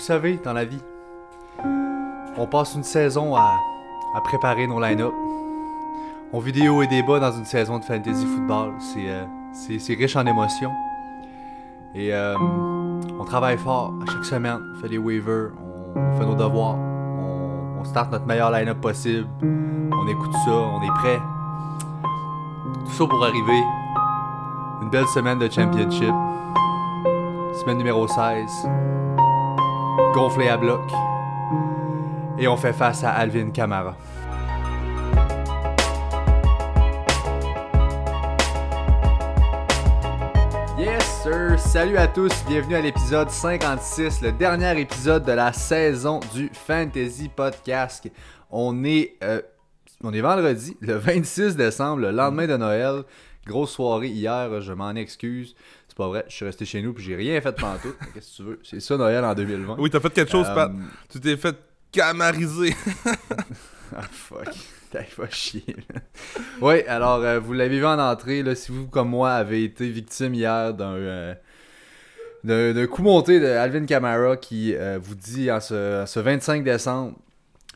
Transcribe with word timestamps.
vous 0.00 0.06
savez, 0.06 0.40
dans 0.42 0.54
la 0.54 0.64
vie, 0.64 0.80
on 2.38 2.46
passe 2.46 2.74
une 2.74 2.82
saison 2.82 3.36
à, 3.36 3.52
préparer 4.24 4.66
nos 4.66 4.80
line-up. 4.80 5.12
On 6.32 6.40
vit 6.40 6.52
des 6.52 6.70
hauts 6.70 6.80
et 6.82 6.86
des 6.86 7.02
bas 7.02 7.20
dans 7.20 7.32
une 7.32 7.44
saison 7.44 7.78
de 7.78 7.84
fantasy 7.84 8.24
football. 8.24 8.72
C'est 8.80 9.10
euh, 9.10 9.96
riche 9.98 10.16
en 10.16 10.24
émotions. 10.24 10.72
Et 11.94 12.14
euh, 12.14 12.34
on 13.18 13.24
travaille 13.26 13.58
fort 13.58 13.92
à 14.00 14.10
chaque 14.10 14.24
semaine. 14.24 14.58
On 14.74 14.80
fait 14.80 14.88
des 14.88 14.96
waivers, 14.96 15.50
on, 15.94 16.00
on 16.00 16.18
fait 16.18 16.24
nos 16.24 16.34
devoirs, 16.34 16.76
on, 16.76 17.80
on 17.80 17.84
start 17.84 18.10
notre 18.10 18.24
meilleur 18.24 18.50
line-up 18.50 18.80
possible. 18.80 19.28
On 19.42 20.08
écoute 20.08 20.32
ça, 20.46 20.50
on 20.50 20.82
est 20.82 20.94
prêt. 20.94 21.20
Tout 22.86 22.92
ça 22.92 23.06
pour 23.06 23.22
arriver. 23.22 23.62
Une 24.80 24.88
belle 24.88 25.06
semaine 25.08 25.38
de 25.38 25.50
championship. 25.50 26.14
Semaine 27.52 27.76
numéro 27.76 28.08
16. 28.08 28.66
Gonflé 30.14 30.48
à 30.48 30.56
bloc. 30.56 30.80
Et 32.36 32.48
on 32.48 32.56
fait 32.56 32.72
face 32.72 33.04
à 33.04 33.12
Alvin 33.12 33.50
Kamara. 33.50 33.96
Yes 40.76 41.22
sir, 41.22 41.58
salut 41.60 41.96
à 41.96 42.08
tous, 42.08 42.32
bienvenue 42.48 42.74
à 42.74 42.80
l'épisode 42.80 43.30
56, 43.30 44.22
le 44.22 44.32
dernier 44.32 44.80
épisode 44.80 45.24
de 45.24 45.32
la 45.32 45.52
saison 45.52 46.18
du 46.34 46.50
Fantasy 46.52 47.28
Podcast. 47.28 48.10
On 48.50 48.82
est, 48.82 49.16
euh, 49.22 49.40
on 50.02 50.12
est 50.12 50.20
vendredi, 50.20 50.76
le 50.80 50.94
26 50.94 51.54
décembre, 51.54 52.02
le 52.02 52.10
lendemain 52.10 52.48
de 52.48 52.56
Noël. 52.56 53.04
Grosse 53.46 53.72
soirée 53.72 54.08
hier, 54.08 54.60
je 54.60 54.72
m'en 54.72 54.94
excuse. 54.96 55.54
Pas 56.00 56.08
vrai, 56.08 56.24
je 56.28 56.34
suis 56.34 56.46
resté 56.46 56.64
chez 56.64 56.80
nous 56.80 56.94
puis 56.94 57.04
j'ai 57.04 57.14
rien 57.14 57.38
fait 57.42 57.52
pantoute. 57.52 57.94
Mais 58.00 58.06
Qu'est-ce 58.14 58.30
que 58.30 58.36
tu 58.36 58.42
veux? 58.48 58.58
C'est 58.62 58.80
ça 58.80 58.96
Noël 58.96 59.22
en 59.22 59.34
2020. 59.34 59.76
Oui, 59.78 59.90
t'as 59.90 60.00
fait 60.00 60.08
quelque 60.08 60.30
chose, 60.30 60.46
Euh, 60.48 60.54
Pat. 60.54 60.72
Tu 61.12 61.20
t'es 61.20 61.36
fait 61.36 61.54
camariser. 61.92 62.74
Ah 63.94 64.02
fuck. 64.10 64.48
T'as 64.90 65.02
pas 65.02 65.28
chier. 65.28 65.76
Oui, 66.62 66.80
alors 66.86 67.16
euh, 67.16 67.38
vous 67.38 67.52
l'avez 67.52 67.76
vu 67.78 67.84
en 67.84 67.98
entrée, 67.98 68.42
là, 68.42 68.54
si 68.54 68.72
vous 68.72 68.86
comme 68.86 69.10
moi 69.10 69.32
avez 69.32 69.64
été 69.64 69.90
victime 69.90 70.32
hier 70.32 70.72
d'un 70.72 70.94
euh, 70.94 71.34
d'un 72.44 72.86
coup 72.86 73.02
monté 73.02 73.38
de 73.40 73.46
Alvin 73.46 73.84
Kamara 73.84 74.38
qui 74.38 74.74
euh, 74.74 74.98
vous 75.02 75.16
dit 75.16 75.50
en 75.50 75.60
ce, 75.60 76.04
en 76.04 76.06
ce 76.06 76.20
25 76.20 76.64
décembre 76.64 77.18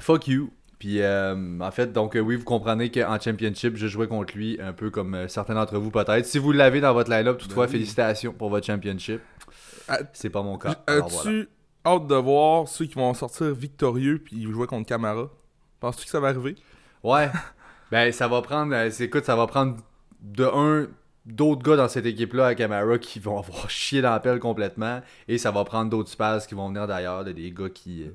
fuck 0.00 0.28
you. 0.28 0.50
Puis 0.78 1.00
euh, 1.00 1.58
en 1.60 1.70
fait, 1.70 1.92
donc 1.92 2.16
euh, 2.16 2.20
oui, 2.20 2.36
vous 2.36 2.44
comprenez 2.44 2.90
qu'en 2.90 3.18
championship, 3.20 3.76
je 3.76 3.86
jouais 3.86 4.08
contre 4.08 4.34
lui, 4.34 4.58
un 4.60 4.72
peu 4.72 4.90
comme 4.90 5.14
euh, 5.14 5.28
certains 5.28 5.54
d'entre 5.54 5.78
vous 5.78 5.90
peut-être. 5.90 6.26
Si 6.26 6.38
vous 6.38 6.52
l'avez 6.52 6.80
dans 6.80 6.92
votre 6.92 7.10
line-up, 7.10 7.38
toutefois, 7.38 7.66
Ben 7.66 7.72
oui. 7.72 7.78
félicitations 7.78 8.32
pour 8.32 8.50
votre 8.50 8.66
championship. 8.66 9.20
Ah, 9.88 9.98
C'est 10.12 10.30
pas 10.30 10.42
mon 10.42 10.58
cas. 10.58 10.76
As-tu 10.86 11.12
voilà. 11.22 11.44
hâte 11.86 12.06
de 12.06 12.14
voir 12.16 12.68
ceux 12.68 12.86
qui 12.86 12.94
vont 12.94 13.12
sortir 13.14 13.52
victorieux 13.54 14.18
puis 14.18 14.42
jouer 14.42 14.66
contre 14.66 14.88
Camara? 14.88 15.30
Penses-tu 15.80 16.04
que 16.04 16.10
ça 16.10 16.20
va 16.20 16.28
arriver? 16.28 16.56
Ouais. 17.02 17.30
ben, 17.90 18.12
ça 18.12 18.26
va 18.28 18.42
prendre. 18.42 18.74
écoute, 19.00 19.24
ça 19.24 19.36
va 19.36 19.46
prendre 19.46 19.76
de 20.20 20.44
un 20.44 20.86
d'autres 21.26 21.62
gars 21.62 21.76
dans 21.76 21.88
cette 21.88 22.04
équipe-là 22.06 22.46
à 22.48 22.54
Camara 22.54 22.98
qui 22.98 23.18
vont 23.20 23.38
avoir 23.42 23.70
chié 23.70 24.02
dans 24.02 24.10
la 24.10 24.20
pelle 24.20 24.38
complètement. 24.40 25.00
Et 25.28 25.38
ça 25.38 25.50
va 25.50 25.64
prendre 25.64 25.90
d'autres 25.90 26.10
spaces 26.10 26.46
qui 26.46 26.54
vont 26.54 26.68
venir 26.68 26.86
d'ailleurs, 26.86 27.24
de 27.24 27.32
des 27.32 27.50
gars 27.52 27.70
qui. 27.70 28.06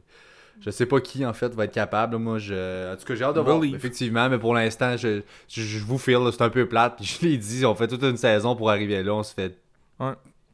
Je 0.61 0.69
sais 0.71 0.85
pas 0.85 0.99
qui 1.01 1.25
en 1.25 1.33
fait 1.33 1.53
va 1.53 1.65
être 1.65 1.73
capable. 1.73 2.17
Moi, 2.17 2.37
je. 2.39 2.93
En 2.93 2.97
tout 2.97 3.05
cas, 3.05 3.15
j'ai 3.15 3.23
hâte 3.23 3.35
de 3.35 3.41
voir. 3.41 3.63
Effectivement, 3.63 4.29
mais 4.29 4.37
pour 4.37 4.53
l'instant, 4.53 4.97
je, 4.97 5.21
je, 5.47 5.61
je 5.61 5.79
vous 5.83 5.97
file, 5.97 6.19
c'est 6.31 6.41
un 6.41 6.49
peu 6.49 6.67
plate. 6.67 6.97
Puis 6.97 7.05
je 7.21 7.25
l'ai 7.25 7.37
dit, 7.37 7.65
on 7.65 7.75
fait 7.75 7.87
toute 7.87 8.03
une 8.03 8.17
saison 8.17 8.55
pour 8.55 8.69
arriver 8.69 9.01
là. 9.03 9.13
On 9.13 9.23
se 9.23 9.33
fait 9.33 9.57
Ouais. 9.99 10.13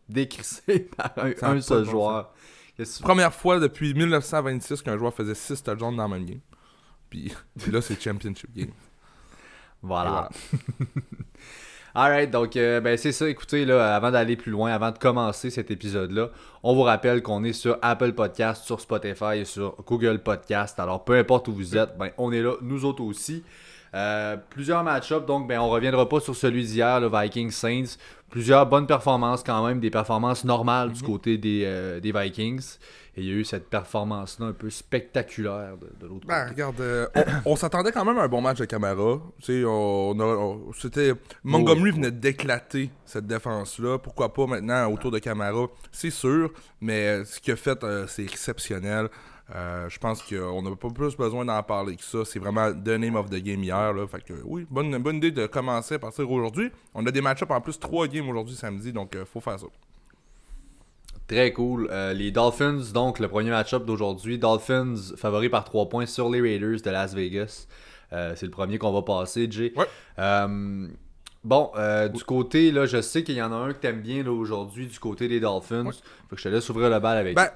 décrisser 0.09 0.79
par 0.97 1.11
un, 1.17 1.31
un 1.41 1.61
seul 1.61 1.85
bon 1.85 1.91
joueur. 1.91 2.33
Première 3.01 3.33
fois 3.33 3.59
depuis 3.59 3.93
1926 3.93 4.81
qu'un 4.81 4.97
joueur 4.97 5.13
faisait 5.13 5.35
6 5.35 5.63
touchdowns 5.63 5.95
dans 5.95 6.09
même 6.09 6.25
game. 6.25 6.39
Puis, 7.09 7.33
puis 7.59 7.71
là, 7.71 7.81
c'est 7.81 8.01
Championship 8.01 8.49
Game. 8.55 8.71
Voilà. 9.81 10.29
Alright, 11.97 12.29
donc 12.29 12.57
euh, 12.57 12.81
ben 12.81 12.97
c'est 12.97 13.13
ça, 13.13 13.29
écoutez, 13.29 13.63
là, 13.63 13.95
avant 13.95 14.11
d'aller 14.11 14.35
plus 14.35 14.51
loin, 14.51 14.69
avant 14.69 14.91
de 14.91 14.97
commencer 14.97 15.49
cet 15.49 15.71
épisode-là, 15.71 16.29
on 16.61 16.75
vous 16.75 16.81
rappelle 16.81 17.23
qu'on 17.23 17.41
est 17.45 17.53
sur 17.53 17.77
Apple 17.81 18.11
Podcast, 18.11 18.65
sur 18.65 18.81
Spotify 18.81 19.37
et 19.37 19.45
sur 19.45 19.77
Google 19.87 20.19
Podcast. 20.19 20.77
Alors 20.77 21.05
peu 21.05 21.17
importe 21.17 21.47
où 21.47 21.53
vous 21.53 21.77
êtes, 21.77 21.97
ben 21.97 22.09
on 22.17 22.33
est 22.33 22.41
là, 22.41 22.55
nous 22.61 22.83
autres 22.83 23.01
aussi. 23.01 23.45
Euh, 23.93 24.35
plusieurs 24.49 24.83
match-ups, 24.83 25.25
donc 25.25 25.47
ben 25.47 25.57
on 25.57 25.69
reviendra 25.69 26.09
pas 26.09 26.19
sur 26.19 26.35
celui 26.35 26.65
d'hier, 26.65 26.99
le 26.99 27.09
Vikings 27.09 27.51
Saints. 27.51 27.95
Plusieurs 28.35 28.65
bonnes 28.65 28.85
performances 28.85 29.43
quand 29.43 29.65
même, 29.65 29.79
des 29.79 29.89
performances 29.89 30.43
normales 30.43 30.91
du 30.91 31.01
côté 31.01 31.37
des, 31.37 31.61
euh, 31.63 32.01
des 32.01 32.11
Vikings. 32.11 32.77
Et 33.15 33.21
il 33.21 33.27
y 33.27 33.31
a 33.31 33.33
eu 33.33 33.45
cette 33.45 33.69
performance-là 33.69 34.47
un 34.47 34.51
peu 34.51 34.69
spectaculaire 34.69 35.77
de, 35.77 35.87
de 36.01 36.05
l'autre 36.05 36.27
Ben, 36.27 36.49
côté. 36.49 36.51
regarde, 36.51 36.81
euh, 36.81 37.07
on, 37.45 37.51
on 37.53 37.55
s'attendait 37.55 37.93
quand 37.93 38.03
même 38.03 38.17
à 38.17 38.23
un 38.23 38.27
bon 38.27 38.41
match 38.41 38.57
de 38.57 38.65
Camara. 38.65 39.21
On, 39.49 40.59
c'était 40.77 41.13
Montgomery 41.45 41.91
oui. 41.91 41.95
venait 41.95 42.11
d'éclater 42.11 42.89
cette 43.05 43.25
défense-là. 43.25 43.99
Pourquoi 43.99 44.33
pas 44.33 44.47
maintenant 44.47 44.91
autour 44.91 45.11
de 45.11 45.19
Camara? 45.19 45.67
C'est 45.93 46.09
sûr, 46.09 46.51
mais 46.81 47.23
ce 47.23 47.39
qu'il 47.39 47.53
a 47.53 47.55
fait, 47.55 47.81
euh, 47.85 48.05
c'est 48.07 48.23
exceptionnel. 48.23 49.07
Euh, 49.53 49.87
je 49.89 49.99
pense 49.99 50.23
qu'on 50.23 50.61
n'a 50.63 50.75
pas 50.75 50.89
plus 50.89 51.15
besoin 51.15 51.45
d'en 51.45 51.61
parler 51.61 51.95
que 51.95 52.03
ça. 52.03 52.25
C'est 52.25 52.39
vraiment 52.39 52.71
the 52.71 52.89
name 52.89 53.15
of 53.15 53.29
the 53.29 53.35
game 53.35 53.63
hier. 53.63 53.93
Là. 53.93 54.07
Fait 54.07 54.23
que 54.23 54.33
oui, 54.43 54.65
bonne, 54.69 54.97
bonne 54.97 55.17
idée 55.17 55.31
de 55.31 55.45
commencer 55.45 55.95
à 55.95 55.99
partir 55.99 56.29
aujourd'hui. 56.31 56.71
On 56.93 57.05
a 57.05 57.11
des 57.11 57.21
match-ups 57.21 57.51
en 57.51 57.61
plus, 57.61 57.79
trois 57.79 58.07
games 58.07 58.27
aujourd'hui 58.27 58.55
samedi, 58.55 58.91
donc 58.91 59.15
euh, 59.15 59.25
faut 59.25 59.41
faire 59.41 59.59
ça. 59.59 59.67
Très 61.27 61.53
cool. 61.53 61.87
Euh, 61.91 62.13
les 62.13 62.31
Dolphins, 62.31 62.81
donc 62.93 63.19
le 63.19 63.27
premier 63.27 63.51
match-up 63.51 63.85
d'aujourd'hui. 63.85 64.37
Dolphins 64.37 64.95
favoris 65.15 65.49
par 65.49 65.63
3 65.63 65.89
points 65.89 66.05
sur 66.05 66.29
les 66.29 66.41
Raiders 66.41 66.81
de 66.83 66.89
Las 66.89 67.13
Vegas. 67.13 67.67
Euh, 68.13 68.33
c'est 68.35 68.45
le 68.45 68.51
premier 68.51 68.77
qu'on 68.77 68.91
va 68.91 69.01
passer, 69.01 69.47
Jay. 69.49 69.73
Ouais. 69.75 69.87
Bon, 71.45 71.69
euh, 71.75 72.07
du 72.07 72.23
côté, 72.23 72.71
là, 72.71 72.87
je 72.87 72.99
sais 73.01 73.23
qu'il 73.23 73.35
y 73.35 73.41
en 73.41 73.51
a 73.51 73.55
un 73.55 73.71
que 73.71 73.77
t'aimes 73.77 74.01
bien 74.01 74.23
là, 74.23 74.31
aujourd'hui 74.31 74.87
du 74.87 74.97
côté 74.97 75.27
des 75.27 75.39
Dolphins. 75.39 75.85
Ouais. 75.85 75.93
Fait 76.27 76.35
que 76.35 76.37
je 76.37 76.43
te 76.43 76.49
laisse 76.49 76.67
ouvrir 76.69 76.89
le 76.89 76.99
bal 76.99 77.19
avec. 77.19 77.35
Ben, 77.35 77.49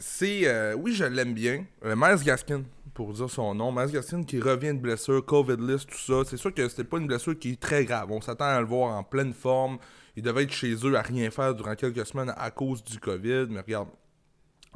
c'est. 0.00 0.46
euh, 0.46 0.74
oui, 0.74 0.92
je 0.92 1.04
l'aime 1.04 1.34
bien. 1.34 1.64
Euh, 1.84 2.16
Gaskin, 2.24 2.64
pour 2.94 3.12
dire 3.12 3.30
son 3.30 3.54
nom. 3.54 3.70
Miles 3.70 3.92
Gaskin 3.92 4.24
qui 4.24 4.40
revient 4.40 4.74
de 4.74 4.80
blessure, 4.80 5.24
COVID 5.24 5.56
list, 5.58 5.88
tout 5.88 5.98
ça. 5.98 6.28
C'est 6.28 6.36
sûr 6.36 6.52
que 6.52 6.68
c'était 6.68 6.84
pas 6.84 6.98
une 6.98 7.06
blessure 7.06 7.38
qui 7.38 7.52
est 7.52 7.60
très 7.60 7.84
grave. 7.84 8.10
On 8.10 8.20
s'attend 8.20 8.46
à 8.46 8.60
le 8.60 8.66
voir 8.66 8.96
en 8.96 9.04
pleine 9.04 9.32
forme. 9.32 9.78
Il 10.16 10.22
devait 10.22 10.42
être 10.42 10.52
chez 10.52 10.74
eux 10.84 10.96
à 10.96 11.02
rien 11.02 11.30
faire 11.30 11.54
durant 11.54 11.74
quelques 11.76 12.04
semaines 12.04 12.32
à 12.36 12.50
cause 12.50 12.82
du 12.82 12.98
COVID. 12.98 13.46
Mais 13.50 13.60
regarde, 13.60 13.88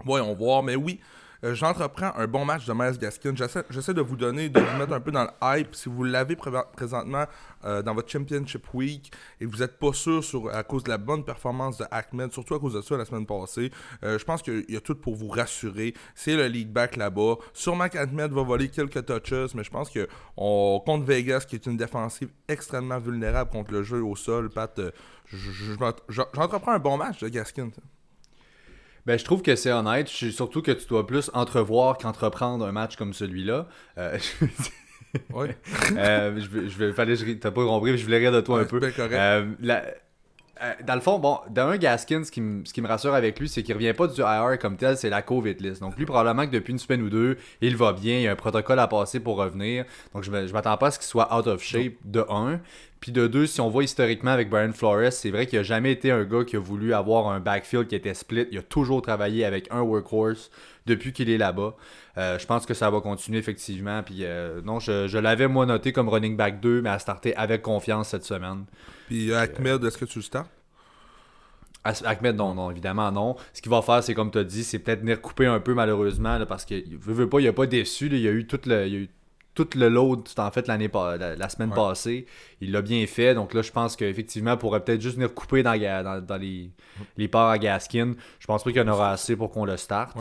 voyons 0.04 0.34
voir. 0.34 0.62
Mais 0.62 0.76
oui, 0.76 1.00
euh, 1.44 1.55
j'entreprends 1.55 2.12
un 2.16 2.27
bon 2.27 2.44
match 2.44 2.65
de 2.66 2.72
Miles 2.72 2.99
Gaskin. 2.99 3.34
J'essaie, 3.37 3.94
de 3.94 4.00
vous 4.00 4.16
donner, 4.16 4.49
de 4.49 4.59
vous 4.59 4.77
mettre 4.78 4.93
un 4.94 5.00
peu 5.00 5.10
dans 5.12 5.25
le 5.25 5.31
hype. 5.60 5.75
Si 5.75 5.88
vous 5.88 6.03
l'avez 6.03 6.34
pré- 6.37 6.50
présentement 6.75 7.25
euh, 7.65 7.82
dans 7.82 7.94
votre 7.94 8.10
Championship 8.10 8.72
Week 8.75 9.12
et 9.41 9.47
vous 9.47 9.59
n'êtes 9.59 9.78
pas 9.78 9.93
sûr 9.93 10.22
à 10.53 10.62
cause 10.62 10.82
de 10.84 10.91
la 10.91 10.99
bonne 10.99 11.25
performance 11.25 11.78
de 11.78 11.84
Ahmed, 11.91 12.32
surtout 12.32 12.55
à 12.55 12.59
cause 12.60 12.75
de 12.75 12.81
ça 12.81 12.97
la 12.97 13.05
semaine 13.05 13.27
passée, 13.27 13.71
euh, 14.03 14.19
je 14.19 14.25
pense 14.25 14.43
qu'il 14.43 14.65
y 14.69 14.77
a 14.77 14.81
tout 14.81 14.94
pour 14.97 15.15
vous 15.15 15.28
rassurer. 15.28 15.94
C'est 16.15 16.34
le 16.37 16.47
lead 16.47 16.72
back 16.72 16.97
là-bas. 16.97 17.34
Sûrement 17.53 17.88
qu'Ahmed 17.88 18.32
va 18.32 18.43
voler 18.43 18.69
quelques 18.69 19.05
touches, 19.05 19.55
mais 19.55 19.65
je 19.65 19.71
pense 19.71 19.91
que 19.91 20.09
on, 20.37 20.81
contre 20.84 21.05
Vegas, 21.05 21.44
qui 21.49 21.56
est 21.56 21.66
une 21.66 21.76
défensive 21.76 22.31
extrêmement 22.49 22.99
vulnérable 22.99 23.50
contre 23.50 23.72
le 23.72 23.82
jeu 23.82 24.03
au 24.03 24.16
sol, 24.16 24.50
Pat, 24.50 24.81
j'entreprends 26.09 26.72
un 26.72 26.78
bon 26.78 26.97
match 26.97 27.21
de 27.21 27.28
Gaskin. 27.28 27.71
Ben, 29.06 29.19
je 29.19 29.25
trouve 29.25 29.42
que 29.42 29.54
c'est 29.56 29.72
honnête. 29.72 30.10
Je- 30.10 30.31
Surtout 30.31 30.62
que 30.62 30.70
tu 30.72 30.87
dois 30.87 31.06
plus 31.06 31.31
entrevoir 31.34 31.98
qu'entreprendre 31.98 32.66
un 32.66 32.72
match 32.72 32.97
comme 32.97 33.12
celui-là. 33.12 33.69
Euh, 33.98 34.19
Ouais. 35.32 35.56
euh, 35.97 36.41
je 36.41 36.69
je 36.69 36.92
fallait, 36.92 37.14
je 37.14 37.25
t'as 37.34 37.53
pas 37.53 37.64
compris, 37.64 37.93
mais 37.93 37.98
je 37.98 38.04
voulais 38.04 38.19
rire 38.19 38.32
de 38.32 38.41
toi 38.41 38.60
un 38.60 38.64
peu. 38.64 38.81
bien 38.81 38.91
correct. 38.91 39.14
Euh, 39.14 39.47
la- 39.60 39.84
euh, 40.62 40.72
dans 40.87 40.94
le 40.94 41.00
fond, 41.00 41.19
bon, 41.19 41.38
d'un 41.50 41.76
Gaskin, 41.76 42.22
ce 42.25 42.31
qui, 42.31 42.41
me- 42.41 42.65
ce 42.65 42.81
rassure 42.87 43.15
avec 43.15 43.38
lui, 43.41 43.48
c'est 43.48 43.62
qu'il 43.62 43.75
revient 43.75 43.92
pas 43.92 44.06
du 44.06 44.20
IR 44.20 44.59
comme 44.60 44.76
tel, 44.76 44.96
c'est 44.96 45.11
la 45.11 45.23
COVID 45.23 45.55
list. 45.55 45.81
Donc 45.81 45.96
lui, 45.96 46.05
probablement 46.06 46.46
que 46.46 46.52
depuis 46.52 46.73
une 46.73 46.78
semaine 46.78 47.02
ou 47.02 47.11
deux, 47.11 47.37
il 47.61 47.76
va 47.76 47.93
bien, 47.93 48.17
il 48.17 48.23
y 48.23 48.28
a 48.28 48.32
un 48.32 48.37
protocole 48.37 48.78
à 48.78 48.87
passer 48.87 49.20
pour 49.20 49.37
revenir. 49.37 49.84
Donc 50.14 50.23
je, 50.23 50.31
je 50.46 50.52
m'attends 50.52 50.76
pas 50.76 50.88
à 50.88 50.90
ce 50.93 50.99
qu'il 50.99 51.06
soit 51.08 51.34
out 51.37 51.46
of 51.46 51.62
shape, 51.62 51.94
de 52.05 52.25
un. 52.28 52.61
Puis 53.00 53.12
de 53.12 53.26
deux, 53.26 53.46
si 53.46 53.61
on 53.61 53.69
voit 53.69 53.84
historiquement 53.84 54.31
avec 54.31 54.49
Brian 54.49 54.73
Flores, 54.73 55.12
c'est 55.12 55.31
vrai 55.31 55.46
qu'il 55.46 55.58
a 55.58 55.62
jamais 55.62 55.93
été 55.93 56.11
un 56.11 56.25
gars 56.25 56.43
qui 56.44 56.56
a 56.56 56.58
voulu 56.58 56.94
avoir 56.94 57.28
un 57.28 57.38
backfield 57.38 57.87
qui 57.87 57.94
était 57.94 58.14
split. 58.14 58.46
Il 58.50 58.56
a 58.58 58.62
toujours 58.62 59.02
travaillé 59.02 59.44
avec 59.44 59.69
un 59.70 59.82
workhorse 59.82 60.50
depuis 60.87 61.12
qu'il 61.12 61.28
est 61.28 61.37
là-bas. 61.37 61.75
Euh, 62.17 62.38
je 62.38 62.46
pense 62.46 62.64
que 62.64 62.73
ça 62.73 62.88
va 62.88 63.02
continuer 63.02 63.38
effectivement. 63.38 64.02
Puis 64.02 64.20
euh, 64.23 64.62
non, 64.64 64.81
je, 64.81 65.06
je 65.06 65.19
l'avais 65.19 65.49
moi 65.49 65.67
noté 65.67 65.93
comme 65.93 66.08
running 66.08 66.34
back 66.37 66.61
2, 66.61 66.81
mais 66.81 66.88
à 66.88 66.99
starter 66.99 67.37
avec 67.37 67.61
confiance 67.61 68.08
cette 68.08 68.25
semaine. 68.25 68.64
Puis 69.08 69.34
Ahmed, 69.34 69.84
est-ce 69.84 69.99
que 69.99 70.06
tu 70.06 70.20
le 70.20 70.23
starts? 70.25 70.46
Ahmed, 71.84 72.36
non, 72.36 72.54
non, 72.54 72.70
évidemment, 72.70 73.12
non. 73.12 73.36
Ce 73.52 73.60
qu'il 73.60 73.70
va 73.70 73.82
faire, 73.82 74.02
c'est 74.02 74.14
comme 74.14 74.31
tu 74.31 74.38
as 74.38 74.44
dit, 74.44 74.64
c'est 74.64 74.78
peut-être 74.78 75.00
venir 75.00 75.20
couper 75.20 75.46
un 75.46 75.60
peu 75.60 75.75
malheureusement, 75.75 76.38
là, 76.38 76.46
parce 76.46 76.64
qu'il 76.64 76.96
veut, 76.98 77.12
veut 77.12 77.28
pas, 77.28 77.40
il 77.40 77.48
a 77.48 77.52
pas 77.52 77.66
déçu. 77.66 78.08
là. 78.08 78.16
il 78.16 78.22
y 78.22 78.28
a 78.28 78.32
eu 78.32 78.46
toute 78.46 78.66
le. 78.66 78.86
il 78.86 78.94
a 78.94 78.98
eu 78.98 79.10
tout 79.54 79.69
le 79.76 79.88
load, 79.88 80.26
en 80.36 80.50
fait, 80.50 80.66
l'année 80.66 80.90
la, 80.92 81.36
la 81.36 81.48
semaine 81.48 81.70
passée. 81.70 82.26
Il 82.60 82.72
l'a 82.72 82.82
bien 82.82 83.06
fait. 83.06 83.34
Donc 83.34 83.54
là, 83.54 83.62
je 83.62 83.70
pense 83.70 83.94
qu'effectivement, 83.94 84.56
pourrait 84.56 84.81
peut-être 84.81 85.00
juste 85.00 85.14
venir 85.14 85.32
couper 85.32 85.62
dans, 85.62 86.25
dans, 86.26 86.36
les, 86.36 86.70
les 87.16 87.28
parts 87.28 87.50
à 87.50 87.58
Gaskin. 87.58 88.14
Je 88.40 88.46
pense 88.46 88.64
pas 88.64 88.70
qu'il 88.70 88.80
y 88.80 88.84
en 88.84 88.88
aura 88.88 89.12
assez 89.12 89.37
pour 89.37 89.50
qu'on 89.50 89.64
le 89.64 89.76
starte. 89.76 90.16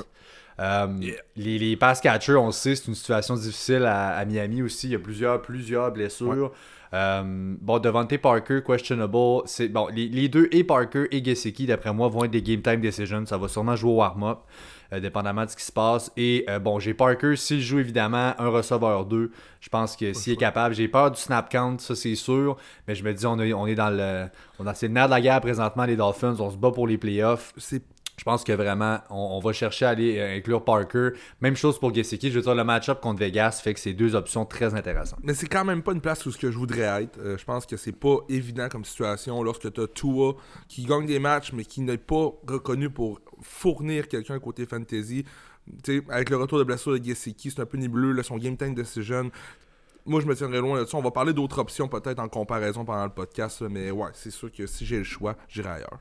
Euh, 0.60 0.88
les, 1.36 1.58
les, 1.58 1.76
pass 1.76 2.00
catchers, 2.00 2.36
on 2.36 2.48
le 2.48 2.52
sait, 2.52 2.76
c'est 2.76 2.88
une 2.88 2.96
situation 2.96 3.36
difficile 3.36 3.86
à, 3.86 4.24
Miami 4.26 4.62
aussi. 4.62 4.88
Il 4.88 4.92
y 4.92 4.96
a 4.96 5.00
plusieurs, 5.00 5.42
plusieurs 5.42 5.92
blessures. 5.92 6.52
Euh, 6.94 7.56
bon, 7.60 7.80
Devante 7.80 8.18
Parker, 8.18 8.62
questionable. 8.66 9.42
C'est, 9.46 9.70
bon, 9.70 9.88
les, 9.88 10.30
deux, 10.30 10.48
et 10.52 10.64
Parker 10.64 11.08
et 11.12 11.24
Gesicki, 11.24 11.66
d'après 11.66 11.94
moi, 11.94 12.08
vont 12.08 12.24
être 12.24 12.32
des 12.32 12.42
game 12.42 12.62
time 12.62 12.82
decisions. 12.82 13.26
Ça 13.26 13.38
va 13.38 13.48
sûrement 13.48 13.76
jouer 13.76 13.92
au 13.92 13.96
warm-up, 13.96 14.40
euh, 14.92 15.00
dépendamment 15.00 15.46
de 15.46 15.50
ce 15.50 15.56
qui 15.56 15.64
se 15.64 15.72
passe. 15.72 16.12
Et 16.18 16.46
bon, 16.62 16.80
j'ai 16.80 16.94
Parker, 16.94 17.36
s'il 17.36 17.62
joue 17.62 17.80
évidemment 17.80 18.34
un 18.38 18.50
receveur 18.50 19.06
2, 19.06 19.32
je 19.60 19.70
pense 19.70 19.96
que 19.96 20.14
s'il 20.14 20.34
est 20.34 20.38
capable, 20.38 20.76
j'ai 20.76 20.88
peur 20.88 21.10
du 21.10 21.20
snap 21.20 21.50
count, 21.50 21.78
ça 21.80 21.96
c'est 21.96 22.16
sûr. 22.16 22.58
Mais 22.88 22.94
je 22.94 23.04
me 23.04 23.14
dis, 23.14 23.26
on 23.26 23.40
est, 23.40 23.54
on 23.54 23.66
est 23.66 23.76
dans 23.76 23.90
le. 23.90 24.28
On 24.60 24.68
a, 24.68 24.74
c'est 24.74 24.88
le 24.88 24.94
nerf 24.94 25.06
de 25.06 25.12
la 25.12 25.22
guerre 25.22 25.42
présentement, 25.42 25.86
les 25.86 25.96
Dolphins. 25.96 26.36
On 26.40 26.52
se 26.52 26.58
bat 26.58 26.72
pour 26.72 26.88
les 26.88 26.98
playoffs. 26.98 27.54
C'est 27.58 27.82
je 28.18 28.24
pense 28.24 28.44
que 28.44 28.52
vraiment, 28.52 29.00
on, 29.10 29.40
va 29.40 29.54
chercher 29.54 29.86
à 29.86 29.90
aller 29.90 30.20
euh, 30.20 30.38
inclure 30.38 30.64
Parker. 30.64 31.10
Même 31.42 31.56
chose 31.56 31.80
pour 31.80 31.94
Gesicki. 31.94 32.30
Je 32.30 32.36
veux 32.36 32.44
dire, 32.44 32.56
le 32.56 32.64
match-up 32.64 33.02
contre 33.02 33.20
Vegas 33.20 33.60
fait 33.64 33.74
que 33.74 33.80
c'est 33.80 33.94
deux 33.94 34.16
options 34.16 34.46
très 34.46 34.76
intéressantes. 34.76 35.20
Mais 35.24 35.34
c'est 35.34 35.48
quand 35.48 35.66
même 35.66 35.82
pas 35.82 35.94
une 35.94 36.02
place 36.02 36.26
où 36.26 36.32
ce 36.32 36.38
que 36.38 36.52
je 36.52 36.58
voudrais 36.58 37.04
être. 37.04 37.20
Euh, 37.20 37.38
je 37.38 37.44
pense 37.44 37.66
que 37.66 37.76
c'est 37.76 37.92
pas 37.92 38.18
évident 38.30 38.70
comme 38.70 38.86
situation 38.86 39.42
lorsque 39.42 39.72
tu 39.74 39.82
as 39.82 39.88
Tua 39.88 40.36
qui 40.68 40.86
gagne 40.86 41.08
des 41.08 41.20
matchs 41.20 41.54
mais 41.54 41.66
qui 41.66 41.82
n'est 41.82 41.98
pas 41.98 42.32
reconnu 42.48 42.90
pour 42.90 43.20
fournir 43.42 44.08
quelqu'un 44.08 44.40
côté 44.40 44.66
fantasy. 44.68 45.26
sais, 45.84 46.04
avec 46.10 46.30
le 46.30 46.38
retour 46.38 46.60
de 46.60 46.64
blessure 46.64 46.98
de 46.98 47.04
Gesicki, 47.04 47.50
c'est 47.50 47.62
un 47.62 47.66
peu 47.66 47.78
nébuleux. 47.78 48.22
son 48.22 48.38
game 48.38 48.56
time 48.56 48.76
de 48.76 48.84
ces 48.84 49.02
jeunes, 49.02 49.32
moi, 50.06 50.20
je 50.20 50.28
me 50.28 50.36
tiendrai 50.36 50.60
loin 50.60 50.82
de 50.82 50.86
ça. 50.86 50.98
On 50.98 51.02
va 51.02 51.12
parler 51.12 51.34
d'autres 51.34 51.60
options 51.60 51.88
peut-être 51.88 52.20
en 52.20 52.28
comparaison 52.28 52.84
pendant 52.84 53.06
le 53.06 53.10
podcast, 53.10 53.62
mais 53.62 53.90
ouais, 53.90 54.10
c'est 54.14 54.32
sûr 54.32 54.52
que 54.52 54.68
si 54.68 54.86
j'ai 54.86 54.98
le 54.98 55.04
choix, 55.04 55.36
j'irai 55.48 55.70
ailleurs. 55.70 56.00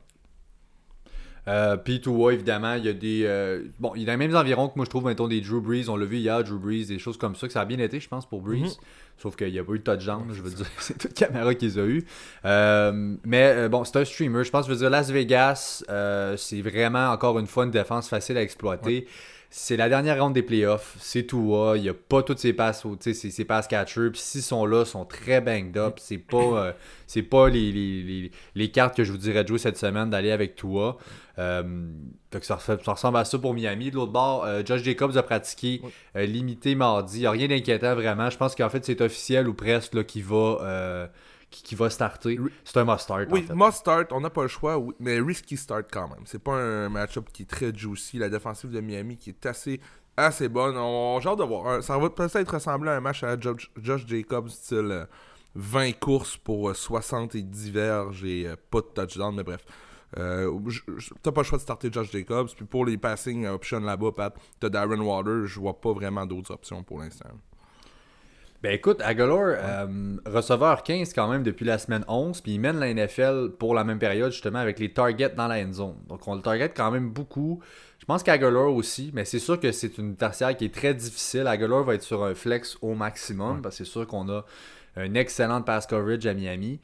Euh, 1.48 1.76
puis 1.76 2.00
évidemment, 2.30 2.74
il 2.74 2.84
y 2.84 2.88
a 2.88 2.92
des. 2.92 3.22
Euh, 3.24 3.64
bon, 3.80 3.92
il 3.96 4.02
y 4.02 4.08
a 4.08 4.12
les 4.12 4.16
mêmes 4.16 4.36
environs 4.36 4.68
que 4.68 4.74
moi, 4.76 4.84
je 4.84 4.90
trouve, 4.90 5.06
mettons, 5.06 5.26
des 5.26 5.40
Drew 5.40 5.60
Brees. 5.60 5.88
On 5.88 5.96
l'a 5.96 6.06
vu 6.06 6.18
hier, 6.18 6.42
Drew 6.44 6.58
Brees, 6.58 6.86
des 6.86 6.98
choses 6.98 7.16
comme 7.16 7.34
ça, 7.34 7.46
que 7.46 7.52
ça 7.52 7.62
a 7.62 7.64
bien 7.64 7.78
été, 7.78 7.98
je 7.98 8.08
pense, 8.08 8.26
pour 8.26 8.42
Brees. 8.42 8.60
Mhm. 8.60 8.70
Sauf 9.18 9.36
qu'il 9.36 9.52
n'y 9.52 9.58
a 9.58 9.64
pas 9.64 9.72
eu 9.72 9.78
de 9.78 9.84
touchdown, 9.84 10.24
je 10.32 10.40
veux 10.40 10.50
dire. 10.50 10.66
C'est 10.78 10.98
toute 10.98 11.14
caméra 11.14 11.54
qu'ils 11.54 11.78
ont 11.78 11.86
eu. 11.86 12.04
Euh, 12.44 13.16
mais 13.24 13.52
euh, 13.56 13.68
bon, 13.68 13.84
c'est 13.84 13.96
un 13.96 14.04
streamer. 14.04 14.44
Je 14.44 14.50
pense, 14.50 14.66
je 14.66 14.72
veux 14.72 14.78
dire, 14.78 14.90
Las 14.90 15.10
Vegas, 15.10 15.84
c'est 16.36 16.62
vraiment, 16.62 17.10
encore 17.10 17.38
une 17.38 17.46
fois, 17.46 17.64
une 17.64 17.70
défense 17.70 18.08
facile 18.08 18.36
à 18.36 18.42
exploiter. 18.42 19.06
C'est 19.54 19.76
la 19.76 19.90
dernière 19.90 20.18
ronde 20.18 20.32
des 20.32 20.42
playoffs, 20.42 20.96
c'est 20.98 21.24
tout. 21.24 21.54
Il 21.76 21.82
n'y 21.82 21.88
a 21.90 21.92
pas 21.92 22.22
toutes 22.22 22.38
ces 22.38 22.54
passes, 22.54 22.86
ces, 23.00 23.12
ces 23.12 23.44
passes 23.44 23.68
catchers. 23.68 24.08
Puis 24.10 24.22
s'ils 24.22 24.40
sont 24.40 24.64
là, 24.64 24.86
sont 24.86 25.04
très 25.04 25.42
banged 25.42 25.76
up. 25.76 25.98
C'est 25.98 26.16
pas, 26.16 26.38
euh, 26.38 26.72
c'est 27.06 27.20
pas 27.20 27.50
les, 27.50 27.70
les, 27.70 28.30
les, 28.54 28.70
cartes 28.70 28.96
que 28.96 29.04
je 29.04 29.12
vous 29.12 29.18
dirais 29.18 29.42
de 29.42 29.48
jouer 29.48 29.58
cette 29.58 29.76
semaine 29.76 30.08
d'aller 30.08 30.30
avec 30.30 30.56
toi. 30.56 30.96
Euh, 31.38 31.62
ça, 32.40 32.58
ressemble 32.86 33.18
à 33.18 33.26
ça 33.26 33.38
pour 33.38 33.52
Miami. 33.52 33.90
De 33.90 33.96
l'autre 33.96 34.12
bord, 34.12 34.44
euh, 34.46 34.62
Josh 34.64 34.82
Jacobs 34.82 35.18
a 35.18 35.22
pratiqué 35.22 35.82
limité 36.14 36.74
mardi. 36.74 37.18
Il 37.18 37.20
n'y 37.20 37.26
a 37.26 37.30
rien 37.32 37.48
d'inquiétant 37.48 37.94
vraiment. 37.94 38.30
Je 38.30 38.38
pense 38.38 38.54
qu'en 38.54 38.70
fait, 38.70 38.82
c'est 38.86 39.02
officiel 39.02 39.48
ou 39.48 39.52
presque 39.52 39.92
là, 39.92 40.02
qui 40.02 40.22
va 40.22 41.10
qui, 41.52 41.74
va 41.74 41.90
starter. 41.90 42.38
C'est 42.64 42.78
un 42.78 42.84
must-start. 42.84 43.28
Oui, 43.30 43.46
must-start, 43.54 44.12
on 44.12 44.20
n'a 44.20 44.30
pas 44.30 44.42
le 44.42 44.48
choix, 44.48 44.82
mais 44.98 45.20
risky 45.20 45.56
start 45.56 45.86
quand 45.92 46.08
même. 46.08 46.24
C'est 46.24 46.42
pas 46.42 46.54
un 46.54 46.88
match-up 46.88 47.26
qui 47.32 47.42
est 47.42 47.46
très 47.46 47.74
juicy. 47.74 48.18
La 48.18 48.28
défensive 48.28 48.70
de 48.70 48.80
Miami 48.80 49.16
qui 49.16 49.30
est 49.30 49.46
assez, 49.46 49.80
assez 50.16 50.48
bonne. 50.48 50.76
On, 50.76 51.20
j'ai 51.20 51.28
hâte 51.28 51.38
de 51.38 51.44
voir. 51.44 51.82
Ça 51.82 51.98
va 51.98 52.10
peut-être 52.10 52.54
ressembler 52.54 52.90
à 52.90 52.96
un 52.96 53.00
match 53.00 53.22
à 53.22 53.38
Josh, 53.38 53.70
Jacobs, 54.06 54.48
style 54.48 55.06
20 55.54 55.88
euh, 55.88 55.92
courses 56.00 56.36
pour 56.36 56.74
70 56.74 57.68
euh, 57.68 57.72
verges 57.72 58.24
et 58.24 58.48
euh, 58.48 58.56
pas 58.70 58.80
de 58.80 58.86
touchdown, 58.86 59.34
mais 59.36 59.44
bref. 59.44 59.64
t'as 60.14 61.32
pas 61.32 61.40
le 61.40 61.46
choix 61.46 61.58
de 61.58 61.62
starter 61.62 61.92
Josh 61.92 62.10
Jacobs. 62.10 62.48
Puis 62.56 62.64
pour 62.64 62.86
les 62.86 62.96
passing 62.96 63.46
options 63.46 63.80
là-bas, 63.80 64.12
Pat, 64.12 64.34
t'as 64.58 64.68
Darren 64.68 65.00
Water. 65.00 65.46
Je 65.46 65.60
vois 65.60 65.80
pas 65.80 65.92
vraiment 65.92 66.26
d'autres 66.26 66.52
options 66.52 66.82
pour 66.82 66.98
l'instant. 67.00 67.28
Ben 68.62 68.74
écoute, 68.74 69.00
Aguilar, 69.02 69.56
euh, 69.58 70.16
receveur 70.24 70.84
15 70.84 71.12
quand 71.14 71.26
même 71.26 71.42
depuis 71.42 71.64
la 71.64 71.78
semaine 71.78 72.04
11, 72.06 72.40
puis 72.42 72.52
il 72.52 72.60
mène 72.60 72.78
la 72.78 72.94
NFL 72.94 73.50
pour 73.58 73.74
la 73.74 73.82
même 73.82 73.98
période 73.98 74.30
justement 74.30 74.60
avec 74.60 74.78
les 74.78 74.92
targets 74.92 75.30
dans 75.30 75.48
la 75.48 75.56
end 75.64 75.72
zone. 75.72 75.96
Donc 76.08 76.28
on 76.28 76.36
le 76.36 76.42
target 76.42 76.68
quand 76.68 76.92
même 76.92 77.10
beaucoup. 77.10 77.60
Je 77.98 78.04
pense 78.04 78.22
qu'Aguilar 78.22 78.72
aussi, 78.72 79.10
mais 79.14 79.24
c'est 79.24 79.40
sûr 79.40 79.58
que 79.58 79.72
c'est 79.72 79.98
une 79.98 80.14
tertiaire 80.14 80.56
qui 80.56 80.66
est 80.66 80.74
très 80.74 80.94
difficile. 80.94 81.48
Aguilar 81.48 81.82
va 81.82 81.94
être 81.94 82.04
sur 82.04 82.22
un 82.22 82.34
flex 82.34 82.78
au 82.82 82.94
maximum, 82.94 83.62
parce 83.62 83.78
que 83.78 83.84
c'est 83.84 83.90
sûr 83.90 84.06
qu'on 84.06 84.28
a 84.28 84.44
un 84.96 85.14
excellent 85.14 85.62
pass 85.62 85.88
coverage 85.88 86.26
à 86.26 86.34
Miami. 86.34 86.80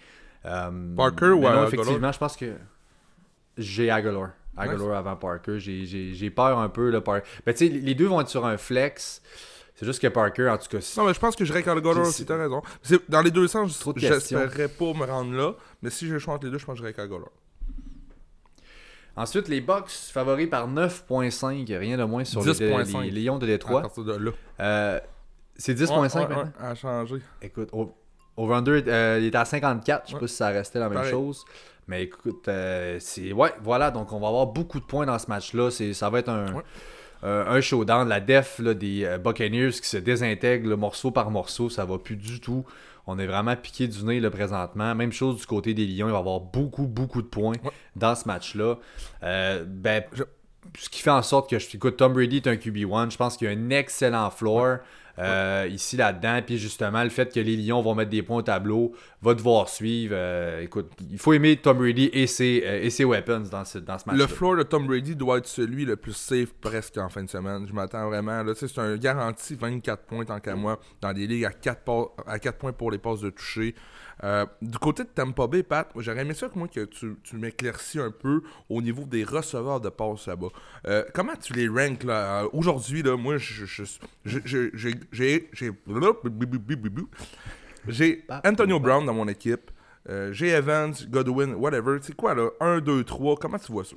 Euh, 0.46 0.94
Parker 0.96 1.26
ou 1.26 1.42
non, 1.42 1.64
effectivement, 1.64 2.10
je 2.10 2.18
pense 2.18 2.36
que 2.36 2.54
j'ai 3.56 3.88
Aguilar. 3.88 4.30
Aguilar 4.56 4.96
avant 4.96 5.14
Parker. 5.14 5.58
J'ai 5.60 6.30
peur 6.30 6.58
un 6.58 6.68
peu. 6.68 6.90
Là, 6.90 7.00
Parker. 7.00 7.28
Ben, 7.46 7.54
tu 7.54 7.68
sais, 7.68 7.72
les 7.72 7.94
deux 7.94 8.06
vont 8.06 8.20
être 8.20 8.28
sur 8.28 8.44
un 8.46 8.56
flex. 8.56 9.22
C'est 9.78 9.86
juste 9.86 10.02
que 10.02 10.08
Parker, 10.08 10.48
en 10.48 10.58
tout 10.58 10.66
cas. 10.66 10.94
Non, 10.96 11.06
mais 11.06 11.14
je 11.14 11.20
pense 11.20 11.36
que 11.36 11.44
je 11.44 11.52
dirais 11.52 11.62
Gallagher 11.62 12.00
aussi, 12.00 12.26
t'as 12.26 12.36
raison. 12.36 12.62
Dans 13.08 13.22
les 13.22 13.30
deux 13.30 13.46
sens, 13.46 13.80
j'espérais 13.94 14.66
pas 14.66 14.92
me 14.92 15.04
rendre 15.04 15.32
là, 15.36 15.54
mais 15.82 15.90
si 15.90 16.08
je 16.08 16.18
choisis 16.18 16.28
entre 16.28 16.46
les 16.46 16.50
deux, 16.50 16.58
je 16.58 16.66
pense 16.66 16.80
que 16.80 16.84
je 16.84 16.90
dirais 16.90 17.08
Gallagher. 17.08 17.30
Ensuite, 19.14 19.46
les 19.46 19.60
Bucks 19.60 19.90
favoris 20.12 20.48
par 20.48 20.68
9.5, 20.68 21.78
rien 21.78 21.96
de 21.96 22.02
moins 22.02 22.24
sur 22.24 22.44
les, 22.44 22.52
les, 23.10 23.22
Lions 23.22 23.38
de 23.38 23.46
Détroit. 23.46 23.88
Euh, 24.58 25.00
c'est 25.54 25.74
10.5 25.74 25.94
ouais, 25.94 26.34
ouais, 26.34 26.42
à 26.58 26.74
changer. 26.74 27.18
Écoute, 27.40 27.70
over-under, 28.36 28.82
euh, 28.84 29.18
il 29.20 29.26
était 29.26 29.38
à 29.38 29.44
54, 29.44 30.06
je 30.06 30.12
sais 30.12 30.18
pas 30.18 30.26
si 30.26 30.34
ça 30.34 30.48
restait 30.48 30.80
la 30.80 30.88
même 30.88 31.04
chose. 31.04 31.44
Mais 31.86 32.02
écoute, 32.02 32.48
euh, 32.48 32.98
c'est. 33.00 33.32
Ouais, 33.32 33.52
voilà, 33.62 33.92
donc 33.92 34.12
on 34.12 34.18
va 34.18 34.26
avoir 34.26 34.46
beaucoup 34.46 34.80
de 34.80 34.84
points 34.84 35.06
dans 35.06 35.18
ce 35.20 35.28
match-là. 35.28 35.70
Ça 35.70 36.10
va 36.10 36.18
être 36.18 36.30
un. 36.30 36.62
Euh, 37.24 37.46
un 37.46 37.60
showdown, 37.60 38.08
la 38.08 38.20
def 38.20 38.60
des 38.60 39.04
euh, 39.04 39.18
Buccaneers 39.18 39.72
qui 39.72 39.88
se 39.88 39.96
désintègre 39.96 40.76
morceau 40.76 41.10
par 41.10 41.30
morceau, 41.30 41.68
ça 41.68 41.84
va 41.84 41.98
plus 41.98 42.16
du 42.16 42.40
tout. 42.40 42.64
On 43.06 43.18
est 43.18 43.26
vraiment 43.26 43.56
piqué 43.56 43.88
du 43.88 44.04
nez 44.04 44.20
là, 44.20 44.30
présentement. 44.30 44.94
Même 44.94 45.12
chose 45.12 45.38
du 45.38 45.46
côté 45.46 45.74
des 45.74 45.86
Lions, 45.86 46.08
il 46.08 46.12
va 46.12 46.18
y 46.18 46.20
avoir 46.20 46.40
beaucoup, 46.40 46.86
beaucoup 46.86 47.22
de 47.22 47.26
points 47.26 47.56
dans 47.96 48.14
ce 48.14 48.28
match-là. 48.28 48.76
Euh, 49.22 49.64
ben, 49.66 50.04
ce 50.78 50.88
qui 50.90 51.00
fait 51.00 51.10
en 51.10 51.22
sorte 51.22 51.48
que 51.48 51.58
je 51.58 51.66
écoute 51.74 51.96
Tom 51.96 52.12
Brady 52.12 52.36
est 52.36 52.46
un 52.46 52.56
QB1. 52.56 53.10
Je 53.10 53.16
pense 53.16 53.36
qu'il 53.36 53.50
y 53.50 53.50
a 53.50 53.58
un 53.58 53.70
excellent 53.70 54.30
floor. 54.30 54.78
Euh, 55.18 55.68
ici 55.70 55.96
là-dedans. 55.96 56.40
Puis 56.44 56.58
justement, 56.58 57.02
le 57.02 57.10
fait 57.10 57.32
que 57.32 57.40
les 57.40 57.56
Lions 57.56 57.82
vont 57.82 57.94
mettre 57.94 58.10
des 58.10 58.22
points 58.22 58.38
au 58.38 58.42
tableau 58.42 58.92
va 59.20 59.34
devoir 59.34 59.68
suivre. 59.68 60.14
Euh, 60.16 60.62
écoute, 60.62 60.90
il 61.10 61.18
faut 61.18 61.32
aimer 61.32 61.56
Tom 61.56 61.78
Brady 61.78 62.08
et 62.12 62.26
ses, 62.26 62.62
euh, 62.64 62.82
et 62.82 62.90
ses 62.90 63.04
weapons 63.04 63.44
dans 63.50 63.64
ce, 63.64 63.78
dans 63.78 63.98
ce 63.98 64.04
match. 64.06 64.16
Le 64.16 64.26
floor 64.26 64.56
de 64.56 64.62
Tom 64.62 64.86
Brady 64.86 65.16
doit 65.16 65.38
être 65.38 65.46
celui 65.46 65.84
le 65.84 65.96
plus 65.96 66.14
safe 66.14 66.52
presque 66.60 66.96
en 66.98 67.08
fin 67.08 67.24
de 67.24 67.30
semaine. 67.30 67.66
Je 67.66 67.72
m'attends 67.72 68.08
vraiment. 68.08 68.42
Là, 68.42 68.52
c'est 68.54 68.78
un 68.78 68.96
garanti 68.96 69.54
24 69.54 70.04
points 70.04 70.24
tant 70.24 70.40
qu'à 70.40 70.54
moi 70.54 70.78
dans 71.00 71.12
des 71.12 71.26
ligues 71.26 71.46
à 71.46 71.52
4, 71.52 71.80
à 72.26 72.38
4 72.38 72.58
points 72.58 72.72
pour 72.72 72.90
les 72.90 72.98
passes 72.98 73.20
de 73.20 73.30
toucher. 73.30 73.74
Euh, 74.24 74.46
du 74.60 74.78
côté 74.78 75.04
de 75.04 75.08
Tampa 75.08 75.46
Bay, 75.46 75.62
Pat, 75.62 75.88
j'aurais 75.96 76.22
aimé 76.22 76.34
ça 76.34 76.48
que 76.48 76.58
moi 76.58 76.68
que 76.68 76.84
tu, 76.84 77.16
tu 77.22 77.36
m'éclaircis 77.36 78.00
un 78.00 78.10
peu 78.10 78.42
au 78.68 78.82
niveau 78.82 79.04
des 79.04 79.24
receveurs 79.24 79.80
de 79.80 79.88
passes 79.88 80.26
là-bas. 80.26 80.48
Euh, 80.86 81.04
comment 81.14 81.36
tu 81.36 81.52
les 81.52 81.68
ranks 81.68 82.04
là? 82.04 82.42
Euh, 82.42 82.48
Aujourd'hui, 82.52 83.02
là, 83.02 83.16
moi, 83.16 83.36
j'ai 83.38 83.84
j'ai 87.92 88.24
Antonio 88.44 88.80
Brown 88.80 89.06
dans 89.06 89.14
mon 89.14 89.28
équipe. 89.28 89.70
j'ai 90.30 90.48
Evans, 90.48 90.92
Godwin, 91.08 91.54
whatever. 91.54 91.98
C'est 92.02 92.16
quoi 92.16 92.34
là? 92.34 92.50
1, 92.60 92.80
2, 92.80 93.04
3. 93.04 93.36
Comment 93.36 93.58
tu 93.58 93.72
vois 93.72 93.84
ça? 93.84 93.96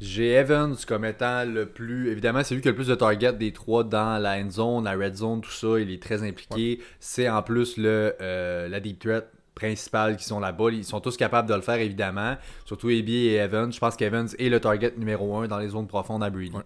J'ai 0.00 0.32
Evans 0.32 0.76
comme 0.86 1.04
étant 1.04 1.44
le 1.44 1.66
plus. 1.66 2.10
Évidemment, 2.10 2.42
c'est 2.42 2.54
lui 2.54 2.62
qui 2.62 2.68
a 2.68 2.72
le 2.72 2.76
plus 2.76 2.88
de 2.88 2.94
targets 2.94 3.32
des 3.32 3.52
trois 3.52 3.84
dans 3.84 4.20
la 4.20 4.38
end 4.38 4.50
zone, 4.50 4.84
la 4.84 4.92
red 4.92 5.14
zone, 5.14 5.40
tout 5.40 5.50
ça. 5.50 5.78
Il 5.78 5.90
est 5.90 6.02
très 6.02 6.22
impliqué. 6.22 6.80
C'est 7.00 7.28
en 7.28 7.42
plus 7.42 7.76
le, 7.76 8.14
euh, 8.20 8.68
la 8.68 8.80
deep 8.80 8.98
threat 8.98 9.26
principale 9.54 10.16
qui 10.16 10.24
sont 10.24 10.40
là-bas. 10.40 10.70
Ils 10.72 10.84
sont 10.84 11.00
tous 11.00 11.16
capables 11.16 11.48
de 11.48 11.54
le 11.54 11.60
faire, 11.60 11.76
évidemment. 11.76 12.36
Surtout 12.64 12.88
AB 12.88 13.08
et 13.08 13.34
Evans. 13.36 13.72
Je 13.72 13.78
pense 13.78 13.96
qu'Evans 13.96 14.26
est 14.38 14.48
le 14.48 14.60
target 14.60 14.94
numéro 14.96 15.36
un 15.36 15.46
dans 15.46 15.58
les 15.58 15.68
zones 15.68 15.86
profondes 15.86 16.24
à 16.24 16.30
Brady. 16.30 16.56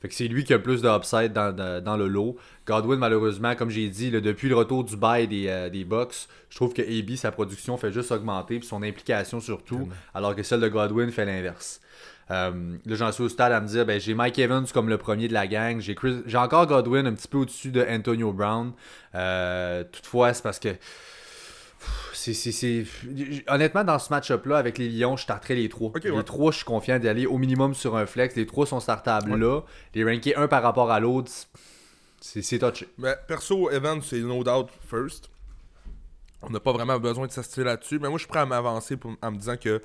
Fait 0.00 0.08
que 0.08 0.14
c'est 0.14 0.28
lui 0.28 0.44
qui 0.44 0.52
a 0.52 0.58
le 0.58 0.62
plus 0.62 0.80
de 0.80 0.88
upside 0.88 1.32
dans, 1.32 1.96
le 1.96 2.06
lot. 2.06 2.36
Godwin, 2.66 2.98
malheureusement, 2.98 3.56
comme 3.56 3.68
j'ai 3.68 3.88
dit, 3.88 4.10
depuis 4.10 4.48
le 4.48 4.54
retour 4.54 4.84
du 4.84 4.96
bail 4.96 5.26
des, 5.26 5.48
euh, 5.48 5.68
des 5.68 5.84
Bucks, 5.84 6.28
je 6.50 6.56
trouve 6.56 6.72
que 6.72 6.82
AB, 6.82 7.16
sa 7.16 7.32
production 7.32 7.76
fait 7.76 7.92
juste 7.92 8.12
augmenter, 8.12 8.60
puis 8.60 8.68
son 8.68 8.82
implication 8.84 9.40
surtout, 9.40 9.88
alors 10.14 10.36
que 10.36 10.44
celle 10.44 10.60
de 10.60 10.68
Godwin 10.68 11.10
fait 11.10 11.24
l'inverse. 11.24 11.80
Euh, 12.30 12.76
là, 12.84 12.94
j'en 12.94 13.10
suis 13.12 13.22
au 13.24 13.28
stade 13.28 13.52
à 13.52 13.60
me 13.60 13.66
dire, 13.66 13.86
ben, 13.86 13.98
j'ai 13.98 14.14
Mike 14.14 14.38
Evans 14.38 14.66
comme 14.72 14.88
le 14.88 14.98
premier 14.98 15.28
de 15.28 15.32
la 15.32 15.46
gang. 15.46 15.80
J'ai, 15.80 15.96
encore 16.36 16.66
Godwin 16.66 17.06
un 17.06 17.14
petit 17.14 17.28
peu 17.28 17.38
au-dessus 17.38 17.70
de 17.70 17.84
Antonio 17.88 18.32
Brown. 18.32 18.72
Euh, 19.14 19.84
toutefois, 19.90 20.34
c'est 20.34 20.42
parce 20.42 20.58
que. 20.58 20.76
C'est, 22.12 22.84
Honnêtement, 23.46 23.84
dans 23.84 23.98
ce 23.98 24.10
match-up-là, 24.10 24.58
avec 24.58 24.76
les 24.78 24.88
Lions, 24.88 25.16
je 25.16 25.22
starterais 25.22 25.54
les 25.54 25.68
trois. 25.68 25.92
les 26.02 26.24
trois, 26.24 26.50
je 26.50 26.56
suis 26.56 26.64
confiant 26.64 26.98
d'y 26.98 27.08
aller 27.08 27.26
au 27.26 27.38
minimum 27.38 27.74
sur 27.74 27.96
un 27.96 28.06
flex. 28.06 28.34
Les 28.34 28.46
trois 28.46 28.66
sont 28.66 28.80
startables 28.80 29.36
là. 29.36 29.60
Les 29.94 30.04
rankés 30.04 30.34
un 30.36 30.48
par 30.48 30.62
rapport 30.62 30.90
à 30.90 30.98
l'autre, 31.00 31.30
C'est 32.20 32.42
c'est 32.42 32.58
touché. 32.58 32.88
Mais 32.98 33.14
perso, 33.28 33.70
Evans, 33.70 34.02
c'est 34.02 34.18
no 34.18 34.42
doubt 34.42 34.68
first. 34.90 35.30
On 36.42 36.50
n'a 36.50 36.60
pas 36.60 36.72
vraiment 36.72 36.98
besoin 36.98 37.26
de 37.26 37.32
s'assister 37.32 37.64
là-dessus. 37.64 37.98
Mais 38.00 38.08
moi, 38.08 38.18
je 38.18 38.22
suis 38.24 38.28
prêt 38.28 38.40
à 38.40 38.46
m'avancer 38.46 38.96
pour- 38.96 39.14
en 39.22 39.30
me 39.30 39.38
disant 39.38 39.56
que 39.56 39.80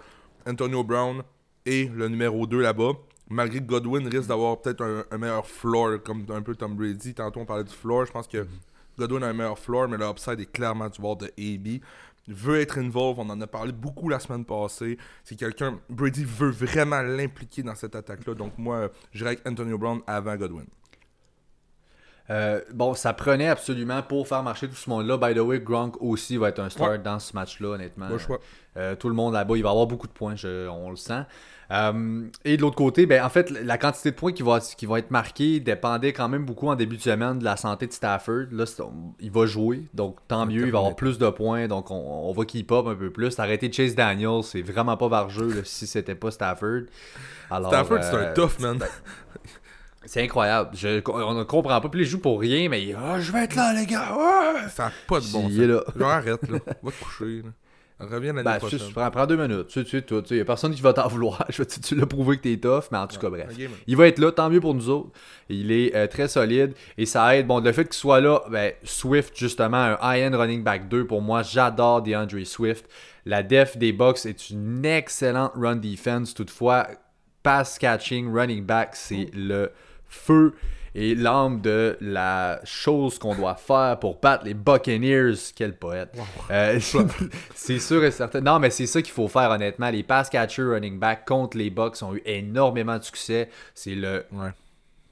Antonio 0.47 0.83
Brown 0.83 1.23
est 1.65 1.91
le 1.93 2.07
numéro 2.09 2.45
2 2.47 2.61
là-bas. 2.61 2.91
Malgré 3.29 3.59
que 3.59 3.65
Godwin 3.65 4.07
risque 4.07 4.27
d'avoir 4.27 4.61
peut-être 4.61 4.81
un, 4.83 5.03
un 5.09 5.17
meilleur 5.17 5.45
floor, 5.47 6.03
comme 6.03 6.25
un 6.29 6.41
peu 6.41 6.55
Tom 6.55 6.75
Brady. 6.75 7.13
Tantôt, 7.13 7.39
on 7.39 7.45
parlait 7.45 7.63
du 7.63 7.73
floor. 7.73 8.05
Je 8.05 8.11
pense 8.11 8.27
que 8.27 8.45
Godwin 8.97 9.23
a 9.23 9.27
un 9.27 9.33
meilleur 9.33 9.57
floor, 9.57 9.87
mais 9.87 9.97
le 9.97 10.05
upside 10.05 10.39
est 10.39 10.51
clairement 10.51 10.89
du 10.89 11.01
bord 11.01 11.15
de 11.15 11.25
AB. 11.27 11.81
Il 12.27 12.33
veut 12.33 12.59
être 12.59 12.77
involved. 12.77 13.19
On 13.19 13.29
en 13.29 13.39
a 13.41 13.47
parlé 13.47 13.71
beaucoup 13.71 14.07
la 14.09 14.19
semaine 14.19 14.45
passée. 14.45 14.97
C'est 15.23 15.35
quelqu'un. 15.35 15.79
Brady 15.89 16.23
veut 16.25 16.51
vraiment 16.51 17.01
l'impliquer 17.01 17.63
dans 17.63 17.75
cette 17.75 17.95
attaque-là. 17.95 18.33
Donc, 18.35 18.57
moi, 18.57 18.89
j'irais 19.13 19.31
avec 19.31 19.47
Antonio 19.47 19.77
Brown 19.77 20.01
avant 20.05 20.35
Godwin. 20.35 20.65
Euh, 22.29 22.61
bon, 22.73 22.93
ça 22.93 23.11
prenait 23.13 23.49
absolument 23.49 24.01
pour 24.01 24.27
faire 24.27 24.41
marcher 24.43 24.69
tout 24.69 24.75
ce 24.75 24.89
monde-là. 24.89 25.17
By 25.17 25.33
the 25.35 25.39
way, 25.39 25.59
Gronk 25.59 26.01
aussi 26.01 26.37
va 26.37 26.49
être 26.49 26.59
un 26.59 26.69
start 26.69 26.91
Ouais. 26.91 26.97
dans 26.99 27.19
ce 27.19 27.33
match-là, 27.35 27.69
honnêtement. 27.69 28.07
Bon 28.07 28.17
choix. 28.17 28.39
Euh, 28.77 28.95
tout 28.95 29.09
le 29.09 29.15
monde 29.15 29.33
là-bas, 29.33 29.57
il 29.57 29.63
va 29.63 29.71
avoir 29.71 29.87
beaucoup 29.87 30.07
de 30.07 30.13
points, 30.13 30.35
je- 30.35 30.67
on 30.69 30.89
le 30.89 30.95
sent. 30.95 31.23
Euh, 31.71 32.23
et 32.45 32.57
de 32.57 32.61
l'autre 32.61 32.75
côté, 32.75 33.05
ben, 33.05 33.23
en 33.23 33.29
fait, 33.29 33.49
la 33.49 33.77
quantité 33.77 34.11
de 34.11 34.15
points 34.15 34.31
qui 34.33 34.43
va, 34.43 34.59
qui 34.59 34.85
va 34.85 34.99
être 34.99 35.11
marquée 35.11 35.59
dépendait 35.59 36.13
quand 36.13 36.27
même 36.29 36.45
beaucoup 36.45 36.67
en 36.67 36.75
début 36.75 36.97
de 36.97 37.01
semaine 37.01 37.39
de 37.39 37.43
la 37.43 37.57
santé 37.57 37.87
de 37.87 37.93
Stafford. 37.93 38.45
Là, 38.51 38.65
il 39.19 39.31
va 39.31 39.45
jouer, 39.45 39.83
donc 39.93 40.17
tant 40.27 40.45
mieux, 40.45 40.65
il 40.65 40.71
va 40.71 40.79
avoir 40.79 40.95
plus 40.95 41.17
de 41.17 41.29
points, 41.29 41.67
donc 41.67 41.89
on, 41.91 41.95
on 41.95 42.31
va 42.33 42.45
keep 42.45 42.71
up 42.71 42.85
un 42.87 42.95
peu 42.95 43.11
plus. 43.11 43.39
Arrêter 43.39 43.71
Chase 43.71 43.95
Daniels, 43.95 44.43
c'est 44.43 44.61
vraiment 44.61 44.97
pas 44.97 45.07
vargeux 45.07 45.53
là, 45.53 45.61
si 45.63 45.87
c'était 45.87 46.15
pas 46.15 46.31
Stafford. 46.31 46.81
Alors, 47.49 47.71
Stafford, 47.71 48.03
c'est 48.03 48.15
euh, 48.15 48.29
un 48.31 48.33
tough, 48.33 48.59
man. 48.59 48.79
C'est 50.05 50.21
incroyable. 50.21 50.71
Je, 50.73 51.01
on 51.09 51.33
ne 51.33 51.43
comprend 51.43 51.79
pas. 51.79 51.87
Puis 51.87 52.01
il 52.01 52.05
joue 52.05 52.19
pour 52.19 52.41
rien, 52.41 52.67
mais 52.67 52.93
Ah, 52.93 53.19
je 53.21 53.31
vais 53.31 53.45
être 53.45 53.55
là, 53.55 53.73
les 53.73 53.85
gars. 53.85 54.13
ouais! 54.13 54.67
Ça 54.69 54.85
n'a 54.85 54.91
pas 55.07 55.21
de 55.21 55.31
bon 55.31 55.47
là. 55.47 55.79
sens. 55.85 55.95
Genre, 55.97 56.09
arrête, 56.09 56.49
là. 56.49 56.59
Va 56.83 56.91
te 56.91 57.03
coucher, 57.03 57.41
là. 57.41 57.49
Reviens 58.11 58.33
l'année 58.33 58.43
Ben, 58.43 58.53
tu 58.53 58.59
prochaine. 58.59 58.79
prends, 58.93 59.11
prends 59.11 59.25
deux 59.27 59.35
minutes. 59.37 59.67
Tu 59.67 59.85
sais, 59.85 60.01
tu 60.01 60.15
sais. 60.15 60.23
Il 60.31 60.35
n'y 60.35 60.41
a 60.41 60.45
personne 60.45 60.73
qui 60.73 60.81
va 60.81 60.93
t'en 60.93 61.07
vouloir. 61.09 61.45
Je 61.49 61.63
dire, 61.63 61.79
tu 61.81 61.95
l'as 61.95 62.05
prouvé 62.05 62.37
que 62.37 62.43
t'es 62.43 62.57
tough, 62.57 62.83
mais 62.91 62.97
en 62.97 63.07
tout 63.07 63.19
cas, 63.19 63.29
bref. 63.29 63.47
Il 63.87 63.97
va 63.97 64.07
être 64.07 64.19
là, 64.19 64.31
tant 64.31 64.49
mieux 64.49 64.59
pour 64.61 64.73
nous 64.73 64.89
autres. 64.89 65.09
Il 65.49 65.71
est 65.71 65.95
euh, 65.95 66.07
très 66.07 66.27
solide 66.27 66.73
et 66.97 67.05
ça 67.05 67.35
aide. 67.35 67.47
Bon, 67.47 67.59
le 67.59 67.71
fait 67.71 67.85
qu'il 67.85 67.93
soit 67.93 68.21
là, 68.21 68.41
ben, 68.49 68.71
Swift, 68.83 69.37
justement, 69.37 69.77
un 69.77 69.97
high-end 70.01 70.37
running 70.37 70.63
back 70.63 70.87
2, 70.89 71.05
pour 71.05 71.21
moi, 71.21 71.43
j'adore 71.43 72.01
DeAndre 72.01 72.45
Swift. 72.45 72.85
La 73.25 73.43
def 73.43 73.77
des 73.77 73.93
Bucks 73.93 74.25
est 74.25 74.49
une 74.49 74.85
excellente 74.85 75.53
run 75.55 75.77
defense. 75.77 76.33
Toutefois, 76.33 76.87
pass 77.41 77.77
catching, 77.79 78.33
running 78.33 78.63
back, 78.65 78.91
c'est 78.95 79.29
le 79.33 79.71
feu 80.07 80.53
et 80.95 81.15
l'âme 81.15 81.61
de 81.61 81.97
la 82.01 82.59
chose 82.63 83.17
qu'on 83.19 83.35
doit 83.35 83.55
faire 83.55 83.99
pour 83.99 84.19
battre 84.19 84.45
les 84.45 84.53
Buccaneers. 84.53 85.33
Quel 85.55 85.75
poète. 85.75 86.15
Euh, 86.51 86.79
c'est 87.55 87.79
sûr 87.79 88.03
et 88.03 88.11
certain. 88.11 88.41
Non, 88.41 88.59
mais 88.59 88.69
c'est 88.69 88.85
ça 88.87 89.01
qu'il 89.01 89.13
faut 89.13 89.27
faire, 89.27 89.49
honnêtement. 89.49 89.89
Les 89.89 90.03
pass 90.03 90.29
catchers 90.29 90.63
running 90.63 90.99
back 90.99 91.25
contre 91.25 91.57
les 91.57 91.69
Bucks 91.69 92.01
ont 92.03 92.15
eu 92.15 92.21
énormément 92.25 92.97
de 92.97 93.03
succès. 93.03 93.49
C'est 93.73 93.95
le 93.95 94.25
Ouais. 94.31 94.49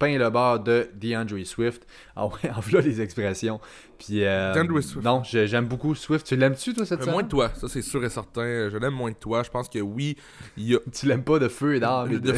Pain 0.02 0.08
et 0.08 0.18
le 0.18 0.30
beurre 0.30 0.60
de 0.60 0.90
DeAndre 0.96 1.46
Swift. 1.46 1.86
Ah 2.16 2.26
ouais, 2.28 2.50
en 2.54 2.60
voilà 2.60 2.86
les 2.86 3.00
expressions. 3.02 3.60
Puis, 3.98 4.26
euh, 4.26 4.54
DeAndre 4.54 4.82
Swift. 4.82 5.06
Non, 5.06 5.24
j'aime 5.24 5.66
beaucoup 5.68 5.96
Swift. 5.96 6.26
Tu 6.28 6.36
l'aimes-tu, 6.36 6.74
toi, 6.74 6.86
cette 6.86 7.08
Euh, 7.08 7.12
moins 7.12 7.24
de 7.24 7.28
toi, 7.30 7.52
ça 7.56 7.68
c'est 7.70 7.82
sûr 7.82 8.04
et 8.04 8.10
certain. 8.10 8.70
Je 8.70 8.78
l'aime 8.78 8.94
moins 8.94 9.12
de 9.12 9.16
toi. 9.16 9.44
Je 9.44 9.50
pense 9.50 9.70
que 9.70 9.80
oui, 9.80 10.18
y 10.58 10.76
a 10.76 10.80
Tu 10.92 11.06
l'aimes 11.06 11.24
pas 11.24 11.40
de 11.40 11.48
feu 11.48 11.76
et 11.76 11.78
et 11.78 11.80
le, 11.80 12.20
de, 12.20 12.32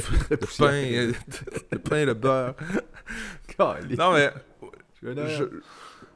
pain, 0.57 0.67
euh, 0.71 1.11
le 1.71 1.79
pain 1.79 1.97
et 1.97 2.05
le 2.05 2.13
beurre. 2.13 2.53
Non, 3.59 4.13
mais 4.13 4.31
je- 5.27 5.43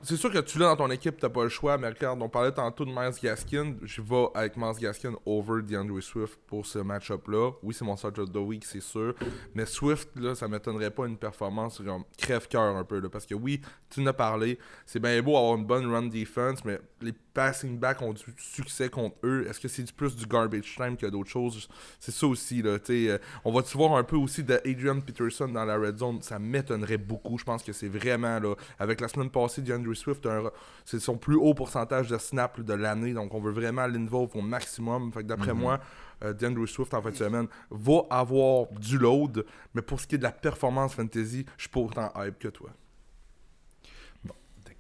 c'est 0.08 0.16
sûr 0.16 0.32
que 0.32 0.40
tu 0.40 0.58
l'as 0.58 0.68
dans 0.68 0.78
ton 0.78 0.90
équipe, 0.90 1.20
t'as 1.20 1.28
pas 1.28 1.44
le 1.44 1.50
choix. 1.50 1.78
Mais 1.78 1.90
regarde, 1.90 2.22
on 2.22 2.30
parlait 2.30 2.54
tantôt 2.54 2.86
de 2.86 2.92
Miles 2.92 3.12
Gaskin. 3.22 3.76
Je 3.84 4.02
vais 4.02 4.28
avec 4.34 4.56
Miles 4.56 4.80
Gaskin 4.80 5.14
over 5.26 5.62
DeAndre 5.62 6.02
Swift 6.02 6.40
pour 6.48 6.66
ce 6.66 6.80
match-up-là. 6.80 7.52
Oui, 7.62 7.74
c'est 7.74 7.84
mon 7.84 7.98
start 7.98 8.18
of 8.20 8.32
the 8.32 8.38
week, 8.38 8.64
c'est 8.64 8.82
sûr. 8.82 9.14
Mais 9.54 9.66
Swift, 9.66 10.10
là, 10.16 10.34
ça 10.34 10.48
m'étonnerait 10.48 10.92
pas 10.92 11.08
une 11.08 11.18
performance 11.18 11.82
crève-cœur 12.18 12.78
un 12.78 12.86
peu. 12.86 13.00
Là, 13.00 13.10
parce 13.10 13.26
que 13.26 13.36
oui, 13.36 13.60
tu 13.90 14.02
en 14.02 14.06
as 14.06 14.14
parlé. 14.14 14.58
C'est 14.86 15.02
bien 15.02 15.22
beau 15.22 15.36
avoir 15.36 15.58
une 15.58 15.66
bonne 15.66 15.92
run 15.92 16.04
defense, 16.04 16.64
mais 16.64 16.80
les 17.02 17.14
passing 17.38 17.78
backs 17.78 18.02
ont 18.02 18.14
du 18.14 18.24
succès 18.40 18.90
contre 18.90 19.16
eux? 19.24 19.46
Est-ce 19.48 19.60
que 19.60 19.68
c'est 19.68 19.84
du 19.84 19.94
plus 19.94 20.16
du 20.16 20.26
garbage 20.26 20.76
time 20.76 20.98
que 20.98 21.06
d'autres 21.06 21.30
choses? 21.30 21.70
C'est 22.00 22.12
ça 22.12 22.26
aussi. 22.26 22.64
Là, 22.64 22.80
t'sais, 22.80 23.10
euh, 23.10 23.20
on 23.46 23.52
va-tu 23.52 23.78
voir 23.78 23.96
un 23.96 24.04
peu 24.04 24.16
aussi 24.16 24.44
de 24.44 24.56
Adrian 24.66 25.00
Peterson 25.02 25.48
dans 25.48 25.64
la 25.64 25.78
red 25.78 26.00
zone? 26.00 26.20
Ça 26.24 26.40
m'étonnerait 26.40 26.98
beaucoup. 26.98 27.38
Je 27.38 27.44
pense 27.44 27.62
que 27.62 27.74
c'est 27.74 27.90
vraiment 27.90 28.40
là. 28.40 28.56
Avec 28.80 29.02
la 29.02 29.08
semaine 29.08 29.30
passée, 29.30 29.62
DeAndre 29.62 29.96
Swift, 29.96 30.28
c'est 30.84 31.00
son 31.00 31.16
plus 31.16 31.36
haut 31.36 31.54
pourcentage 31.54 32.08
de 32.08 32.18
snaps 32.18 32.60
de 32.60 32.74
l'année. 32.74 33.14
Donc 33.14 33.32
on 33.36 33.40
veut 33.40 33.52
vraiment 33.52 33.86
l'involve 33.86 34.36
au 34.36 34.42
maximum. 34.42 35.14
Fait 35.14 35.22
que 35.22 35.28
d'après 35.28 35.54
moi, 35.54 35.80
euh, 36.24 36.34
DeAndre 36.34 36.68
Swift 36.68 36.92
en 36.96 37.04
fin 37.04 37.12
de 37.12 37.18
semaine 37.18 37.48
va 37.70 38.02
avoir 38.10 38.66
du 38.72 38.98
load. 38.98 39.46
Mais 39.76 39.84
pour 39.84 40.00
ce 40.00 40.08
qui 40.08 40.16
est 40.16 40.18
de 40.18 40.24
la 40.24 40.32
performance 40.32 40.96
fantasy, 40.96 41.46
je 41.56 41.62
suis 41.62 41.70
pas 41.70 41.82
autant 41.82 42.12
hype 42.16 42.40
que 42.40 42.48
toi. 42.48 42.72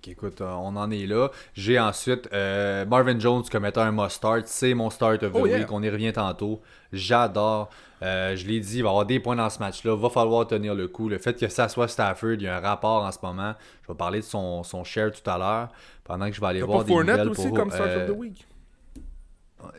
Écoute, 0.07 0.41
euh, 0.41 0.51
on 0.51 0.75
en 0.75 0.89
est 0.91 1.05
là. 1.05 1.29
J'ai 1.53 1.79
ensuite 1.79 2.29
euh, 2.33 2.85
Marvin 2.85 3.19
Jones 3.19 3.43
comme 3.51 3.65
étant 3.65 3.81
un 3.81 3.91
must-start. 3.91 4.43
C'est 4.45 4.73
mon 4.73 4.89
start 4.89 5.23
of 5.23 5.33
the 5.33 5.35
Oh, 5.39 5.45
yeah. 5.45 5.59
week. 5.59 5.71
On 5.71 5.83
y 5.83 5.89
revient 5.89 6.13
tantôt. 6.13 6.61
J'adore. 6.93 7.69
Euh, 8.03 8.35
je 8.35 8.45
l'ai 8.47 8.59
dit, 8.59 8.77
il 8.77 8.83
va 8.83 8.89
y 8.89 8.91
avoir 8.91 9.05
des 9.05 9.19
points 9.19 9.35
dans 9.35 9.49
ce 9.49 9.59
match-là. 9.59 9.95
Va 9.95 10.09
falloir 10.09 10.47
tenir 10.47 10.75
le 10.75 10.87
coup. 10.87 11.09
Le 11.09 11.17
fait 11.17 11.37
que 11.37 11.47
ça 11.47 11.67
soit 11.67 11.87
Stafford, 11.87 12.33
il 12.33 12.43
y 12.43 12.47
a 12.47 12.57
un 12.57 12.59
rapport 12.61 13.03
en 13.03 13.11
ce 13.11 13.17
moment. 13.21 13.53
Je 13.83 13.91
vais 13.91 13.97
parler 13.97 14.19
de 14.19 14.25
son, 14.25 14.63
son 14.63 14.83
share 14.83 15.11
tout 15.11 15.29
à 15.29 15.37
l'heure. 15.37 15.69
Pendant 16.03 16.29
que 16.29 16.35
je 16.35 16.41
vais 16.41 16.47
aller 16.47 16.61
voir 16.61 16.83
des 16.83 16.93
nouvelles 16.93 17.29
aussi 17.29 17.47
pour 17.47 17.57
comme 17.57 17.71
start 17.71 17.89
of 17.89 18.07
the 18.07 18.17
week? 18.17 18.47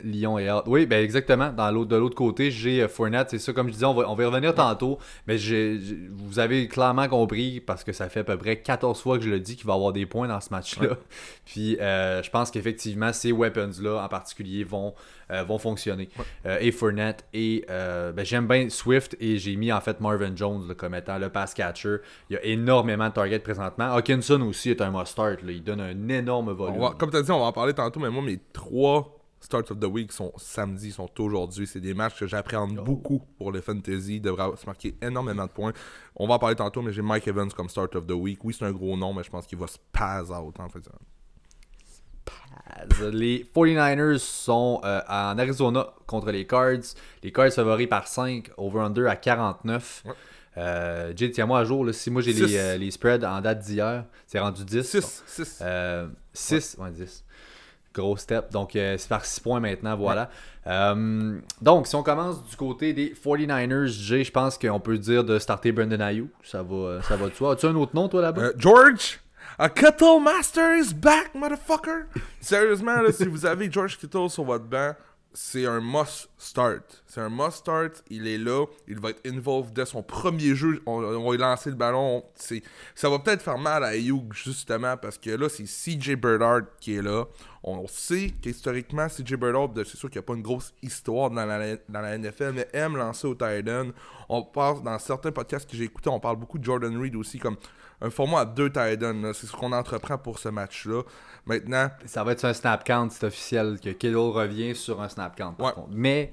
Lyon 0.03 0.37
et 0.37 0.47
Hart. 0.47 0.65
Oui, 0.67 0.85
ben 0.85 1.03
exactement. 1.03 1.51
Dans 1.51 1.71
l'autre, 1.71 1.89
de 1.89 1.95
l'autre 1.95 2.15
côté, 2.15 2.51
j'ai 2.51 2.81
euh, 2.83 2.87
Fournette. 2.87 3.29
C'est 3.29 3.39
ça, 3.39 3.53
comme 3.53 3.67
je 3.67 3.73
disais, 3.73 3.85
on 3.85 3.93
va, 3.93 4.09
on 4.09 4.15
va 4.15 4.23
y 4.23 4.25
revenir 4.25 4.53
tantôt. 4.53 4.97
Mais 5.27 5.37
j'ai, 5.37 5.79
vous 6.11 6.39
avez 6.39 6.67
clairement 6.67 7.07
compris, 7.07 7.59
parce 7.61 7.83
que 7.83 7.93
ça 7.93 8.09
fait 8.09 8.19
à 8.21 8.23
peu 8.23 8.37
près 8.37 8.57
14 8.61 9.01
fois 9.01 9.17
que 9.17 9.23
je 9.23 9.29
le 9.29 9.39
dis 9.39 9.55
qu'il 9.55 9.65
va 9.67 9.73
avoir 9.73 9.93
des 9.93 10.05
points 10.05 10.27
dans 10.27 10.41
ce 10.41 10.49
match-là. 10.51 10.97
Puis 11.45 11.77
euh, 11.79 12.21
je 12.21 12.29
pense 12.29 12.51
qu'effectivement, 12.51 13.13
ces 13.13 13.31
weapons-là 13.31 14.03
en 14.03 14.07
particulier 14.09 14.63
vont, 14.63 14.93
euh, 15.31 15.43
vont 15.43 15.57
fonctionner. 15.57 16.09
Euh, 16.45 16.57
et 16.59 16.71
Fournette 16.71 17.25
et 17.33 17.65
ben, 17.67 18.23
j'aime 18.25 18.47
bien 18.47 18.69
Swift 18.69 19.15
et 19.19 19.37
j'ai 19.37 19.55
mis 19.55 19.71
en 19.71 19.81
fait 19.81 20.01
Marvin 20.01 20.35
Jones 20.35 20.67
là, 20.67 20.75
comme 20.75 20.95
étant 20.95 21.17
le 21.17 21.29
pass 21.29 21.53
catcher. 21.53 21.97
Il 22.29 22.33
y 22.33 22.37
a 22.37 22.43
énormément 22.43 23.07
de 23.07 23.13
targets 23.13 23.39
présentement. 23.39 23.93
Hawkinson 23.95 24.41
aussi 24.41 24.71
est 24.71 24.81
un 24.81 24.91
must-start. 24.91 25.39
Il 25.47 25.63
donne 25.63 25.81
un 25.81 26.09
énorme 26.09 26.51
volume. 26.51 26.79
va- 26.81 26.95
comme 26.97 27.11
tu 27.11 27.17
as 27.17 27.21
dit, 27.21 27.31
on 27.31 27.39
va 27.39 27.45
en 27.45 27.51
parler 27.53 27.73
tantôt, 27.73 27.99
mais 27.99 28.09
moi, 28.09 28.21
mes 28.21 28.39
trois 28.53 29.18
starts 29.41 29.71
of 29.71 29.79
the 29.79 29.85
week 29.85 30.11
sont 30.11 30.31
samedi, 30.37 30.91
sont 30.91 31.09
aujourd'hui. 31.19 31.65
C'est 31.67 31.79
des 31.79 31.93
matchs 31.93 32.19
que 32.19 32.27
j'appréhende 32.27 32.77
Oh. 32.79 32.83
beaucoup 32.83 33.21
pour 33.37 33.51
le 33.51 33.61
fantasy. 33.61 34.15
Il 34.17 34.21
devrait 34.21 34.55
se 34.57 34.65
marquer 34.65 34.95
énormément 35.01 35.45
de 35.45 35.51
points. 35.51 35.73
On 36.15 36.27
va 36.27 36.35
en 36.35 36.39
parler 36.39 36.55
tantôt, 36.55 36.81
mais 36.81 36.91
j'ai 36.91 37.01
Mike 37.01 37.27
Evans 37.27 37.49
comme 37.51 37.69
start 37.69 37.95
of 37.95 38.05
the 38.07 38.11
week. 38.11 38.43
Oui, 38.43 38.55
c'est 38.57 38.65
un 38.65 38.71
gros 38.71 38.95
nom, 38.97 39.13
mais 39.13 39.23
je 39.23 39.29
pense 39.29 39.45
qu'il 39.47 39.57
va 39.57 39.67
se 39.67 39.77
pass 39.91 40.29
out 40.29 40.59
en 40.59 40.69
fait. 40.69 40.87
Les 43.11 43.43
49ers 43.55 44.17
sont 44.19 44.81
euh, 44.83 45.01
en 45.07 45.37
Arizona 45.37 45.87
contre 46.05 46.31
les 46.31 46.45
Cards. 46.45 46.93
Les 47.23 47.31
Cards 47.31 47.51
favoris 47.51 47.87
par 47.87 48.07
5, 48.07 48.51
over-under 48.57 49.07
à 49.07 49.15
49. 49.15 50.03
Ouais. 50.05 50.11
Euh, 50.57 51.13
Jay, 51.15 51.31
tiens-moi 51.31 51.59
à 51.59 51.63
jour. 51.63 51.85
là, 51.85 51.93
si 51.93 52.11
moi 52.11 52.21
j'ai 52.21 52.33
les, 52.33 52.57
euh, 52.57 52.77
les 52.77 52.91
spreads 52.91 53.23
en 53.25 53.39
date 53.41 53.59
d'hier, 53.59 54.05
c'est 54.27 54.39
rendu 54.39 54.63
10. 54.65 54.83
6, 54.83 55.23
6. 55.25 55.63
6, 56.33 56.77
ouais. 56.79 56.91
10. 56.91 57.23
Gros 57.99 58.17
step. 58.17 58.51
Donc, 58.51 58.75
euh, 58.75 58.95
c'est 58.97 59.09
par 59.09 59.25
6 59.25 59.39
points 59.41 59.59
maintenant, 59.59 59.95
voilà. 59.95 60.29
Euh, 60.67 61.39
donc, 61.61 61.87
si 61.87 61.95
on 61.95 62.03
commence 62.03 62.43
du 62.47 62.55
côté 62.55 62.93
des 62.93 63.13
49ers, 63.13 63.87
Jay, 63.87 64.23
je 64.23 64.31
pense 64.31 64.57
qu'on 64.57 64.79
peut 64.79 64.97
dire 64.97 65.23
de 65.23 65.39
starter 65.39 65.71
Brendan 65.71 66.01
Ayou. 66.01 66.29
Ça 66.43 66.63
va, 66.63 66.75
euh, 66.75 67.01
ça 67.01 67.15
va 67.15 67.27
de 67.29 67.33
soi. 67.33 67.53
As-tu 67.53 67.65
un 67.65 67.75
autre 67.75 67.95
nom, 67.95 68.07
toi, 68.07 68.21
là-bas? 68.21 68.51
George, 68.57 69.19
a 69.57 69.69
Kittle 69.69 70.21
Master 70.21 70.77
is 70.77 70.93
back, 70.93 71.31
motherfucker! 71.35 72.05
Sérieusement, 72.39 73.01
là, 73.01 73.11
si 73.11 73.25
vous 73.25 73.45
avez 73.45 73.69
George 73.71 73.97
Kittle 73.97 74.29
sur 74.29 74.43
votre 74.43 74.65
banc, 74.65 74.93
c'est 75.33 75.65
un 75.65 75.79
must 75.79 76.29
start. 76.37 77.03
C'est 77.05 77.21
un 77.21 77.29
must 77.29 77.57
start. 77.57 78.03
Il 78.09 78.27
est 78.27 78.37
là. 78.37 78.65
Il 78.87 78.99
va 78.99 79.11
être 79.11 79.25
involved 79.27 79.73
dès 79.73 79.85
son 79.85 80.01
premier 80.01 80.55
jeu. 80.55 80.81
On, 80.85 81.03
on 81.03 81.29
va 81.31 81.37
lancer 81.37 81.69
le 81.69 81.75
ballon. 81.75 82.23
C'est, 82.35 82.63
ça 82.95 83.09
va 83.09 83.19
peut-être 83.19 83.41
faire 83.41 83.57
mal 83.57 83.83
à 83.83 83.89
Ayuk, 83.89 84.33
justement, 84.33 84.97
parce 84.97 85.17
que 85.17 85.29
là, 85.29 85.47
c'est 85.47 85.65
CJ 85.65 86.15
Bernard 86.15 86.61
qui 86.79 86.95
est 86.95 87.01
là. 87.01 87.25
On 87.63 87.87
sait 87.87 88.33
qu'historiquement, 88.41 89.07
CJ 89.07 89.35
Bernard, 89.35 89.69
c'est 89.75 89.97
sûr 89.97 90.09
qu'il 90.09 90.19
n'y 90.19 90.25
a 90.25 90.27
pas 90.27 90.35
une 90.35 90.41
grosse 90.41 90.73
histoire 90.81 91.29
dans 91.29 91.45
la, 91.45 91.75
dans 91.87 92.01
la 92.01 92.17
NFL, 92.17 92.53
mais 92.53 92.67
aime 92.73 92.97
lancer 92.97 93.27
au 93.27 93.35
tight 93.35 93.67
end. 93.69 93.91
On 94.29 94.43
parle, 94.43 94.81
dans 94.81 94.97
certains 94.97 95.31
podcasts 95.31 95.69
que 95.69 95.77
j'ai 95.77 95.83
écoutés, 95.83 96.09
on 96.09 96.19
parle 96.19 96.37
beaucoup 96.37 96.57
de 96.57 96.63
Jordan 96.63 96.99
Reed 96.99 97.15
aussi, 97.15 97.37
comme 97.37 97.57
un 98.01 98.09
format 98.09 98.41
à 98.41 98.45
deux 98.45 98.71
là. 98.75 99.33
C'est 99.33 99.47
ce 99.47 99.51
qu'on 99.51 99.71
entreprend 99.71 100.17
pour 100.17 100.39
ce 100.39 100.49
match-là. 100.49 101.01
Maintenant, 101.45 101.89
Ça 102.05 102.23
va 102.23 102.33
être 102.33 102.39
sur 102.39 102.49
un 102.49 102.53
snap 102.53 102.83
count, 102.83 103.09
c'est 103.11 103.25
officiel, 103.25 103.79
que 103.83 103.89
Kittle 103.89 104.15
revient 104.17 104.75
sur 104.75 105.01
un 105.01 105.09
snap 105.09 105.35
count, 105.35 105.53
par 105.53 105.67
Ouais. 105.67 105.73
contre. 105.73 105.89
Mais, 105.91 106.31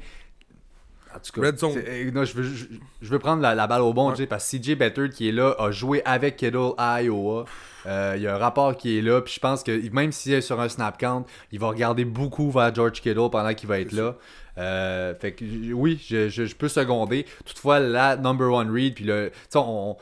En 1.14 1.18
tout 1.18 1.40
cas, 1.40 1.46
euh, 1.48 2.10
non, 2.10 2.24
je, 2.26 2.34
veux, 2.34 2.42
je, 2.42 2.66
je 3.00 3.08
veux 3.08 3.18
prendre 3.18 3.40
la, 3.40 3.54
la 3.54 3.66
balle 3.66 3.80
au 3.80 3.94
bon, 3.94 4.12
Ouais. 4.12 4.26
Parce 4.26 4.50
que 4.50 4.58
CJ 4.58 4.74
Better 4.76 5.08
qui 5.08 5.28
est 5.30 5.32
là 5.32 5.54
a 5.58 5.70
joué 5.70 6.02
avec 6.04 6.36
Kittle 6.36 6.72
à 6.76 7.02
Iowa. 7.02 7.46
Euh, 7.86 8.14
Il 8.16 8.22
y 8.22 8.26
a 8.26 8.34
un 8.34 8.38
rapport 8.38 8.76
qui 8.76 8.98
est 8.98 9.00
là, 9.02 9.22
puis 9.22 9.32
je 9.32 9.40
pense 9.40 9.62
que 9.62 9.90
même 9.92 10.12
s'il 10.12 10.34
est 10.34 10.40
sur 10.42 10.60
un 10.60 10.68
snap 10.68 10.98
count, 10.98 11.24
il 11.52 11.58
va 11.58 11.68
regarder 11.68 12.04
beaucoup 12.04 12.50
vers 12.50 12.74
George 12.74 13.00
Kittle 13.00 13.30
pendant 13.32 13.54
qu'il 13.54 13.68
va 13.68 13.80
être 13.80 13.92
là. 13.92 14.16
Euh, 14.58 15.14
fait 15.14 15.32
que 15.32 15.44
oui, 15.72 16.04
je, 16.06 16.28
je- 16.28 16.44
je 16.44 16.54
peux 16.56 16.68
seconder. 16.68 17.24
Toutefois, 17.46 17.78
la 17.78 18.16
number 18.16 18.50
one 18.52 18.70
read, 18.70 18.94
puis 18.94 19.04
le, 19.04 19.30
tu 19.30 19.38
sais, 19.50 19.58
on, 19.58 19.96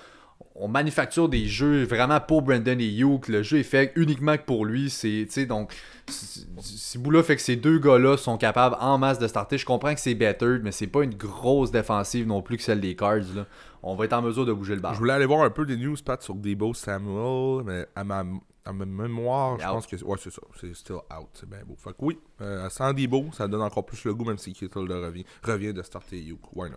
on 0.57 0.69
manufacture 0.69 1.29
des 1.29 1.47
jeux 1.47 1.85
vraiment 1.85 2.21
pour 2.21 2.43
Brandon 2.43 2.79
et 2.79 2.97
Hugh. 2.97 3.27
Le 3.29 3.43
jeu 3.43 3.59
est 3.59 3.65
fait 3.65 3.93
uniquement 3.97 4.37
que 4.37 4.43
pour 4.43 4.65
lui. 4.65 4.89
C'est, 4.89 5.25
tu 5.27 5.31
sais, 5.31 5.47
donc, 5.47 5.73
si 6.09 6.99
Boula 6.99 7.25
fait 7.25 7.35
que 7.37 7.43
ces 7.43 7.57
deux 7.57 7.79
gars-là 7.79 8.17
sont 8.17 8.39
capables 8.39 8.77
en 8.79 8.97
masse 8.97 9.19
de 9.19 9.27
starter, 9.27 9.59
je 9.59 9.67
comprends 9.67 9.95
que 9.95 10.01
c'est 10.01 10.15
better, 10.15 10.59
mais 10.63 10.71
c'est 10.71 10.87
pas 10.87 11.03
une 11.03 11.15
grosse 11.15 11.73
défensive 11.73 12.27
non 12.27 12.41
plus 12.41 12.57
que 12.57 12.63
celle 12.63 12.81
des 12.81 12.95
Cards. 12.95 13.35
Là. 13.35 13.47
On 13.83 13.97
va 13.97 14.05
être 14.05 14.13
en 14.13 14.23
mesure 14.23 14.47
de 14.47 14.53
bouger 14.53 14.77
le 14.77 14.81
ballon. 14.81 14.95
Je 14.95 15.01
voulais 15.01 15.13
aller 15.13 15.27
voir 15.27 15.43
un 15.43 15.51
peu 15.51 15.67
des 15.67 15.77
news, 15.77 15.97
Pat, 16.05 16.23
sur 16.23 16.37
Debo 16.37 16.73
Samuel, 16.73 17.65
mais 17.65 17.87
à 17.97 18.05
ma, 18.05 18.25
à 18.65 18.73
ma 18.73 18.85
mémoire, 18.85 19.59
je 19.59 19.67
pense 19.67 19.89
que. 19.89 20.03
Ouais, 20.05 20.17
c'est 20.21 20.33
ça. 20.33 20.43
C'est 20.61 20.75
still 20.75 20.97
out. 21.19 21.29
C'est 21.33 21.49
bien 21.49 21.65
beau. 21.67 21.75
Fait 21.77 21.91
que 21.91 21.97
oui, 21.99 22.19
euh, 22.41 22.69
sans 22.71 22.93
Debo, 22.93 23.27
ça 23.33 23.49
donne 23.49 23.63
encore 23.63 23.85
plus 23.85 24.05
le 24.05 24.15
goût, 24.15 24.25
même 24.25 24.39
si 24.39 24.53
Kittle 24.53 24.87
le 24.87 25.05
revient, 25.05 25.25
revient 25.43 25.75
de 25.75 25.83
starter 25.83 26.23
Hugh. 26.23 26.39
Why 26.55 26.71
not? 26.71 26.77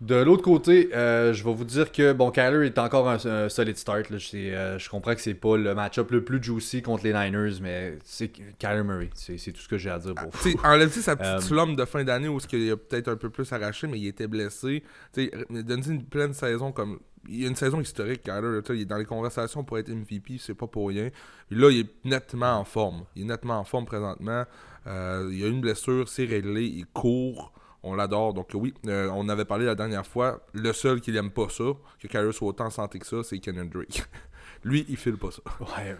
De 0.00 0.16
l'autre 0.16 0.42
côté, 0.42 0.90
euh, 0.92 1.32
je 1.32 1.44
vais 1.44 1.54
vous 1.54 1.64
dire 1.64 1.92
que 1.92 2.12
bon, 2.12 2.32
Kyler 2.32 2.66
est 2.66 2.78
encore 2.78 3.08
un, 3.08 3.16
un 3.24 3.48
solid 3.48 3.76
start. 3.76 4.10
Là. 4.10 4.18
Euh, 4.34 4.78
je 4.78 4.90
comprends 4.90 5.14
que 5.14 5.20
c'est 5.20 5.34
pas 5.34 5.56
le 5.56 5.72
match-up 5.74 6.10
le 6.10 6.24
plus 6.24 6.42
juicy 6.42 6.82
contre 6.82 7.04
les 7.04 7.12
Niners, 7.12 7.60
mais 7.62 7.98
c'est 8.02 8.28
Kyler 8.58 8.82
Murray. 8.82 9.10
C'est, 9.14 9.36
tout 9.52 9.60
ce 9.60 9.68
que 9.68 9.78
j'ai 9.78 9.90
à 9.90 9.98
dire 10.00 10.14
pour 10.14 10.32
Tu 10.32 10.50
sais, 10.50 10.56
enlève-tu 10.64 11.00
sa 11.00 11.14
petite 11.14 11.34
Euh, 11.34 11.40
slum 11.40 11.76
de 11.76 11.84
fin 11.84 12.02
d'année 12.02 12.28
où 12.28 12.38
il 12.52 12.72
a 12.72 12.76
peut-être 12.76 13.08
un 13.08 13.16
peu 13.16 13.30
plus 13.30 13.50
arraché, 13.52 13.86
mais 13.86 13.98
il 13.98 14.08
était 14.08 14.26
blessé. 14.26 14.82
Tu 15.12 15.30
sais, 15.30 15.62
donne 15.62 15.82
une 15.86 16.04
pleine 16.04 16.34
saison 16.34 16.72
comme. 16.72 16.98
Il 17.26 17.40
y 17.40 17.44
a 17.46 17.48
une 17.48 17.56
saison 17.56 17.80
historique, 17.80 18.22
Kyler. 18.24 18.60
Il 18.70 18.80
est 18.82 18.84
dans 18.84 18.98
les 18.98 19.06
conversations 19.06 19.64
pour 19.64 19.78
être 19.78 19.88
MVP, 19.88 20.38
c'est 20.38 20.54
pas 20.54 20.66
pour 20.66 20.88
rien. 20.88 21.08
Puis 21.48 21.58
là, 21.58 21.70
il 21.70 21.80
est 21.80 21.90
nettement 22.04 22.58
en 22.58 22.64
forme. 22.64 23.04
Il 23.16 23.22
est 23.22 23.26
nettement 23.26 23.60
en 23.60 23.64
forme 23.64 23.86
présentement. 23.86 24.44
Euh, 24.86 25.28
il 25.32 25.38
y 25.38 25.44
a 25.44 25.46
une 25.46 25.60
blessure, 25.60 26.08
c'est 26.08 26.26
réglé, 26.26 26.64
il 26.64 26.84
court. 26.86 27.52
On 27.86 27.94
l'adore. 27.94 28.32
Donc 28.32 28.50
oui, 28.54 28.72
euh, 28.86 29.10
on 29.12 29.28
avait 29.28 29.44
parlé 29.44 29.66
la 29.66 29.74
dernière 29.74 30.06
fois. 30.06 30.40
Le 30.54 30.72
seul 30.72 31.00
qui 31.00 31.12
n'aime 31.12 31.30
pas 31.30 31.48
ça, 31.50 31.64
que 32.00 32.08
Kyler 32.08 32.32
soit 32.32 32.48
autant 32.48 32.70
santé 32.70 32.98
que 32.98 33.06
ça, 33.06 33.22
c'est 33.22 33.38
Kenan 33.38 33.66
Drake. 33.66 34.04
Lui, 34.64 34.86
il 34.88 34.96
file 34.96 35.18
pas 35.18 35.30
ça. 35.30 35.42
Ouais. 35.60 35.94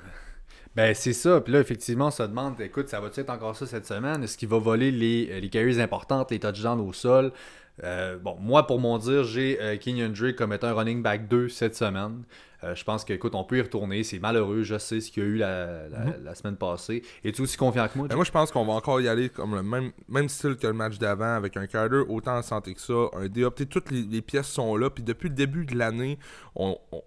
Ben, 0.75 0.95
c'est 0.95 1.12
ça. 1.12 1.41
Puis 1.43 1.53
là, 1.53 1.61
effectivement, 1.61 2.07
on 2.07 2.11
se 2.11 2.23
demande, 2.23 2.61
écoute, 2.61 2.88
ça 2.88 3.00
va-tu 3.00 3.21
être 3.21 3.31
encore 3.31 3.55
ça 3.55 3.67
cette 3.67 3.87
semaine? 3.87 4.25
Est-ce 4.25 4.37
qu'il 4.37 4.49
va 4.49 4.59
voler 4.59 4.91
les, 4.91 5.41
les 5.41 5.49
carries 5.50 5.81
importantes, 5.81 6.31
les 6.31 6.41
touchdowns 6.41 6.81
au 6.81 6.93
sol? 6.93 7.33
Euh, 7.83 8.17
bon, 8.19 8.37
moi, 8.41 8.67
pour 8.67 8.81
mon 8.81 8.99
dire, 8.99 9.25
j'ai 9.25 9.61
euh, 9.61 9.76
Kenyon 9.76 10.11
Drake 10.11 10.37
comme 10.37 10.53
étant 10.53 10.69
un 10.69 10.75
running 10.75 11.03
back 11.03 11.29
2 11.29 11.49
cette 11.49 11.76
semaine. 11.76 12.23
Euh, 12.64 12.75
je 12.75 12.83
pense 12.85 13.04
que, 13.04 13.12
écoute, 13.12 13.35
on 13.35 13.44
peut 13.44 13.59
y 13.59 13.61
retourner. 13.61 14.02
C'est 14.04 14.18
malheureux. 14.18 14.62
Je 14.62 14.78
sais 14.78 15.00
ce 15.00 15.11
qu'il 15.11 15.23
y 15.23 15.26
a 15.26 15.28
eu 15.28 15.37
la, 15.37 15.88
la, 15.88 16.16
la 16.23 16.35
semaine 16.35 16.56
passée. 16.56 17.02
Es-tu 17.23 17.42
aussi 17.42 17.56
confiant 17.56 17.87
que 17.88 17.99
moi? 17.99 18.09
Ben, 18.09 18.14
moi, 18.16 18.25
je 18.25 18.30
pense 18.30 18.50
qu'on 18.50 18.64
va 18.64 18.73
encore 18.73 19.00
y 19.00 19.09
aller 19.09 19.28
comme 19.28 19.54
le 19.54 19.62
même, 19.62 19.92
même 20.09 20.28
style 20.28 20.56
que 20.56 20.66
le 20.66 20.73
match 20.73 20.99
d'avant, 20.99 21.35
avec 21.35 21.56
un 21.56 21.66
Carter 21.66 22.02
autant 22.09 22.38
en 22.38 22.42
santé 22.42 22.75
que 22.75 22.80
ça, 22.80 22.94
un 23.12 23.28
DOP. 23.28 23.68
Toutes 23.68 23.90
les, 23.90 24.02
les 24.02 24.23
pièces 24.23 24.49
sont 24.49 24.76
là. 24.76 24.90
Puis 24.90 25.02
depuis 25.02 25.28
le 25.28 25.35
début 25.35 25.66
de 25.66 25.76
l'année, 25.76 26.18
on, 26.56 26.78
on, 26.90 27.02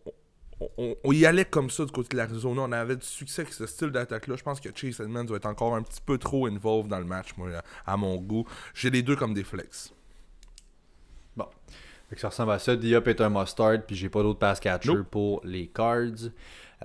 on- 0.77 0.95
on 1.03 1.11
y 1.11 1.25
allait 1.25 1.45
comme 1.45 1.69
ça 1.69 1.85
du 1.85 1.91
côté 1.91 2.09
de 2.13 2.17
l'Arizona. 2.17 2.61
On 2.63 2.71
avait 2.71 2.95
du 2.95 3.05
succès 3.05 3.43
avec 3.43 3.53
ce 3.53 3.65
style 3.67 3.89
d'attaque-là. 3.89 4.35
Je 4.35 4.43
pense 4.43 4.59
que 4.59 4.69
Chase 4.73 4.99
Edmonds 4.99 5.25
va 5.25 5.35
être 5.37 5.45
encore 5.45 5.75
un 5.75 5.83
petit 5.83 6.01
peu 6.03 6.17
trop 6.17 6.47
involved 6.47 6.89
dans 6.89 6.99
le 6.99 7.05
match, 7.05 7.29
moi, 7.37 7.49
à 7.85 7.97
mon 7.97 8.15
goût. 8.17 8.45
J'ai 8.73 8.89
les 8.89 9.03
deux 9.03 9.15
comme 9.15 9.33
des 9.33 9.43
flex. 9.43 9.93
Fait 12.09 12.15
que 12.15 12.21
ça 12.21 12.29
ressemble 12.29 12.51
à 12.53 12.59
ça. 12.59 12.75
Diop 12.75 13.07
est 13.07 13.19
un 13.21 13.29
mustard, 13.29 13.77
puis 13.85 13.95
j'ai 13.95 14.09
pas 14.09 14.21
d'autre 14.23 14.39
pass 14.39 14.59
catcher 14.59 14.93
Nope. 14.93 15.07
pour 15.11 15.41
les 15.43 15.67
Cards. 15.67 16.29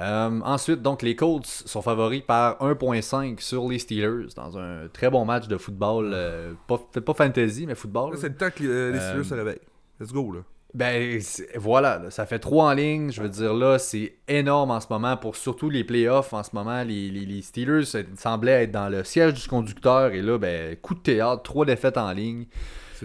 Euh, 0.00 0.40
ensuite, 0.42 0.80
donc 0.82 1.02
les 1.02 1.14
Colts 1.14 1.44
sont 1.46 1.82
favoris 1.82 2.22
par 2.26 2.58
1.5 2.62 3.40
sur 3.40 3.68
les 3.68 3.78
Steelers 3.78 4.28
dans 4.34 4.58
un 4.58 4.88
très 4.92 5.10
bon 5.10 5.24
match 5.24 5.46
de 5.48 5.56
football. 5.58 6.10
euh, 6.14 6.54
pas, 6.66 6.78
peut-être 6.78 7.04
pas 7.04 7.14
fantasy, 7.14 7.66
mais 7.66 7.74
football. 7.74 8.16
C'est 8.18 8.30
le 8.30 8.34
temps 8.36 8.48
que 8.50 8.62
les, 8.62 8.68
les 8.92 8.98
Euh, 8.98 9.08
Steelers 9.10 9.24
se 9.24 9.34
réveillent. 9.34 9.60
Let's 10.00 10.12
go, 10.12 10.32
là. 10.32 10.40
Ben 10.74 11.20
voilà, 11.56 11.98
là, 11.98 12.10
ça 12.10 12.24
fait 12.24 12.38
trois 12.38 12.70
en 12.70 12.72
ligne. 12.72 13.12
Je 13.12 13.20
veux 13.20 13.28
dire, 13.28 13.52
là, 13.52 13.78
c'est 13.78 14.14
énorme 14.26 14.70
en 14.70 14.80
ce 14.80 14.86
moment 14.88 15.18
pour 15.18 15.36
surtout 15.36 15.68
les 15.68 15.84
playoffs. 15.84 16.32
En 16.32 16.42
ce 16.42 16.50
moment, 16.54 16.82
les, 16.82 17.10
les- 17.10 17.26
les 17.26 17.42
Steelers 17.42 17.84
euh, 17.94 18.02
semblaient 18.16 18.64
être 18.64 18.72
dans 18.72 18.88
le 18.88 19.04
siège 19.04 19.34
du 19.34 19.46
conducteur. 19.46 20.12
Et 20.12 20.22
là, 20.22 20.38
ben, 20.38 20.74
coup 20.76 20.94
de 20.94 21.00
théâtre, 21.00 21.42
trois 21.42 21.66
défaites 21.66 21.98
en 21.98 22.10
ligne. 22.12 22.46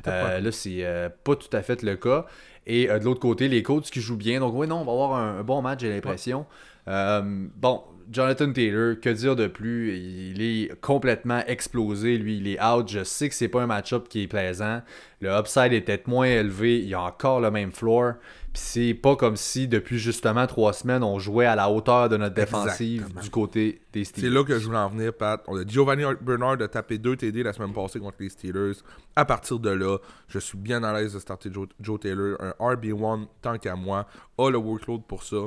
Euh, 0.07 0.39
là, 0.39 0.51
c'est 0.51 0.85
euh, 0.85 1.09
pas 1.23 1.35
tout 1.35 1.55
à 1.55 1.61
fait 1.61 1.81
le 1.83 1.95
cas. 1.95 2.25
Et 2.65 2.89
euh, 2.89 2.99
de 2.99 3.05
l'autre 3.05 3.19
côté, 3.19 3.47
les 3.47 3.63
Colts 3.63 3.89
qui 3.89 4.01
jouent 4.01 4.17
bien. 4.17 4.39
Donc, 4.39 4.53
oui, 4.55 4.67
non, 4.67 4.81
on 4.81 4.85
va 4.85 4.91
avoir 4.91 5.13
un, 5.15 5.39
un 5.39 5.43
bon 5.43 5.61
match, 5.61 5.81
j'ai 5.81 5.89
l'impression. 5.89 6.45
Bon, 6.85 7.81
Jonathan 8.09 8.53
Taylor, 8.53 8.95
que 9.01 9.09
dire 9.09 9.35
de 9.35 9.47
plus? 9.47 9.97
Il 9.97 10.41
est 10.41 10.79
complètement 10.79 11.43
explosé. 11.47 12.17
Lui, 12.17 12.37
il 12.37 12.47
est 12.47 12.63
out. 12.63 12.87
Je 12.87 13.03
sais 13.03 13.27
que 13.27 13.35
c'est 13.35 13.49
pas 13.49 13.61
un 13.61 13.67
match-up 13.67 14.07
qui 14.07 14.23
est 14.23 14.27
plaisant. 14.27 14.81
Le 15.19 15.29
upside 15.29 15.73
est 15.73 15.81
peut-être 15.81 16.07
moins 16.07 16.27
élevé. 16.27 16.79
Il 16.79 16.93
a 16.93 17.01
encore 17.01 17.41
le 17.41 17.51
même 17.51 17.71
floor. 17.71 18.13
C'est 18.57 18.95
pas 18.95 19.15
comme 19.15 19.35
si, 19.35 19.67
depuis 19.67 19.99
justement 19.99 20.47
trois 20.47 20.73
semaines, 20.73 21.03
on 21.03 21.19
jouait 21.19 21.45
à 21.45 21.55
la 21.55 21.69
hauteur 21.69 22.09
de 22.09 22.17
notre 22.17 22.33
défensive 22.33 23.01
Exactement. 23.01 23.21
du 23.21 23.29
côté 23.29 23.81
des 23.93 24.03
Steelers. 24.03 24.27
C'est 24.27 24.33
là 24.33 24.43
que 24.43 24.57
je 24.57 24.65
voulais 24.65 24.79
en 24.79 24.89
venir, 24.89 25.13
Pat. 25.13 25.43
On 25.47 25.55
a 25.57 25.65
Giovanni 25.65 26.03
Bernard 26.21 26.57
de 26.57 26.65
taper 26.65 26.97
2 26.97 27.15
TD 27.17 27.43
la 27.43 27.53
semaine 27.53 27.71
passée 27.71 27.99
contre 27.99 28.17
les 28.19 28.29
Steelers. 28.29 28.73
À 29.15 29.25
partir 29.25 29.59
de 29.59 29.69
là, 29.69 29.99
je 30.27 30.39
suis 30.39 30.57
bien 30.57 30.83
à 30.83 30.91
l'aise 30.91 31.13
de 31.13 31.19
starter 31.19 31.49
Joe, 31.53 31.67
Joe 31.79 31.99
Taylor. 31.99 32.35
Un 32.41 32.53
RB1 32.59 33.27
tant 33.41 33.57
qu'à 33.59 33.75
moi. 33.75 34.07
A 34.39 34.49
le 34.49 34.57
workload 34.57 35.03
pour 35.03 35.23
ça. 35.23 35.37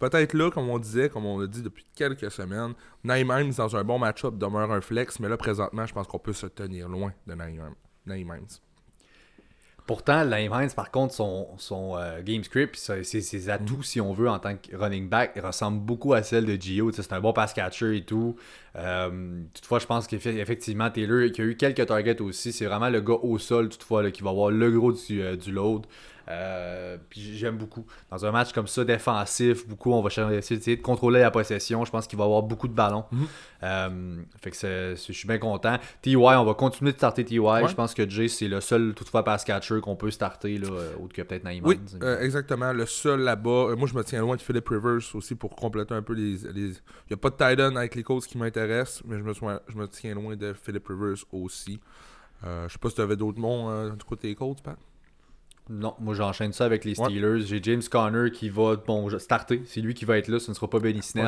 Peut-être 0.00 0.32
là, 0.32 0.50
comme 0.50 0.70
on 0.70 0.78
disait, 0.78 1.10
comme 1.10 1.26
on 1.26 1.38
l'a 1.38 1.46
dit 1.46 1.62
depuis 1.62 1.84
quelques 1.94 2.30
semaines, 2.30 2.72
Naïm 3.04 3.30
Himes 3.30 3.52
dans 3.52 3.76
un 3.76 3.84
bon 3.84 3.98
match-up 3.98 4.38
demeure 4.38 4.72
un 4.72 4.80
flex, 4.80 5.20
mais 5.20 5.28
là 5.28 5.36
présentement, 5.36 5.84
je 5.86 5.92
pense 5.92 6.06
qu'on 6.06 6.18
peut 6.18 6.32
se 6.32 6.46
tenir 6.46 6.88
loin 6.88 7.12
de 7.26 7.34
Naïm 7.34 7.60
Naïm 8.06 8.28
Himes. 8.28 8.46
Pourtant, 9.86 10.24
Liam 10.24 10.50
Hines, 10.50 10.70
par 10.74 10.90
contre, 10.90 11.12
son, 11.12 11.46
son 11.58 11.98
euh, 11.98 12.22
game 12.22 12.42
script, 12.42 12.74
ses, 12.74 13.04
ses 13.04 13.50
atouts, 13.50 13.82
si 13.82 14.00
on 14.00 14.14
veut, 14.14 14.30
en 14.30 14.38
tant 14.38 14.56
que 14.56 14.74
running 14.74 15.10
back, 15.10 15.38
ressemble 15.44 15.78
beaucoup 15.80 16.14
à 16.14 16.22
celle 16.22 16.46
de 16.46 16.54
Gio. 16.58 16.90
C'est 16.90 17.12
un 17.12 17.20
bon 17.20 17.34
pass 17.34 17.52
catcher 17.52 17.98
et 17.98 18.02
tout. 18.02 18.34
Euh, 18.76 19.42
toutefois, 19.52 19.80
je 19.80 19.86
pense 19.86 20.06
qu'effectivement, 20.06 20.90
Taylor, 20.90 21.30
qui 21.32 21.42
a 21.42 21.44
eu 21.44 21.56
quelques 21.56 21.84
targets 21.84 22.22
aussi, 22.22 22.50
c'est 22.50 22.64
vraiment 22.64 22.88
le 22.88 23.02
gars 23.02 23.18
au 23.22 23.38
sol, 23.38 23.68
toutefois, 23.68 24.02
là, 24.02 24.10
qui 24.10 24.22
va 24.22 24.30
avoir 24.30 24.50
le 24.50 24.70
gros 24.70 24.92
du, 24.92 25.20
euh, 25.20 25.36
du 25.36 25.52
load. 25.52 25.86
Euh, 26.28 26.96
puis 27.10 27.36
j'aime 27.36 27.56
beaucoup. 27.58 27.84
Dans 28.10 28.24
un 28.24 28.30
match 28.30 28.52
comme 28.52 28.66
ça, 28.66 28.84
défensif, 28.84 29.66
beaucoup, 29.68 29.92
on 29.92 30.00
va 30.02 30.08
essayer 30.32 30.76
de 30.76 30.82
contrôler 30.82 31.20
la 31.20 31.30
possession. 31.30 31.84
Je 31.84 31.90
pense 31.90 32.06
qu'il 32.06 32.18
va 32.18 32.24
avoir 32.24 32.42
beaucoup 32.42 32.68
de 32.68 32.72
ballons. 32.72 33.04
Mhm. 33.12 33.26
Euh, 33.62 34.16
fait 34.40 34.50
que 34.50 34.56
je 34.96 35.12
suis 35.12 35.28
bien 35.28 35.38
content. 35.38 35.76
TY, 36.02 36.16
on 36.16 36.44
va 36.44 36.54
continuer 36.54 36.92
de 36.92 36.96
starter 36.96 37.24
TY. 37.24 37.36
Je 37.36 37.74
pense 37.74 37.94
que 37.94 38.08
Jay, 38.08 38.28
c'est 38.28 38.48
le 38.48 38.60
seul, 38.60 38.94
toutefois, 38.94 39.22
pass 39.24 39.44
catcher 39.44 39.80
qu'on 39.80 39.96
peut 39.96 40.10
starter, 40.10 40.58
là, 40.58 40.68
euh, 40.70 40.92
autre 41.02 41.12
que 41.14 41.22
peut-être 41.22 41.44
Naïm 41.44 41.64
Oui, 41.66 41.76
Hines. 41.76 41.98
euh, 42.02 42.20
exactement. 42.20 42.72
Le 42.72 42.86
seul 42.86 43.20
là-bas. 43.20 43.74
moi, 43.76 43.86
je 43.88 43.94
me 43.94 44.02
tiens 44.04 44.20
loin 44.20 44.36
de 44.36 44.42
Philip 44.42 44.66
Rivers 44.68 45.14
aussi 45.14 45.34
pour 45.34 45.54
compléter 45.56 45.94
un 45.94 46.02
peu 46.02 46.14
les. 46.14 46.36
les... 46.52 46.68
Il 46.70 47.10
n'y 47.10 47.14
a 47.14 47.16
pas 47.16 47.30
de 47.30 47.34
Titan 47.36 47.76
avec 47.76 47.94
les 47.94 48.02
Colts 48.02 48.26
qui 48.26 48.38
m'intéressent, 48.38 49.02
mais 49.06 49.18
je 49.18 49.22
me, 49.22 49.32
sois- 49.34 49.62
je 49.68 49.76
me 49.76 49.86
tiens 49.88 50.14
loin 50.14 50.36
de 50.36 50.52
Philip 50.54 50.86
Rivers 50.86 51.24
aussi. 51.32 51.80
Je 52.42 52.68
sais 52.70 52.78
pas 52.78 52.88
si 52.90 52.94
tu 52.96 53.00
avais 53.00 53.16
d'autres 53.16 53.40
noms 53.40 53.70
euh, 53.70 53.90
du 53.90 54.04
côté 54.04 54.28
des 54.28 54.34
Colts, 54.34 54.62
Pat? 54.62 54.76
Non, 55.70 55.94
moi 55.98 56.14
j'enchaîne 56.14 56.52
ça 56.52 56.64
avec 56.66 56.84
les 56.84 56.98
Ouais. 56.98 57.06
Steelers. 57.06 57.40
J'ai 57.46 57.62
James 57.62 57.82
Conner 57.90 58.30
qui 58.30 58.50
va 58.50 58.76
bon, 58.76 59.08
je- 59.08 59.18
starter. 59.18 59.62
C'est 59.66 59.80
lui 59.80 59.94
qui 59.94 60.04
va 60.04 60.18
être 60.18 60.28
là, 60.28 60.38
ce 60.38 60.50
ne 60.50 60.54
sera 60.54 60.68
pas 60.68 60.78
Benny 60.78 61.02
Snell. 61.02 61.26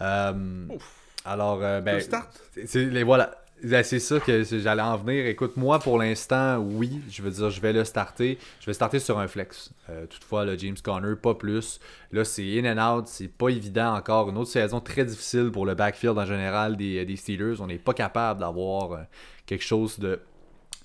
Euh, 0.00 0.66
alors, 1.24 1.58
euh, 1.62 1.80
ben, 1.80 1.94
Le 1.94 2.00
start. 2.00 2.28
c'est- 2.66 2.84
les 2.86 3.02
voilà. 3.02 3.30
Ben, 3.64 3.82
C'est 3.82 4.00
ça 4.00 4.20
que 4.20 4.44
j'allais 4.44 4.82
en 4.82 4.98
venir. 4.98 5.24
Écoute, 5.26 5.56
moi 5.56 5.78
pour 5.78 5.98
l'instant, 5.98 6.58
oui, 6.58 7.00
je 7.10 7.22
veux 7.22 7.30
dire, 7.30 7.48
je 7.48 7.60
vais 7.62 7.72
le 7.72 7.84
starter. 7.84 8.38
Je 8.60 8.66
vais 8.66 8.74
starter 8.74 8.98
sur 8.98 9.18
un 9.18 9.26
flex. 9.28 9.70
Euh, 9.88 10.06
toutefois, 10.06 10.44
le 10.44 10.58
James 10.58 10.76
Conner, 10.84 11.16
pas 11.16 11.34
plus. 11.34 11.80
Là, 12.12 12.22
c'est 12.24 12.44
in 12.60 12.76
and 12.78 12.98
out, 12.98 13.06
c'est 13.08 13.28
pas 13.28 13.48
évident 13.48 13.94
encore. 13.96 14.28
Une 14.28 14.36
autre 14.36 14.50
saison 14.50 14.78
très 14.80 15.06
difficile 15.06 15.50
pour 15.50 15.64
le 15.64 15.74
backfield 15.74 16.18
en 16.18 16.26
général 16.26 16.76
des, 16.76 17.04
des 17.06 17.16
Steelers. 17.16 17.54
On 17.60 17.66
n'est 17.66 17.78
pas 17.78 17.94
capable 17.94 18.40
d'avoir 18.40 19.06
quelque 19.46 19.64
chose 19.64 19.98
de 19.98 20.20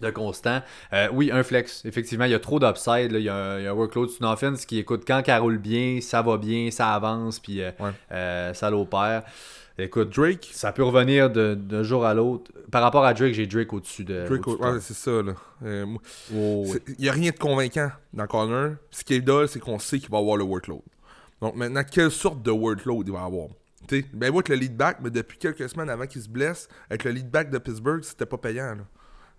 de 0.01 0.09
constant. 0.09 0.61
Euh, 0.93 1.07
oui, 1.13 1.31
un 1.31 1.43
flex. 1.43 1.85
Effectivement, 1.85 2.25
il 2.25 2.31
y 2.31 2.35
a 2.35 2.39
trop 2.39 2.59
d'upside. 2.59 3.11
Il 3.13 3.21
y, 3.21 3.29
a 3.29 3.35
un- 3.35 3.59
il 3.59 3.63
y 3.63 3.67
a 3.67 3.71
un 3.71 3.73
workload 3.73 4.09
sur 4.09 4.21
une 4.25 4.27
offense 4.31 4.65
qui 4.65 4.77
écoute 4.79 5.03
quand 5.07 5.21
ça 5.25 5.37
roule 5.39 5.57
bien, 5.57 5.99
ça 6.01 6.21
va 6.21 6.37
bien, 6.37 6.69
ça 6.71 6.93
avance, 6.93 7.39
puis 7.39 7.61
euh, 7.61 7.71
Ouais. 7.79 7.91
euh, 8.11 8.53
ça 8.53 8.69
l'opère. 8.69 9.23
Écoute, 9.77 10.09
Drake? 10.15 10.49
ça 10.53 10.71
peut 10.73 10.83
revenir 10.83 11.29
d'un 11.29 11.83
jour 11.83 12.05
à 12.05 12.13
l'autre. 12.13 12.51
Par 12.69 12.83
rapport 12.83 13.03
à 13.05 13.13
Drake, 13.13 13.33
j'ai 13.33 13.47
Drake 13.47 13.71
au-dessus 13.73 14.03
de. 14.03 14.27
Drake, 14.27 14.45
de 14.45 14.73
ouais, 14.73 14.79
c'est 14.81 14.93
ça, 14.93 15.11
là. 15.23 15.33
Moi- 15.85 16.01
Oh, 16.35 16.63
oui. 16.65 16.69
c'est- 16.73 16.93
Il 16.99 17.03
n'y 17.03 17.09
a 17.09 17.13
rien 17.13 17.31
de 17.31 17.37
convaincant 17.37 17.89
dans 18.13 18.27
Connor. 18.27 18.71
Ce 18.91 19.03
qui 19.03 19.15
est 19.15 19.21
dole, 19.21 19.47
c'est 19.47 19.59
qu'on 19.59 19.79
sait 19.79 19.97
qu'il 19.99 20.09
va 20.09 20.17
avoir 20.19 20.37
le 20.37 20.43
workload. 20.43 20.81
Donc 21.41 21.55
maintenant, 21.55 21.81
quelle 21.89 22.11
sorte 22.11 22.43
de 22.43 22.51
workload 22.51 23.07
il 23.07 23.13
va 23.13 23.23
avoir? 23.23 23.47
T'sais, 23.87 24.05
ben 24.13 24.29
moi, 24.31 24.39
avec 24.45 24.49
le 24.49 24.55
lead 24.55 24.77
back, 24.77 24.97
mais 25.01 25.09
depuis 25.09 25.39
quelques 25.39 25.67
semaines 25.67 25.89
avant 25.89 26.05
qu'il 26.05 26.21
se 26.21 26.29
blesse, 26.29 26.67
avec 26.89 27.03
le 27.03 27.11
lead 27.11 27.31
back 27.31 27.49
de 27.49 27.57
Pittsburgh, 27.57 28.03
c'était 28.03 28.27
pas 28.27 28.37
payant. 28.37 28.75
Là. 28.75 28.83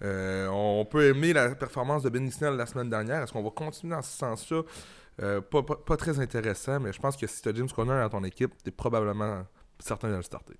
Euh, 0.02 0.48
on 0.48 0.84
peut 0.84 1.04
aimer 1.04 1.32
la 1.32 1.54
performance 1.54 2.02
de 2.02 2.08
Benny 2.10 2.30
Snell 2.32 2.54
la 2.56 2.66
semaine 2.66 2.90
dernière. 2.90 3.22
Est-ce 3.22 3.32
qu'on 3.32 3.42
va 3.42 3.50
continuer 3.50 3.94
dans 3.94 4.02
ce 4.02 4.16
sens-là? 4.18 4.62
Euh, 5.22 5.40
pas, 5.40 5.62
pas- 5.62 5.76
pas 5.76 5.96
très 5.96 6.18
intéressant, 6.18 6.80
mais 6.80 6.92
je 6.92 7.00
pense 7.00 7.16
que 7.16 7.26
si 7.26 7.40
tu 7.42 7.48
as 7.48 7.54
James 7.54 7.68
Conner 7.74 8.00
dans 8.00 8.08
ton 8.08 8.24
équipe, 8.24 8.52
tu 8.62 8.68
es 8.70 8.72
probablement 8.72 9.42
certain 9.78 10.08
de 10.10 10.16
le 10.16 10.22
starter. 10.22 10.54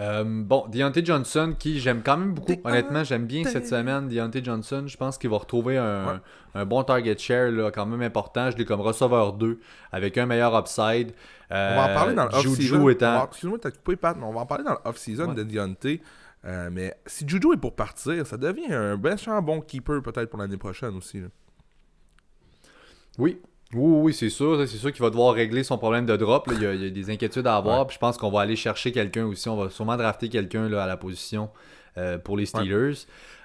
Euh, 0.00 0.24
bon, 0.26 0.66
Deontay 0.68 1.04
Johnson, 1.04 1.54
qui 1.58 1.78
j'aime 1.78 2.02
quand 2.02 2.16
même 2.16 2.32
beaucoup. 2.32 2.54
Honnêtement, 2.64 3.04
j'aime 3.04 3.26
bien 3.26 3.44
cette 3.44 3.66
semaine. 3.66 4.08
Deontay 4.08 4.42
Johnson, 4.42 4.84
je 4.86 4.96
pense 4.96 5.18
qu'il 5.18 5.28
va 5.28 5.36
retrouver 5.36 5.76
un, 5.76 6.22
un 6.54 6.64
bon 6.64 6.82
target 6.84 7.18
share 7.18 7.50
là, 7.50 7.70
quand 7.70 7.84
même 7.84 8.00
important. 8.00 8.50
Je 8.50 8.56
l'ai 8.56 8.64
comme 8.64 8.80
receveur 8.80 9.34
2 9.34 9.60
avec 9.92 10.16
un 10.16 10.24
meilleur 10.24 10.58
upside. 10.58 11.12
On 11.50 11.54
va 11.54 11.90
en 11.90 11.94
parler 11.94 12.14
dans 12.14 12.24
le 12.24 12.30
Juju 12.32 12.48
off-season. 12.76 12.88
étant. 12.88 13.06
On 13.14 13.18
va- 13.18 13.24
Excuse-moi 13.30 13.58
de 13.58 13.62
t'as 13.62 13.70
coupé, 13.72 13.96
Pat, 13.96 14.16
mais 14.16 14.24
on 14.24 14.32
va 14.32 14.40
en 14.40 14.46
parler 14.46 14.64
dans 14.64 14.72
le 14.72 14.78
off-season 14.84 15.28
Ouais. 15.28 15.34
de 15.34 15.42
Deontay. 15.42 16.00
Euh, 16.46 16.70
mais 16.72 16.94
si 17.06 17.28
Juju 17.28 17.52
est 17.54 17.58
pour 17.58 17.74
partir, 17.76 18.26
ça 18.26 18.36
devient 18.36 18.72
un 18.72 18.96
méchant 18.96 19.40
bon 19.42 19.60
keeper 19.60 20.02
peut-être 20.02 20.30
pour 20.30 20.38
l'année 20.38 20.56
prochaine 20.56 20.96
aussi. 20.96 21.20
là. 21.20 21.26
Oui. 23.18 23.38
Oui, 23.72 24.00
oui, 24.04 24.14
c'est 24.14 24.30
sûr. 24.30 24.66
C'est 24.66 24.78
sûr 24.78 24.92
qu'il 24.92 25.02
va 25.02 25.10
devoir 25.10 25.34
régler 25.34 25.62
son 25.62 25.78
problème 25.78 26.06
de 26.06 26.16
drop. 26.16 26.46
là. 26.48 26.54
Il, 26.56 26.62
y 26.62 26.66
a, 26.66 26.74
il 26.74 26.82
y 26.82 26.86
a 26.86 26.90
des 26.90 27.10
inquiétudes 27.10 27.46
à 27.46 27.56
avoir. 27.56 27.80
Ouais. 27.80 27.86
Puis 27.86 27.94
je 27.94 27.98
pense 28.00 28.16
qu'on 28.16 28.30
va 28.30 28.40
aller 28.40 28.56
chercher 28.56 28.90
quelqu'un 28.90 29.26
aussi. 29.26 29.48
On 29.48 29.56
va 29.56 29.70
sûrement 29.70 29.96
drafter 29.96 30.28
quelqu'un 30.28 30.72
à 30.72 30.86
la 30.86 30.96
position 30.96 31.50
euh, 31.98 32.18
pour 32.18 32.36
les 32.36 32.46
Steelers. 32.46 32.94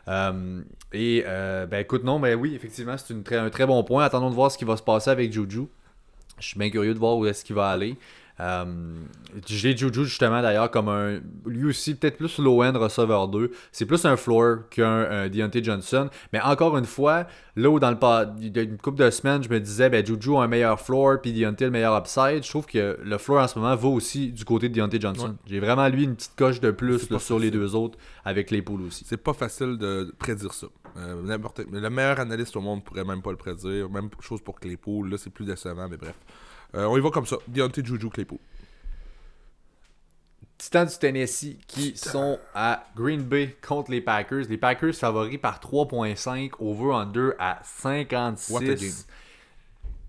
Euh, 0.07 0.61
et 0.93 1.23
ben 1.25 1.79
écoute, 1.79 2.03
non, 2.03 2.17
mais 2.19 2.33
oui, 2.33 2.55
effectivement, 2.55 2.97
c'est 2.97 3.13
une 3.13 3.23
très- 3.23 3.37
un 3.37 3.49
très 3.49 3.65
bon 3.67 3.83
point. 3.83 4.03
Attendons 4.05 4.29
de 4.29 4.35
voir 4.35 4.51
ce 4.51 4.57
qui 4.57 4.65
va 4.65 4.77
se 4.77 4.83
passer 4.83 5.09
avec 5.11 5.31
Juju. 5.33 5.63
Je 6.39 6.47
suis 6.47 6.57
bien 6.59 6.69
curieux 6.69 6.93
de 6.93 6.99
voir 6.99 7.17
où 7.17 7.25
est-ce 7.25 7.43
qu'il 7.45 7.55
va 7.55 7.69
aller. 7.69 7.95
Euh, 8.41 8.65
J'ai 9.47 9.75
Juju 9.77 10.03
justement 10.05 10.41
d'ailleurs 10.41 10.69
comme 10.69 10.89
un. 10.89 11.19
Lui 11.45 11.65
aussi, 11.69 11.95
peut-être 11.95 12.17
plus 12.17 12.37
low-end 12.37 12.73
receveur 12.75 13.27
2. 13.29 13.51
C'est 13.71 13.85
plus 13.85 14.03
un 14.05 14.17
floor 14.17 14.67
qu'un 14.69 14.83
euh, 14.85 15.29
Deontay 15.29 15.63
Johnson. 15.63 16.09
Mais 16.33 16.41
encore 16.41 16.77
une 16.77 16.85
fois, 16.85 17.27
là 17.55 17.69
où 17.69 17.79
dans 17.79 17.91
le 17.91 17.97
pas 17.99 18.25
il 18.41 18.55
y 18.55 18.59
a 18.59 18.63
une 18.63 18.77
couple 18.77 18.97
de 19.03 19.09
semaines, 19.09 19.41
je 19.43 19.49
me 19.49 19.59
disais, 19.59 19.89
ben 19.89 20.05
Juju 20.05 20.35
a 20.35 20.41
un 20.41 20.47
meilleur 20.47 20.79
floor, 20.81 21.21
puis 21.21 21.31
Deontay 21.31 21.65
le 21.65 21.71
meilleur 21.71 21.97
upside. 21.97 22.43
Je 22.43 22.49
trouve 22.49 22.65
que 22.65 22.97
le 23.01 23.17
floor 23.17 23.41
en 23.43 23.47
ce 23.47 23.57
moment 23.57 23.75
va 23.75 23.87
aussi 23.87 24.31
du 24.31 24.43
côté 24.43 24.67
de 24.67 24.73
Deontay 24.75 24.99
Johnson. 24.99 25.27
Ouais. 25.29 25.35
J'ai 25.47 25.59
vraiment 25.61 25.87
lui 25.87 26.03
une 26.03 26.15
petite 26.15 26.35
coche 26.35 26.59
de 26.59 26.71
plus 26.71 27.09
là, 27.09 27.19
sur 27.19 27.39
les 27.39 27.51
deux 27.51 27.73
autres 27.73 27.97
avec 28.25 28.51
les 28.51 28.61
poules 28.61 28.81
aussi. 28.81 29.05
C'est 29.07 29.17
pas 29.21 29.33
facile 29.33 29.77
de 29.77 30.13
prédire 30.19 30.53
ça. 30.53 30.67
Euh, 30.97 31.21
n'importe- 31.23 31.61
le 31.71 31.89
meilleur 31.89 32.19
analyste 32.19 32.55
au 32.57 32.61
monde 32.61 32.83
pourrait 32.83 33.03
même 33.05 33.21
pas 33.21 33.31
le 33.31 33.37
prédire. 33.37 33.89
Même 33.89 34.09
chose 34.19 34.41
pour 34.41 34.59
Claypool. 34.59 35.09
Là, 35.09 35.17
c'est 35.17 35.29
plus 35.29 35.45
décevant, 35.45 35.87
mais 35.89 35.97
bref. 35.97 36.15
Euh, 36.73 36.85
on 36.85 36.97
y 36.97 37.01
va 37.01 37.09
comme 37.09 37.25
ça. 37.25 37.37
Deontay 37.47 37.83
Juju 37.85 38.09
Claypool. 38.09 38.39
Titans 40.57 40.87
du 40.87 40.97
Tennessee 40.97 41.57
qui 41.67 41.95
sont 41.97 42.39
à 42.53 42.85
Green 42.95 43.21
Bay 43.21 43.55
contre 43.65 43.91
les 43.91 44.01
Packers. 44.01 44.45
Les 44.49 44.57
Packers 44.57 44.95
favoris 44.95 45.37
par 45.37 45.59
3.5, 45.59 46.51
over-under 46.59 47.33
à 47.39 47.61
What 47.83 47.91
a 47.91 48.03
game. 48.05 48.37
56. 48.37 49.07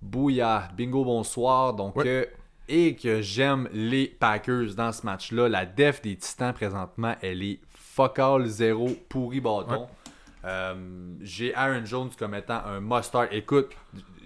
Bouillard, 0.00 0.72
bingo, 0.76 1.04
bonsoir. 1.04 1.74
Donc, 1.74 1.96
Ouais. 1.96 2.06
euh, 2.06 2.24
et 2.68 2.94
que 2.94 3.20
j'aime 3.22 3.68
les 3.72 4.06
Packers 4.06 4.74
dans 4.76 4.92
ce 4.92 5.04
match-là. 5.04 5.48
La 5.48 5.66
def 5.66 6.00
des 6.02 6.16
Titans 6.16 6.52
présentement, 6.52 7.14
elle 7.22 7.42
est 7.42 7.60
fuck 7.74 8.18
all, 8.18 8.46
zéro, 8.46 8.88
pourri 9.08 9.40
bâton. 9.40 9.88
Euh, 10.46 10.74
j'ai 11.20 11.54
Aaron 11.54 11.84
Jones 11.84 12.10
comme 12.18 12.34
étant 12.34 12.62
un 12.64 12.80
must-start. 12.80 13.28
Écoute, 13.32 13.70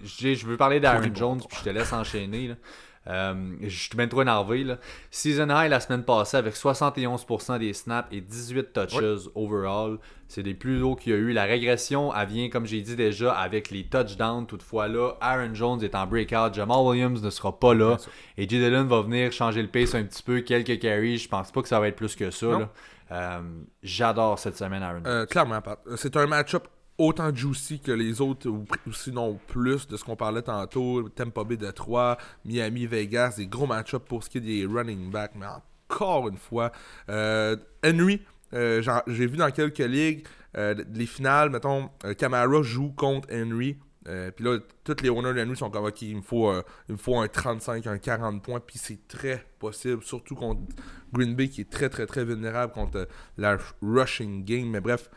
je 0.03 0.45
veux 0.45 0.57
parler 0.57 0.79
d'Aaron 0.79 1.13
Jones, 1.13 1.39
puis 1.47 1.57
je 1.59 1.63
te 1.63 1.69
laisse 1.69 1.91
enchaîner. 1.93 2.49
là. 2.49 2.55
Euh, 3.07 3.55
je 3.61 3.75
suis 3.87 3.97
bien 3.97 4.07
trop 4.07 4.21
énervé. 4.21 4.63
Là. 4.63 4.77
Season 5.09 5.47
high 5.49 5.69
la 5.69 5.79
semaine 5.79 6.03
passée 6.03 6.37
avec 6.37 6.53
71% 6.53 7.57
des 7.57 7.73
snaps 7.73 8.07
et 8.11 8.21
18 8.21 8.73
touches 8.73 9.29
overall. 9.33 9.97
C'est 10.27 10.43
des 10.43 10.53
plus 10.53 10.83
hauts 10.83 10.95
qu'il 10.95 11.11
y 11.11 11.15
a 11.15 11.17
eu. 11.17 11.33
La 11.33 11.45
régression, 11.45 12.13
elle 12.15 12.27
vient, 12.27 12.49
comme 12.49 12.65
j'ai 12.67 12.79
dit 12.81 12.95
déjà, 12.95 13.33
avec 13.33 13.71
les 13.71 13.85
touchdowns. 13.85 14.45
Toutefois, 14.45 14.87
là, 14.87 15.13
Aaron 15.19 15.53
Jones 15.55 15.83
est 15.83 15.95
en 15.95 16.05
breakout. 16.05 16.53
Jamal 16.53 16.77
Williams 16.85 17.21
ne 17.23 17.29
sera 17.31 17.59
pas 17.59 17.73
là. 17.73 17.97
Et 18.37 18.43
J. 18.43 18.59
Dillon 18.59 18.85
va 18.85 19.01
venir 19.01 19.31
changer 19.31 19.61
le 19.63 19.67
pace 19.67 19.95
un 19.95 20.03
petit 20.03 20.21
peu. 20.23 20.41
Quelques 20.41 20.79
carries. 20.79 21.17
Je 21.17 21.27
pense 21.27 21.51
pas 21.51 21.61
que 21.63 21.67
ça 21.67 21.79
va 21.79 21.87
être 21.87 21.95
plus 21.95 22.15
que 22.15 22.29
ça. 22.29 22.45
Là. 22.59 22.69
Euh, 23.11 23.41
J'adore 23.83 24.39
cette 24.39 24.57
semaine, 24.57 24.83
Aaron 24.83 24.99
Jones. 25.03 25.07
Euh, 25.07 25.25
clairement, 25.25 25.61
C'est 25.95 26.15
un 26.15 26.27
match-up 26.27 26.67
autant 26.97 27.33
juicy 27.33 27.79
que 27.79 27.91
les 27.91 28.21
autres, 28.21 28.47
ou 28.49 28.65
sinon 28.93 29.39
plus 29.47 29.87
de 29.87 29.97
ce 29.97 30.03
qu'on 30.03 30.15
parlait 30.15 30.41
tantôt. 30.41 31.09
Tampa 31.09 31.43
Bay 31.43 31.57
de 31.57 31.71
3, 31.71 32.17
Miami, 32.45 32.85
Vegas, 32.85 33.35
des 33.37 33.47
gros 33.47 33.65
match-up 33.67 34.03
pour 34.07 34.23
ce 34.23 34.29
qui 34.29 34.37
est 34.37 34.41
des 34.41 34.65
running 34.65 35.09
backs. 35.09 35.33
Mais 35.35 35.47
encore 35.89 36.27
une 36.27 36.37
fois, 36.37 36.71
euh, 37.09 37.55
Henry, 37.83 38.21
j'ai 38.53 39.27
vu 39.27 39.37
dans 39.37 39.51
quelques 39.51 39.79
ligues, 39.79 40.25
les 40.55 41.05
finales, 41.05 41.49
mettons, 41.49 41.89
Camara 42.17 42.61
joue 42.61 42.91
contre 42.91 43.27
Henry. 43.33 43.77
Euh, 44.07 44.31
puis 44.31 44.43
là, 44.45 44.57
tous 44.83 44.95
les 45.03 45.09
owners 45.09 45.33
de 45.33 45.41
Henry 45.45 45.55
sont 45.55 45.69
comme, 45.69 45.85
ok, 45.85 46.01
il 46.01 46.17
me 46.17 46.21
faut, 46.21 46.49
euh, 46.49 46.63
il 46.89 46.93
me 46.93 46.97
faut 46.97 47.17
un 47.19 47.27
35, 47.27 47.85
un 47.87 47.97
40 47.99 48.41
points. 48.41 48.59
Puis 48.59 48.79
c'est 48.79 49.07
très 49.07 49.45
possible, 49.59 50.01
surtout 50.03 50.35
contre 50.35 50.61
Green 51.13 51.35
Bay 51.35 51.49
qui 51.49 51.61
est 51.61 51.69
très, 51.69 51.89
très, 51.89 52.05
très 52.07 52.25
vulnérable 52.25 52.73
contre 52.73 52.97
euh, 52.97 53.05
la 53.37 53.57
rushing 53.81 54.43
game. 54.43 54.69
Mais 54.69 54.81
bref, 54.81 55.09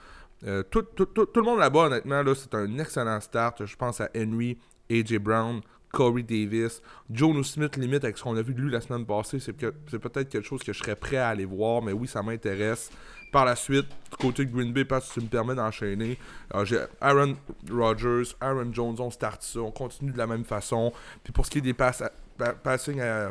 euh, 0.46 0.62
tout, 0.64 0.82
tout- 0.82 1.06
tout- 1.06 1.28
le 1.34 1.42
monde 1.42 1.58
là-bas, 1.60 1.86
honnêtement, 1.86 2.22
là, 2.22 2.34
c'est 2.34 2.54
un 2.54 2.78
excellent 2.78 3.20
start. 3.20 3.64
Je 3.64 3.76
pense 3.76 4.00
à 4.02 4.10
Henry, 4.14 4.58
AJ 4.90 5.16
Brown, 5.18 5.62
Corey 5.90 6.22
Davis, 6.24 6.82
Joe 7.10 7.46
Smith, 7.46 7.76
limite, 7.76 8.04
avec 8.04 8.18
ce 8.18 8.24
qu'on 8.24 8.36
a 8.36 8.42
vu 8.42 8.52
de 8.52 8.60
lui 8.60 8.70
la 8.70 8.80
semaine 8.82 9.06
passée. 9.06 9.38
C'est 9.38 9.54
c'est 9.90 9.98
peut-être 9.98 10.28
quelque 10.28 10.44
chose 10.46 10.62
que 10.62 10.72
je 10.72 10.78
serais 10.78 10.96
prêt 10.96 11.16
à 11.16 11.28
aller 11.28 11.44
voir, 11.46 11.80
mais 11.80 11.92
oui, 11.92 12.06
ça 12.08 12.20
m'intéresse. 12.22 12.90
Par 13.34 13.44
la 13.44 13.56
suite, 13.56 13.88
côté 14.20 14.46
Green 14.46 14.72
Bay, 14.72 14.84
parce 14.84 15.08
que 15.08 15.14
tu 15.14 15.20
me 15.22 15.28
permets 15.28 15.56
d'enchaîner, 15.56 16.16
euh, 16.54 16.64
j'ai 16.64 16.78
Aaron 17.00 17.34
Rodgers, 17.68 18.32
Aaron 18.40 18.72
Jones, 18.72 18.94
on 19.00 19.10
start 19.10 19.42
ça, 19.42 19.58
on 19.58 19.72
continue 19.72 20.12
de 20.12 20.18
la 20.18 20.28
même 20.28 20.44
façon. 20.44 20.92
Puis 21.24 21.32
pour 21.32 21.44
ce 21.44 21.50
qui 21.50 21.58
est 21.58 21.60
des 21.60 21.74
pass 21.74 22.04
pa- 22.38 22.52
passing 22.52 23.00
euh, 23.00 23.30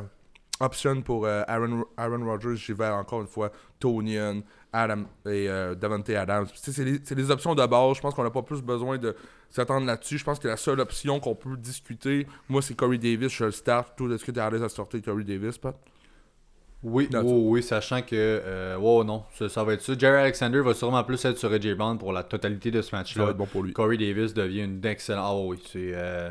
options 0.60 1.02
pour 1.04 1.26
euh, 1.26 1.44
Aaron, 1.48 1.86
Aaron 1.96 2.26
Rodgers, 2.26 2.58
j'y 2.58 2.74
vais 2.74 2.89
encore 2.89 3.22
une 3.22 3.28
fois 3.28 3.50
Tonian, 3.80 4.42
Adam 4.74 5.06
et 5.26 5.48
Davante 5.80 6.10
Adams. 6.10 6.48
C'est 6.54 6.84
les, 7.16 7.32
options 7.32 7.56
de 7.56 7.66
base. 7.66 7.96
Je 7.96 8.02
pense 8.02 8.13
qu'on 8.13 8.24
n'a 8.24 8.30
pas 8.30 8.42
plus 8.42 8.62
besoin 8.62 8.98
de 8.98 9.16
s'attendre 9.50 9.86
là-dessus. 9.88 10.18
Je 10.18 10.26
pense 10.26 10.38
que 10.38 10.50
la 10.50 10.58
seule 10.58 10.82
option 10.82 11.22
qu'on 11.22 11.36
peut 11.36 11.56
discuter, 11.56 12.28
moi, 12.50 12.62
c'est 12.62 12.76
Corey 12.76 12.98
Davis. 12.98 13.32
Je 13.32 13.46
le 13.46 13.52
start. 13.52 13.96
Toi, 13.96 14.13
est-ce 14.13 14.26
que 14.26 14.32
tu 14.32 14.39
à 14.42 14.50
l'aise 14.50 14.63
à 14.63 14.68
sortir 14.68 15.02
Corey 15.02 15.24
Davis, 15.24 15.58
Pat? 15.58 15.78
Oui, 16.84 17.08
That's 17.10 17.24
oui, 17.26 17.63
sachant 17.63 18.02
que. 18.02 18.12
Euh, 18.13 18.78
wow, 18.78 19.04
non, 19.04 19.24
ça, 19.38 19.48
ça 19.50 19.63
va 19.63 19.74
être 19.74 19.82
ça. 19.82 19.93
Jerry 19.98 20.22
Alexander 20.22 20.60
va 20.60 20.74
sûrement 20.74 21.04
plus 21.04 21.24
être 21.26 21.38
sur 21.38 21.52
AJ 21.52 21.76
Brown 21.76 21.98
pour 21.98 22.12
la 22.12 22.24
totalité 22.24 22.72
de 22.72 22.82
ce 22.82 22.96
match-là. 22.96 23.34
bon 23.34 23.46
pour 23.46 23.63
lui. 23.63 23.74
Corey 23.74 23.98
Davis 23.98 24.34
devient 24.34 24.63
une 24.63 24.86
excellente. 24.86 25.24
Ah 25.26 25.36
oui, 25.38 25.58
c'est. 25.72 25.91
euh, 25.93 26.30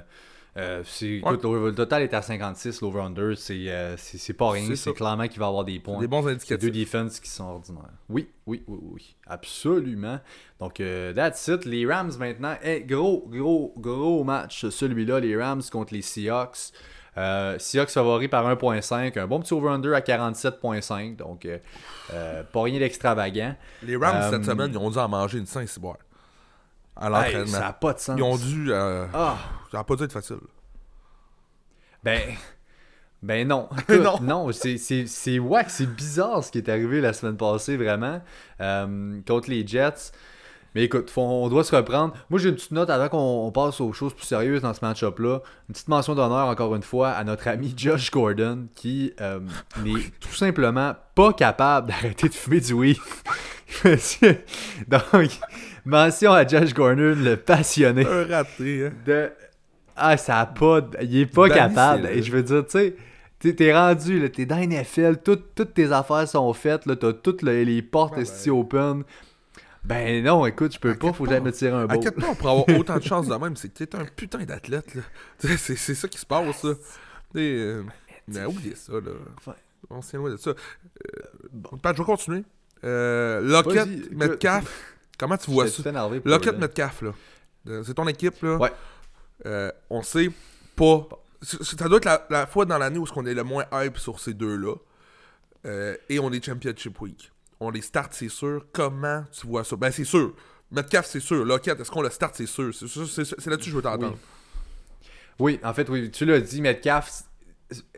euh, 0.58 0.82
écoute, 1.00 1.44
le 1.44 1.72
total 1.74 2.02
est 2.02 2.12
à 2.12 2.20
56, 2.20 2.82
l'over-under. 2.82 3.32
C'est 3.38 4.32
pas 4.36 4.50
rien. 4.50 4.74
C'est 4.74 4.92
clairement 4.92 5.26
qu'il 5.26 5.40
va 5.40 5.46
avoir 5.46 5.64
des 5.64 5.78
points. 5.78 5.98
des 5.98 6.06
bons 6.06 6.18
C'est 6.20 6.26
deux 6.26 6.32
indicatifs. 6.68 6.72
defenses 6.92 7.20
qui 7.20 7.30
sont 7.30 7.44
ordinaires. 7.44 7.88
Oui, 8.10 8.28
oui, 8.46 8.62
oui, 8.68 8.78
oui. 8.82 9.16
Absolument. 9.26 10.20
Donc, 10.60 10.80
euh, 10.80 11.14
that's 11.14 11.48
it. 11.48 11.64
Les 11.64 11.86
Rams 11.86 12.12
maintenant. 12.18 12.54
Eh, 12.62 12.82
gros, 12.82 13.24
gros, 13.30 13.72
gros 13.78 14.24
match, 14.24 14.66
celui-là. 14.68 15.20
Les 15.20 15.34
Rams 15.36 15.62
contre 15.72 15.94
les 15.94 16.02
Seahawks. 16.02 16.72
Euh, 17.18 17.58
Seahawks 17.58 17.90
favoris 17.90 18.28
par 18.30 18.46
1.5. 18.48 19.18
Un 19.18 19.26
bon 19.26 19.40
petit 19.40 19.52
over-under 19.52 19.92
à 19.94 20.00
47.5. 20.00 21.16
Donc, 21.16 21.44
euh, 21.44 21.58
euh, 22.12 22.42
pas 22.42 22.62
rien 22.62 22.78
d'extravagant. 22.78 23.54
Les 23.82 23.96
Rams, 23.96 24.16
Euh, 24.16 24.30
cette 24.30 24.44
semaine, 24.44 24.70
ils 24.72 24.78
ont 24.78 24.90
dû 24.90 24.98
en 24.98 25.08
manger 25.08 25.38
une 25.38 25.46
Saint-Cyboire. 25.46 25.98
À 26.96 27.06
Hey, 27.06 27.10
l'entraînement. 27.12 27.46
ça 27.46 27.60
n'a 27.60 27.72
pas 27.72 27.92
de 27.94 27.98
sens. 27.98 28.14
ils 28.18 28.22
ont 28.22 28.36
dû. 28.36 28.72
euh, 28.72 29.06
Ah, 29.12 29.36
Ça 29.70 29.78
n'a 29.78 29.84
pas 29.84 29.96
dû 29.96 30.04
être 30.04 30.12
facile. 30.12 30.36
ben. 32.02 32.20
Ben 33.22 33.46
non. 33.46 33.68
Non. 33.88 34.18
non, 34.20 34.52
c'est- 34.52 34.78
c'est 34.78 35.06
c'est 35.06 35.38
wack, 35.38 35.70
c'est 35.70 35.86
bizarre 35.86 36.42
ce 36.42 36.50
qui 36.50 36.58
est 36.58 36.68
arrivé 36.68 37.00
la 37.00 37.12
semaine 37.12 37.36
passée, 37.36 37.76
vraiment, 37.76 38.20
euh, 38.60 39.20
contre 39.26 39.48
les 39.50 39.64
Jets. 39.66 40.10
Mais 40.74 40.84
écoute, 40.84 41.10
faut- 41.10 41.20
on 41.22 41.48
doit 41.48 41.64
se 41.64 41.74
reprendre. 41.76 42.14
Moi, 42.30 42.40
j'ai 42.40 42.48
une 42.48 42.54
petite 42.54 42.70
note 42.72 42.88
avant 42.90 43.08
qu'on 43.08 43.46
on 43.46 43.50
passe 43.52 43.80
aux 43.80 43.92
choses 43.92 44.14
plus 44.14 44.24
sérieuses 44.26 44.62
dans 44.62 44.72
ce 44.72 44.80
match-up-là. 44.82 45.40
Une 45.68 45.72
petite 45.74 45.88
mention 45.88 46.14
d'honneur, 46.14 46.48
encore 46.48 46.74
une 46.74 46.82
fois, 46.82 47.10
à 47.10 47.22
notre 47.24 47.46
ami 47.48 47.74
Josh 47.76 48.10
Gordon, 48.10 48.68
qui 48.74 49.12
euh, 49.20 49.40
n'est 49.84 50.00
tout 50.20 50.32
simplement 50.34 50.94
pas 51.14 51.32
capable 51.34 51.88
d'arrêter 51.88 52.28
de 52.28 52.34
fumer 52.34 52.60
du 52.60 52.72
weed. 52.72 52.96
Donc, 54.88 55.30
mention 55.84 56.32
à 56.32 56.46
Josh 56.46 56.74
Gordon, 56.74 57.14
le 57.18 57.36
passionné 57.36 58.06
Un 58.06 58.24
raté, 58.26 58.86
hein. 58.86 58.92
de 59.06 59.30
ah 59.94 60.16
ça 60.16 60.38
a 60.40 60.46
pas 60.46 60.80
il 61.02 61.18
est 61.18 61.26
pas 61.26 61.50
capable 61.50 62.06
et 62.06 62.22
je 62.22 62.32
veux 62.32 62.42
dire 62.42 62.64
tu 62.64 62.94
sais 63.40 63.54
t'es- 63.54 63.74
rendu 63.74 64.18
là 64.20 64.28
t'es 64.30 64.46
dans 64.46 64.56
NFL 64.56 65.18
tout- 65.22 65.38
toutes 65.54 65.74
tes 65.74 65.92
affaires 65.92 66.26
sont 66.26 66.50
faites 66.54 66.86
là 66.86 66.96
t'as 66.96 67.12
toutes 67.12 67.42
le- 67.42 67.62
les 67.62 67.82
portes 67.82 68.16
Ouais, 68.16 68.22
esti 68.22 68.48
open 68.48 69.02
ben 69.84 70.22
non 70.24 70.46
écoute 70.46 70.72
je 70.74 70.78
peux 70.78 70.94
pas 70.94 71.12
faut 71.12 71.24
que 71.24 71.28
pas. 71.28 71.34
j'aille 71.34 71.42
me 71.44 71.52
tirer 71.52 71.72
un 71.72 71.86
beau 71.86 71.94
Inquiète-toi, 71.94 72.34
pour 72.36 72.48
avoir 72.50 72.78
autant 72.78 72.96
de 72.98 73.02
chance 73.02 73.26
de 73.28 73.34
même, 73.34 73.56
c'est 73.56 73.68
que 73.72 73.82
t'es 73.84 73.96
un 73.96 74.04
putain 74.04 74.44
d'athlète, 74.44 74.94
là. 74.94 75.02
C'est 75.38 75.76
c'est 75.76 75.94
ça 75.94 76.06
qui 76.08 76.18
se 76.18 76.26
passe, 76.26 76.62
là. 76.62 76.74
Et, 77.34 77.38
euh, 77.58 77.82
mais 78.28 78.44
oubliez 78.44 78.76
ça, 78.76 78.92
là. 78.92 79.10
Ouais. 79.46 79.54
On 79.90 80.00
s'est 80.02 80.16
loin 80.16 80.30
de 80.30 80.36
ça. 80.36 80.50
Euh, 80.50 81.76
Pat, 81.82 81.96
je 81.96 82.02
vais 82.02 82.06
continuer. 82.06 82.44
Euh, 82.84 83.40
Lockett. 83.40 84.10
Metcalf, 84.12 84.94
Comment 85.18 85.36
tu 85.36 85.50
vois 85.50 85.66
ça? 85.66 85.82
Lockett. 86.24 86.58
Metcalf, 86.58 87.02
là. 87.02 87.12
Euh, 87.68 87.82
C'est 87.84 87.94
ton 87.94 88.06
équipe, 88.06 88.40
là. 88.42 88.56
Ouais. 88.58 88.72
Euh, 89.46 89.72
on 89.90 90.02
sait 90.02 90.30
pas. 90.76 91.08
Ça 91.42 91.88
doit 91.88 91.96
être 91.98 92.04
la, 92.04 92.24
la 92.30 92.46
fois 92.46 92.64
dans 92.64 92.78
l'année 92.78 92.98
où 92.98 93.06
on 93.16 93.26
est 93.26 93.34
le 93.34 93.42
moins 93.42 93.64
hype 93.72 93.98
sur 93.98 94.20
ces 94.20 94.34
deux-là. 94.34 94.74
Euh, 95.66 95.96
et 96.08 96.20
on 96.20 96.30
est 96.32 96.44
Championship 96.44 97.00
Week. 97.00 97.31
On 97.64 97.70
les 97.70 97.80
start, 97.80 98.12
c'est 98.12 98.28
sûr. 98.28 98.64
Comment 98.72 99.24
tu 99.30 99.46
vois 99.46 99.62
ça? 99.64 99.76
Ben, 99.76 99.90
c'est 99.92 100.04
sûr. 100.04 100.32
Metcalf, 100.70 101.06
c'est 101.06 101.20
sûr. 101.20 101.44
Lockett, 101.44 101.78
est-ce 101.78 101.90
qu'on 101.90 102.02
le 102.02 102.10
start, 102.10 102.34
c'est 102.34 102.46
sûr. 102.46 102.74
C'est 102.74 103.46
là-dessus 103.46 103.66
que 103.66 103.70
je 103.70 103.76
veux 103.76 103.82
t'entendre. 103.82 104.16
Oui, 105.38 105.60
en 105.62 105.72
fait, 105.72 105.88
oui, 105.88 106.10
tu 106.10 106.24
l'as 106.24 106.40
dit, 106.40 106.60
Metcalf. 106.60 107.22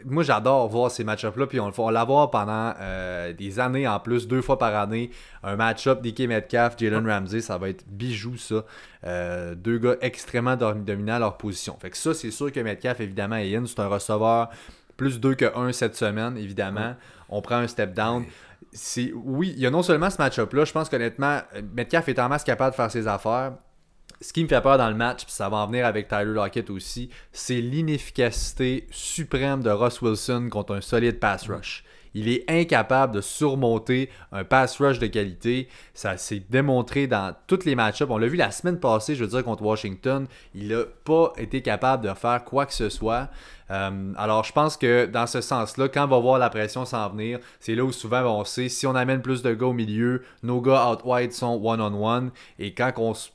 Moi, 0.04 0.22
j'adore 0.22 0.68
voir 0.68 0.90
ces 0.90 1.02
match-ups-là, 1.02 1.46
puis 1.48 1.58
on 1.58 1.68
va 1.70 1.90
l'avoir 1.90 2.30
pendant 2.30 2.74
euh, 2.78 3.32
des 3.32 3.58
années 3.58 3.88
en 3.88 3.98
plus, 3.98 4.28
deux 4.28 4.40
fois 4.42 4.56
par 4.56 4.74
année. 4.76 5.10
Un 5.42 5.56
match-up 5.56 6.00
DK 6.00 6.28
Metcalf, 6.28 6.74
Jalen 6.78 7.08
Ramsey, 7.08 7.40
ça 7.40 7.58
va 7.58 7.70
être 7.70 7.84
bijou, 7.88 8.36
ça. 8.36 8.64
Euh, 9.04 9.54
deux 9.56 9.78
gars 9.78 9.96
extrêmement 10.00 10.54
dom- 10.56 10.84
dominants 10.84 11.14
à 11.14 11.18
leur 11.18 11.36
position. 11.38 11.76
Fait 11.80 11.90
que 11.90 11.96
ça, 11.96 12.14
c'est 12.14 12.30
sûr 12.30 12.52
que 12.52 12.60
Metcalf, 12.60 13.00
évidemment, 13.00 13.36
est 13.36 13.56
in. 13.56 13.64
C'est 13.66 13.80
un 13.80 13.88
receveur 13.88 14.50
plus 14.96 15.18
2 15.18 15.34
que 15.34 15.56
1 15.56 15.72
cette 15.72 15.96
semaine, 15.96 16.36
évidemment. 16.36 16.94
On 17.28 17.42
prend 17.42 17.56
un 17.56 17.66
step 17.66 17.94
down. 17.94 18.24
C'est, 18.72 19.12
oui, 19.14 19.52
il 19.56 19.62
y 19.62 19.66
a 19.66 19.70
non 19.70 19.82
seulement 19.82 20.10
ce 20.10 20.18
match-up-là, 20.18 20.64
je 20.64 20.72
pense 20.72 20.88
qu'honnêtement, 20.88 21.40
euh, 21.54 21.62
Metcalf 21.74 22.08
est 22.08 22.18
en 22.18 22.28
masse 22.28 22.44
capable 22.44 22.72
de 22.72 22.76
faire 22.76 22.90
ses 22.90 23.06
affaires. 23.06 23.54
Ce 24.20 24.32
qui 24.32 24.42
me 24.42 24.48
fait 24.48 24.60
peur 24.60 24.78
dans 24.78 24.88
le 24.88 24.94
match, 24.94 25.24
puis 25.24 25.32
ça 25.32 25.48
va 25.48 25.58
en 25.58 25.66
venir 25.66 25.86
avec 25.86 26.08
Tyler 26.08 26.32
Lockett 26.32 26.70
aussi, 26.70 27.10
c'est 27.32 27.60
l'inefficacité 27.60 28.86
suprême 28.90 29.62
de 29.62 29.70
Russ 29.70 30.00
Wilson 30.00 30.48
contre 30.50 30.74
un 30.74 30.80
solide 30.80 31.18
pass 31.18 31.48
rush. 31.48 31.84
Il 32.14 32.28
est 32.28 32.48
incapable 32.48 33.12
de 33.12 33.20
surmonter 33.20 34.08
un 34.30 34.44
pass 34.44 34.80
rush 34.80 35.00
de 35.00 35.08
qualité. 35.08 35.68
Ça 35.94 36.16
s'est 36.16 36.42
démontré 36.48 37.08
dans 37.08 37.34
tous 37.48 37.64
les 37.64 37.74
match-ups. 37.74 38.10
On 38.10 38.18
l'a 38.18 38.28
vu 38.28 38.36
la 38.36 38.52
semaine 38.52 38.78
passée, 38.78 39.16
je 39.16 39.24
veux 39.24 39.30
dire, 39.30 39.42
contre 39.42 39.64
Washington. 39.64 40.26
Il 40.54 40.68
n'a 40.68 40.84
pas 41.04 41.32
été 41.36 41.60
capable 41.60 42.08
de 42.08 42.14
faire 42.14 42.44
quoi 42.44 42.66
que 42.66 42.72
ce 42.72 42.88
soit. 42.88 43.30
Euh, 43.70 44.12
alors, 44.16 44.44
je 44.44 44.52
pense 44.52 44.76
que 44.76 45.06
dans 45.06 45.26
ce 45.26 45.40
sens-là, 45.40 45.88
quand 45.88 46.04
on 46.04 46.08
va 46.08 46.18
voir 46.18 46.38
la 46.38 46.50
pression 46.50 46.84
s'en 46.84 47.08
venir, 47.10 47.38
c'est 47.60 47.74
là 47.74 47.84
où 47.84 47.92
souvent 47.92 48.22
on 48.40 48.44
sait 48.44 48.68
si 48.68 48.86
on 48.86 48.94
amène 48.94 49.22
plus 49.22 49.42
de 49.42 49.54
gars 49.54 49.66
au 49.66 49.72
milieu, 49.72 50.22
nos 50.42 50.60
gars 50.60 50.90
out 50.90 51.00
wide 51.04 51.32
sont 51.32 51.60
one-on-one. 51.62 52.30
Et 52.58 52.74
quand 52.74 52.92
on 52.98 53.14
se 53.14 53.30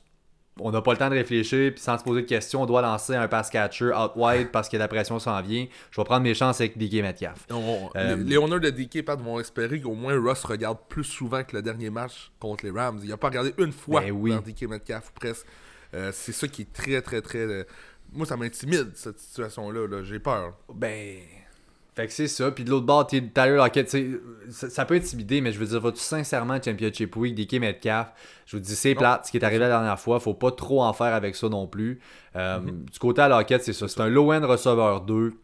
on 0.62 0.72
n'a 0.72 0.82
pas 0.82 0.92
le 0.92 0.98
temps 0.98 1.08
de 1.08 1.14
réfléchir, 1.14 1.72
puis 1.72 1.80
sans 1.80 1.96
se 1.96 2.04
poser 2.04 2.20
de 2.22 2.26
questions, 2.26 2.60
on 2.62 2.66
doit 2.66 2.82
lancer 2.82 3.14
un 3.14 3.28
pass 3.28 3.48
catcher 3.48 3.92
out 3.94 4.12
wide 4.14 4.50
parce 4.50 4.68
que 4.68 4.76
la 4.76 4.88
pression 4.88 5.18
s'en 5.18 5.40
vient. 5.40 5.66
Je 5.90 5.98
vais 5.98 6.04
prendre 6.04 6.22
mes 6.22 6.34
chances 6.34 6.60
avec 6.60 6.76
DK 6.76 7.00
Metcalf. 7.02 7.46
On- 7.50 7.88
Euh, 7.96 8.16
les, 8.16 8.24
les 8.24 8.36
owners 8.36 8.60
de 8.60 8.68
DK 8.68 9.02
Pat 9.02 9.18
vont 9.18 9.40
espérer 9.40 9.80
qu'au 9.80 9.94
moins 9.94 10.12
Russ 10.20 10.44
regarde 10.44 10.76
plus 10.90 11.04
souvent 11.04 11.44
que 11.44 11.56
le 11.56 11.62
dernier 11.62 11.88
match 11.88 12.30
contre 12.40 12.66
les 12.66 12.72
Rams. 12.72 13.00
Il 13.02 13.10
a 13.10 13.16
pas 13.16 13.28
regardé 13.28 13.54
une 13.56 13.72
fois 13.72 14.02
Ben 14.02 14.10
oui. 14.10 14.32
dans 14.32 14.40
DK 14.40 14.68
Metcalf 14.68 15.08
ou 15.08 15.18
presque. 15.18 15.46
Euh, 15.94 16.10
c'est 16.12 16.32
ça 16.32 16.46
qui 16.46 16.62
est 16.62 16.72
très, 16.72 17.00
très, 17.00 17.22
très. 17.22 17.66
Moi, 18.12 18.26
ça 18.26 18.36
m'intimide, 18.36 18.90
cette 18.94 19.18
situation-là. 19.18 19.86
là. 19.86 20.02
J'ai 20.02 20.18
peur. 20.18 20.54
Ben. 20.74 21.18
Fait 21.94 22.06
que 22.06 22.12
c'est 22.12 22.28
ça. 22.28 22.50
Puis 22.52 22.64
de 22.64 22.70
l'autre 22.70 22.86
bord, 22.86 23.06
Tyler 23.06 23.56
Lockett, 23.56 23.88
ça, 24.48 24.70
ça 24.70 24.84
peut 24.84 24.94
intimider, 24.94 25.40
mais 25.40 25.52
je 25.52 25.58
veux 25.58 25.66
dire, 25.66 25.80
vas-tu 25.80 25.98
sincèrement 25.98 26.58
Championship 26.62 27.14
Week, 27.16 27.34
DK 27.34 27.60
Metcalf? 27.60 28.08
Je 28.46 28.56
vous 28.56 28.62
dis, 28.62 28.74
c'est 28.76 28.94
plate. 28.94 29.26
Ce 29.26 29.30
qui 29.30 29.38
est 29.38 29.44
arrivé 29.44 29.60
la 29.60 29.68
dernière 29.68 29.98
fois, 29.98 30.20
faut 30.20 30.32
pas 30.34 30.52
trop 30.52 30.82
en 30.82 30.92
faire 30.92 31.12
avec 31.14 31.34
ça 31.34 31.48
non 31.48 31.66
plus. 31.66 32.00
Euh, 32.36 32.60
Du 32.60 32.98
côté 32.98 33.22
à 33.22 33.28
Lockett, 33.28 33.62
c'est 33.64 33.72
ça. 33.72 33.88
C'est 33.88 34.00
un 34.00 34.08
low-end 34.08 34.40
receveur 34.46 35.00
2. 35.02 35.34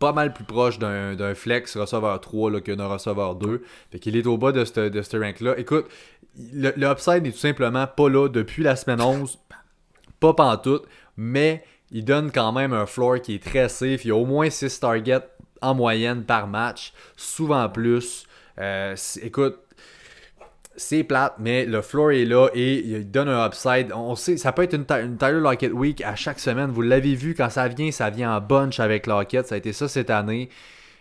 Pas 0.00 0.12
mal 0.12 0.32
plus 0.32 0.44
proche 0.44 0.78
d'un 0.78 1.34
flex 1.34 1.76
receveur 1.76 2.20
3 2.20 2.50
là, 2.50 2.60
que 2.60 2.72
d'un 2.72 2.86
receveur 2.88 3.36
2. 3.36 3.62
Fait 3.92 3.98
qu'il 3.98 4.16
est 4.16 4.26
au 4.26 4.36
bas 4.38 4.52
de 4.52 4.64
ce 4.64 4.88
de 4.88 5.18
rank-là. 5.22 5.58
Écoute, 5.58 5.86
le, 6.52 6.72
le 6.76 6.86
upside 6.90 7.22
n'est 7.22 7.32
tout 7.32 7.38
simplement 7.38 7.86
pas 7.86 8.08
là 8.08 8.28
depuis 8.28 8.62
la 8.62 8.76
semaine 8.76 9.00
11. 9.00 9.38
Pas 10.18 10.34
pantoute, 10.34 10.86
mais 11.20 11.62
il 11.90 12.06
donne 12.06 12.32
quand 12.32 12.50
même 12.50 12.72
un 12.72 12.86
floor 12.86 13.20
qui 13.20 13.34
est 13.34 13.44
très 13.44 13.68
safe. 13.68 14.06
Il 14.06 14.08
y 14.08 14.10
a 14.10 14.16
au 14.16 14.24
moins 14.24 14.48
6 14.48 14.80
targets 14.80 15.20
en 15.60 15.74
moyenne 15.74 16.24
par 16.24 16.46
match, 16.46 16.94
souvent 17.14 17.68
plus. 17.68 18.26
Euh, 18.58 18.96
écoute, 19.20 19.58
c'est 20.76 21.04
plate, 21.04 21.34
mais 21.38 21.66
le 21.66 21.82
floor 21.82 22.12
est 22.12 22.24
là 22.24 22.48
et 22.54 22.78
il 22.78 23.10
donne 23.10 23.28
un 23.28 23.46
upside. 23.46 23.92
On 23.94 24.14
sait, 24.14 24.38
ça 24.38 24.52
peut 24.52 24.62
être 24.62 24.72
une, 24.72 24.86
une 24.88 25.18
Tyler 25.18 25.40
Lockett 25.40 25.72
Week 25.72 26.00
à 26.00 26.16
chaque 26.16 26.40
semaine. 26.40 26.70
Vous 26.70 26.80
l'avez 26.80 27.14
vu, 27.14 27.34
quand 27.34 27.50
ça 27.50 27.68
vient, 27.68 27.90
ça 27.90 28.08
vient 28.08 28.34
en 28.34 28.40
bunch 28.40 28.80
avec 28.80 29.06
Lockett. 29.06 29.46
Ça 29.46 29.56
a 29.56 29.58
été 29.58 29.74
ça 29.74 29.88
cette 29.88 30.08
année. 30.08 30.48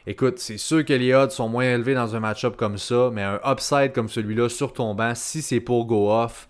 Écoute, 0.06 0.40
c'est 0.40 0.58
sûr 0.58 0.84
que 0.84 0.94
les 0.94 1.14
odds 1.14 1.32
sont 1.32 1.48
moins 1.48 1.64
élevés 1.64 1.94
dans 1.94 2.14
un 2.14 2.20
match-up 2.20 2.58
comme 2.58 2.78
ça, 2.78 3.10
mais 3.14 3.24
un 3.24 3.40
upside 3.46 3.94
comme 3.94 4.10
celui-là 4.10 4.50
sur 4.50 4.74
ton 4.74 4.96
banc, 4.96 5.14
si 5.16 5.42
c'est 5.42 5.62
pour 5.62 5.86
go 5.86 6.12
off, 6.12 6.50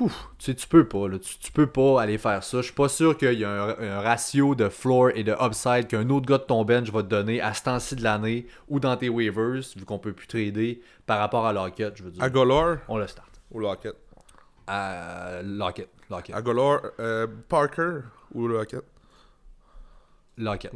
Ouf, 0.00 0.28
tu 0.38 0.46
sais, 0.46 0.54
tu 0.54 0.66
peux 0.66 0.86
pas, 0.86 1.08
là. 1.08 1.18
Tu, 1.18 1.38
tu 1.38 1.52
peux 1.52 1.68
pas 1.68 2.02
aller 2.02 2.18
faire 2.18 2.42
ça. 2.42 2.58
Je 2.58 2.64
suis 2.66 2.74
pas 2.74 2.88
sûr 2.88 3.16
qu'il 3.16 3.38
y 3.38 3.44
a 3.44 3.50
un, 3.50 3.78
un 3.78 4.00
ratio 4.00 4.54
de 4.54 4.68
floor 4.68 5.10
et 5.14 5.22
de 5.22 5.32
upside 5.40 5.86
qu'un 5.86 6.10
autre 6.10 6.26
gars 6.26 6.38
de 6.38 6.42
ton 6.42 6.64
bench 6.64 6.90
va 6.90 7.02
te 7.02 7.08
donner 7.08 7.40
à 7.40 7.54
ce 7.54 7.62
temps-ci 7.62 7.94
de 7.96 8.02
l'année 8.02 8.46
ou 8.68 8.80
dans 8.80 8.96
tes 8.96 9.08
waivers, 9.08 9.62
vu 9.76 9.84
qu'on 9.86 9.98
peut 10.00 10.12
plus 10.12 10.26
trader 10.26 10.82
par 11.06 11.18
rapport 11.20 11.46
à 11.46 11.52
Lockett, 11.52 11.96
je 11.96 12.02
veux 12.02 12.10
dire. 12.10 12.22
Agolor 12.22 12.78
On 12.88 12.98
le 12.98 13.06
start. 13.06 13.30
ou 13.52 13.60
Lockett? 13.60 13.96
À 14.66 15.40
Lockett. 15.42 15.88
Lockett. 16.10 16.34
Agolor, 16.34 16.80
euh, 16.98 17.26
Parker 17.48 18.00
ou 18.34 18.48
Lockett? 18.48 18.84
Lockett. 20.36 20.72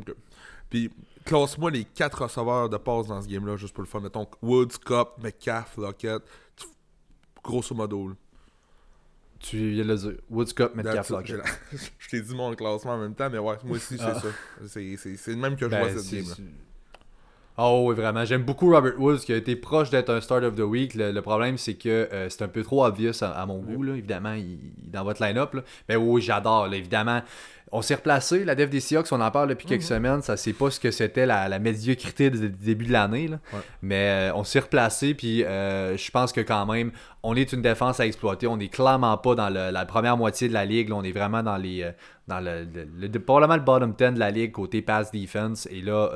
Puis, 0.70 0.90
classe-moi 1.25 1.73
les 1.73 1.85
quatre 1.85 2.23
receveurs 2.23 2.68
de 2.68 2.77
passe 2.77 3.09
dans 3.09 3.20
ce 3.20 3.27
game-là, 3.29 3.57
juste 3.57 3.75
pour 3.75 3.83
le 3.83 3.88
fun. 3.88 4.01
Mettons 4.01 4.27
Woods, 4.40 4.79
Cup, 4.85 5.09
Metcalf, 5.23 5.77
Lockett. 5.77 6.23
Grosso 7.42 7.75
modo. 7.75 8.09
là. 8.09 8.14
Tu 9.40 9.70
viens 9.72 9.85
de 9.85 9.88
le 9.88 9.96
dire. 9.96 10.12
Woods 10.29 10.53
Cup, 10.55 10.74
Metcalf. 10.74 11.09
Lockett. 11.11 11.40
Je 11.98 12.09
t'ai 12.11 12.20
dit 12.20 12.35
mon 12.35 12.55
classement 12.55 12.92
en 12.92 12.98
même 12.98 13.14
temps, 13.14 13.29
mais 13.31 13.38
ouais, 13.38 13.57
moi 13.64 13.76
aussi, 13.76 13.96
c'est 13.96 14.05
Ah. 14.05 14.20
ça. 14.20 14.29
C'est- 14.68 15.26
le 15.29 15.37
même 15.37 15.57
que 15.57 15.64
je 15.64 15.70
Ben, 15.70 15.81
vois 15.88 16.00
cette 16.03 16.12
game-là. 16.12 16.35
c'est- 16.37 16.42
Oh 17.62 17.85
oui, 17.88 17.94
vraiment. 17.94 18.24
J'aime 18.24 18.42
beaucoup 18.44 18.70
Robert 18.70 18.98
Woods 18.98 19.18
qui 19.18 19.33
a 19.35 19.37
été 19.37 19.55
proche 19.57 19.90
d'être 19.90 20.09
un 20.09 20.20
start 20.22 20.44
of 20.44 20.55
the 20.57 20.61
week. 20.61 20.94
Le, 20.94 21.11
le 21.12 21.20
problème, 21.22 21.59
c'est 21.59 21.74
que 21.74 21.88
euh, 22.11 22.29
c'est 22.31 22.42
un 22.42 22.48
peu 22.48 22.62
trop 22.62 22.85
obvious 22.87 23.12
à, 23.22 23.31
à 23.33 23.44
mon 23.44 23.59
goût. 23.59 23.83
Là. 23.83 23.96
Évidemment, 23.96 24.33
il, 24.33 24.59
dans 24.79 25.05
votre 25.05 25.22
line-up. 25.22 25.53
là. 25.55 25.62
Mais 25.88 25.96
oui, 25.96 26.22
j'adore. 26.22 26.72
Évidemment, 26.72 27.20
on 27.72 27.83
s'est 27.83 27.94
replacé. 27.94 28.44
La 28.44 28.54
def 28.54 28.68
des 28.70 28.80
Seahawks, 28.80 29.06
on 29.12 29.20
en 29.20 29.30
parle 29.30 29.48
depuis 29.50 29.66
quelques 29.66 29.83
semaines. 29.83 30.22
Ça, 30.22 30.37
c'est 30.37 30.52
pas 30.52 30.70
ce 30.70 30.80
que 30.80 30.90
c'était 30.90 31.26
la, 31.26 31.48
la 31.48 31.59
médiocrité 31.59 32.28
du 32.30 32.48
début 32.50 32.87
de 32.87 32.92
l'année. 32.92 33.28
Ouais. 33.30 33.61
Mais 33.83 34.30
euh, 34.30 34.35
on 34.35 34.44
s'est 34.44 34.61
replacé. 34.61 35.14
Puis 35.14 35.44
euh, 35.44 35.96
je 35.96 36.11
pense 36.11 36.33
que 36.33 36.40
quand 36.40 36.66
même, 36.66 36.90
on 37.22 37.37
est 37.37 37.52
une 37.52 37.62
défense 37.62 38.00
à 38.00 38.06
exploiter. 38.06 38.46
On 38.46 38.56
n'est 38.56 38.68
clairement 38.68 39.16
pas 39.18 39.35
dans 39.35 39.48
le- 39.50 39.70
la 39.70 39.85
première 39.87 40.16
moitié 40.16 40.48
de 40.48 40.52
la 40.54 40.64
ligue. 40.64 40.88
là. 40.88 40.96
On 40.96 41.02
est 41.04 41.12
vraiment 41.12 41.42
dans 41.42 41.56
les. 41.56 41.83
euh, 41.83 41.92
dans 42.28 42.40
le, 42.40 42.64
le- 42.64 43.09
le- 43.09 43.18
probablement 43.20 43.56
le 43.56 43.62
bottom 43.62 43.92
10 43.92 44.14
de 44.14 44.18
la 44.18 44.30
ligue 44.30 44.52
côté 44.52 44.83
pass 44.83 45.11
defense. 45.12 45.66
Et 45.70 45.80
là, 45.80 46.09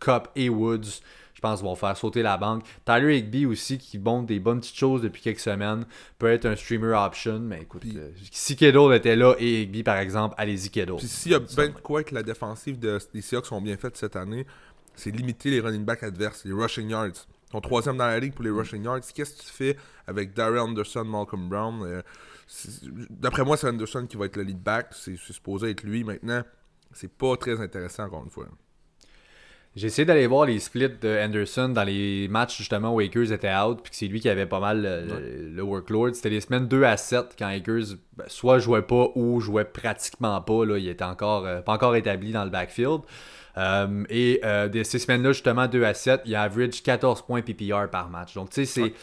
Cup 0.00 0.28
et 0.36 0.48
Woods, 0.48 1.00
je 1.40 1.48
pense, 1.48 1.62
vont 1.62 1.74
faire 1.74 1.96
sauter 1.96 2.22
la 2.22 2.36
banque. 2.36 2.64
Tyler 2.84 3.16
Higby 3.16 3.46
aussi, 3.46 3.78
qui 3.78 3.98
montre 3.98 4.26
des 4.26 4.38
bonnes 4.38 4.60
petites 4.60 4.76
choses 4.76 5.00
depuis 5.00 5.22
quelques 5.22 5.40
semaines, 5.40 5.86
peut 6.18 6.30
être 6.30 6.44
un 6.44 6.54
streamer 6.54 6.92
option. 6.92 7.40
Mais 7.40 7.62
écoute, 7.62 7.82
euh, 7.96 8.10
si 8.30 8.56
Kittle 8.56 8.92
était 8.94 9.16
là 9.16 9.34
et 9.38 9.62
Higby, 9.62 9.82
par 9.82 9.96
exemple, 9.96 10.34
allez-y 10.36 10.68
Kittle. 10.68 10.96
Puis 10.98 11.08
s'il 11.08 11.32
y 11.32 11.34
a 11.34 11.38
de 11.38 11.80
quoi 11.82 12.04
que 12.04 12.14
la 12.14 12.22
défensive 12.22 12.78
de, 12.78 12.98
des 13.14 13.22
Seahawks 13.22 13.46
sont 13.46 13.62
bien 13.62 13.78
faites 13.78 13.96
cette 13.96 14.16
année, 14.16 14.46
c'est 14.94 15.10
limiter 15.10 15.50
les 15.50 15.60
running 15.60 15.84
backs 15.84 16.02
adverses, 16.02 16.44
les 16.44 16.52
rushing 16.52 16.90
yards. 16.90 17.26
Ton 17.50 17.62
troisième 17.62 17.96
dans 17.96 18.06
la 18.06 18.20
ligue 18.20 18.34
pour 18.34 18.44
les 18.44 18.50
rushing 18.50 18.84
yards. 18.84 19.00
Qu'est-ce 19.14 19.34
que 19.34 19.42
tu 19.42 19.50
fais 19.50 19.76
avec 20.06 20.34
Darrell 20.34 20.60
Anderson, 20.60 21.04
Malcolm 21.04 21.48
Brown? 21.48 21.82
Euh, 21.84 22.02
D'après 23.08 23.44
moi, 23.44 23.56
c'est 23.56 23.68
Anderson 23.68 24.06
qui 24.06 24.16
va 24.16 24.26
être 24.26 24.36
le 24.36 24.42
lead 24.42 24.62
back. 24.62 24.88
C'est 24.92 25.16
supposé 25.16 25.70
être 25.70 25.84
lui 25.84 26.04
maintenant. 26.04 26.42
C'est 26.92 27.10
pas 27.10 27.36
très 27.36 27.60
intéressant 27.60 28.04
encore 28.04 28.24
une 28.24 28.30
fois. 28.30 28.46
J'ai 29.76 29.86
essayé 29.86 30.04
d'aller 30.04 30.26
voir 30.26 30.46
les 30.46 30.58
splits 30.58 30.88
de 31.00 31.18
Anderson 31.24 31.68
dans 31.68 31.84
les 31.84 32.26
matchs 32.28 32.58
justement 32.58 32.92
où 32.92 32.98
Akers 32.98 33.30
était 33.32 33.54
out, 33.54 33.78
puis 33.82 33.90
que 33.90 33.96
c'est 33.96 34.06
lui 34.08 34.18
qui 34.20 34.28
avait 34.28 34.46
pas 34.46 34.58
mal 34.58 34.82
le, 34.82 35.06
le- 35.06 35.48
le 35.54 35.62
workload. 35.62 36.14
C'était 36.16 36.30
les 36.30 36.40
semaines 36.40 36.66
2 36.66 36.82
à 36.82 36.96
7 36.96 37.36
quand 37.38 37.46
Akers 37.46 37.96
ben, 38.16 38.24
soit 38.26 38.58
jouait 38.58 38.82
pas 38.82 39.08
ou 39.14 39.40
jouait 39.40 39.64
pratiquement 39.64 40.40
pas. 40.40 40.64
Là, 40.66 40.76
il 40.76 40.88
était 40.88 41.04
encore 41.04 41.46
euh, 41.46 41.60
pas 41.60 41.72
encore 41.72 41.94
établi 41.94 42.32
dans 42.32 42.44
le 42.44 42.50
backfield. 42.50 43.02
Euh, 43.58 44.04
et 44.08 44.40
euh, 44.44 44.68
de 44.68 44.82
ces 44.82 44.98
semaines-là, 44.98 45.32
justement, 45.32 45.66
2 45.68 45.84
à 45.84 45.94
7, 45.94 46.22
il 46.24 46.34
average 46.34 46.82
14 46.82 47.22
points 47.22 47.42
PPR 47.42 47.88
par 47.90 48.08
match. 48.08 48.34
Donc, 48.34 48.50
tu 48.50 48.54
sais, 48.56 48.64
c'est. 48.64 48.82
Ouais. 48.82 48.94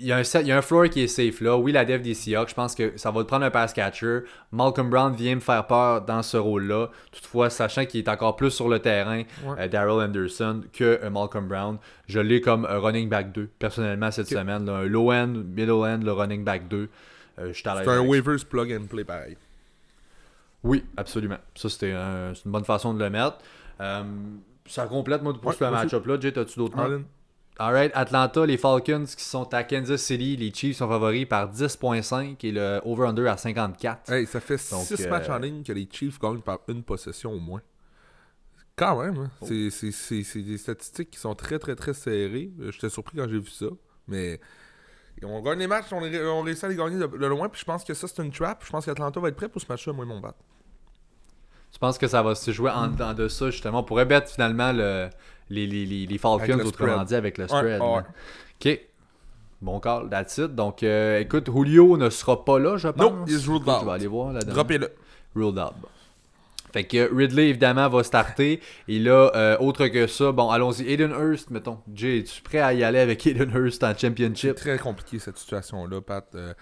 Il 0.00 0.06
y, 0.06 0.12
a 0.12 0.16
un 0.18 0.24
set- 0.24 0.42
il 0.42 0.48
y 0.48 0.52
a 0.52 0.58
un 0.58 0.62
floor 0.62 0.88
qui 0.90 1.00
est 1.02 1.06
safe 1.06 1.40
là. 1.40 1.56
Oui, 1.56 1.72
la 1.72 1.84
dev 1.84 2.00
des 2.02 2.14
Seahawks, 2.14 2.50
je 2.50 2.54
pense 2.54 2.74
que 2.74 2.96
ça 2.96 3.10
va 3.10 3.22
te 3.22 3.26
prendre 3.28 3.44
un 3.44 3.50
pass 3.50 3.72
catcher. 3.72 4.20
Malcolm 4.50 4.90
Brown 4.90 5.14
vient 5.14 5.34
me 5.36 5.40
faire 5.40 5.66
peur 5.66 6.02
dans 6.02 6.22
ce 6.22 6.36
rôle-là. 6.36 6.88
Toutefois, 7.12 7.50
sachant 7.50 7.84
qu'il 7.86 8.00
est 8.00 8.08
encore 8.08 8.36
plus 8.36 8.50
sur 8.50 8.68
le 8.68 8.78
terrain, 8.80 9.22
Ouais. 9.44 9.56
euh, 9.58 9.68
Daryl 9.68 10.02
Anderson, 10.04 10.62
que 10.72 11.00
euh, 11.02 11.10
Malcolm 11.10 11.48
Brown, 11.48 11.78
je 12.06 12.20
l'ai 12.20 12.40
comme 12.40 12.64
un 12.66 12.78
running 12.78 13.08
back 13.08 13.32
2, 13.32 13.48
personnellement, 13.58 14.10
cette 14.10 14.28
semaine. 14.28 14.66
là. 14.66 14.72
un 14.78 14.84
low 14.84 15.10
end, 15.12 15.28
middle 15.28 15.70
end, 15.84 16.00
le 16.04 16.12
running 16.12 16.44
back 16.44 16.68
2. 16.68 16.88
Euh, 17.38 17.48
je 17.48 17.52
suis 17.52 17.68
à 17.68 17.74
l'aise 17.74 17.84
C'est 17.84 17.90
un 17.90 18.00
waivers 18.00 18.44
plug 18.48 18.72
and 18.72 18.86
play 18.88 19.04
pareil. 19.04 19.36
Oui, 20.64 20.84
absolument. 20.96 21.38
Ça, 21.54 21.68
c'était 21.68 21.92
un- 21.92 22.32
une 22.44 22.50
bonne 22.52 22.64
façon 22.64 22.94
de 22.94 23.02
le 23.02 23.10
mettre. 23.10 23.38
Euh, 23.80 24.02
ça 24.66 24.86
complète, 24.86 25.22
moi, 25.22 25.32
pour 25.34 25.46
Ouais, 25.46 25.56
ce 25.58 25.64
match-up-là. 25.64 26.16
Jay, 26.20 26.38
as-tu 26.38 26.58
d'autres? 26.58 26.76
Alright, 27.58 27.92
Atlanta, 27.94 28.46
les 28.46 28.56
Falcons 28.56 29.04
qui 29.04 29.22
sont 29.24 29.52
à 29.52 29.62
Kansas 29.62 30.00
City, 30.02 30.36
les 30.36 30.52
Chiefs 30.52 30.78
sont 30.78 30.88
favoris 30.88 31.26
par 31.26 31.52
10.5 31.52 32.36
et 32.46 32.50
le 32.52 32.80
over-under 32.84 33.26
à 33.30 33.36
54. 33.36 34.10
Hey, 34.10 34.26
ça 34.26 34.40
fait 34.40 34.56
6 34.58 34.92
euh, 35.06 35.10
matchs 35.10 35.28
en 35.28 35.38
ligne 35.38 35.62
que 35.62 35.72
les 35.72 35.86
Chiefs 35.90 36.18
gagnent 36.18 36.40
par 36.40 36.60
une 36.68 36.82
possession 36.82 37.32
au 37.32 37.38
moins. 37.38 37.60
Quand 38.74 39.00
même, 39.02 39.18
hein. 39.18 39.30
Oh. 39.42 39.46
C'est- 39.46 40.38
des 40.42 40.58
statistiques 40.58 41.10
qui 41.10 41.18
sont 41.18 41.34
très 41.34 41.58
très 41.58 41.76
très 41.76 41.92
serrées. 41.92 42.50
Euh, 42.60 42.72
J'étais 42.72 42.88
surpris 42.88 43.18
quand 43.18 43.28
j'ai 43.28 43.38
vu 43.38 43.50
ça. 43.50 43.66
Mais 44.08 44.40
on 45.22 45.40
gagne 45.42 45.58
les 45.58 45.66
matchs, 45.66 45.92
on, 45.92 46.00
ré- 46.00 46.26
on 46.26 46.40
réussit 46.40 46.64
à 46.64 46.68
les 46.68 46.74
gagner 46.76 46.96
de, 46.98 47.06
de 47.06 47.26
loin. 47.26 47.50
Puis 47.50 47.60
je 47.60 47.64
pense 47.66 47.84
que 47.84 47.92
ça 47.92 48.08
c'est 48.08 48.22
une 48.24 48.32
trap. 48.32 48.64
Je 48.64 48.70
pense 48.70 48.86
qu'Atlanta 48.86 49.20
va 49.20 49.28
être 49.28 49.36
prêt 49.36 49.50
pour 49.50 49.60
ce 49.60 49.66
match-là, 49.68 49.92
moi 49.92 50.06
et 50.06 50.08
mon 50.08 50.20
bat. 50.20 50.34
Tu 51.70 51.78
penses 51.78 51.96
que 51.98 52.08
ça 52.08 52.22
va 52.22 52.34
se 52.34 52.50
jouer 52.50 52.70
en 52.70 52.88
dedans 52.88 53.14
de 53.14 53.28
ça, 53.28 53.50
justement? 53.50 53.80
On 53.80 53.84
pourrait 53.84 54.04
mettre 54.06 54.30
finalement 54.30 54.72
le, 54.72 55.08
les, 55.50 55.66
les, 55.66 55.84
les, 55.86 56.06
les 56.06 56.18
Falcons, 56.18 56.56
le 56.56 56.64
autrement 56.66 56.92
spread. 56.92 57.08
dit, 57.08 57.14
avec 57.14 57.38
le 57.38 57.48
spread. 57.48 57.80
Ok. 57.80 58.80
Bon 59.60 59.78
call, 59.78 60.08
that's 60.10 60.38
it. 60.38 60.54
Donc, 60.54 60.82
euh, 60.82 61.20
écoute, 61.20 61.48
Julio 61.52 61.96
ne 61.96 62.10
sera 62.10 62.44
pas 62.44 62.58
là, 62.58 62.76
je 62.76 62.88
pense. 62.88 63.12
Non, 63.12 63.24
il 63.28 63.34
is 63.34 63.46
ruled 63.48 63.68
out. 63.68 63.78
Je 63.82 63.86
vais 63.86 63.92
aller 63.92 64.06
voir 64.08 64.32
dernière. 64.32 64.54
Droppez-le. 64.54 64.90
Ruled 65.36 65.58
out. 65.58 65.72
Fait 66.72 66.84
que 66.84 67.14
Ridley, 67.14 67.50
évidemment, 67.50 67.88
va 67.88 68.02
starter. 68.02 68.60
Et 68.88 68.98
là, 68.98 69.30
euh, 69.36 69.56
autre 69.58 69.86
que 69.88 70.06
ça, 70.06 70.32
bon, 70.32 70.48
allons-y. 70.50 70.90
Aiden 70.90 71.12
Hurst, 71.12 71.50
mettons. 71.50 71.78
Jay, 71.94 72.18
es-tu 72.20 72.40
prêt 72.42 72.58
à 72.60 72.72
y 72.72 72.82
aller 72.82 72.98
avec 72.98 73.24
Aiden 73.26 73.50
Hurst 73.54 73.84
en 73.84 73.92
C'est 73.92 74.00
championship? 74.08 74.54
très 74.56 74.78
compliqué 74.78 75.18
cette 75.18 75.36
situation-là, 75.36 76.00
Pat. 76.00 76.26
Euh, 76.34 76.54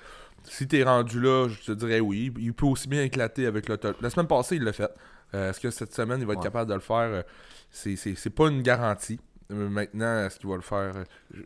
si 0.42 0.66
t'es 0.66 0.82
rendu 0.82 1.20
là, 1.20 1.48
je 1.48 1.64
te 1.64 1.72
dirais 1.72 2.00
oui. 2.00 2.32
Il 2.38 2.52
peut 2.52 2.66
aussi 2.66 2.88
bien 2.88 3.02
éclater 3.04 3.46
avec 3.46 3.68
le 3.68 3.76
top. 3.78 3.96
La 4.02 4.10
semaine 4.10 4.26
passée, 4.26 4.56
il 4.56 4.64
l'a 4.64 4.72
fait. 4.72 4.90
Euh, 5.34 5.50
Est-ce 5.50 5.60
que 5.60 5.70
cette 5.70 5.94
semaine, 5.94 6.20
il 6.20 6.26
va 6.26 6.32
être 6.32 6.40
Ouais. 6.40 6.44
capable 6.44 6.68
de 6.68 6.74
le 6.74 6.80
faire? 6.80 6.96
Euh, 6.98 7.22
C'est 7.70 8.30
pas 8.34 8.48
une 8.48 8.62
garantie. 8.62 9.18
Euh, 9.52 9.68
Maintenant, 9.68 10.24
est-ce 10.26 10.38
qu'il 10.38 10.48
va 10.48 10.54
le 10.56 10.62
faire? 10.62 10.94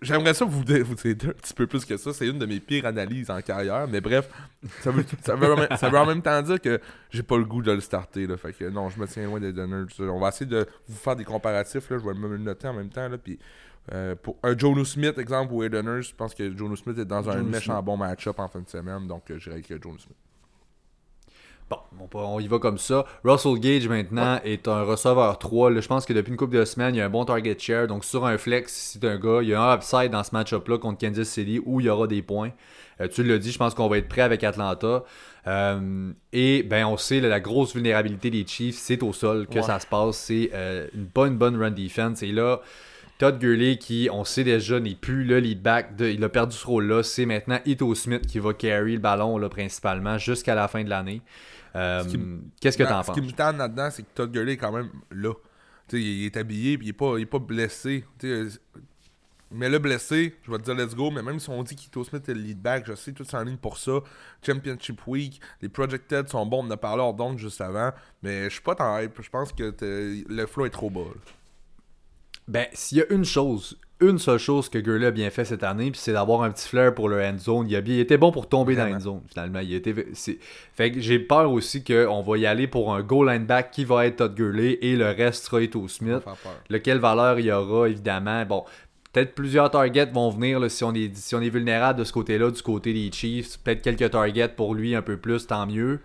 J'aimerais 0.03 0.35
ça 0.35 0.45
vous, 0.45 0.61
vous 0.63 1.07
aider 1.07 1.29
un 1.29 1.33
petit 1.33 1.55
peu 1.55 1.67
plus 1.67 1.85
que 1.87 1.97
ça. 1.97 2.13
C'est 2.13 2.27
une 2.27 2.39
de 2.39 2.45
mes 2.45 2.61
pires 2.61 2.85
analyses 2.85 3.31
en 3.31 3.41
carrière. 3.41 3.89
Mais 3.89 4.01
bref, 4.03 4.29
ça 4.83 4.91
veut, 4.91 5.05
ça 5.23 5.37
veut, 5.37 5.53
en 5.53 5.57
même- 5.57 5.77
ça 5.79 5.89
veut 5.89 5.99
en 5.99 6.05
même 6.07 6.21
temps 6.21 6.43
dire 6.43 6.61
que 6.61 6.81
j'ai 7.11 7.23
pas 7.23 7.39
le 7.39 7.45
goût 7.47 7.63
de 7.63 7.73
le 7.73 7.81
starter. 7.81 8.27
Là. 8.27 8.37
Fait 8.37 8.53
que 8.53 8.69
non, 8.69 8.91
je 8.91 9.01
me 9.01 9.07
tiens 9.07 9.25
loin 9.25 9.41
des 9.41 9.53
donneurs. 9.55 9.87
On 10.01 10.21
va 10.21 10.29
essayer 10.29 10.45
de 10.47 10.67
vous 10.87 10.97
faire 10.97 11.17
des 11.17 11.25
comparatifs. 11.25 11.89
Là. 11.89 11.99
Je 11.99 12.05
vais 12.05 12.13
même 12.15 12.33
le 12.33 12.39
noter 12.39 12.69
en 12.69 12.75
même 12.75 12.91
temps. 12.91 13.09
Là. 13.09 13.17
Puis, 13.17 13.39
euh, 13.93 14.15
pour 14.17 14.37
un 14.43 14.57
Jono 14.57 14.85
Smith, 14.85 15.17
exemple, 15.19 15.53
ou 15.55 15.63
Aiden 15.63 15.87
Hurst, 15.87 16.11
je 16.11 16.15
pense 16.15 16.35
que 16.35 16.55
Jono 16.55 16.77
Smith 16.77 16.99
est 16.99 17.05
dans 17.07 17.29
un 17.31 17.43
méchant 17.53 17.83
bon 17.83 17.97
match-up 17.97 18.39
en 18.39 18.49
fin 18.49 18.61
de 18.61 18.69
semaine. 18.69 19.07
Donc, 19.07 19.31
euh, 19.31 19.39
j'irai 19.39 19.57
avec 19.57 19.69
Jono 19.83 19.97
Smith. 19.99 20.17
Bon, 21.71 21.79
on, 22.15 22.41
y 22.41 22.47
va 22.47 22.59
comme 22.59 22.79
ça. 22.79 23.05
Russell 23.25 23.59
Gage, 23.59 23.89
maintenant, 23.89 24.39
est 24.45 24.69
un 24.69 24.83
receveur 24.83 25.39
3. 25.39 25.71
Là, 25.71 25.81
je 25.81 25.89
pense 25.89 26.05
que 26.05 26.13
depuis 26.13 26.31
une 26.31 26.37
couple 26.37 26.57
de 26.57 26.65
semaines, 26.65 26.95
il 26.95 26.99
y 26.99 27.01
a 27.01 27.07
un 27.07 27.11
bon 27.11 27.25
target 27.25 27.57
share. 27.59 27.87
Donc, 27.87 28.05
sur 28.05 28.27
un 28.27 28.37
flex, 28.37 28.73
si 28.73 28.99
c'est 28.99 29.05
un 29.07 29.19
gars, 29.19 29.39
il 29.43 29.49
y 29.49 29.55
a 29.55 29.63
un 29.63 29.75
upside 29.75 30.11
dans 30.11 30.23
ce 30.23 30.31
match-up-là 30.33 30.79
contre 30.79 30.99
Kansas 30.99 31.27
City 31.29 31.61
où 31.65 31.81
il 31.81 31.87
y 31.87 31.89
aura 31.89 32.07
des 32.07 32.21
points. 32.23 32.51
Euh, 33.01 33.09
tu 33.09 33.25
l'as 33.25 33.39
dit, 33.39 33.51
je 33.51 33.59
pense 33.59 33.75
qu'on 33.75 33.89
va 33.89 33.99
être 33.99 34.09
prêt 34.09 34.21
avec 34.23 34.45
Atlanta. 34.45 35.03
Euh, 35.47 36.13
et 36.33 36.63
ben 36.63 36.87
on 36.87 36.97
sait 36.97 37.21
là, 37.21 37.29
la 37.29 37.41
grosse 37.41 37.75
vulnérabilité 37.75 38.31
des 38.31 38.47
Chiefs, 38.47 38.77
c'est 38.79 39.03
au 39.03 39.13
sol 39.13 39.47
que 39.47 39.57
Ouais. 39.57 39.63
ça 39.63 39.81
se 39.81 39.87
passe. 39.87 40.17
C'est 40.17 40.51
euh, 40.55 40.87
une 40.95 41.05
bonne, 41.07 41.37
bonne 41.37 41.57
run 41.61 41.71
defense. 41.73 42.23
Et 42.23 42.33
là, 42.33 42.61
Todd 43.19 43.39
Gurley, 43.39 43.77
qui 43.79 44.09
on 44.13 44.25
sait 44.25 44.45
déjà 44.45 44.81
n'est 44.81 44.95
plus 44.95 45.25
le 45.25 45.39
lead 45.41 45.61
back, 45.63 45.97
de- 45.97 46.07
il 46.07 46.23
a 46.25 46.29
perdu 46.29 46.57
ce 46.57 46.67
rôle-là. 46.67 47.03
C'est 47.03 47.27
maintenant 47.27 47.59
Ito 47.67 47.95
Smith 47.95 48.27
qui 48.27 48.39
va 48.39 48.53
carry 48.55 48.93
le 48.95 48.99
ballon 49.01 49.39
là, 49.39 49.49
principalement 49.49 50.19
jusqu'à 50.19 50.55
la 50.55 50.69
fin 50.69 50.83
de 50.85 50.91
l'année. 50.91 51.21
Euh, 51.77 52.03
Ce 52.05 52.17
Qu'est-ce 52.61 52.79
que 52.79 52.85
t'en 52.85 53.03
Ce 53.03 53.07
penses? 53.09 53.17
qui 53.17 53.23
me 53.23 53.31
tente 53.33 53.57
là-dedans, 53.57 53.89
c'est 53.91 54.03
que 54.03 54.09
Todd 54.15 54.31
Gurley 54.33 54.53
est 54.53 54.57
quand 54.57 54.73
même 54.73 54.91
là. 55.11 55.33
Il 55.93 56.25
est 56.25 56.37
habillé, 56.37 56.79
puis 56.79 56.87
il 56.87 56.91
est 56.91 56.95
pas, 56.95 57.19
il 57.19 57.23
est 57.23 57.27
pas 57.27 57.39
blessé. 57.39 58.05
Tu 58.19 58.27
sais, 58.29 58.33
euh, 58.33 58.49
mais 59.51 59.69
le 59.69 59.79
blessé, 59.79 60.35
je 60.43 60.51
vais 60.51 60.59
te 60.59 60.65
dire 60.65 60.75
let's 60.75 60.95
go, 60.97 61.11
mais 61.11 61.23
même 61.23 61.39
si 61.39 61.49
on 61.51 61.63
dit 61.63 61.77
qu'Ito 61.77 62.03
Smith 62.03 62.29
est 62.29 62.35
le 62.35 62.41
lead 62.41 62.61
back, 62.61 62.85
je 62.87 62.95
sais, 62.95 63.13
tout 63.13 63.27
en 63.35 63.43
ligne 63.45 63.57
pour 63.59 63.77
ça. 63.79 64.01
Championship 64.45 65.07
Week, 65.07 65.41
les 65.63 65.69
projected 65.69 66.29
sont 66.29 66.45
bons, 66.47 66.65
on 66.65 66.67
en 66.67 66.71
a 66.73 66.77
parlé 66.77 67.03
hors 67.03 67.15
d'onde 67.15 67.39
juste 67.39 67.61
avant, 67.61 67.93
mais 68.23 68.45
je 68.45 68.49
suis 68.55 68.63
pas 68.63 68.75
tant 68.75 68.99
hype. 68.99 69.21
Je 69.21 69.31
pense 69.31 69.53
que 69.53 69.73
le 70.29 70.47
flow 70.47 70.67
est 70.67 70.71
trop 70.71 70.91
bas. 70.91 71.01
là. 71.03 71.21
Ben, 72.49 72.67
s'il 72.73 72.99
y 72.99 73.01
a 73.01 73.05
une 73.11 73.25
chose, 73.25 73.79
une 74.01 74.19
seule 74.19 74.39
chose 74.39 74.69
que 74.69 74.79
Gurley 74.79 75.07
a 75.07 75.11
bien 75.11 75.31
fait 75.31 75.45
cette 75.47 75.63
année, 75.63 75.91
puis 75.91 76.01
c'est 76.01 76.13
d'avoir 76.13 76.43
un 76.43 76.51
petit 76.51 76.69
flair 76.69 76.95
pour 76.95 77.09
le 77.09 77.23
end 77.25 77.39
zone. 77.39 77.69
Il, 77.71 77.77
a 77.77 77.81
bien, 77.81 77.95
il 77.95 78.01
était 78.01 78.19
bon 78.19 78.33
pour 78.33 78.49
tomber 78.49 78.75
dans 78.75 78.83
Vraiment. 78.83 78.97
la 78.99 79.01
end 79.01 79.05
zone, 79.05 79.21
finalement. 79.29 79.61
Il 79.61 79.73
était, 79.75 79.95
c'est- 80.13 80.39
fait 80.75 80.91
que 80.93 81.01
j'ai 81.01 81.19
peur 81.19 81.51
aussi 81.51 81.83
qu'on 81.83 82.21
va 82.23 82.37
y 82.39 82.45
aller 82.47 82.67
pour 82.67 82.95
un 82.95 83.03
goal 83.03 83.31
line 83.31 83.47
back 83.47 83.71
qui 83.71 83.85
va 83.87 84.07
être 84.07 84.17
Todd 84.17 84.35
Gurley 84.35 84.79
et 84.83 84.97
le 84.97 85.07
reste 85.07 85.45
sera 85.45 85.61
Ça 85.63 85.89
Smith. 85.89 86.23
Lequel 86.69 86.99
valeur 86.99 87.39
il 87.39 87.47
y 87.47 87.53
aura, 87.53 87.89
évidemment. 87.89 88.45
Bon, 88.45 88.65
peut-être 89.13 89.35
plusieurs 89.35 89.71
targets 89.71 90.07
vont 90.07 90.29
venir 90.29 90.61
là, 90.61 90.69
si, 90.69 90.85
on 90.85 90.93
est, 90.93 91.15
si 91.17 91.35
on 91.35 91.41
est 91.41 91.49
vulnérable 91.49 91.99
de 92.01 92.05
ce 92.05 92.13
côté-là, 92.13 92.51
du 92.51 92.61
côté 92.61 92.93
des 92.93 93.11
Chiefs. 93.11 93.59
Peut-être 93.61 93.81
quelques 93.81 94.11
targets 94.11 94.49
pour 94.49 94.75
lui, 94.75 94.95
un 94.95 95.03
peu 95.03 95.17
plus, 95.17 95.47
tant 95.47 95.67
mieux. 95.67 96.01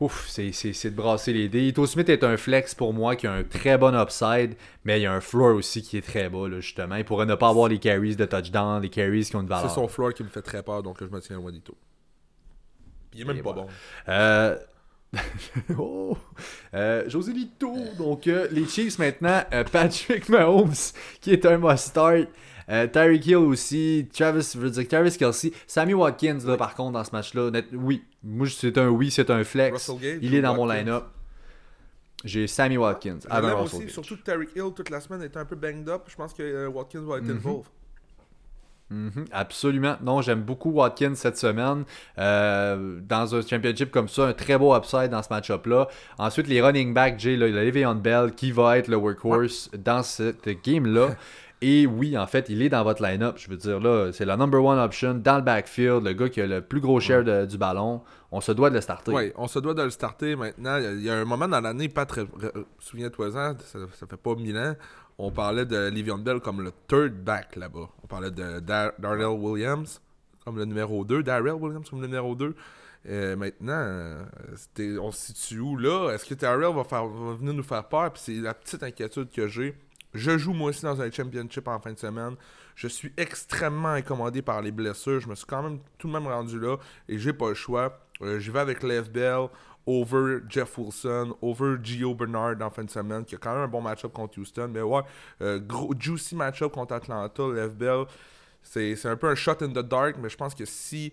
Ouf, 0.00 0.26
c'est, 0.28 0.52
c'est, 0.52 0.72
c'est 0.72 0.90
de 0.90 0.96
brasser 0.96 1.32
les 1.32 1.48
dés. 1.48 1.66
Ito 1.68 1.84
Smith 1.86 2.08
est 2.08 2.22
un 2.22 2.36
flex 2.36 2.72
pour 2.74 2.94
moi 2.94 3.16
qui 3.16 3.26
a 3.26 3.32
un 3.32 3.42
très 3.42 3.76
bon 3.78 4.00
upside, 4.00 4.54
mais 4.84 5.00
il 5.00 5.02
y 5.02 5.06
a 5.06 5.12
un 5.12 5.20
floor 5.20 5.56
aussi 5.56 5.82
qui 5.82 5.96
est 5.96 6.02
très 6.06 6.28
bas, 6.28 6.46
là, 6.48 6.60
justement. 6.60 6.94
Il 6.94 7.04
pourrait 7.04 7.26
ne 7.26 7.34
pas 7.34 7.48
avoir 7.48 7.68
les 7.68 7.78
carries 7.80 8.14
de 8.14 8.24
touchdown, 8.24 8.80
les 8.80 8.90
carries 8.90 9.24
qui 9.24 9.34
ont 9.34 9.40
une 9.40 9.48
C'est 9.48 9.54
valeur. 9.54 9.70
son 9.74 9.88
floor 9.88 10.14
qui 10.14 10.22
me 10.22 10.28
fait 10.28 10.42
très 10.42 10.62
peur, 10.62 10.84
donc 10.84 10.98
je 11.00 11.06
me 11.06 11.20
tiens 11.20 11.36
loin 11.36 11.50
d'Ito. 11.50 11.76
Il 13.14 13.22
est 13.22 13.24
même 13.24 13.38
Et 13.38 13.42
pas 13.42 13.52
bon. 13.52 13.66
Euh... 14.08 14.56
oh! 15.78 16.16
Euh, 16.74 17.08
José 17.08 17.32
Lito. 17.32 17.74
Donc, 17.96 18.26
euh, 18.26 18.46
les 18.52 18.66
Chiefs 18.66 18.98
maintenant. 18.98 19.42
euh, 19.52 19.64
Patrick 19.64 20.28
Mahomes, 20.28 20.74
qui 21.20 21.32
est 21.32 21.44
un 21.46 21.58
must-start. 21.58 22.28
Euh, 22.70 22.86
Tyreek 22.86 23.26
Hill 23.26 23.36
aussi. 23.36 24.08
Travis, 24.12 24.50
je 24.54 24.58
veux 24.58 24.70
dire, 24.70 24.86
Travis 24.88 25.16
Kelsey. 25.16 25.52
Sammy 25.66 25.94
Watkins, 25.94 26.38
là, 26.46 26.56
par 26.56 26.74
contre, 26.74 26.92
dans 26.92 27.04
ce 27.04 27.12
match-là. 27.12 27.50
oui. 27.72 28.02
Moi, 28.22 28.46
c'est 28.50 28.76
un 28.78 28.88
oui, 28.88 29.10
c'est 29.10 29.30
un 29.30 29.42
flex. 29.44 29.90
Gage 30.00 30.18
Il 30.22 30.34
est 30.34 30.42
dans 30.42 30.54
mon 30.54 30.66
line-up. 30.66 31.04
J'ai 32.24 32.46
Sammy 32.48 32.76
Watkins. 32.76 33.18
Avant 33.30 33.62
aussi, 33.62 33.78
Gage. 33.80 33.90
surtout 33.90 34.16
que 34.16 34.22
Tyreek 34.22 34.50
Hill 34.56 34.72
toute 34.74 34.90
la 34.90 35.00
semaine 35.00 35.22
était 35.22 35.38
un 35.38 35.44
peu 35.44 35.54
banged 35.56 35.88
up. 35.88 36.02
Je 36.08 36.16
pense 36.16 36.34
que 36.34 36.42
euh, 36.42 36.68
Watkins 36.68 37.04
va 37.06 37.18
être 37.18 37.24
Mhm. 37.24 37.36
involved. 37.36 37.66
Mhm, 38.90 39.26
absolument. 39.32 39.96
Non, 40.02 40.22
j'aime 40.22 40.40
beaucoup 40.42 40.70
Watkins 40.70 41.14
cette 41.14 41.36
semaine. 41.36 41.84
Euh, 42.18 42.98
dans 43.06 43.34
un 43.34 43.42
championship 43.42 43.90
comme 43.90 44.08
ça, 44.08 44.28
un 44.28 44.32
très 44.32 44.56
beau 44.58 44.74
upside 44.74 45.10
dans 45.10 45.22
ce 45.22 45.28
match-up-là. 45.30 45.88
Ensuite, 46.18 46.48
les 46.48 46.62
running 46.62 46.94
backs, 46.94 47.20
Jay, 47.20 47.36
là, 47.36 47.48
il 47.48 47.54
y 47.54 47.58
a 47.58 47.64
Le'Veon 47.64 47.96
Bell 47.96 48.32
qui 48.34 48.50
va 48.50 48.78
être 48.78 48.88
le 48.88 48.96
workhorse 48.96 49.70
dans 49.76 50.02
cette 50.02 50.48
game-là. 50.64 51.10
Et 51.60 51.86
oui, 51.86 52.16
en 52.16 52.26
fait, 52.28 52.48
il 52.48 52.62
est 52.62 52.68
dans 52.68 52.84
votre 52.84 53.02
line-up. 53.02 53.36
Je 53.36 53.50
veux 53.50 53.56
dire, 53.56 53.80
là, 53.80 54.12
c'est 54.12 54.24
la 54.24 54.36
number 54.36 54.62
one 54.64 54.78
option 54.78 55.14
dans 55.14 55.36
le 55.36 55.42
backfield, 55.42 56.04
le 56.04 56.12
gars 56.12 56.28
qui 56.28 56.40
a 56.40 56.46
le 56.46 56.60
plus 56.60 56.80
gros 56.80 57.00
share 57.00 57.46
du 57.48 57.58
ballon. 57.58 58.00
On 58.30 58.40
se 58.40 58.52
doit 58.52 58.70
de 58.70 58.76
le 58.76 58.80
starter. 58.80 59.10
Oui, 59.12 59.32
on 59.36 59.48
se 59.48 59.58
doit 59.58 59.74
de 59.74 59.82
le 59.82 59.90
starter 59.90 60.36
maintenant. 60.36 60.76
Il 60.78 61.02
y 61.02 61.10
a- 61.10 61.14
un 61.16 61.24
moment 61.24 61.48
dans 61.48 61.60
l'année, 61.60 61.88
pas 61.88 62.06
très. 62.06 62.24
Souviens-toi-en, 62.78 63.56
ça, 63.58 63.78
ça 63.92 64.06
fait 64.06 64.16
pas 64.16 64.34
mille 64.34 64.56
ans. 64.56 64.74
On 65.18 65.30
parlait 65.32 65.64
de 65.66 65.88
Livion 65.88 66.18
Bell 66.18 66.38
comme 66.40 66.62
le 66.62 66.70
third 66.86 67.12
back 67.24 67.56
là-bas. 67.56 67.88
On 68.04 68.06
parlait 68.06 68.30
de 68.30 68.60
Dar- 68.60 68.92
Darrell 68.98 69.26
Williams 69.38 70.00
comme 70.44 70.58
le 70.58 70.64
numéro 70.64 71.04
2. 71.04 71.22
Darrell 71.22 71.54
Williams 71.54 71.88
comme 71.90 72.00
le 72.00 72.06
numéro 72.06 72.34
2. 72.36 72.54
Euh, 73.08 73.36
maintenant, 73.36 73.72
euh, 73.74 74.24
on 75.00 75.10
se 75.10 75.32
situe 75.32 75.60
où 75.60 75.76
là? 75.76 76.10
Est-ce 76.12 76.24
que 76.24 76.34
Darrell 76.34 76.72
va, 76.74 76.82
va 76.82 77.34
venir 77.38 77.54
nous 77.54 77.62
faire 77.62 77.84
peur? 77.84 78.12
Puis 78.12 78.22
c'est 78.26 78.34
la 78.40 78.54
petite 78.54 78.82
inquiétude 78.82 79.30
que 79.30 79.48
j'ai. 79.48 79.74
Je 80.14 80.38
joue 80.38 80.52
moi 80.52 80.70
aussi 80.70 80.82
dans 80.82 81.00
un 81.00 81.10
championship 81.10 81.68
en 81.68 81.78
fin 81.78 81.92
de 81.92 81.98
semaine. 81.98 82.34
Je 82.74 82.88
suis 82.88 83.12
extrêmement 83.16 83.90
incommodé 83.90 84.42
par 84.42 84.62
les 84.62 84.72
blessures. 84.72 85.20
Je 85.20 85.28
me 85.28 85.34
suis 85.34 85.46
quand 85.46 85.62
même 85.62 85.80
tout 85.98 86.08
de 86.08 86.12
même 86.12 86.26
rendu 86.26 86.58
là 86.58 86.76
et 87.08 87.18
j'ai 87.18 87.32
pas 87.32 87.48
le 87.48 87.54
choix. 87.54 88.00
Euh, 88.22 88.38
J'y 88.38 88.50
vais 88.50 88.60
avec 88.60 88.82
Lev 88.82 89.10
Bell 89.10 89.48
over 89.86 90.40
Jeff 90.48 90.76
Wilson, 90.76 91.34
over 91.40 91.76
Gio 91.82 92.14
Bernard 92.14 92.60
en 92.60 92.70
fin 92.70 92.84
de 92.84 92.90
semaine, 92.90 93.24
qui 93.24 93.34
a 93.34 93.38
quand 93.38 93.54
même 93.54 93.62
un 93.62 93.68
bon 93.68 93.80
match-up 93.80 94.12
contre 94.12 94.38
Houston. 94.38 94.68
Mais 94.68 94.82
ouais, 94.82 95.00
euh, 95.40 95.58
gros, 95.58 95.94
juicy 95.98 96.36
match-up 96.36 96.72
contre 96.72 96.94
Atlanta. 96.94 97.42
Lev 97.42 97.74
Bell, 97.74 98.04
c'est 98.62 98.96
c'est 98.96 99.08
un 99.08 99.16
peu 99.16 99.28
un 99.28 99.34
shot 99.34 99.62
in 99.62 99.68
the 99.68 99.86
dark, 99.86 100.16
mais 100.20 100.28
je 100.28 100.36
pense 100.36 100.54
que 100.54 100.66
si 100.66 101.12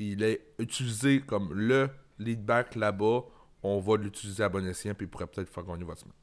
il 0.00 0.22
est 0.24 0.40
utilisé 0.58 1.20
comme 1.20 1.52
le 1.54 1.88
lead 2.18 2.44
back 2.44 2.74
là-bas, 2.74 3.20
on 3.62 3.78
va 3.80 3.96
l'utiliser 3.96 4.42
à 4.42 4.48
bon 4.48 4.66
escient, 4.66 4.94
puis 4.94 5.06
il 5.06 5.08
pourrait 5.08 5.26
peut-être 5.28 5.48
faire 5.48 5.64
gagner 5.64 5.84
votre 5.84 6.00
semaine. 6.00 6.17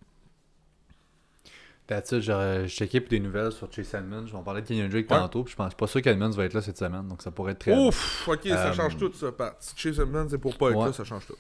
That's 1.88 2.12
it, 2.14 2.22
je, 2.22 2.64
je 2.64 2.68
checkais 2.68 3.00
pour 3.00 3.10
des 3.12 3.20
nouvelles 3.20 3.52
sur 3.52 3.72
Chase 3.72 3.94
Edmonds. 3.94 4.26
Je 4.26 4.32
vais 4.32 4.38
en 4.38 4.44
parler 4.44 4.62
de 4.64 4.68
Kenyon 4.68 4.88
Drake 4.90 5.10
Ouais. 5.12 5.18
tantôt. 5.18 5.44
Puis 5.44 5.52
je 5.52 5.56
pense 5.56 5.76
pas 5.76 5.86
sûr 5.86 6.02
qu'Edmonds 6.02 6.32
va 6.32 6.46
être 6.46 6.54
là 6.56 6.62
cette 6.62 6.78
semaine. 6.80 7.08
Donc 7.08 7.22
ça 7.22 7.30
pourrait 7.32 7.52
être 7.52 7.60
très. 7.60 7.78
Ouf, 7.78 8.28
ok, 8.28 8.40
ça 8.48 8.68
Euh, 8.70 8.74
change 8.74 8.98
tout, 8.98 9.14
ça, 9.14 9.32
Pat. 9.32 9.56
Si 9.60 9.74
Chase 9.78 10.00
Edmonds 10.00 10.28
c'est 10.30 10.40
pour 10.40 10.58
pas 10.58 10.70
être 10.72 10.78
Ouais. 10.78 10.86
là, 10.88 10.94
ça 10.94 11.04
change 11.04 11.28
tout. 11.28 11.36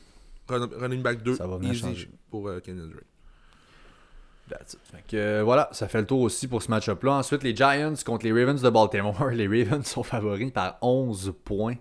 Run- 0.47 0.69
Running 0.79 1.01
back 1.01 1.23
2, 1.23 1.35
Ça 1.35 1.47
va 1.47 1.57
easy 1.65 1.79
changer. 1.81 2.09
pour 2.29 2.47
euh, 2.47 2.59
Kenyon 2.59 2.87
Drake. 2.89 3.05
That's 4.47 4.73
it. 4.75 4.79
Fait 4.91 5.03
que, 5.07 5.17
euh, 5.17 5.43
voilà, 5.43 5.69
ça 5.71 5.87
fait 5.87 5.99
le 6.01 6.05
tour 6.05 6.21
aussi 6.21 6.47
pour 6.47 6.61
ce 6.61 6.69
match-up-là. 6.69 7.13
Ensuite, 7.13 7.41
les 7.41 7.55
Giants 7.55 7.95
contre 8.05 8.25
les 8.25 8.31
Ravens 8.31 8.61
de 8.61 8.69
Baltimore. 8.69 9.29
Les 9.31 9.47
Ravens 9.47 9.83
sont 9.83 10.03
favoris 10.03 10.51
par 10.51 10.77
11 10.83 11.33
points 11.43 11.73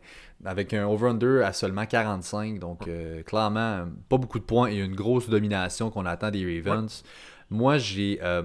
avec 0.47 0.73
un 0.73 0.87
over-under 0.87 1.45
à 1.45 1.53
seulement 1.53 1.85
45. 1.85 2.59
Donc, 2.59 2.89
euh, 2.89 3.23
clairement, 3.23 3.85
pas 4.09 4.17
beaucoup 4.17 4.39
de 4.39 4.45
points 4.45 4.71
et 4.71 4.77
une 4.79 4.95
grosse 4.95 5.29
domination 5.29 5.91
qu'on 5.91 6.07
attend 6.07 6.31
des 6.31 6.43
Ravens. 6.63 7.03
Moi, 7.51 7.79
j'ai 7.79 8.19
euh, 8.23 8.43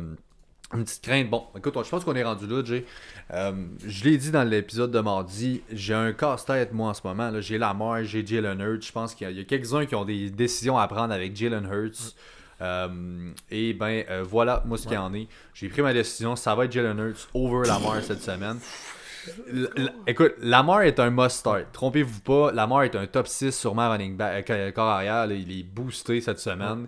Une 0.73 0.83
petite 0.83 1.03
crainte. 1.03 1.29
Bon, 1.29 1.45
écoute, 1.57 1.73
je 1.83 1.89
pense 1.89 2.03
qu'on 2.03 2.15
est 2.15 2.23
rendu 2.23 2.45
là, 2.45 2.61
Jay. 2.63 2.85
Euh, 3.31 3.53
je 3.85 4.03
l'ai 4.03 4.17
dit 4.17 4.29
dans 4.29 4.43
l'épisode 4.43 4.91
de 4.91 4.99
mardi, 4.99 5.61
j'ai 5.71 5.95
un 5.95 6.13
casse-tête, 6.13 6.73
moi, 6.73 6.89
en 6.89 6.93
ce 6.93 7.01
moment. 7.03 7.31
J'ai 7.41 7.57
Lamar, 7.57 8.03
j'ai 8.03 8.25
Jalen 8.25 8.59
Hurts. 8.59 8.83
Je 8.83 8.91
pense 8.91 9.15
qu'il 9.15 9.29
y 9.31 9.39
a, 9.39 9.43
quelques-uns 9.45 9.85
qui 9.87 9.95
ont 9.95 10.05
des 10.05 10.29
décisions 10.29 10.77
à 10.77 10.87
prendre 10.87 11.13
avec 11.13 11.35
Jalen 11.35 11.65
Hurts. 11.65 12.13
Euh, 12.61 13.31
et 13.49 13.73
ben 13.73 14.03
euh, 14.09 14.23
voilà, 14.27 14.61
moi, 14.65 14.77
ce 14.77 14.83
qu'il 14.83 14.93
y 14.93 14.97
en 14.97 15.13
est. 15.13 15.27
J'ai 15.53 15.69
pris 15.69 15.81
ma 15.81 15.93
décision. 15.93 16.35
Ça 16.35 16.53
va 16.53 16.65
être 16.65 16.71
Jalen 16.71 16.99
Hurts 16.99 17.29
over 17.33 17.67
Lamar 17.67 18.03
cette 18.03 18.21
semaine. 18.21 18.59
écoute, 20.05 20.33
Lamar 20.39 20.83
est 20.83 20.99
un 20.99 21.09
must-start. 21.09 21.67
Trompez-vous 21.71 22.21
pas, 22.21 22.51
Lamar 22.51 22.83
est 22.83 22.95
un 22.95 23.07
top 23.07 23.27
6 23.27 23.51
sûrement 23.51 23.89
running 23.89 24.15
back, 24.15 24.51
corps 24.75 24.89
arrière. 24.89 25.25
il 25.31 25.59
est 25.59 25.63
boosté 25.63 26.21
cette 26.21 26.39
semaine. 26.39 26.87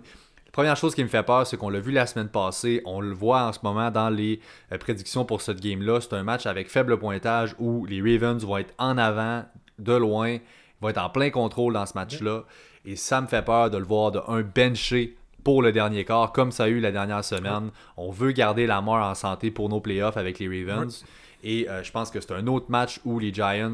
Première 0.52 0.76
chose 0.76 0.94
qui 0.94 1.02
me 1.02 1.08
fait 1.08 1.22
peur, 1.22 1.46
c'est 1.46 1.56
qu'on 1.56 1.70
l'a 1.70 1.80
vu 1.80 1.92
la 1.92 2.06
semaine 2.06 2.28
passée, 2.28 2.82
on 2.84 3.00
le 3.00 3.14
voit 3.14 3.44
en 3.44 3.52
ce 3.54 3.60
moment 3.62 3.90
dans 3.90 4.10
les 4.10 4.38
euh, 4.70 4.76
prédictions 4.76 5.24
pour 5.24 5.40
cette 5.40 5.60
game-là. 5.60 6.00
C'est 6.02 6.12
un 6.12 6.22
match 6.22 6.44
avec 6.44 6.68
faible 6.68 6.98
pointage 6.98 7.56
où 7.58 7.86
les 7.86 8.02
Ravens 8.02 8.44
vont 8.44 8.58
être 8.58 8.74
en 8.78 8.98
avant, 8.98 9.44
de 9.78 9.94
loin, 9.94 10.36
vont 10.82 10.90
être 10.90 11.02
en 11.02 11.08
plein 11.08 11.30
contrôle 11.30 11.72
dans 11.72 11.86
ce 11.86 11.94
match-là. 11.94 12.42
Et 12.84 12.96
ça 12.96 13.22
me 13.22 13.26
fait 13.26 13.42
peur 13.42 13.70
de 13.70 13.78
le 13.78 13.84
voir 13.84 14.12
de 14.12 14.20
un 14.28 14.42
benché 14.42 15.16
pour 15.42 15.62
le 15.62 15.72
dernier 15.72 16.04
quart, 16.04 16.32
comme 16.32 16.52
ça 16.52 16.64
a 16.64 16.68
eu 16.68 16.80
la 16.80 16.92
dernière 16.92 17.24
semaine. 17.24 17.70
On 17.96 18.10
veut 18.10 18.32
garder 18.32 18.66
la 18.66 18.82
mort 18.82 19.02
en 19.02 19.14
santé 19.14 19.50
pour 19.50 19.70
nos 19.70 19.80
playoffs 19.80 20.18
avec 20.18 20.38
les 20.38 20.48
Ravens. 20.48 21.02
Et 21.42 21.68
euh, 21.68 21.82
je 21.82 21.90
pense 21.90 22.10
que 22.10 22.20
c'est 22.20 22.32
un 22.32 22.46
autre 22.46 22.66
match 22.68 23.00
où 23.06 23.18
les 23.18 23.32
Giants, 23.32 23.72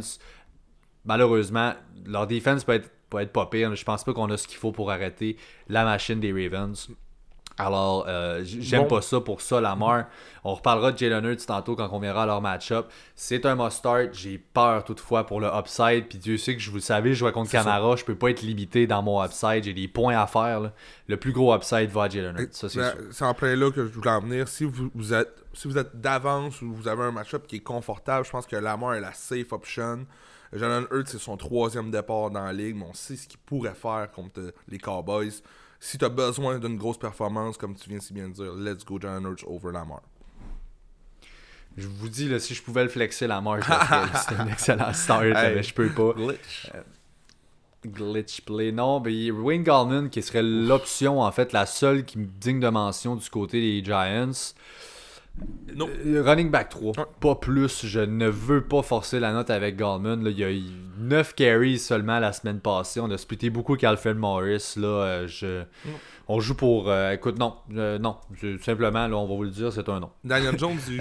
malheureusement, 1.04 1.72
leur 2.06 2.28
défense 2.28 2.62
peut 2.62 2.72
être 2.72 2.90
pas 3.08 3.22
être 3.22 3.32
pas 3.32 3.46
pire. 3.46 3.74
Je 3.74 3.84
pense 3.84 4.04
pas 4.04 4.12
qu'on 4.12 4.30
a 4.30 4.36
ce 4.36 4.46
qu'il 4.46 4.58
faut 4.58 4.72
pour 4.72 4.90
arrêter 4.90 5.36
la 5.68 5.84
machine 5.84 6.20
des 6.20 6.32
Ravens. 6.32 6.88
Alors, 7.58 8.04
euh, 8.06 8.42
j'aime 8.44 8.86
pas 8.86 9.02
ça 9.02 9.20
pour 9.20 9.40
ça, 9.40 9.60
Lamar. 9.60 10.04
On 10.44 10.54
reparlera 10.54 10.92
de 10.92 10.98
Jalen 10.98 11.24
Hurts 11.24 11.44
tantôt 11.44 11.74
quand 11.74 11.88
on 11.90 11.98
verra 11.98 12.24
leur 12.24 12.40
match-up. 12.40 12.86
C'est 13.16 13.44
un 13.46 13.56
must-start. 13.56 14.10
J'ai 14.12 14.38
peur 14.38 14.84
toutefois 14.84 15.26
pour 15.26 15.40
le 15.40 15.48
upside. 15.48 16.06
Puis 16.08 16.18
Dieu 16.18 16.36
sait 16.36 16.54
que 16.54 16.62
je 16.62 16.70
vous 16.70 16.76
le 16.76 16.82
savez, 16.82 17.14
je 17.14 17.18
joue 17.18 17.32
contre 17.32 17.50
Camara. 17.50 17.96
Je 17.96 18.04
peux 18.04 18.14
pas 18.14 18.30
être 18.30 18.42
limité 18.42 18.86
dans 18.86 19.02
mon 19.02 19.22
upside. 19.24 19.64
J'ai 19.64 19.74
des 19.74 19.88
points 19.88 20.16
à 20.16 20.28
faire. 20.28 20.70
Le 21.08 21.16
plus 21.16 21.32
gros 21.32 21.52
upside 21.52 21.90
va 21.90 22.04
à 22.04 22.08
Jalen 22.08 22.36
Hurts. 22.38 22.54
Ça, 22.54 22.68
c'est 22.68 22.78
ben, 22.78 22.94
C'est 23.10 23.24
en 23.24 23.34
plein 23.34 23.56
là 23.56 23.72
que 23.72 23.84
je 23.84 23.92
voulais 23.92 24.10
en 24.10 24.20
venir. 24.20 24.46
Si 24.46 24.64
vous, 24.64 25.12
êtes, 25.12 25.34
si 25.52 25.66
vous 25.66 25.76
êtes 25.76 26.00
d'avance 26.00 26.62
ou 26.62 26.72
vous 26.72 26.86
avez 26.86 27.02
un 27.02 27.12
match-up 27.12 27.44
qui 27.48 27.56
est 27.56 27.60
confortable, 27.60 28.24
je 28.24 28.30
pense 28.30 28.46
que 28.46 28.56
Lamar 28.56 28.94
est 28.94 29.00
la 29.00 29.12
safe 29.12 29.52
option. 29.52 30.06
Jalen 30.52 30.86
Hurts, 30.90 31.08
c'est 31.08 31.18
son 31.18 31.36
troisième 31.36 31.90
départ 31.90 32.30
dans 32.30 32.44
la 32.44 32.52
ligue, 32.52 32.76
mais 32.76 32.86
on 32.88 32.94
sait 32.94 33.16
ce 33.16 33.28
qu'il 33.28 33.38
pourrait 33.40 33.74
faire 33.74 34.10
contre 34.10 34.52
les 34.68 34.78
Cowboys. 34.78 35.42
Si 35.80 35.98
tu 35.98 36.04
as 36.04 36.08
besoin 36.08 36.58
d'une 36.58 36.76
grosse 36.76 36.98
performance, 36.98 37.56
comme 37.56 37.74
tu 37.74 37.88
viens 37.88 38.00
si 38.00 38.12
bien 38.12 38.28
de 38.28 38.34
dire, 38.34 38.54
let's 38.54 38.84
go 38.84 38.98
Jalen 39.00 39.24
Hurts 39.24 39.44
over 39.46 39.72
Lamar. 39.72 40.02
Je 41.76 41.86
vous 41.86 42.08
dis, 42.08 42.28
là, 42.28 42.40
si 42.40 42.54
je 42.54 42.62
pouvais 42.62 42.82
le 42.82 42.88
flexer, 42.88 43.26
Lamar, 43.26 43.60
c'est 44.28 44.34
un 44.34 44.48
excellent 44.48 44.92
start, 44.92 45.22
mais 45.22 45.62
je 45.62 45.72
peux 45.72 45.88
pas. 45.90 46.12
Glitch. 46.14 46.70
Euh, 46.74 46.82
glitch 47.86 48.40
play. 48.40 48.72
Non, 48.72 48.98
mais 49.00 49.30
Wayne 49.30 49.62
Gallman, 49.62 50.08
qui 50.08 50.20
serait 50.22 50.42
l'option, 50.42 51.20
en 51.20 51.30
fait, 51.30 51.52
la 51.52 51.66
seule 51.66 52.04
qui 52.04 52.18
me 52.18 52.26
digne 52.26 52.58
de 52.58 52.68
mention 52.68 53.14
du 53.14 53.28
côté 53.30 53.60
des 53.60 53.84
Giants. 53.84 54.54
Euh, 55.80 56.22
running 56.24 56.50
back 56.50 56.70
3. 56.70 56.92
Pas 57.20 57.34
plus. 57.36 57.86
Je 57.86 58.00
ne 58.00 58.28
veux 58.28 58.64
pas 58.64 58.82
forcer 58.82 59.20
la 59.20 59.32
note 59.32 59.50
avec 59.50 59.76
Gallman. 59.76 60.22
Il 60.26 60.38
y 60.38 60.44
a 60.44 60.50
eu 60.50 60.62
9 60.98 61.34
carries 61.34 61.78
seulement 61.78 62.18
la 62.18 62.32
semaine 62.32 62.60
passée. 62.60 63.00
On 63.00 63.10
a 63.10 63.18
splitté 63.18 63.50
beaucoup 63.50 63.72
avec 63.72 63.84
Alfred 63.84 64.16
Morris. 64.16 64.74
Là, 64.76 64.88
euh, 64.88 65.28
je... 65.28 65.64
On 66.26 66.40
joue 66.40 66.54
pour. 66.54 66.90
Euh, 66.90 67.12
écoute, 67.12 67.38
non. 67.38 67.56
non. 67.70 68.16
simplement, 68.60 69.06
là, 69.06 69.16
on 69.16 69.26
va 69.26 69.34
vous 69.34 69.44
le 69.44 69.50
dire, 69.50 69.72
c'est 69.72 69.88
un 69.88 70.00
non. 70.00 70.10
Daniel 70.24 70.58
Jones, 70.58 70.76
du 70.86 70.98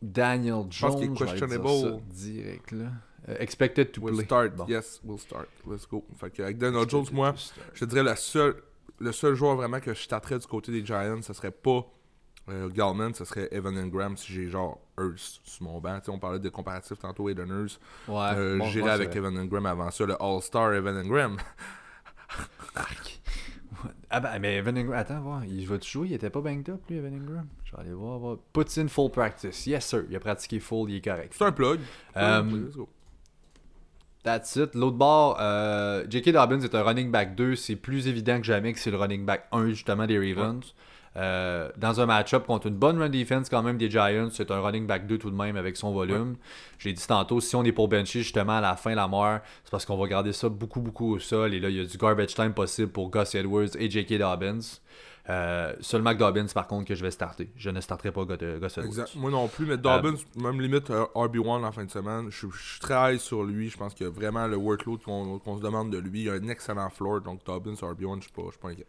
Daniel 0.00 0.54
Jones. 0.54 0.70
Je 0.70 0.86
pense 0.86 0.96
qu'il 0.96 1.12
est 1.12 1.14
questionable. 1.14 2.00
direct, 2.10 2.72
là. 2.72 2.86
expected 3.38 3.92
to 3.92 4.00
we'll 4.00 4.14
play. 4.14 4.24
Start. 4.24 4.52
Yes, 4.68 5.00
we'll 5.04 5.18
start. 5.18 5.48
Let's 5.66 5.86
go. 5.86 6.04
Fait 6.16 6.40
avec 6.40 6.58
Daniel 6.58 6.88
Jones, 6.88 7.06
moi, 7.12 7.34
je 7.74 7.80
te 7.80 7.84
dirais 7.84 8.02
la 8.02 8.16
seule, 8.16 8.54
le 8.98 9.12
seul 9.12 9.34
joueur 9.34 9.56
vraiment 9.56 9.80
que 9.80 9.92
je 9.92 10.06
tâterais 10.08 10.38
du 10.38 10.46
côté 10.46 10.72
des 10.72 10.84
Giants, 10.84 11.20
ce 11.22 11.32
serait 11.32 11.50
pas 11.50 11.86
euh, 12.48 12.68
Gallman, 12.68 13.14
ce 13.14 13.24
serait 13.24 13.48
Evan 13.52 13.76
Ingram 13.78 14.16
si 14.16 14.32
j'ai 14.32 14.50
genre 14.50 14.80
Earth 14.98 15.40
sur 15.44 15.64
mon 15.64 15.80
banc. 15.80 16.00
on 16.08 16.18
parlait 16.18 16.38
de 16.38 16.48
comparatif 16.48 16.98
tantôt, 16.98 17.28
Aiden 17.28 17.48
Earth. 17.48 17.80
Ouais, 18.06 18.36
euh, 18.36 18.60
J'irais 18.70 18.90
avec 18.90 19.16
Evan 19.16 19.36
Ingram 19.38 19.66
avant 19.66 19.90
ça, 19.90 20.04
le 20.04 20.20
All-Star 20.22 20.74
Evan 20.74 20.96
Ingram. 20.96 21.36
ah 24.10 24.20
ben, 24.20 24.38
mais 24.40 24.56
Evan 24.56 24.76
Ingram, 24.76 24.98
attends, 24.98 25.20
voir, 25.20 25.44
il 25.44 25.66
va 25.66 25.78
te 25.78 25.86
jouer, 25.86 26.08
il 26.08 26.14
était 26.14 26.30
pas 26.30 26.40
banged 26.40 26.68
up 26.68 26.82
lui, 26.88 26.98
Evan 26.98 27.14
Ingram. 27.14 27.46
Je 27.64 27.72
vais 27.72 27.82
aller 27.82 27.92
voir, 27.92 28.18
voir. 28.18 28.36
Puts 28.52 28.78
in 28.78 28.88
full 28.88 29.10
practice. 29.10 29.66
Yes, 29.66 29.86
sir. 29.86 30.04
Il 30.10 30.16
a 30.16 30.20
pratiqué 30.20 30.60
full, 30.60 30.90
il 30.90 30.96
est 30.96 31.00
correct. 31.04 31.34
C'est 31.36 31.44
un 31.44 31.52
plug. 31.52 31.80
Um, 32.14 32.70
That's 34.24 34.56
it. 34.56 34.74
L'autre 34.74 34.96
bord, 34.96 35.36
euh, 35.38 36.04
J.K. 36.08 36.32
Dobbins 36.32 36.60
est 36.62 36.74
un 36.74 36.82
running 36.82 37.10
back 37.10 37.34
2. 37.34 37.56
C'est 37.56 37.76
plus 37.76 38.08
évident 38.08 38.38
que 38.38 38.44
jamais 38.44 38.72
que 38.72 38.78
c'est 38.78 38.90
le 38.90 38.96
running 38.96 39.26
back 39.26 39.46
1 39.52 39.68
justement 39.68 40.06
des 40.06 40.18
Ravens. 40.18 40.74
Euh, 41.16 41.70
dans 41.76 42.00
un 42.00 42.06
match-up 42.06 42.44
contre 42.44 42.66
une 42.66 42.74
bonne 42.74 42.98
run 42.98 43.08
defense 43.08 43.48
quand 43.48 43.62
même 43.62 43.78
des 43.78 43.88
Giants, 43.88 44.30
c'est 44.32 44.50
un 44.50 44.60
running 44.60 44.86
back 44.86 45.06
2 45.06 45.18
tout 45.18 45.30
de 45.30 45.36
même 45.36 45.56
avec 45.56 45.76
son 45.76 45.92
volume. 45.92 46.36
J'ai 46.78 46.92
dit 46.92 47.06
tantôt, 47.06 47.40
si 47.40 47.54
on 47.54 47.62
est 47.64 47.72
pour 47.72 47.88
bencher 47.88 48.22
justement 48.22 48.58
à 48.58 48.60
la 48.60 48.76
fin 48.76 48.94
la 48.94 49.06
mort, 49.06 49.38
c'est 49.64 49.70
parce 49.70 49.84
qu'on 49.84 49.96
va 49.96 50.08
garder 50.08 50.32
ça 50.32 50.48
beaucoup 50.48 50.80
beaucoup 50.80 51.14
au 51.14 51.18
sol. 51.18 51.54
Et 51.54 51.60
là, 51.60 51.70
il 51.70 51.76
y 51.76 51.80
a 51.80 51.84
du 51.84 51.96
garbage 51.96 52.34
time 52.34 52.52
possible 52.52 52.90
pour 52.90 53.10
Gus 53.10 53.34
Edwards 53.34 53.76
et 53.78 53.88
J.K. 53.88 54.18
Dobbins. 54.18 54.58
Euh, 55.30 55.72
seulement 55.80 56.12
que 56.12 56.18
Dobbins, 56.18 56.46
par 56.52 56.66
contre, 56.66 56.86
que 56.86 56.94
je 56.94 57.02
vais 57.02 57.10
starter. 57.10 57.50
Je 57.56 57.70
ne 57.70 57.80
starterai 57.80 58.12
pas 58.12 58.24
Gus 58.24 58.42
Edwards. 58.42 58.84
Exact. 58.84 59.14
Moi 59.14 59.30
non 59.30 59.46
plus, 59.48 59.66
mais 59.66 59.78
Dobbins, 59.78 60.16
euh, 60.16 60.42
même 60.42 60.60
limite 60.60 60.90
RB1 60.90 61.64
en 61.64 61.72
fin 61.72 61.84
de 61.84 61.90
semaine, 61.90 62.26
je, 62.30 62.46
suis 62.48 62.80
très 62.80 63.14
high 63.14 63.20
sur 63.20 63.44
lui. 63.44 63.70
Je 63.70 63.76
pense 63.76 63.94
a 64.00 64.10
vraiment 64.10 64.48
le 64.48 64.56
workload 64.56 65.00
qu'on 65.00 65.58
se 65.58 65.62
demande 65.62 65.90
de 65.90 65.98
lui. 65.98 66.24
Il 66.24 66.28
a 66.30 66.32
un 66.32 66.48
excellent 66.48 66.90
floor, 66.90 67.20
donc 67.20 67.44
Dobbins 67.46 67.72
RB1, 67.72 68.00
je 68.00 68.06
ne 68.06 68.20
suis 68.20 68.32
pas 68.32 68.68
inquiet. 68.68 68.86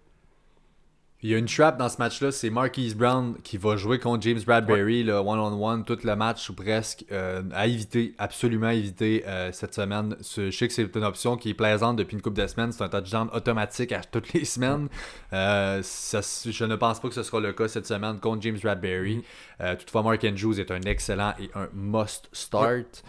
Il 1.25 1.31
y 1.31 1.33
a 1.33 1.39
une 1.39 1.47
trap 1.47 1.79
dans 1.79 1.89
ce 1.89 1.97
match-là, 1.97 2.31
c'est 2.31 2.51
Marquise 2.51 2.95
Brown 2.95 3.35
qui 3.43 3.57
va 3.57 3.77
jouer 3.77 3.97
contre 3.97 4.21
James 4.21 4.41
Bradbury, 4.45 5.01
le 5.01 5.15
one-on-one, 5.15 5.83
tout 5.83 5.97
le 6.03 6.15
match 6.15 6.51
ou 6.51 6.53
presque, 6.53 7.03
euh, 7.11 7.41
à 7.51 7.65
éviter, 7.65 8.13
absolument 8.19 8.69
éviter 8.69 9.23
euh, 9.25 9.51
cette 9.51 9.73
semaine. 9.73 10.15
Je 10.19 10.51
sais 10.51 10.67
que 10.67 10.73
c'est 10.75 10.95
une 10.95 11.03
option 11.03 11.35
qui 11.35 11.49
est 11.49 11.53
plaisante 11.55 11.95
depuis 11.95 12.13
une 12.13 12.21
couple 12.21 12.39
de 12.39 12.45
semaines, 12.45 12.71
c'est 12.71 12.83
un 12.83 12.89
touchdown 12.89 13.27
automatique 13.33 13.91
à 13.91 14.01
toutes 14.01 14.33
les 14.33 14.45
semaines. 14.45 14.87
Euh, 15.33 15.81
je 15.81 16.63
ne 16.63 16.75
pense 16.75 16.99
pas 16.99 17.07
que 17.07 17.15
ce 17.15 17.23
sera 17.23 17.39
le 17.39 17.53
cas 17.53 17.69
cette 17.69 17.87
semaine 17.87 18.19
contre 18.19 18.43
James 18.43 18.59
Bradbury. 18.61 19.23
Mm-hmm. 19.59 19.77
toutefois, 19.77 20.03
Mark 20.03 20.23
Andrews 20.23 20.59
est 20.59 20.69
un 20.69 20.81
excellent 20.81 21.33
et 21.39 21.49
un 21.55 21.69
must 21.73 22.29
start. 22.33 23.03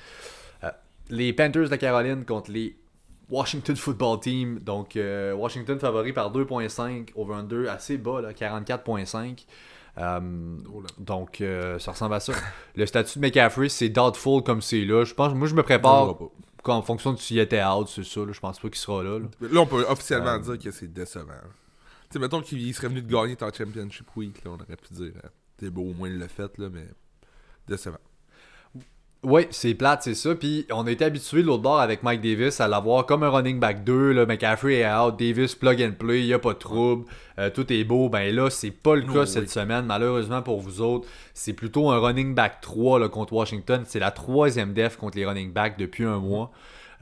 les 1.11 1.35
Panthers 1.35 1.69
de 1.69 1.77
Caroline 1.77 2.25
contre 2.25 2.51
les 2.51 2.77
Washington 3.31 3.77
Football 3.77 4.21
Team. 4.21 4.59
Donc, 4.61 4.97
euh, 4.97 5.35
Washington 5.35 5.79
favori 5.79 6.13
par 6.13 6.33
2.5, 6.33 7.11
over-under 7.15 7.69
assez 7.69 7.99
bas, 7.99 8.23
44.5. 8.33 9.47
Euh, 9.99 10.21
donc, 10.99 11.41
euh, 11.41 11.79
ça 11.79 11.93
ressemble 11.93 12.15
à 12.15 12.21
ça. 12.21 12.33
Le 12.75 12.87
statut 12.87 13.19
de 13.19 13.25
McCaffrey, 13.25 13.69
c'est 13.69 13.89
doubtful 13.89 14.43
comme 14.43 14.61
c'est 14.61 14.85
là. 14.85 15.05
Je 15.05 15.15
pense, 15.15 15.35
moi, 15.35 15.49
je 15.49 15.55
me 15.55 15.63
prépare 15.63 16.17
en 16.65 16.83
fonction 16.83 17.13
de 17.13 17.19
s'il 17.19 17.39
était 17.39 17.63
out, 17.65 17.89
c'est 17.89 18.05
ça. 18.05 18.21
Je 18.31 18.41
pense 18.41 18.59
pas 18.59 18.69
qu'il 18.69 18.79
sera 18.79 19.03
là, 19.03 19.19
là. 19.19 19.61
on 19.61 19.67
peut 19.67 19.85
officiellement 19.89 20.39
dire 20.39 20.59
que 20.59 20.71
c'est 20.71 20.93
décevant. 20.93 21.33
Tu 22.11 22.15
sais, 22.15 22.19
mettons 22.19 22.41
qu'il 22.41 22.75
serait 22.75 22.89
venu 22.89 23.03
de 23.03 23.13
gagner 23.13 23.37
ton 23.37 23.51
Championship 23.53 24.09
Week, 24.17 24.45
là, 24.45 24.51
on 24.53 24.55
aurait 24.55 24.77
pu 24.77 24.95
dire. 24.95 25.13
T'es 25.57 25.71
beau, 25.71 25.83
au 25.83 25.95
moins 25.95 26.09
il 26.09 26.19
l'a 26.19 26.29
fait, 26.29 26.59
là, 26.59 26.69
mais 26.71 26.87
décevant. 27.67 27.99
Oui, 29.23 29.47
c'est 29.51 29.75
plate, 29.75 30.03
c'est 30.05 30.15
ça. 30.15 30.35
Puis 30.35 30.67
on 30.71 30.87
a 30.87 30.91
été 30.91 31.05
habitué 31.05 31.43
de 31.43 31.47
l'autre 31.47 31.63
bord 31.63 31.81
avec 31.81 32.03
Mike 32.03 32.21
Davis 32.21 32.61
à 32.61 32.69
l'avoir 32.69 33.07
comme 33.07 33.23
un 33.25 33.29
running 33.29 33.59
back 33.59 33.83
2. 33.83 34.13
Là, 34.13 34.25
McCaffrey 34.25 34.75
est 34.75 34.89
out, 34.89 35.19
Davis 35.19 35.55
plug 35.55 35.83
and 35.83 35.95
play, 35.99 36.21
il 36.21 36.27
n'y 36.27 36.33
a 36.33 36.39
pas 36.39 36.53
de 36.53 36.59
trouble, 36.59 37.07
euh, 37.39 37.51
tout 37.51 37.73
est 37.73 37.83
beau. 37.83 38.09
Ben 38.09 38.33
là, 38.33 38.51
c'est 38.51 38.71
pas 38.71 38.95
le 38.95 39.03
cas 39.03 39.27
cette 39.27 39.51
semaine. 39.51 39.85
Malheureusement 39.87 40.43
pour 40.43 40.61
vous 40.61 40.81
autres, 40.81 41.09
c'est 41.35 41.55
plutôt 41.55 41.91
un 41.91 41.99
running 41.99 42.35
back 42.35 42.61
3 42.61 43.01
là, 43.01 43.09
contre 43.09 43.33
Washington. 43.33 43.83
C'est 43.85 43.99
la 43.99 44.13
troisième 44.13 44.75
def 44.75 44.97
contre 44.97 45.17
les 45.19 45.27
running 45.27 45.53
backs 45.53 45.77
depuis 45.77 46.05
un 46.05 46.19
mois. 46.19 46.53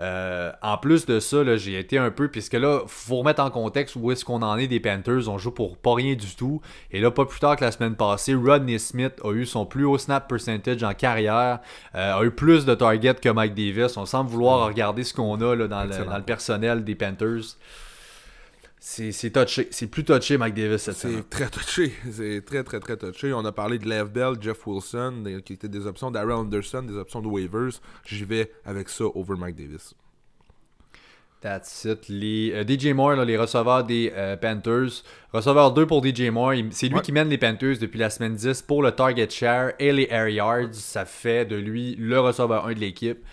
Euh, 0.00 0.52
en 0.62 0.76
plus 0.76 1.06
de 1.06 1.20
ça, 1.20 1.56
j'ai 1.56 1.78
été 1.78 1.98
un 1.98 2.10
peu, 2.10 2.28
puisque 2.28 2.54
là, 2.54 2.80
faut 2.86 3.16
remettre 3.16 3.42
en 3.42 3.50
contexte 3.50 3.96
où 3.96 4.10
est-ce 4.10 4.24
qu'on 4.24 4.42
en 4.42 4.56
est 4.56 4.66
des 4.66 4.80
Panthers. 4.80 5.28
On 5.28 5.38
joue 5.38 5.50
pour 5.50 5.76
pas 5.76 5.94
rien 5.94 6.14
du 6.14 6.34
tout. 6.34 6.60
Et 6.90 7.00
là, 7.00 7.10
pas 7.10 7.24
plus 7.24 7.40
tard 7.40 7.56
que 7.56 7.64
la 7.64 7.72
semaine 7.72 7.94
passée, 7.94 8.34
Rodney 8.34 8.78
Smith 8.78 9.14
a 9.24 9.32
eu 9.32 9.46
son 9.46 9.66
plus 9.66 9.84
haut 9.84 9.98
snap 9.98 10.28
percentage 10.28 10.82
en 10.82 10.94
carrière, 10.94 11.60
euh, 11.94 12.14
a 12.14 12.24
eu 12.24 12.30
plus 12.30 12.64
de 12.64 12.74
targets 12.74 13.14
que 13.14 13.28
Mike 13.28 13.54
Davis. 13.54 13.96
On 13.96 14.06
semble 14.06 14.30
vouloir 14.30 14.66
regarder 14.66 15.04
ce 15.04 15.14
qu'on 15.14 15.40
a 15.40 15.54
là, 15.54 15.68
dans, 15.68 15.84
le, 15.84 16.04
dans, 16.04 16.16
le, 16.16 16.22
personnel 16.22 16.84
des 16.84 16.94
Panthers. 16.94 17.56
C'est 18.86 19.30
touché. 19.30 19.66
C'est 19.70 19.86
plus 19.86 20.04
touché, 20.04 20.36
Mike 20.36 20.52
Davis, 20.54 20.82
cette 20.82 20.96
C'est 20.96 21.30
très 21.30 21.48
touché. 21.48 21.90
C'est 22.10 22.44
très, 22.44 22.62
très, 22.62 22.80
très 22.80 22.98
touché. 22.98 23.32
On 23.32 23.42
a 23.46 23.50
parlé 23.50 23.78
de 23.78 23.88
Lev 23.88 24.10
Bell, 24.10 24.34
Jeff 24.38 24.66
Wilson, 24.66 25.24
qui 25.42 25.54
étaient 25.54 25.70
des 25.70 25.86
options 25.86 26.10
d'Aaron 26.10 26.40
Anderson, 26.40 26.82
des 26.82 26.94
options 26.98 27.22
de 27.22 27.26
waivers. 27.26 27.80
J'y 28.04 28.24
vais 28.26 28.52
avec 28.62 28.90
ça 28.90 29.04
over 29.14 29.36
Mike 29.38 29.56
Davis. 29.56 29.94
That's 31.40 31.86
it. 31.86 32.08
Les, 32.10 32.52
euh, 32.52 32.62
DJ 32.66 32.92
Moore, 32.94 33.16
là, 33.16 33.24
les 33.24 33.38
receveurs 33.38 33.84
des 33.84 34.12
euh, 34.14 34.36
Panthers. 34.36 35.02
Receveur 35.32 35.72
2 35.72 35.86
pour 35.86 36.04
DJ 36.04 36.28
Moore. 36.30 36.52
C'est 36.70 36.88
lui 36.88 36.96
Ouais. 36.96 37.00
qui 37.02 37.12
mène 37.12 37.30
les 37.30 37.38
Panthers 37.38 37.78
depuis 37.78 37.98
la 37.98 38.10
semaine 38.10 38.34
10 38.34 38.60
pour 38.62 38.82
le 38.82 38.92
target 38.92 39.30
share 39.30 39.72
et 39.78 39.92
les 39.92 40.08
air 40.10 40.28
yards. 40.28 40.72
Ça 40.74 41.06
fait 41.06 41.46
de 41.46 41.56
lui 41.56 41.96
le 41.98 42.20
receveur 42.20 42.66
1 42.66 42.74
de 42.74 42.80
l'équipe. 42.80 43.24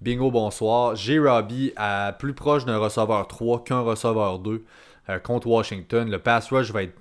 Bingo, 0.00 0.30
bonsoir. 0.30 0.94
J. 0.94 1.18
Robbie 1.18 1.72
à 1.74 2.14
plus 2.16 2.32
proche 2.32 2.64
d'un 2.64 2.78
receveur 2.78 3.26
3 3.26 3.64
qu'un 3.64 3.80
receveur 3.80 4.38
2 4.38 4.64
euh, 5.10 5.18
contre 5.18 5.46
Washington. 5.46 6.10
Le 6.10 6.18
pass 6.18 6.50
rush 6.50 6.70
va 6.70 6.84
être 6.84 6.94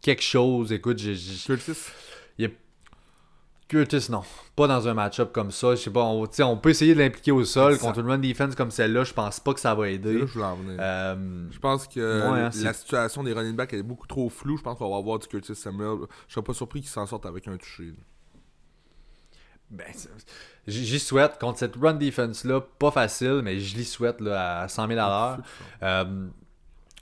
quelque 0.00 0.22
chose. 0.22 0.72
Écoute, 0.72 0.98
j'ai- 0.98 1.16
Curtis? 1.46 1.72
Curtis, 3.68 4.06
non. 4.10 4.22
Pas 4.54 4.68
dans 4.68 4.86
un 4.86 4.94
match-up 4.94 5.32
comme 5.32 5.50
ça. 5.50 5.70
Je 5.74 5.80
sais 5.80 5.90
pas, 5.90 6.04
on, 6.04 6.56
peut 6.56 6.70
essayer 6.70 6.94
de 6.94 7.00
l'impliquer 7.00 7.32
au 7.32 7.44
sol. 7.44 7.76
Contre 7.78 7.98
une 7.98 8.06
run 8.06 8.18
defense 8.18 8.54
comme 8.54 8.70
celle-là, 8.70 9.02
je 9.02 9.12
pense 9.12 9.40
pas 9.40 9.54
que 9.54 9.60
ça 9.60 9.74
va 9.74 9.88
aider. 9.88 10.14
là 10.14 10.20
que 10.20 10.26
je 10.26 10.32
voulais 10.34 10.44
en 10.44 10.56
venir. 10.56 10.76
Euh, 10.78 11.46
Je 11.50 11.58
pense 11.58 11.88
que 11.88 12.30
Ouais, 12.30 12.40
hein, 12.42 12.50
la 12.62 12.72
situation 12.72 13.24
des 13.24 13.32
running 13.32 13.56
backs 13.56 13.72
est 13.72 13.82
beaucoup 13.82 14.06
trop 14.06 14.28
floue. 14.28 14.56
Je 14.56 14.62
pense 14.62 14.78
qu'on 14.78 14.88
va 14.90 14.98
avoir 14.98 15.18
du 15.18 15.26
Curtis 15.26 15.56
Samuel. 15.56 16.06
Je 16.28 16.34
serais 16.34 16.44
pas 16.44 16.54
surpris 16.54 16.80
qu'il 16.80 16.90
s'en 16.90 17.06
sorte 17.06 17.26
avec 17.26 17.48
un 17.48 17.56
touché. 17.56 17.86
là. 17.86 17.92
ben, 19.70 19.86
j'y 20.68 20.86
j'y 20.86 21.00
souhaite. 21.00 21.36
Contre 21.40 21.58
cette 21.58 21.74
run 21.74 21.94
defense-là, 21.94 22.60
pas 22.78 22.92
facile, 22.92 23.40
mais 23.42 23.58
je 23.58 23.76
l'y 23.76 23.84
souhaite 23.84 24.20
là, 24.20 24.60
à 24.60 24.68
100 24.68 24.86
000 24.86 25.00
à 25.00 25.08
l'heure. 25.08 25.38
Euh, 25.82 26.28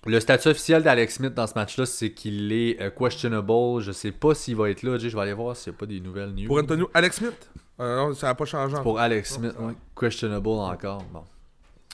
le 0.06 0.20
statut 0.20 0.48
officiel 0.48 0.82
d'Alex 0.82 1.14
Smith 1.16 1.34
dans 1.34 1.46
ce 1.46 1.54
match-là, 1.54 1.86
c'est 1.86 2.12
qu'il 2.12 2.52
est 2.52 2.80
euh, 2.80 2.90
questionable. 2.90 3.80
Je 3.80 3.92
sais 3.92 4.12
pas 4.12 4.34
s'il 4.34 4.56
va 4.56 4.70
être 4.70 4.82
là. 4.82 4.98
Je 4.98 5.08
vais 5.08 5.20
aller 5.20 5.32
voir 5.32 5.56
s'il 5.56 5.72
n'y 5.72 5.76
a 5.76 5.78
pas 5.78 5.86
des 5.86 6.00
nouvelles 6.00 6.30
news. 6.34 6.46
Pour 6.46 6.58
Antonio, 6.58 6.90
Alex 6.92 7.16
Smith? 7.16 7.50
Euh, 7.80 7.96
Non, 7.96 8.14
ça 8.14 8.28
n'a 8.28 8.34
pas 8.34 8.44
changé. 8.44 8.76
Pour 8.82 8.98
Alex 9.00 9.34
Smith, 9.34 9.54
ouais, 9.58 9.72
questionable 9.98 10.48
encore. 10.48 11.02
Bon. 11.12 11.24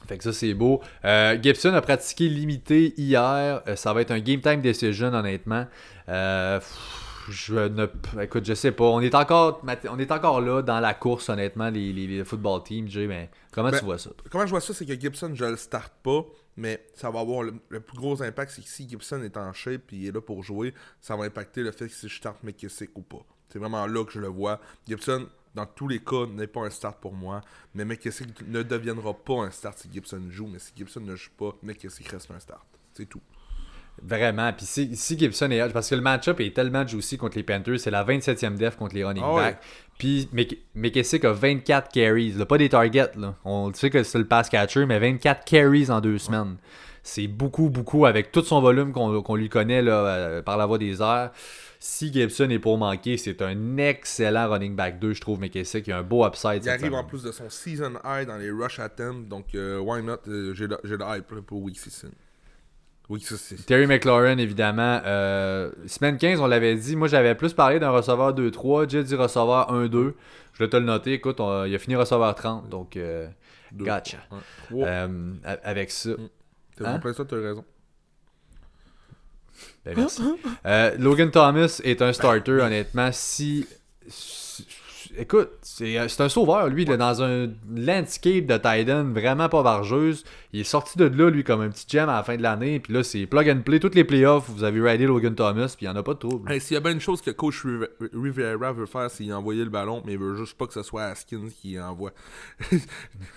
Fait 0.09 0.19
que 0.19 0.25
ça, 0.25 0.33
c'est 0.33 0.55
beau. 0.55 0.81
Euh, 1.05 1.39
Gibson 1.41 1.73
a 1.75 1.81
pratiqué 1.83 2.29
limité 2.29 2.95
hier. 2.97 3.63
Euh, 3.69 3.77
ça 3.77 3.93
va 3.93 4.01
être 4.01 4.11
un 4.11 4.19
game 4.21 4.41
time 4.41 4.61
decision, 4.61 5.09
honnêtement. 5.13 5.67
Pff, 6.07 7.27
je 7.29 7.69
ne. 7.69 7.87
Écoute, 8.21 8.45
je 8.45 8.55
sais 8.55 8.73
pas. 8.73 8.85
On 8.85 9.01
est 9.01 9.15
encore, 9.15 9.63
on 9.89 9.99
est 9.99 10.11
encore 10.11 10.41
là 10.41 10.63
dans 10.63 10.81
la 10.81 10.95
course, 10.95 11.29
honnêtement, 11.29 11.71
les, 11.71 11.93
les, 11.93 12.07
les 12.07 12.25
football 12.25 12.63
teams, 12.65 12.89
Jay. 12.89 13.07
Mais 13.07 13.31
comment 13.53 13.71
Ben, 13.71 13.79
tu 13.79 13.85
vois 13.85 13.99
ça? 13.99 14.11
Comment 14.31 14.47
je 14.47 14.51
vois 14.51 14.61
ça, 14.61 14.75
c'est 14.75 14.87
que 14.87 14.99
Gibson, 14.99 15.31
je 15.35 15.45
le 15.45 15.57
starte 15.57 15.93
pas, 16.03 16.25
mais 16.61 16.87
ça 16.95 17.11
va 17.11 17.21
avoir 17.21 17.43
le, 17.43 17.81
plus 17.81 17.97
gros 17.97 18.23
impact, 18.23 18.53
c'est 18.53 18.63
que 18.63 18.69
si 18.69 18.87
Gibson 18.87 19.23
est 19.23 19.37
en 19.39 19.53
shape 19.55 19.93
et 19.93 19.97
il 19.97 20.07
est 20.09 20.13
là 20.13 20.21
pour 20.21 20.43
jouer, 20.43 20.75
ça 21.01 21.17
va 21.17 21.25
impacter 21.25 21.63
le 21.63 21.73
fait 21.73 21.89
que 21.89 21.95
si 21.95 22.07
je 22.07 22.15
starte 22.15 22.43
McKissick 22.43 22.97
ou 22.99 23.03
pas. 23.03 23.25
C'est 23.49 23.59
vraiment 23.59 23.87
là 23.87 24.05
que 24.05 24.13
je 24.13 24.21
le 24.21 24.29
vois. 24.29 24.61
Gibson, 24.87 25.27
dans 25.55 25.65
tous 25.65 25.89
les 25.89 26.01
cas, 26.01 26.27
n'est 26.27 26.47
pas 26.47 26.61
un 26.61 26.71
start 26.71 27.01
pour 27.01 27.15
moi, 27.15 27.41
mais 27.75 27.87
McKissick 27.87 28.47
ne 28.47 28.63
deviendra 28.63 29.15
pas 29.15 29.43
un 29.43 29.51
start 29.51 29.79
si 29.79 29.91
Gibson 29.91 30.23
joue, 30.29 30.49
mais 30.49 30.59
si 30.59 30.73
Gibson 30.77 31.01
ne 31.01 31.17
joue 31.17 31.31
pas, 31.37 31.57
McKissick 31.63 32.09
reste 32.09 32.31
un 32.31 32.39
start. 32.39 32.67
C'est 32.93 33.07
tout. 33.07 33.23
Vraiment. 34.03 34.53
Puis 34.53 34.67
si, 34.67 34.97
si 34.97 35.19
Gibson 35.19 35.51
est 35.51 35.73
parce 35.73 35.91
que 35.91 35.95
le 35.95 36.01
match-up 36.01 36.41
est 36.41 36.55
tellement 36.55 36.87
juicy 36.87 37.19
contre 37.19 37.37
les 37.37 37.43
Panthers, 37.43 37.79
c'est 37.81 37.91
la 37.91 38.05
27e 38.05 38.57
def 38.57 38.77
contre 38.77 38.95
les 38.95 39.05
running 39.05 39.23
Ah 39.27 39.35
ouais. 39.35 39.43
backs. 39.43 39.59
Puis 39.99 40.29
Mc- 40.33 40.59
McKissick 40.75 41.25
a 41.25 41.33
24 41.33 41.93
carries, 41.93 42.33
là, 42.33 42.47
pas 42.47 42.57
des 42.57 42.71
targets. 42.71 43.11
Là. 43.17 43.35
On 43.45 43.73
sait 43.75 43.91
que 43.91 44.03
c'est 44.03 44.19
le 44.19 44.27
pass 44.27 44.49
catcher, 44.49 44.87
mais 44.87 44.99
24 44.99 45.45
carries 45.45 45.91
en 45.91 46.01
deux 46.01 46.19
semaines. 46.19 46.57
C'est 47.03 47.27
beaucoup, 47.27 47.69
beaucoup 47.71 48.07
avec 48.07 48.31
tout 48.33 48.43
son 48.43 48.61
volume 48.61 48.93
qu'on 48.93 49.35
lui 49.37 49.49
connaît 49.49 49.83
là, 49.83 49.93
euh, 50.07 50.43
par 50.43 50.57
la 50.57 50.67
voie 50.67 50.79
des 50.79 51.01
airs. 51.03 51.31
Si 51.79 52.13
Gibson 52.13 52.51
est 52.51 52.59
pour 52.59 52.77
manquer, 52.77 53.17
c'est 53.17 53.41
un 53.41 53.79
excellent 53.79 54.51
running 54.51 54.77
back 54.77 54.99
2, 54.99 55.15
je 55.15 55.21
trouve, 55.23 55.41
McKissick. 55.41 55.87
Il 55.87 55.93
a 55.95 55.99
un 55.99 56.03
beau 56.03 56.27
upside. 56.27 56.57
Il 56.57 56.65
cette 56.65 56.81
arrive 56.83 56.93
en 56.93 57.05
plus 57.05 57.23
de 57.23 57.33
son 57.33 57.49
season 57.49 57.93
high 58.05 58.27
dans 58.27 58.37
les 58.37 58.51
rush 58.51 58.79
attempts, 58.79 59.29
donc 59.29 59.55
euh, 59.55 59.79
why 59.79 60.03
not 60.03 60.17
euh, 60.29 60.53
J'ai 60.55 60.67
le, 60.67 60.79
hype 60.85 61.41
pour 61.47 61.63
Week 61.63 61.79
16. 63.19 63.31
Week 63.31 63.41
16. 63.41 63.67
Terry 63.67 63.87
McLaurin, 63.87 64.39
évidemment. 64.39 65.01
Euh, 65.05 65.71
semaine 65.87 66.17
15, 66.19 66.41
on 66.41 66.47
l'avait 66.47 66.77
dit. 66.77 66.97
Moi, 66.97 67.09
j'avais 67.09 67.35
plus 67.35 67.53
parlé 67.53 67.79
d'un 67.81 67.91
receveur 67.91 68.35
2-3. 68.35 68.89
J'ai 68.89 69.03
dit 69.05 69.15
receveur 69.15 69.73
1-2. 69.73 70.15
Je 70.55 70.59
vais 70.65 70.69
te 70.71 70.77
le 70.77 70.85
noter. 70.85 71.15
Écoute, 71.15 71.41
on- 71.41 71.65
il 71.65 71.75
a 71.75 71.79
fini 71.79 71.97
receveur 71.97 72.35
30. 72.35 72.69
Donc, 72.69 72.97
euh, 72.97 73.27
gotcha. 73.75 74.19
Wow. 74.71 74.85
Euh, 74.85 75.33
avec 75.65 75.91
ça. 75.91 76.11
T'as 76.77 76.89
hein? 76.91 76.95
en 76.95 76.99
plein 77.01 77.13
ça, 77.13 77.25
t'as 77.25 77.37
raison. 77.37 77.65
Ben, 79.85 79.95
merci. 79.97 80.23
Euh, 80.67 80.95
Logan 80.99 81.31
Thomas 81.31 81.81
est 81.85 82.03
un 82.03 82.13
starter, 82.13 82.53
honnêtement. 82.63 83.11
Si. 83.13 83.67
Écoute, 85.21 85.51
c'est 85.63 85.99
euh, 85.99 86.09
c'est 86.09 86.23
un 86.23 86.29
sauveur, 86.29 86.69
lui, 86.69 86.85
là, 86.85 86.97
dans 86.97 87.23
un 87.23 87.49
landscape 87.75 88.47
de 88.47 88.57
Titan 88.57 89.05
vraiment 89.13 89.49
pas 89.49 89.63
vargeuse. 89.63 90.25
Il 90.53 90.61
est 90.61 90.65
sorti 90.65 90.99
de 90.99 91.05
là, 91.05 91.31
lui, 91.31 91.45
comme 91.45 91.61
un 91.61 91.69
petit 91.69 91.87
gem 91.89 92.09
à 92.09 92.17
la 92.17 92.23
fin 92.25 92.37
de 92.37 92.43
l'année. 92.43 92.81
Puis 92.81 92.93
là, 92.93 93.03
c'est 93.05 93.27
plug 93.27 93.49
and 93.49 93.61
play. 93.63 93.79
Toutes 93.79 93.95
les 93.95 94.05
playoffs, 94.05 94.49
vous 94.49 94.65
avez 94.65 94.81
raidé 94.81 95.07
Logan 95.07 95.35
Thomas, 95.35 95.73
puis 95.77 95.87
il 95.87 95.89
n'y 95.91 95.95
en 95.95 95.99
a 95.99 96.03
pas 96.03 96.15
de 96.15 96.19
trouble. 96.19 96.51
Hey, 96.51 96.61
S'il 96.61 96.75
y 96.75 96.77
a 96.77 96.81
bien 96.81 96.93
une 96.93 97.01
chose 97.01 97.21
que 97.21 97.31
coach 97.31 97.65
Rive- 97.65 97.89
Rivera 98.13 98.73
veut 98.73 98.87
faire, 98.87 99.11
c'est 99.11 99.31
envoyer 99.33 99.63
le 99.65 99.71
ballon, 99.71 100.03
mais 100.05 100.15
il 100.15 100.19
veut 100.19 100.37
juste 100.37 100.57
pas 100.59 100.67
que 100.67 100.73
ce 100.73 100.83
soit 100.83 101.05
Askins 101.05 101.49
qui 101.61 101.79
envoie. 101.79 102.11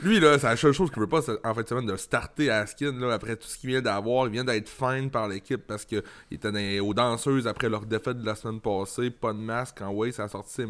Lui, 0.04 0.20
là, 0.20 0.40
c'est 0.40 0.48
la 0.48 0.56
seule 0.58 0.74
chose 0.74 0.90
qu'il 0.90 1.00
veut 1.00 1.08
pas, 1.08 1.22
c'est 1.22 1.34
en 1.46 1.54
fait 1.54 1.64
de 1.64 1.68
semaine 1.70 1.86
de 1.86 1.96
starter 1.96 2.50
Askins, 2.50 3.00
là, 3.00 3.14
après 3.14 3.36
tout 3.36 3.48
ce 3.48 3.58
qu'il 3.58 3.70
vient 3.70 3.82
d'avoir. 3.82 4.26
Il 4.28 4.32
vient 4.32 4.44
d'être 4.44 4.70
fine 4.70 5.10
par 5.10 5.28
l'équipe 5.28 5.62
parce 5.68 5.86
qu'il 5.86 6.04
était 6.32 6.52
dans 6.52 6.86
aux 6.88 6.94
danseuses 6.94 7.48
après 7.48 7.70
leur 7.70 7.86
défaite 7.86 8.20
de 8.20 8.26
la 8.26 8.36
semaine 8.36 8.60
passée, 8.60 9.10
pas 9.10 9.34
de 9.34 9.40
masque, 9.40 9.82
en 9.82 9.92
way, 9.92 10.12
ça 10.12 10.24
a 10.24 10.28
sorti 10.28 10.54
ses 10.54 10.68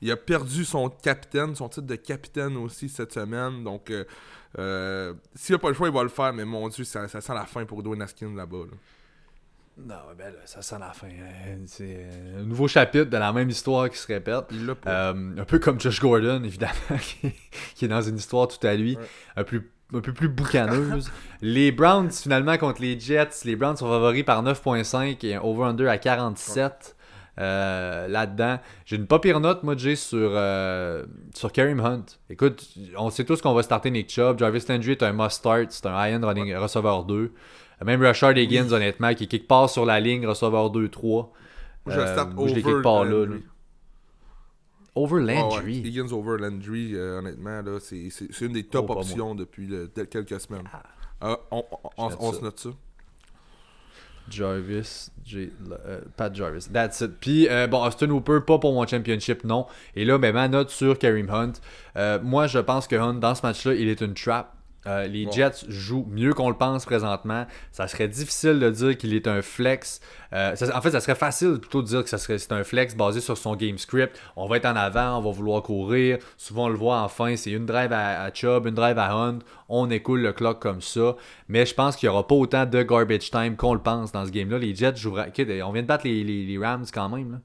Il 0.00 0.10
a 0.10 0.16
perdu 0.16 0.41
son 0.48 0.88
capitaine, 0.90 1.54
son 1.54 1.68
titre 1.68 1.86
de 1.86 1.96
capitaine 1.96 2.56
aussi 2.56 2.88
cette 2.88 3.12
semaine, 3.12 3.64
donc. 3.64 3.90
Euh, 3.90 4.04
euh, 4.58 5.14
S'il 5.34 5.54
a 5.54 5.58
pas 5.58 5.68
le 5.68 5.74
choix, 5.74 5.88
il 5.88 5.94
va 5.94 6.02
le 6.02 6.08
faire, 6.10 6.32
mais 6.32 6.44
mon 6.44 6.68
dieu, 6.68 6.84
ça, 6.84 7.08
ça 7.08 7.20
sent 7.22 7.34
la 7.34 7.46
fin 7.46 7.64
pour 7.64 7.82
Dwayne 7.82 8.02
Askins 8.02 8.34
là-bas. 8.34 8.64
là. 8.70 8.76
Non, 9.78 9.94
ben 10.18 10.26
là, 10.26 10.40
ça 10.44 10.60
sent 10.60 10.76
la 10.78 10.92
fin. 10.92 11.06
Euh, 11.08 11.56
C'est 11.64 11.96
euh, 11.98 12.42
un 12.42 12.44
nouveau 12.44 12.68
chapitre 12.68 13.06
de 13.06 13.16
la 13.16 13.32
même 13.32 13.48
histoire 13.48 13.88
qui 13.88 13.96
se 13.96 14.06
répète. 14.06 14.44
Euh, 14.86 15.14
un 15.38 15.44
peu 15.44 15.58
comme 15.58 15.80
Josh 15.80 15.98
Gordon, 16.00 16.42
évidemment, 16.44 16.72
qui, 17.74 17.84
est 17.84 17.88
dans 17.88 18.02
une 18.02 18.16
histoire 18.16 18.48
tout 18.48 18.64
à 18.66 18.74
lui, 18.74 18.96
Ouais. 18.96 19.02
un, 19.36 19.44
plus, 19.44 19.70
un 19.94 20.00
peu 20.00 20.12
plus 20.12 20.28
boucaneuse. 20.28 21.10
les 21.40 21.72
Browns, 21.72 22.10
finalement, 22.12 22.58
contre 22.58 22.82
les 22.82 23.00
Jets, 23.00 23.30
les 23.44 23.56
Browns 23.56 23.78
sont 23.78 23.88
favoris 23.88 24.24
par 24.24 24.42
9.5 24.42 25.24
et 25.26 25.36
un 25.36 25.40
over-under 25.40 25.88
à 25.88 25.96
47. 25.96 26.94
Euh, 27.38 28.08
là-dedans. 28.08 28.58
J'ai 28.84 28.96
une 28.96 29.06
pas 29.06 29.18
pire 29.18 29.40
note, 29.40 29.62
moi, 29.62 29.76
Jay, 29.76 29.96
sur, 29.96 30.18
euh, 30.34 31.04
sur 31.34 31.50
Kareem 31.52 31.80
Hunt. 31.80 32.04
Écoute, 32.30 32.68
on 32.98 33.10
sait 33.10 33.24
tous 33.24 33.40
qu'on 33.40 33.54
va 33.54 33.62
starter 33.62 33.90
Nick 33.90 34.10
Chubb. 34.10 34.38
Jarvis 34.38 34.64
Landry 34.68 34.92
est 34.92 35.02
un 35.02 35.12
must-start. 35.12 35.66
C'est 35.70 35.86
un 35.86 35.94
high-end 36.06 36.26
running 36.26 36.54
receveur 36.56 37.04
2. 37.04 37.32
Même 37.84 38.02
Rashard 38.02 38.36
Higgins, 38.36 38.70
honnêtement, 38.72 39.12
qui 39.14 39.24
est 39.24 39.26
quelque 39.28 39.48
part 39.48 39.68
sur 39.68 39.84
la 39.84 39.98
ligne, 39.98 40.26
receveur 40.26 40.70
2-3. 40.70 41.32
Moi, 41.84 41.94
je 41.94 42.00
Euh, 42.00 42.12
start 42.12 42.30
je 42.48 42.54
quelque 42.54 42.82
part 42.82 43.04
là. 43.04 43.10
Landry. 43.10 43.42
Over 44.94 45.16
Ah 45.20 45.24
ouais, 45.24 45.34
Landry. 45.34 45.78
Higgins 45.78 46.12
over 46.12 46.36
Landry, 46.38 46.94
euh, 46.94 47.18
honnêtement, 47.18 47.62
là, 47.62 47.78
c'est, 47.80 48.08
une 48.42 48.52
des 48.52 48.64
top 48.64 48.84
Oh, 48.90 48.94
pas 48.94 49.00
options 49.00 49.34
depuis 49.34 49.66
le- 49.66 49.86
quelques 49.88 50.38
semaines. 50.38 50.68
Ah, 51.20 51.38
on 51.50 51.64
on- 51.96 52.32
se 52.32 52.40
note 52.42 52.58
ça. 52.60 52.70
Jarvis, 54.30 55.10
J- 55.24 55.50
euh, 55.86 56.00
Pat 56.16 56.34
Jarvis. 56.34 56.68
That's 56.72 57.00
it. 57.00 57.12
Puis, 57.20 57.48
euh, 57.48 57.66
bon, 57.66 57.82
Austin 57.84 58.10
Hooper, 58.10 58.38
pas 58.46 58.58
pour 58.58 58.72
mon 58.72 58.86
championship, 58.86 59.44
non. 59.44 59.66
Et 59.96 60.04
là, 60.04 60.18
ben, 60.18 60.32
ma 60.32 60.48
note 60.48 60.70
sur 60.70 60.98
Kareem 60.98 61.28
Hunt. 61.30 61.52
Euh, 61.96 62.18
moi, 62.22 62.46
je 62.46 62.58
pense 62.58 62.86
que 62.86 62.96
Hunt, 62.96 63.14
dans 63.14 63.34
ce 63.34 63.42
match-là, 63.44 63.74
il 63.74 63.88
est 63.88 64.00
une 64.00 64.14
trap. 64.14 64.54
Euh, 64.86 65.06
les. 65.06 65.30
Jets 65.30 65.64
jouent 65.68 66.08
mieux 66.10 66.34
qu'on 66.34 66.48
le 66.48 66.56
pense 66.56 66.84
présentement. 66.84 67.46
Ça 67.70 67.86
serait 67.86 68.08
difficile 68.08 68.58
de 68.58 68.68
dire 68.70 68.96
qu'il 68.98 69.14
est 69.14 69.28
un 69.28 69.40
flex. 69.40 70.00
Euh, 70.32 70.56
ça- 70.56 70.76
en 70.76 70.80
fait, 70.80 70.90
ça 70.90 71.00
serait 71.00 71.14
facile 71.14 71.58
plutôt 71.60 71.82
de 71.82 71.86
dire 71.86 72.02
que 72.02 72.08
ça 72.08 72.18
serait, 72.18 72.38
c'est 72.38 72.50
un 72.52 72.64
flex 72.64 72.96
basé 72.96 73.20
sur 73.20 73.38
son 73.38 73.54
game 73.54 73.78
script. 73.78 74.18
On 74.34 74.48
va 74.48 74.56
être 74.56 74.66
en 74.66 74.74
avant, 74.74 75.18
on 75.18 75.20
va 75.22 75.30
vouloir 75.30 75.62
courir. 75.62 76.18
Souvent, 76.36 76.64
on 76.64 76.68
le 76.68 76.74
voit 76.74 76.98
en 77.00 77.08
fin, 77.08 77.36
c'est 77.36 77.52
une 77.52 77.64
drive 77.66 77.92
à, 77.92 78.22
à 78.22 78.32
Chubb, 78.34 78.66
une 78.66 78.74
drive 78.74 78.98
à 78.98 79.12
Hunt. 79.14 79.38
On 79.68 79.88
écoule 79.90 80.20
le 80.20 80.32
clock 80.32 80.60
comme 80.60 80.80
ça. 80.80 81.14
Mais 81.48 81.64
je 81.64 81.74
pense 81.74 81.94
qu'il 81.96 82.08
n'y 82.08 82.14
aura 82.14 82.26
pas 82.26 82.34
autant 82.34 82.66
de 82.66 82.82
garbage 82.82 83.30
time 83.30 83.54
qu'on 83.56 83.74
le 83.74 83.80
pense 83.80 84.10
dans 84.10 84.26
ce 84.26 84.30
game-là. 84.32 84.58
Les 84.58 84.74
Jets 84.74 84.96
joueraient. 84.96 85.32
on 85.64 85.70
vient 85.72 85.82
de 85.82 85.86
battre 85.86 86.06
les, 86.06 86.24
les- 86.24 86.44
les 86.44 86.58
Rams 86.58 86.86
quand 86.92 87.08
même. 87.08 87.32
là. 87.32 87.38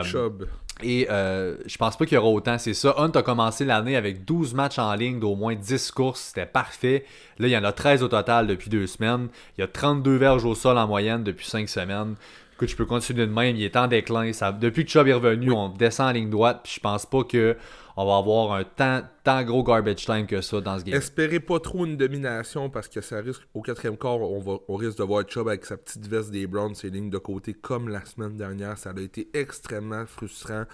Euh, 0.00 0.04
Chubb. 0.04 0.44
Et 0.82 1.08
euh, 1.10 1.56
je 1.66 1.76
pense 1.76 1.96
pas 1.96 2.06
qu'il 2.06 2.16
y 2.16 2.18
aura 2.18 2.28
autant. 2.28 2.58
C'est 2.58 2.74
ça. 2.74 2.94
Hunt 2.98 3.10
a 3.14 3.22
commencé 3.22 3.64
l'année 3.64 3.96
avec 3.96 4.24
12 4.24 4.54
matchs 4.54 4.78
en 4.78 4.94
ligne 4.94 5.20
d'au 5.20 5.34
moins 5.34 5.54
10 5.54 5.90
courses. 5.92 6.20
C'était 6.20 6.46
parfait. 6.46 7.04
Là, 7.38 7.48
il 7.48 7.50
y 7.50 7.56
en 7.56 7.64
a 7.64 7.72
13 7.72 8.02
au 8.02 8.08
total 8.08 8.46
depuis 8.46 8.70
deux 8.70 8.86
semaines. 8.86 9.28
Il 9.56 9.60
y 9.60 9.64
a 9.64 9.66
32 9.66 10.16
verges 10.16 10.44
au 10.44 10.54
sol 10.54 10.78
en 10.78 10.86
moyenne 10.86 11.24
depuis 11.24 11.46
5 11.46 11.68
semaines. 11.68 12.14
Écoute, 12.54 12.68
je 12.68 12.76
peux 12.76 12.84
continuer 12.84 13.26
de 13.26 13.32
même. 13.32 13.56
Il 13.56 13.62
est 13.62 13.76
en 13.76 13.86
déclin. 13.86 14.32
Ça, 14.32 14.52
depuis 14.52 14.84
que 14.84 14.90
Chubb 14.90 15.08
est 15.08 15.14
revenu, 15.14 15.52
on 15.52 15.68
descend 15.68 16.08
en 16.08 16.12
ligne 16.12 16.30
droite. 16.30 16.60
Puis 16.64 16.74
je 16.76 16.80
pense 16.80 17.06
pas 17.06 17.24
que 17.24 17.56
on 17.96 18.06
va 18.06 18.16
avoir 18.16 18.52
un 18.52 18.64
tant, 18.64 19.42
gros 19.44 19.62
garbage 19.62 20.04
time 20.04 20.26
que 20.26 20.40
ça 20.40 20.60
dans 20.60 20.78
ce 20.78 20.84
game. 20.84 20.94
Espérez 20.94 21.40
pas 21.40 21.60
trop 21.60 21.86
une 21.86 21.96
domination 21.96 22.70
parce 22.70 22.88
que 22.88 23.00
ça 23.00 23.20
risque, 23.20 23.42
au 23.54 23.62
quatrième 23.62 23.96
quart, 23.96 24.20
on, 24.20 24.40
va, 24.40 24.58
on 24.68 24.76
risque 24.76 24.98
de 24.98 25.04
voir 25.04 25.24
Chubb 25.28 25.48
avec 25.48 25.64
sa 25.64 25.76
petite 25.76 26.06
veste 26.06 26.30
des 26.30 26.46
Browns, 26.46 26.74
ses 26.74 26.90
lignes 26.90 27.10
de 27.10 27.18
côté, 27.18 27.54
comme 27.54 27.88
la 27.88 28.04
semaine 28.04 28.36
dernière. 28.36 28.78
Ça 28.78 28.90
a 28.96 29.00
été 29.00 29.28
extrêmement 29.34 30.06
frustrant. 30.06 30.64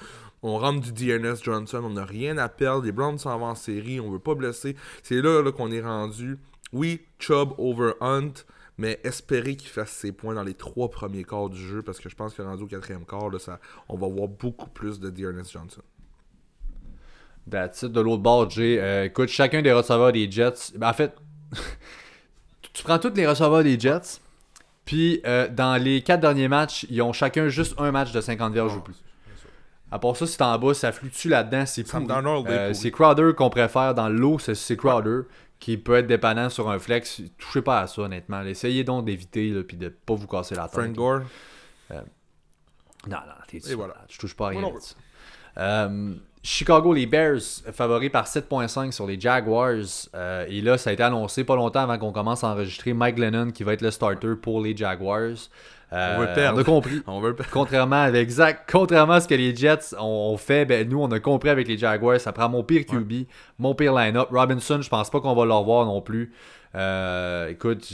On 0.42 0.58
rentre 0.58 0.92
du 0.92 0.92
DNS 0.92 1.36
Johnson, 1.42 1.82
on 1.84 1.90
n'a 1.90 2.04
rien 2.04 2.38
à 2.38 2.48
perdre. 2.48 2.84
Les 2.84 2.92
Browns 2.92 3.18
s'en 3.18 3.38
vont 3.38 3.46
en 3.46 3.54
série, 3.54 4.00
on 4.00 4.10
veut 4.10 4.18
pas 4.18 4.34
blesser. 4.34 4.76
C'est 5.02 5.20
là, 5.20 5.42
qu'on 5.52 5.70
est 5.70 5.82
rendu. 5.82 6.38
oui, 6.72 7.00
Chubb 7.18 7.52
over 7.58 7.92
Hunt, 8.00 8.32
mais 8.78 9.00
espérer 9.04 9.56
qu'il 9.56 9.70
fasse 9.70 9.90
ses 9.90 10.12
points 10.12 10.34
dans 10.34 10.42
les 10.42 10.54
trois 10.54 10.90
premiers 10.90 11.24
quarts 11.24 11.48
du 11.48 11.60
jeu, 11.60 11.82
parce 11.82 11.98
que 11.98 12.08
je 12.08 12.14
pense 12.14 12.34
que 12.34 12.42
rendu 12.42 12.64
au 12.64 12.66
quatrième 12.66 13.04
quart, 13.04 13.30
on 13.88 13.96
va 13.96 14.06
voir 14.08 14.28
beaucoup 14.28 14.68
plus 14.68 15.00
de 15.00 15.10
Dearness 15.10 15.50
Johnson. 15.50 15.82
That's 17.50 17.82
it. 17.82 17.92
De 17.92 18.00
l'autre 18.00 18.22
bord, 18.22 18.50
Jay, 18.50 18.78
euh, 18.80 19.04
écoute, 19.04 19.28
chacun 19.28 19.62
des 19.62 19.72
receveurs 19.72 20.12
des 20.12 20.30
Jets, 20.30 20.72
ben, 20.76 20.88
en 20.90 20.92
fait, 20.92 21.14
tu 22.72 22.82
prends 22.82 22.98
tous 22.98 23.14
les 23.14 23.26
receveurs 23.26 23.62
des 23.62 23.78
Jets, 23.78 24.20
puis 24.84 25.20
euh, 25.26 25.48
dans 25.48 25.76
les 25.80 26.02
quatre 26.02 26.20
derniers 26.20 26.48
matchs, 26.48 26.86
ils 26.90 27.00
ont 27.02 27.12
chacun 27.12 27.48
juste 27.48 27.74
un 27.78 27.90
match 27.92 28.12
de 28.12 28.20
50 28.20 28.52
verges 28.52 28.74
ou 28.76 28.80
plus. 28.80 28.96
À 29.90 30.00
part 30.00 30.16
ça, 30.16 30.26
si 30.26 30.36
t'es 30.36 30.42
en 30.42 30.58
bas, 30.58 30.74
ça 30.74 30.90
flue-tu 30.90 31.28
là-dedans, 31.28 31.64
c'est 31.64 31.84
pourri. 32.00 32.06
Euh, 32.50 32.72
c'est 32.74 32.90
Crowder 32.90 33.32
qu'on 33.36 33.50
préfère 33.50 33.94
dans 33.94 34.08
l'eau, 34.08 34.38
c'est- 34.40 34.76
Crowder 34.76 35.20
qui 35.60 35.76
peut 35.78 35.94
être 35.94 36.08
dépendant 36.08 36.50
sur 36.50 36.68
un 36.68 36.78
flex. 36.80 37.22
Touchez 37.38 37.62
pas 37.62 37.80
à 37.82 37.86
ça, 37.86 38.02
honnêtement. 38.02 38.42
Essayez 38.42 38.82
donc 38.84 39.04
d'éviter, 39.06 39.52
puis 39.62 39.76
de 39.76 39.88
pas 39.88 40.14
vous 40.14 40.26
casser 40.26 40.54
la 40.56 40.64
tête. 40.68 40.72
Frank. 40.72 40.92
Gore. 40.92 41.20
Non, 43.08 43.16
non, 43.16 43.34
t'es 43.46 43.60
voilà. 43.74 43.94
Tu 44.08 44.18
touches 44.18 44.34
pas 44.34 44.46
à 44.46 44.48
rien 44.50 44.60
Euh, 46.46 46.48
Chicago, 46.48 46.92
les 46.92 47.06
Bears, 47.06 47.40
favoris 47.72 48.10
par 48.10 48.26
7.5 48.26 48.92
sur 48.92 49.06
les 49.06 49.20
Jaguars. 49.20 49.74
Euh, 50.14 50.46
et 50.48 50.60
là, 50.60 50.78
ça 50.78 50.90
a 50.90 50.92
été 50.92 51.02
annoncé 51.02 51.44
pas 51.44 51.56
longtemps 51.56 51.80
avant 51.80 51.98
qu'on 51.98 52.12
commence 52.12 52.44
à 52.44 52.48
enregistrer 52.48 52.92
Mike 52.92 53.18
Lennon 53.18 53.50
qui 53.50 53.64
va 53.64 53.72
être 53.72 53.82
le 53.82 53.90
starter 53.90 54.34
pour 54.40 54.60
les 54.60 54.76
Jaguars. 54.76 55.36
Euh, 55.92 56.16
On 56.16 56.20
veut 56.20 56.34
perdre. 56.34 56.58
On 56.58 56.60
a 56.60 56.64
compris. 56.64 57.02
On 57.06 57.20
veut 57.20 57.36
Contrairement 57.52 58.02
à, 58.02 58.10
exact, 58.10 58.68
contrairement 58.70 59.14
à 59.14 59.20
ce 59.20 59.28
que 59.28 59.34
les 59.34 59.54
Jets 59.54 59.94
ont, 59.98 60.36
fait, 60.36 60.64
ben, 60.64 60.88
nous, 60.88 61.00
on 61.00 61.10
a 61.12 61.20
compris 61.20 61.48
avec 61.48 61.68
les 61.68 61.78
Jaguars. 61.78 62.20
Ça 62.20 62.32
prend 62.32 62.48
mon 62.48 62.64
pire 62.64 62.84
QB, 62.86 63.26
mon 63.58 63.74
pire 63.74 63.94
line-up. 63.94 64.28
Robinson, 64.30 64.80
je 64.82 64.88
pense 64.88 65.10
pas 65.10 65.20
qu'on 65.20 65.34
va 65.34 65.44
le 65.44 65.52
revoir 65.52 65.86
non 65.86 66.00
plus. 66.00 66.32
Euh, 66.74 67.48
écoute, 67.48 67.88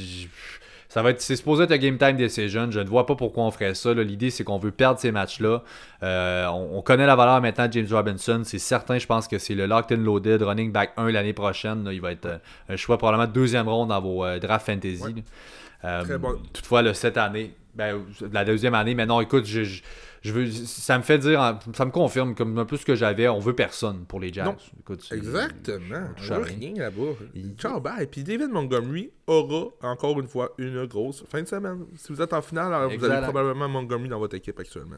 ça 0.93 1.01
va 1.01 1.09
être, 1.09 1.23
c'est 1.23 1.37
supposé 1.37 1.63
être 1.65 1.73
un 1.73 1.79
game 1.79 1.97
time 1.97 2.19
decision. 2.19 2.71
Je 2.71 2.81
ne 2.81 2.87
vois 2.87 3.07
pas 3.07 3.15
pourquoi 3.15 3.45
on 3.45 3.51
ferait 3.51 3.73
ça. 3.73 3.95
L'idée, 3.95 4.29
c'est 4.29 4.45
qu'on 4.45 4.59
veut 4.59 4.73
perdre 4.73 5.01
ces 5.01 5.11
matchs-là. 5.11 5.63
Euh, 6.03 6.47
on, 6.49 6.77
on 6.77 6.83
connaît 6.83 7.07
la 7.07 7.17
valeur 7.17 7.41
maintenant 7.41 7.67
de 7.67 7.73
James 7.73 7.87
Robinson. 7.91 8.43
C'est 8.45 8.59
certain, 8.59 8.99
je 8.99 9.07
pense 9.07 9.27
que 9.27 9.39
c'est 9.39 9.55
le 9.55 9.65
locked 9.65 9.99
and 9.99 10.03
loaded 10.03 10.43
running 10.43 10.71
back 10.71 10.93
1 10.99 11.11
l'année 11.11 11.33
prochaine. 11.33 11.83
là. 11.85 11.95
Il 11.95 12.03
va 12.03 12.13
être 12.13 12.27
euh, 12.27 12.37
un 12.69 12.77
choix 12.77 12.99
probablement 12.99 13.27
de 13.27 13.33
deuxième 13.33 13.71
ronde 13.71 13.89
dans 13.89 14.03
vos 14.03 14.23
euh, 14.23 14.39
drafts 14.39 14.67
fantasy. 14.67 15.03
Ouais. 15.03 15.15
Euh, 15.87 16.03
Très 16.03 16.19
bon. 16.19 16.35
Toutefois, 16.53 16.83
là, 16.83 16.93
cette 16.93 17.17
année, 17.17 17.55
ben, 17.75 18.03
la 18.31 18.45
deuxième 18.45 18.75
année, 18.75 18.95
mais 18.95 19.07
non, 19.07 19.23
écoute, 19.23 19.47
je, 19.47 19.65
je, 19.65 19.81
je 20.23 20.33
veux, 20.33 20.51
ça 20.51 20.97
me 20.99 21.03
fait 21.03 21.19
dire, 21.19 21.59
ça 21.75 21.85
me 21.85 21.91
confirme 21.91 22.35
comme 22.35 22.57
un 22.59 22.65
peu 22.65 22.77
ce 22.77 22.85
que 22.87 22.95
j'avais, 22.95 23.29
on 23.29 23.39
veut 23.41 23.55
personne 23.55 24.05
pour 24.07 24.21
les 24.21 24.33
Jazz. 24.33 24.47
Non. 24.47 24.57
Écoute, 24.81 25.07
Exactement. 25.13 26.05
On 26.19 26.35
veut 26.35 26.43
rien. 26.43 26.75
là-bas. 26.77 27.13
Il- 27.35 27.55
Ciao, 27.57 27.81
bye. 27.81 28.07
Puis 28.07 28.23
David 28.23 28.51
Montgomery 28.51 29.11
aura 29.27 29.67
encore 29.83 30.19
une 30.21 30.29
fois 30.29 30.53
une 30.59 30.87
grosse 30.87 31.25
fin 31.29 31.43
de 31.43 31.49
semaine. 31.49 31.85
Si 31.97 32.13
vous 32.13 32.23
êtes 32.23 32.33
en 32.33 32.41
finale, 32.43 32.73
alors 32.73 32.91
vous 32.91 33.05
avez 33.05 33.23
probablement 33.23 33.69
Montgomery 33.69 34.09
dans 34.09 34.19
votre 34.19 34.37
équipe 34.37 34.59
actuellement. 34.59 34.97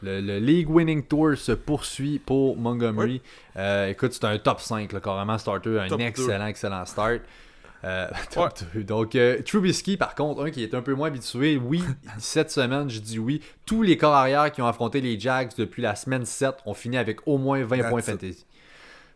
Le, 0.00 0.20
le 0.20 0.38
League 0.38 0.70
Winning 0.70 1.02
Tour 1.06 1.36
se 1.36 1.50
poursuit 1.52 2.20
pour 2.20 2.56
Montgomery. 2.56 3.20
Euh, 3.56 3.88
écoute, 3.88 4.12
c'est 4.12 4.24
un 4.24 4.38
top 4.38 4.60
5, 4.60 4.92
là, 4.92 5.00
carrément 5.00 5.36
starter, 5.38 5.80
un 5.80 5.88
Top 5.88 6.00
excellent, 6.00 6.46
excellent 6.46 6.84
start. 6.86 7.20
Euh, 7.84 8.08
top 8.32 8.52
2. 8.74 8.82
Donc, 8.84 9.14
euh, 9.14 9.40
Trubisky, 9.42 9.96
par 9.96 10.14
contre, 10.14 10.44
un 10.44 10.50
qui 10.50 10.62
est 10.62 10.74
un 10.74 10.82
peu 10.82 10.94
moins 10.94 11.08
habitué, 11.08 11.56
oui, 11.56 11.82
cette 12.18 12.50
semaine, 12.50 12.90
je 12.90 13.00
dis 13.00 13.18
oui. 13.18 13.40
Tous 13.66 13.82
les 13.82 13.96
corps 13.96 14.14
arrière 14.14 14.50
qui 14.50 14.60
ont 14.62 14.66
affronté 14.66 15.00
les 15.00 15.18
Jags 15.18 15.50
depuis 15.56 15.82
la 15.82 15.94
semaine 15.94 16.24
7 16.24 16.56
ont 16.66 16.74
fini 16.74 16.96
avec 16.96 17.26
au 17.26 17.38
moins 17.38 17.62
20 17.64 17.76
That's 17.78 17.90
points 17.90 18.00
it. 18.00 18.06
fantasy. 18.06 18.44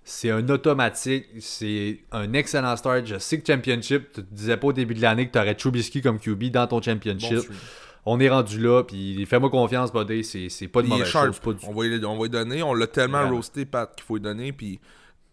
C'est 0.05 0.31
un 0.31 0.49
automatique, 0.49 1.27
c'est 1.39 2.01
un 2.11 2.33
excellent 2.33 2.77
start. 2.77 3.07
Je 3.07 3.19
sais 3.19 3.41
que 3.41 3.47
Championship, 3.47 4.13
tu 4.13 4.23
te 4.25 4.35
disais 4.35 4.57
pas 4.57 4.67
au 4.69 4.73
début 4.73 4.95
de 4.95 5.01
l'année 5.03 5.29
que 5.29 5.33
tu 5.33 5.39
aurais 5.39 5.55
Trubisky 5.55 6.03
comme 6.03 6.19
QB 6.19 6.45
dans 6.51 6.67
ton 6.67 6.83
Championship. 6.83 7.41
On 8.05 8.19
est 8.19 8.29
rendu 8.29 8.59
là, 8.61 8.83
puis 8.83 9.25
fais-moi 9.27 9.49
confiance, 9.49 9.93
Buddy, 9.93 10.25
c'est 10.25 10.67
pas 10.67 10.83
de 10.83 10.89
Il 10.89 10.91
mauvaise 10.91 11.07
sharp. 11.07 11.27
chose. 11.27 11.39
Pas 11.39 11.53
du 11.53 11.65
On 11.69 11.73
va, 11.73 11.85
lui, 11.87 12.05
on 12.05 12.17
va 12.17 12.23
lui 12.25 12.31
donner. 12.31 12.63
On 12.65 12.75
l'a 12.75 12.89
tellement 12.89 13.19
Vraiment. 13.21 13.37
roasté, 13.37 13.65
Pat, 13.65 13.95
qu'il 13.95 14.05
faut 14.05 14.15
lui 14.17 14.23
donner. 14.23 14.53
Puis 14.53 14.81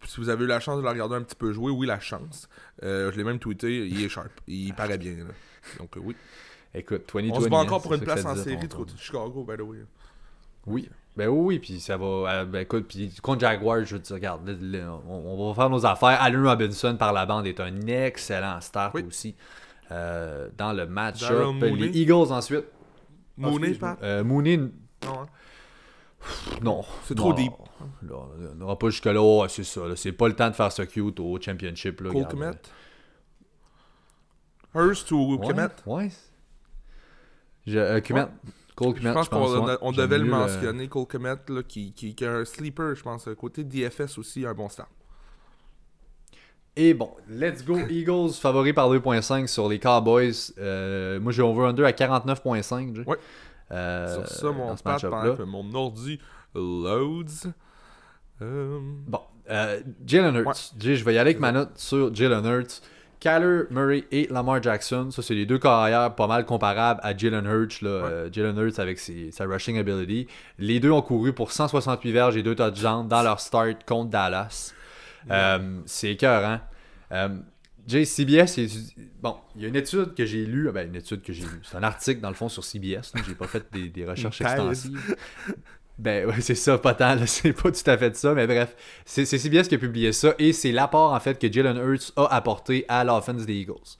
si 0.05 0.19
vous 0.19 0.29
avez 0.29 0.43
eu 0.45 0.47
la 0.47 0.59
chance 0.59 0.77
de 0.77 0.81
le 0.83 0.89
regarder 0.89 1.15
un 1.15 1.21
petit 1.21 1.35
peu 1.35 1.51
jouer, 1.51 1.71
oui, 1.71 1.85
la 1.87 1.99
chance. 1.99 2.47
Euh, 2.83 3.11
je 3.11 3.17
l'ai 3.17 3.23
même 3.23 3.39
tweeté. 3.39 3.87
Il 3.87 4.03
est 4.03 4.09
sharp. 4.09 4.29
Il 4.47 4.73
paraît 4.73 4.97
bien. 4.97 5.11
Là. 5.17 5.23
Donc 5.79 5.95
euh, 5.97 6.01
oui. 6.03 6.15
Écoute, 6.73 7.03
2020, 7.13 7.35
On 7.37 7.41
se 7.41 7.47
bat 7.49 7.57
hein, 7.57 7.59
encore 7.61 7.81
pour 7.81 7.93
une 7.93 8.01
place 8.01 8.23
en 8.25 8.35
série 8.35 8.67
tantôt. 8.67 8.85
de 8.85 8.91
Chicago, 8.97 9.43
by 9.47 9.57
the 9.57 9.61
way. 9.61 9.77
Oui. 10.67 10.89
Ben 11.17 11.27
oui, 11.27 11.39
oui, 11.55 11.59
puis 11.59 11.79
ça 11.79 11.97
va. 11.97 12.05
euh, 12.05 12.45
ben 12.45 12.59
écoute, 12.61 12.85
puis 12.87 13.11
contre 13.21 13.41
Jaguar, 13.41 13.83
je 13.83 13.95
veux 13.95 14.01
dire, 14.01 14.15
regarde, 14.15 14.47
là, 14.47 14.53
là, 14.79 14.99
on, 15.07 15.15
on 15.15 15.49
va 15.49 15.55
faire 15.55 15.69
nos 15.69 15.85
affaires. 15.85 16.21
Allen 16.21 16.45
Robinson 16.47 16.95
par 16.97 17.11
la 17.11 17.25
bande 17.25 17.47
est 17.47 17.59
un 17.59 17.75
excellent 17.87 18.61
start 18.61 18.93
Oui. 18.95 19.03
aussi. 19.07 19.35
Euh, 19.91 20.47
dans 20.57 20.71
le 20.71 20.85
match-up. 20.85 21.47
Mooney. 21.55 21.87
Les 21.87 22.01
Eagles 22.01 22.31
ensuite. 22.31 22.65
Mooney. 23.37 23.73
Pat 23.73 23.97
Euh, 24.03 24.23
Mooney, 24.23 24.59
Non. 26.61 26.83
C'est 27.05 27.15
trop 27.15 27.29
Non. 27.29 27.35
deep. 27.35 27.53
Là, 28.03 28.15
on 28.51 28.55
n'aura 28.55 28.77
pas 28.77 28.89
jusque-là. 28.89 29.21
Ouais, 29.21 29.47
c'est 29.49 29.63
ça. 29.63 29.81
C'est 29.95 30.11
pas 30.11 30.27
le 30.27 30.35
temps 30.35 30.49
de 30.49 30.55
faire 30.55 30.71
ce 30.71 30.81
cute 30.83 31.19
au 31.19 31.39
championship. 31.39 32.01
Là, 32.01 32.11
Cole 32.11 32.27
Kmet 32.27 32.51
Hurst 34.75 35.11
ou 35.11 35.37
Kmet 35.39 35.69
Ouais. 35.85 36.09
Je, 37.65 37.77
euh. 37.77 37.99
Cole 38.75 38.95
Je 38.95 39.01
Kmet, 39.01 39.13
pense 39.13 39.29
qu'on 39.29 39.91
devait 39.91 40.17
le 40.17 40.25
mieux 40.25 40.31
mentionner, 40.31 40.87
Cole 40.87 41.05
Kmet, 41.07 41.35
là, 41.49 41.63
qui, 41.63 41.93
qui, 41.93 42.15
qui 42.15 42.25
a 42.25 42.31
un 42.31 42.45
sleeper, 42.45 42.95
je 42.95 43.03
pense. 43.03 43.27
Côté 43.37 43.63
DFS 43.63 44.17
aussi, 44.17 44.45
un 44.45 44.53
bon 44.53 44.69
start. 44.69 44.89
Et 46.75 46.93
bon, 46.93 47.11
let's 47.27 47.65
go 47.65 47.77
Eagles, 47.89 48.31
favori 48.33 48.71
par 48.71 48.89
2.5 48.89 49.47
sur 49.47 49.67
les 49.67 49.79
Cowboys. 49.79 50.53
Euh, 50.59 51.19
moi, 51.19 51.31
j'ai 51.33 51.41
over-under 51.41 51.83
à 51.85 51.91
49.5. 51.91 52.95
Jay. 52.95 53.03
Ouais. 53.05 53.17
Euh, 53.71 54.15
Sur 54.15 54.27
ça, 54.27 54.51
mon 54.51 54.75
pendant 55.09 55.35
que 55.37 55.43
mon 55.43 55.73
ordi 55.73 56.19
loads. 56.55 57.49
Euh, 58.41 58.79
Bon, 59.07 59.21
euh, 59.49 59.79
Jalen 60.05 60.35
Hurts. 60.35 60.47
Ouais. 60.47 60.95
Je 60.95 61.03
vais 61.03 61.13
y 61.13 61.17
aller 61.17 61.29
avec 61.31 61.39
ma 61.39 61.51
note 61.51 61.71
sur 61.77 62.13
Jalen 62.13 62.45
Hurts. 62.45 62.81
Kyler 63.19 63.63
Murray 63.69 64.05
et 64.11 64.27
Lamar 64.31 64.63
Jackson, 64.63 65.11
ça 65.11 65.21
c'est 65.21 65.33
les 65.33 65.45
deux 65.45 65.59
carrières 65.59 66.15
pas 66.15 66.25
mal 66.25 66.45
comparables 66.45 67.01
à 67.03 67.15
Jalen 67.15 67.45
Hurts. 67.45 67.81
Là, 67.81 67.89
Euh, 67.89 68.29
Jalen 68.31 68.57
Hurts 68.57 68.79
avec 68.79 68.97
ses- 68.97 69.31
sa 69.31 69.43
rushing 69.45 69.77
ability. 69.77 70.25
Les 70.57 70.79
deux 70.79 70.91
ont 70.91 71.01
couru 71.01 71.33
pour 71.33 71.51
168 71.51 72.13
verges 72.13 72.37
et 72.37 72.43
deux 72.43 72.55
touchdowns 72.55 73.09
dans 73.09 73.21
leur 73.21 73.41
start 73.41 73.83
contre 73.85 74.09
Dallas. 74.09 74.73
Euh, 75.29 75.81
c'est 75.85 76.11
écœurant. 76.13 76.61
Jay, 77.89 78.05
CBS, 78.05 78.59
bon, 79.21 79.35
il 79.55 79.63
y 79.63 79.65
a 79.65 79.67
une 79.67 79.75
étude 79.75 80.13
que 80.13 80.23
j'ai 80.25 80.45
lue, 80.45 80.71
ben 80.71 80.87
une 80.87 80.95
étude 80.95 81.23
que 81.23 81.33
j'ai 81.33 81.41
lue, 81.41 81.61
c'est 81.63 81.75
un 81.75 81.83
article 81.83 82.21
dans 82.21 82.29
le 82.29 82.35
fond 82.35 82.47
sur 82.47 82.63
CBS, 82.63 83.13
j'ai 83.27 83.33
pas 83.33 83.47
fait 83.47 83.65
des, 83.73 83.89
des 83.89 84.05
recherches 84.05 84.41
extensives. 84.41 85.15
Ben 85.97 86.25
ouais, 86.27 86.39
c'est 86.39 86.55
ça, 86.55 86.77
pas 86.77 86.93
tant, 86.93 87.17
c'est 87.25 87.51
pas 87.51 87.71
tout 87.71 87.89
à 87.89 87.97
fait 87.97 88.15
ça, 88.15 88.33
mais 88.33 88.47
bref, 88.47 88.75
c'est 89.05 89.25
CBS 89.25 89.67
qui 89.67 89.75
a 89.75 89.77
publié 89.77 90.13
ça 90.13 90.33
et 90.39 90.53
c'est 90.53 90.71
l'apport 90.71 91.13
en 91.13 91.19
fait 91.19 91.37
que 91.37 91.51
Jalen 91.51 91.77
Hurts 91.77 92.13
a 92.15 92.33
apporté 92.33 92.85
à 92.87 93.03
l'offense 93.03 93.45
des 93.45 93.55
Eagles. 93.55 93.97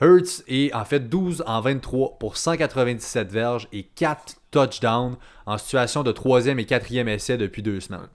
Hurts 0.00 0.42
est 0.46 0.72
en 0.74 0.84
fait 0.84 1.08
12 1.08 1.42
en 1.46 1.60
23 1.60 2.18
pour 2.18 2.36
197 2.36 3.32
verges 3.32 3.68
et 3.72 3.84
4 3.84 4.36
touchdowns 4.50 5.16
en 5.46 5.58
situation 5.58 6.02
de 6.02 6.12
troisième 6.12 6.58
et 6.58 6.66
quatrième 6.66 7.08
essai 7.08 7.36
depuis 7.36 7.62
deux 7.62 7.80
semaines. 7.80 8.08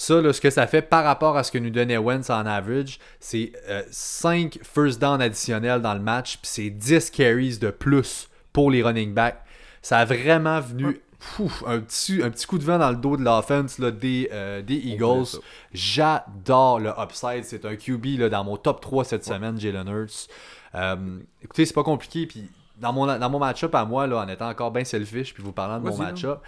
Ça, 0.00 0.18
là, 0.22 0.32
ce 0.32 0.40
que 0.40 0.48
ça 0.48 0.66
fait 0.66 0.80
par 0.80 1.04
rapport 1.04 1.36
à 1.36 1.44
ce 1.44 1.52
que 1.52 1.58
nous 1.58 1.68
donnait 1.68 1.98
Wentz 1.98 2.30
en 2.30 2.46
average, 2.46 2.98
c'est 3.20 3.52
5 3.90 4.58
first 4.62 4.98
down 4.98 5.20
additionnels 5.20 5.82
dans 5.82 5.92
le 5.92 6.00
match, 6.00 6.38
puis 6.38 6.50
c'est 6.50 6.70
10 6.70 7.10
carries 7.10 7.58
de 7.58 7.68
plus 7.68 8.30
pour 8.54 8.70
les 8.70 8.82
running 8.82 9.12
backs. 9.12 9.44
Ça 9.82 9.98
a 9.98 10.06
vraiment 10.06 10.58
venu 10.58 11.02
pouf, 11.18 11.62
un, 11.66 11.80
petit, 11.80 12.22
un 12.22 12.30
petit 12.30 12.46
coup 12.46 12.56
de 12.56 12.64
vent 12.64 12.78
dans 12.78 12.88
le 12.88 12.96
dos 12.96 13.18
de 13.18 13.22
l'offense 13.22 13.78
là, 13.78 13.90
des, 13.90 14.30
euh, 14.32 14.62
des 14.62 14.76
Eagles. 14.76 15.38
J'adore 15.74 16.80
le 16.80 16.94
upside. 16.98 17.44
C'est 17.44 17.66
un 17.66 17.76
QB 17.76 18.20
là, 18.20 18.30
dans 18.30 18.42
mon 18.42 18.56
top 18.56 18.80
3 18.80 19.04
cette 19.04 19.26
semaine, 19.26 19.60
Jalen 19.60 19.86
Hurts. 19.86 20.28
Euh, 20.76 21.18
écoutez, 21.42 21.66
c'est 21.66 21.74
pas 21.74 21.84
compliqué. 21.84 22.26
Puis 22.26 22.48
dans 22.78 22.94
mon, 22.94 23.04
dans 23.04 23.28
mon 23.28 23.38
match-up 23.38 23.74
à 23.74 23.84
moi, 23.84 24.06
là, 24.06 24.24
en 24.24 24.28
étant 24.28 24.48
encore 24.48 24.70
bien 24.70 24.84
selfish, 24.84 25.34
puis 25.34 25.42
vous 25.42 25.52
parlant 25.52 25.78
de 25.78 25.90
mon 25.90 25.96
match-up, 25.98 26.40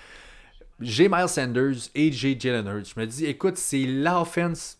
j'ai 0.83 1.09
Miles 1.09 1.29
Sanders 1.29 1.89
et 1.95 2.13
j'ai 2.13 2.39
Jalen 2.39 2.67
Hurts. 2.67 2.93
Je 2.95 3.01
me 3.01 3.07
dis, 3.07 3.27
écoute, 3.27 3.57
c'est 3.57 3.85
l'offense 3.85 4.79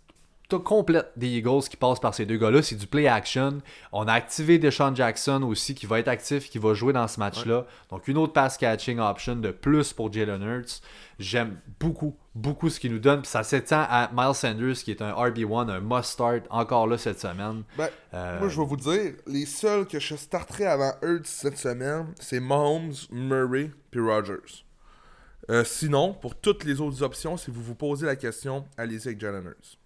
complète 0.59 1.11
des 1.17 1.29
Eagles 1.29 1.63
qui 1.69 1.77
passe 1.77 2.01
par 2.01 2.15
ces 2.15 2.27
deux 2.27 2.37
gars-là. 2.37 2.63
C'est 2.63 2.75
du 2.77 2.87
play 2.87 3.07
action. 3.09 3.59
On 3.93 4.07
a 4.07 4.13
activé 4.13 4.59
Deshaun 4.59 4.95
Jackson 4.95 5.43
aussi, 5.43 5.75
qui 5.75 5.87
va 5.87 5.99
être 5.99 6.09
actif, 6.09 6.49
qui 6.51 6.59
va 6.59 6.75
jouer 6.75 6.93
dans 6.93 7.09
ce 7.09 7.19
match-là. 7.21 7.67
Donc, 7.91 8.09
une 8.09 8.19
autre 8.19 8.33
pass 8.33 8.57
catching 8.57 8.99
option 8.99 9.37
de 9.37 9.51
plus 9.51 9.93
pour 9.93 10.13
Jalen 10.13 10.43
Hurts. 10.43 10.81
J'aime 11.19 11.59
beaucoup, 11.79 12.17
beaucoup 12.35 12.69
ce 12.69 12.81
qu'il 12.81 12.93
nous 12.93 12.99
donne. 12.99 13.23
Puis 13.23 13.31
ça 13.31 13.43
s'étend 13.43 13.85
à 13.89 14.11
Miles 14.13 14.35
Sanders, 14.35 14.75
qui 14.75 14.91
est 14.91 15.03
un 15.03 15.13
RB1, 15.13 15.71
un 15.71 15.81
must-start 15.81 16.45
encore 16.51 16.87
là 16.87 16.99
cette 16.99 17.21
semaine. 17.21 17.63
Ben, 17.77 17.89
Euh, 18.15 18.39
Moi, 18.41 18.49
je 18.49 18.61
vais 18.61 18.67
vous 18.67 18.77
dire, 18.77 19.13
les 19.27 19.47
seuls 19.47 19.87
que 19.87 19.99
je 19.99 20.17
starterai 20.17 20.67
avant 20.67 20.93
Hurts 21.03 21.27
cette 21.27 21.59
semaine, 21.59 22.07
c'est 22.21 22.41
Mahomes, 22.41 22.93
Murray 23.11 23.71
puis 23.91 24.01
Rogers. 24.01 24.65
Euh, 25.51 25.65
sinon, 25.65 26.15
pour 26.15 26.35
toutes 26.37 26.65
les 26.65 26.81
autres 26.81 27.03
options, 27.03 27.37
si 27.37 27.51
vous 27.51 27.63
vous 27.63 27.75
posez 27.75 28.07
la 28.07 28.17
question, 28.17 28.65
allez-y 28.77 29.09
avec 29.09 29.21
Jalen 29.21 29.45
Hurts. 29.45 29.79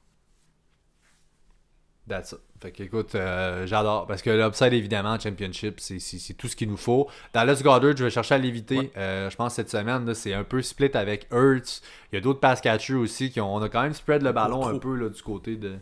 That's 2.09 2.33
it. 2.33 2.39
Fait 2.61 2.71
que, 2.71 2.83
écoute, 2.85 3.15
euh, 3.17 3.67
j'adore. 3.67 4.07
Parce 4.07 4.23
que 4.23 4.31
l'upside, 4.31 4.73
évidemment, 4.73 5.19
Championship, 5.19 5.81
c'est- 5.81 6.35
tout 6.39 6.47
ce 6.47 6.55
qu'il 6.55 6.69
nous 6.69 6.77
faut. 6.77 7.09
Dallas 7.35 7.61
Goddard, 7.63 7.97
je 7.97 8.05
vais 8.05 8.11
chercher 8.11 8.37
à 8.37 8.39
l'éviter. 8.39 8.79
Ouais. 8.79 8.93
Euh, 8.97 9.29
je 9.29 9.37
pense 9.37 9.55
cette 9.55 9.69
semaine, 9.71 10.15
c'est 10.15 10.33
un 10.33 10.45
peu 10.45 10.63
split 10.63 10.91
avec 10.95 11.27
Hurts. 11.33 11.83
Il 12.13 12.15
y 12.15 12.19
a 12.19 12.21
d'autres 12.21 12.39
pass 12.41 12.61
catchers 12.61 12.95
aussi 12.95 13.31
qui 13.31 13.41
ont. 13.41 13.53
On 13.55 13.61
a 13.61 13.69
quand 13.69 13.83
même 13.83 13.93
spread 13.93 14.23
le 14.23 14.33
ballon 14.33 14.67
un 14.67 14.79
peu 14.79 14.95
là, 14.95 15.09
du 15.09 15.21
côté 15.21 15.57
de. 15.57 15.77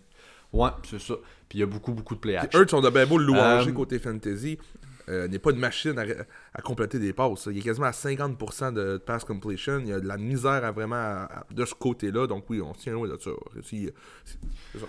Ouais, 0.53 0.71
c'est 0.89 1.01
ça. 1.01 1.15
Puis 1.49 1.59
il 1.59 1.61
y 1.61 1.63
a 1.63 1.67
beaucoup, 1.67 1.93
beaucoup 1.93 2.15
de 2.15 2.21
play. 2.21 2.39
Hurts, 2.55 2.73
on 2.73 2.83
a 2.85 2.91
bien 2.91 3.07
beau 3.07 3.19
le 3.19 3.27
louanger 3.27 3.71
Euh, 3.71 3.73
côté 3.75 3.99
fantasy. 3.99 4.59
Euh, 5.09 5.29
n'est 5.29 5.39
pas 5.39 5.51
une 5.51 5.59
machine 5.59 5.99
à, 5.99 6.05
à 6.55 6.63
compléter 6.63 6.99
des 6.99 7.13
passes. 7.13 7.47
Il 7.51 7.59
est 7.59 7.63
quasiment 7.63 7.87
à 7.87 7.91
50% 7.93 8.73
de 8.73 8.97
pass 8.99 9.25
completion. 9.25 9.79
Il 9.81 9.89
y 9.89 9.93
a 9.93 10.01
de 10.01 10.07
la 10.09 10.17
misère 10.17 10.65
à 10.65 10.71
vraiment 10.73 10.95
à- 10.97 11.45
de 11.51 11.65
ce 11.65 11.75
côté-là. 11.75 12.27
Donc 12.27 12.45
oui, 12.51 12.61
on 12.63 12.73
se 12.75 12.81
tient 12.81 12.93
loin 12.95 13.09
de 13.09 13.17
ça. 13.21 13.31
C'est- 13.63 13.93
ça. 14.79 14.87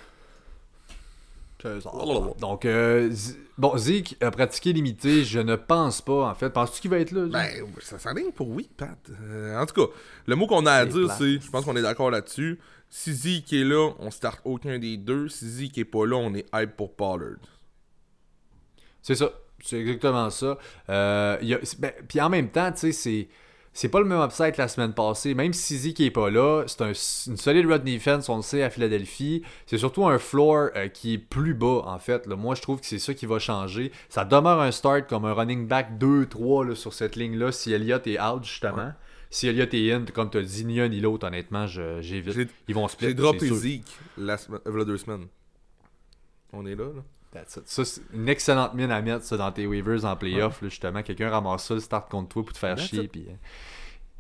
Donc, 2.40 2.64
euh, 2.66 3.12
bon, 3.58 3.76
Zeke 3.76 4.18
a 4.22 4.30
pratiqué 4.30 4.72
limité. 4.72 5.24
Je 5.24 5.40
ne 5.40 5.56
pense 5.56 6.00
pas, 6.02 6.30
en 6.30 6.36
fait. 6.36 6.52
Penses-tu 6.52 6.82
qu'il 6.82 6.92
va 6.92 7.00
être 7.00 7.12
là? 7.12 7.26
Ben, 7.26 7.66
ça 7.82 7.98
s'enligne 7.98 8.32
pour 8.32 8.50
oui, 8.50 8.70
Pat. 8.78 8.98
Euh, 9.24 9.58
en 9.60 9.66
tout 9.66 9.74
cas, 9.88 9.92
le 10.28 10.36
mot 10.36 10.46
qu'on 10.46 10.66
a 10.68 10.72
à 10.74 10.86
dire, 10.86 11.08
c'est, 11.18 11.40
je 11.42 11.50
pense 11.50 11.66
qu'on 11.66 11.76
est 11.76 11.82
d'accord 11.82 12.12
là-dessus. 12.12 12.60
Si 12.92 13.14
Zeke 13.14 13.52
est 13.54 13.64
là, 13.64 13.92
on 13.98 14.12
start 14.12 14.42
aucun 14.46 14.78
des 14.78 14.98
deux. 14.98 15.28
Si 15.28 15.50
Zeke 15.50 15.80
est 15.80 15.86
pas 15.86 16.06
là, 16.06 16.18
on 16.18 16.36
est 16.36 16.46
hype 16.54 16.76
pour 16.76 16.94
Pollard. 16.96 17.38
C'est 19.02 19.16
ça. 19.16 19.32
C'est 19.66 19.80
exactement 19.80 20.30
ça. 20.30 20.58
Euh, 20.90 21.38
y 21.42 21.54
a- 21.54 21.60
ben, 21.80 21.92
Puis 22.08 22.22
en 22.22 22.30
même 22.30 22.50
temps, 22.50 22.72
tu 22.72 22.80
sais, 22.80 22.92
c'est. 22.92 23.28
C'est 23.78 23.90
pas 23.90 24.00
le 24.00 24.06
même 24.06 24.22
upside 24.22 24.54
que 24.54 24.62
la 24.62 24.70
semaine 24.70 24.94
passée. 24.94 25.34
Même 25.34 25.52
si 25.52 25.78
Zeke 25.78 26.00
est 26.00 26.10
pas 26.10 26.30
là, 26.30 26.64
c'est 26.66 26.82
un, 26.82 26.88
une 27.28 27.36
solide 27.36 27.66
run 27.66 27.80
defense, 27.80 28.30
on 28.30 28.38
le 28.38 28.42
sait, 28.42 28.64
à 28.64 28.70
Philadelphie. 28.70 29.44
C'est 29.66 29.78
surtout 29.78 30.08
un 30.08 30.18
floor 30.18 30.70
euh, 30.78 30.88
qui 30.88 31.16
est 31.16 31.18
plus 31.18 31.54
bas, 31.54 31.82
en 31.86 32.00
fait. 32.00 32.26
là. 32.26 32.38
Moi, 32.38 32.56
je 32.56 32.62
trouve 32.62 32.80
que 32.80 32.86
c'est 32.86 33.00
ça 33.00 33.14
qui 33.14 33.26
va 33.26 33.38
changer. 33.38 33.92
Ça 34.08 34.24
demeure 34.24 34.62
un 34.62 34.72
start 34.72 35.10
comme 35.10 35.26
un 35.26 35.34
running 35.34 35.68
back 35.68 35.98
2-3 36.00 36.70
là, 36.70 36.74
sur 36.76 36.94
cette 36.94 37.18
ligne-là, 37.18 37.52
si 37.52 37.74
Elliott 37.74 38.08
est 38.08 38.18
out, 38.18 38.46
justement. 38.46 38.94
Si 39.30 39.48
Elliott 39.50 39.74
est 39.74 39.92
in, 39.92 40.06
comme 40.06 40.30
tu 40.30 40.38
as 40.38 40.42
dit, 40.44 40.64
ni 40.64 40.80
un 40.80 40.88
ni 40.88 41.02
l'autre, 41.02 41.28
honnêtement, 41.28 41.68
j'évite. 41.68 42.50
Ils 42.70 42.76
vont 42.76 42.88
split. 42.88 43.08
J'ai 43.08 43.14
droppé. 43.14 43.50
Zeke 43.54 43.84
la 44.18 44.36
euh, 44.36 44.60
v'là 44.68 44.86
deux 44.86 44.98
semaines. 44.98 45.28
On 46.54 46.66
est 46.66 46.76
là, 46.76 46.86
là. 46.86 47.04
That's 47.36 47.58
it. 47.58 47.68
Ça, 47.68 47.84
c'est 47.84 48.02
une 48.14 48.30
excellente 48.30 48.74
mine 48.76 48.92
à 48.92 49.02
mettre 49.02 49.26
ça, 49.26 49.36
dans 49.36 49.52
tes 49.52 49.68
waivers 49.68 50.06
en 50.06 50.16
playoff. 50.16 50.62
là, 50.62 50.70
justement, 50.70 51.04
quelqu'un 51.04 51.30
ramasse 51.30 51.66
ça, 51.66 51.74
le 51.74 51.82
start 51.82 52.10
contre 52.10 52.30
toi 52.30 52.44
pour 52.46 52.54
te 52.54 52.58
faire 52.58 52.78
That's 52.78 52.88
chier. 52.88 53.10
Puis, 53.10 53.26
euh, 53.28 53.34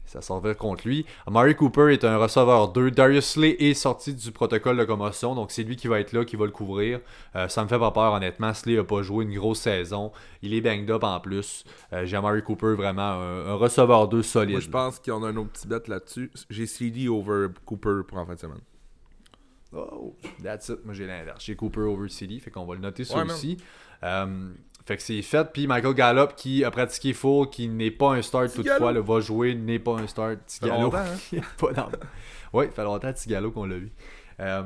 ça 0.05 0.21
s'en 0.21 0.41
contre 0.55 0.85
lui. 0.85 1.05
Amari 1.25 1.55
Cooper 1.55 1.93
est 1.93 2.03
un 2.03 2.17
receveur 2.17 2.73
2. 2.73 2.91
Darius 2.91 3.25
Slay 3.25 3.55
est 3.57 3.73
sorti 3.73 4.13
du 4.13 4.31
protocole 4.31 4.77
de 4.77 4.83
commotion. 4.83 5.33
Donc, 5.33 5.51
c'est 5.51 5.63
lui 5.63 5.77
qui 5.77 5.87
va 5.87 5.99
être 6.01 6.11
là, 6.11 6.25
qui 6.25 6.35
va 6.35 6.45
le 6.45 6.51
couvrir. 6.51 6.99
Euh, 7.35 7.47
ça 7.47 7.63
me 7.63 7.69
fait 7.69 7.79
pas 7.79 7.91
peur, 7.91 8.11
honnêtement. 8.11 8.53
Slay 8.53 8.77
a 8.77 8.83
pas 8.83 9.01
joué 9.01 9.23
une 9.23 9.33
grosse 9.33 9.61
saison. 9.61 10.11
Il 10.41 10.53
est 10.53 10.61
banged 10.61 10.91
up 10.91 11.03
en 11.03 11.19
plus. 11.21 11.63
Euh, 11.93 12.05
J'ai 12.05 12.17
Amari 12.17 12.43
Cooper 12.43 12.75
vraiment 12.75 13.01
un, 13.01 13.47
un 13.47 13.55
receveur 13.55 14.09
2 14.09 14.21
solide. 14.23 14.51
Moi, 14.51 14.59
je 14.59 14.69
pense 14.69 14.99
qu'il 14.99 15.11
y 15.11 15.15
en 15.15 15.23
a 15.23 15.29
un 15.29 15.37
autre 15.37 15.51
petit 15.51 15.67
bet 15.67 15.83
là-dessus. 15.87 16.31
J'ai 16.49 16.67
CD 16.67 17.07
over 17.07 17.47
Cooper 17.65 18.01
pour 18.07 18.17
en 18.17 18.25
fin 18.25 18.35
de 18.35 18.39
semaine. 18.39 18.61
Oh, 19.75 20.15
that's 20.43 20.69
it. 20.69 20.85
Moi, 20.85 20.93
j'ai 20.93 21.05
l'inverse. 21.05 21.43
J'ai 21.43 21.55
Cooper 21.55 21.81
over 21.81 22.09
CD, 22.09 22.39
fait 22.39 22.51
qu'on 22.51 22.65
va 22.65 22.75
le 22.75 22.81
noter 22.81 23.03
ça 23.03 23.17
Ouais, 23.17 23.31
aussi. 23.31 23.57
Euh, 24.03 24.49
fait 24.85 24.97
que 24.97 25.01
c'est 25.03 25.21
fait. 25.21 25.51
Puis 25.51 25.67
Michael 25.67 25.93
Gallup, 25.93 26.35
qui 26.35 26.63
a 26.63 26.71
pratiqué 26.71 27.13
full, 27.13 27.49
qui 27.49 27.67
n'est 27.67 27.91
pas 27.91 28.13
un 28.13 28.21
start 28.21 28.53
toutefois, 28.53 28.91
le 28.91 29.01
va 29.01 29.19
jouer, 29.19 29.55
n'est 29.55 29.79
pas 29.79 29.95
un 29.95 30.07
start. 30.07 30.39
Longtemps, 30.61 30.97
hein? 30.97 31.39
Pas 31.57 31.73
dans... 31.73 31.89
Oui, 32.53 32.65
fait 32.73 32.83
longtemps, 32.83 33.11
Petit 33.11 33.29
Gallo, 33.29 33.51
qu'on 33.51 33.65
l'a 33.65 33.77
vu. 33.77 33.91
Euh, 34.39 34.63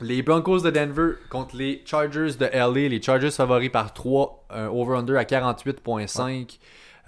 les 0.00 0.22
Broncos 0.22 0.60
de 0.60 0.70
Denver 0.70 1.12
contre 1.30 1.56
les 1.56 1.82
Chargers 1.86 2.34
de 2.38 2.46
LA. 2.52 2.88
Les 2.88 3.00
Chargers 3.00 3.30
favoris 3.30 3.70
par 3.70 3.94
3, 3.94 4.46
un 4.50 4.66
over-under 4.66 5.16
à 5.16 5.24
48.5. 5.24 6.58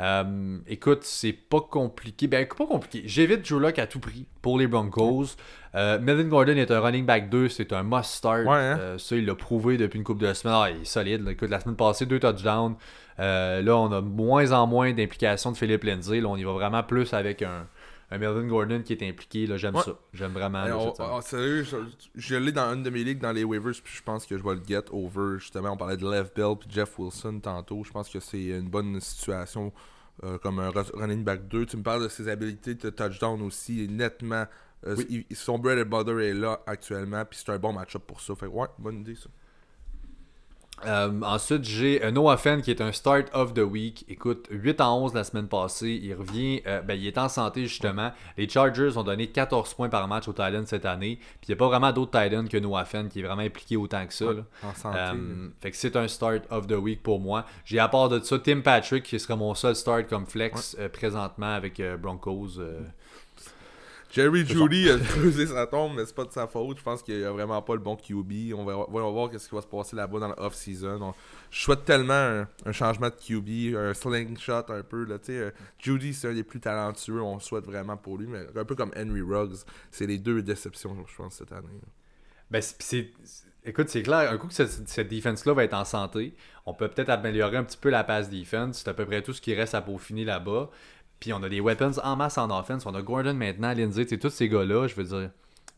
Euh, 0.00 0.58
écoute, 0.68 1.00
c'est 1.02 1.32
pas 1.32 1.60
compliqué. 1.60 2.26
Ben, 2.26 2.46
pas 2.46 2.66
compliqué. 2.66 3.02
J'évite 3.06 3.48
Drew 3.48 3.58
Lock 3.58 3.78
à 3.78 3.86
tout 3.86 4.00
prix 4.00 4.26
pour 4.42 4.58
les 4.58 4.66
Broncos. 4.66 5.36
Euh, 5.74 5.98
Melvin 5.98 6.24
Gordon 6.24 6.56
est 6.56 6.70
un 6.70 6.80
running 6.80 7.04
back 7.04 7.28
2, 7.28 7.48
c'est 7.48 7.72
un 7.72 7.82
must 7.82 8.10
start. 8.10 8.46
Ouais, 8.46 8.56
hein? 8.56 8.78
Euh, 8.80 8.98
ça, 8.98 9.16
il 9.16 9.26
l'a 9.26 9.34
prouvé 9.34 9.76
depuis 9.76 9.98
une 9.98 10.04
couple 10.04 10.24
de 10.26 10.32
semaines. 10.32 10.56
Ah, 10.56 10.70
il 10.70 10.82
est 10.82 10.84
solide. 10.84 11.24
là. 11.24 11.32
Écoute, 11.32 11.50
la 11.50 11.60
semaine 11.60 11.76
passée, 11.76 12.06
deux 12.06 12.20
touchdowns. 12.20 12.76
Euh, 13.20 13.60
là, 13.62 13.76
on 13.76 13.90
a 13.92 14.00
moins 14.00 14.52
en 14.52 14.66
moins 14.66 14.92
d'implication 14.92 15.52
de 15.52 15.56
Philippe 15.56 15.84
Lindsay. 15.84 16.20
Là, 16.20 16.28
on 16.28 16.36
y 16.36 16.44
va 16.44 16.52
vraiment 16.52 16.82
plus 16.82 17.12
avec 17.12 17.42
un, 17.42 17.66
un 18.10 18.18
Melvin 18.18 18.46
Gordon 18.46 18.82
qui 18.82 18.92
est 18.94 19.08
impliqué. 19.08 19.46
Là, 19.46 19.56
j'aime 19.56 19.74
Ouais. 19.76 19.82
ça. 19.82 19.98
J'aime 20.14 20.32
vraiment. 20.32 20.64
Cette 20.64 20.96
semaine. 20.96 21.10
oh, 21.14 21.20
sérieux, 21.20 21.62
je, 21.64 21.76
je 22.14 22.36
l'ai 22.36 22.52
dans 22.52 22.72
une 22.74 22.82
de 22.82 22.90
mes 22.90 23.04
ligues 23.04 23.20
dans 23.20 23.32
les 23.32 23.44
waivers, 23.44 23.72
puis 23.84 23.94
je 23.96 24.02
pense 24.02 24.24
que 24.26 24.36
je 24.38 24.42
vais 24.42 24.54
le 24.54 24.62
get 24.66 24.84
over. 24.90 25.38
Justement, 25.38 25.72
on 25.72 25.76
parlait 25.76 25.96
de 25.96 26.04
Lev 26.10 26.30
Bell 26.34 26.56
puis 26.58 26.68
Jeff 26.70 26.98
Wilson 26.98 27.40
tantôt. 27.40 27.84
Je 27.84 27.90
pense 27.92 28.08
que 28.08 28.20
c'est 28.20 28.44
une 28.46 28.68
bonne 28.68 28.98
situation 29.00 29.72
euh, 30.24 30.36
comme 30.38 30.58
un 30.58 30.70
ru- 30.70 30.90
running 30.94 31.22
back 31.22 31.46
2. 31.48 31.66
Tu 31.66 31.76
me 31.76 31.82
parles 31.82 32.02
de 32.02 32.08
ses 32.08 32.28
habilités 32.28 32.74
de 32.74 32.90
touchdown 32.90 33.40
aussi, 33.42 33.86
nettement. 33.88 34.46
Euh, 34.86 34.94
Oui. 34.96 35.26
il- 35.30 35.36
son 35.36 35.58
bread 35.58 35.78
and 35.78 35.88
butter 35.88 36.28
est 36.28 36.34
là 36.34 36.60
actuellement, 36.66 37.24
puis 37.24 37.38
c'est 37.44 37.52
un 37.52 37.58
bon 37.58 37.72
match-up 37.72 38.02
pour 38.06 38.20
ça. 38.20 38.34
Fait 38.34 38.46
que, 38.46 38.50
ouais, 38.50 38.66
bonne 38.78 39.00
idée 39.00 39.14
ça. 39.16 39.28
Euh, 40.86 41.20
ensuite, 41.22 41.64
j'ai 41.64 42.04
euh, 42.04 42.10
Noah 42.10 42.36
Fenn 42.36 42.62
qui 42.62 42.70
est 42.70 42.80
un 42.80 42.92
start 42.92 43.28
of 43.32 43.54
the 43.54 43.60
week. 43.60 44.04
Écoute, 44.08 44.46
8 44.50 44.80
en 44.80 45.02
11 45.04 45.14
la 45.14 45.24
semaine 45.24 45.48
passée. 45.48 45.98
Il 46.02 46.14
revient, 46.14 46.62
euh, 46.66 46.80
ben, 46.82 46.94
il 46.94 47.06
est 47.06 47.18
en 47.18 47.28
santé 47.28 47.66
justement. 47.66 48.12
Les 48.36 48.48
Chargers 48.48 48.96
ont 48.96 49.02
donné 49.02 49.28
14 49.28 49.74
points 49.74 49.88
par 49.88 50.06
match 50.08 50.28
aux 50.28 50.32
Titans 50.32 50.66
cette 50.66 50.86
année. 50.86 51.16
Puis 51.16 51.48
il 51.48 51.50
n'y 51.50 51.54
a 51.54 51.56
pas 51.56 51.68
vraiment 51.68 51.92
d'autres 51.92 52.20
Titans 52.20 52.48
que 52.48 52.56
Noah 52.58 52.84
Fenn 52.84 53.08
qui 53.08 53.20
est 53.20 53.22
vraiment 53.22 53.42
impliqué 53.42 53.76
autant 53.76 54.06
que 54.06 54.14
ça. 54.14 54.26
là. 54.26 54.42
En 54.62 54.74
santé. 54.74 54.98
Euh, 54.98 55.48
fait 55.60 55.70
que 55.70 55.76
c'est 55.76 55.96
un 55.96 56.08
start 56.08 56.44
of 56.50 56.66
the 56.66 56.72
week 56.72 57.02
pour 57.02 57.20
moi. 57.20 57.44
J'ai 57.64 57.78
à 57.78 57.88
part 57.88 58.08
de 58.08 58.20
ça 58.20 58.38
Tim 58.38 58.60
Patrick 58.60 59.04
qui 59.04 59.18
serait 59.18 59.36
mon 59.36 59.54
seul 59.54 59.74
start 59.74 60.08
comme 60.08 60.26
flex 60.26 60.76
présentement 60.92 61.54
avec 61.54 61.82
Broncos. 62.00 62.60
Jerry 64.10 64.46
Judy 64.46 64.88
a 64.90 64.98
creusé 64.98 65.46
sa 65.46 65.66
tombe, 65.66 65.92
mais 65.96 66.06
c'est 66.06 66.14
pas 66.14 66.24
de 66.24 66.32
sa 66.32 66.46
faute. 66.46 66.78
Je 66.78 66.82
pense 66.82 67.02
qu'il 67.02 67.22
a 67.24 67.30
vraiment 67.30 67.60
pas 67.62 67.74
le 67.74 67.80
bon 67.80 67.94
QB. 67.96 68.54
On 68.56 68.64
va, 68.64 68.76
on 68.78 68.90
va 68.92 69.10
voir 69.10 69.30
qu'est-ce 69.30 69.48
qui 69.48 69.54
va 69.54 69.60
se 69.60 69.66
passer 69.66 69.96
là-bas 69.96 70.18
dans 70.18 70.28
la 70.28 70.40
off-season. 70.42 70.98
On- 71.02 71.14
Je 71.50 71.60
souhaite 71.60 71.84
tellement 71.84 72.14
un, 72.14 72.48
un 72.64 72.72
changement 72.72 73.08
de 73.10 73.14
QB, 73.14 73.76
un 73.76 73.92
slingshot 73.94 74.64
un 74.70 74.82
peu. 74.82 75.04
Là, 75.04 75.16
euh, 75.28 75.50
Judy, 75.78 76.14
c'est 76.14 76.28
un 76.28 76.34
des 76.34 76.42
plus 76.44 76.60
talentueux. 76.60 77.20
On 77.20 77.34
le 77.34 77.40
souhaite 77.40 77.64
vraiment 77.66 77.96
pour 77.96 78.16
lui. 78.18 78.26
Mais 78.26 78.46
un 78.56 78.64
peu 78.64 78.74
comme 78.74 78.92
Henry 78.96 79.20
Ruggs, 79.22 79.56
c'est 79.90 80.06
les 80.06 80.18
deux 80.18 80.40
déceptions, 80.42 80.96
je 81.06 81.14
pense, 81.16 81.34
cette 81.34 81.52
année. 81.52 81.66
là. 81.82 81.88
Ben, 82.50 82.62
c'est- 82.62 83.12
Écoute, 83.64 83.90
c'est 83.90 84.02
clair, 84.02 84.32
un 84.32 84.38
coup 84.38 84.46
que 84.46 84.54
cette, 84.54 84.88
cette 84.88 85.08
defense-là 85.12 85.52
va 85.52 85.64
être 85.64 85.74
en 85.74 85.84
santé, 85.84 86.34
on 86.64 86.72
peut 86.72 86.88
peut-être 86.88 87.10
améliorer 87.10 87.58
un 87.58 87.64
petit 87.64 87.76
peu 87.76 87.90
la 87.90 88.02
pass 88.02 88.30
defense. 88.30 88.78
C'est 88.78 88.88
à 88.88 88.94
peu 88.94 89.04
près 89.04 89.20
tout 89.20 89.34
ce 89.34 89.42
qui 89.42 89.52
reste 89.54 89.74
à 89.74 89.82
peaufiner 89.82 90.24
là-bas. 90.24 90.70
Puis 91.20 91.32
on 91.32 91.42
a 91.42 91.48
des 91.48 91.60
weapons 91.60 91.92
en 92.02 92.16
masse 92.16 92.38
en 92.38 92.56
offense. 92.56 92.86
On 92.86 92.94
a 92.94 93.02
Gordon 93.02 93.34
maintenant, 93.34 93.72
Lindsay, 93.74 94.04
tu 94.04 94.10
sais, 94.10 94.18
tous 94.18 94.30
ces 94.30 94.48
gars-là, 94.48 94.86
je 94.86 94.94
veux 94.94 95.04
dire. 95.04 95.30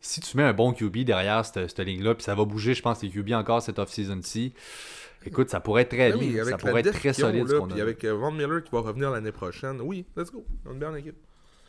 Si 0.03 0.21
tu 0.21 0.37
mets 0.37 0.43
un 0.45 0.53
bon 0.55 0.73
QB 0.73 0.99
derrière 0.99 1.45
cette, 1.45 1.69
cette 1.69 1.79
ligne-là, 1.81 2.15
puis 2.15 2.25
ça 2.25 2.35
va 2.35 2.45
bouger, 2.47 2.73
je 2.75 2.81
pense, 2.83 3.03
les 3.03 3.11
QB 3.11 3.33
encore 3.33 3.61
cette 3.61 3.79
off-season-ci. 3.79 4.55
Écoute, 5.27 5.51
ça 5.51 5.61
pourrait 5.61 5.83
être 5.83 5.91
très 5.91 6.13
Ben 6.13 6.19
bien. 6.19 6.45
ça 6.47 6.57
pourrait 6.57 6.81
être 6.81 6.93
très 6.93 7.13
solide 7.13 7.47
ce 7.47 7.55
qu'on 7.57 7.67
puis 7.69 7.81
a. 7.81 7.83
avec 7.83 8.03
euh, 8.05 8.15
Von 8.15 8.31
Miller 8.33 8.65
qui 8.65 8.71
va 8.71 8.81
revenir 8.81 9.11
l'année 9.11 9.33
prochaine. 9.33 9.79
Oui, 9.83 10.07
let's 10.17 10.31
go. 10.33 10.43
On 10.65 10.73
est 10.75 10.79
bien 10.79 10.91
en 10.91 10.95
équipe. 10.95 11.17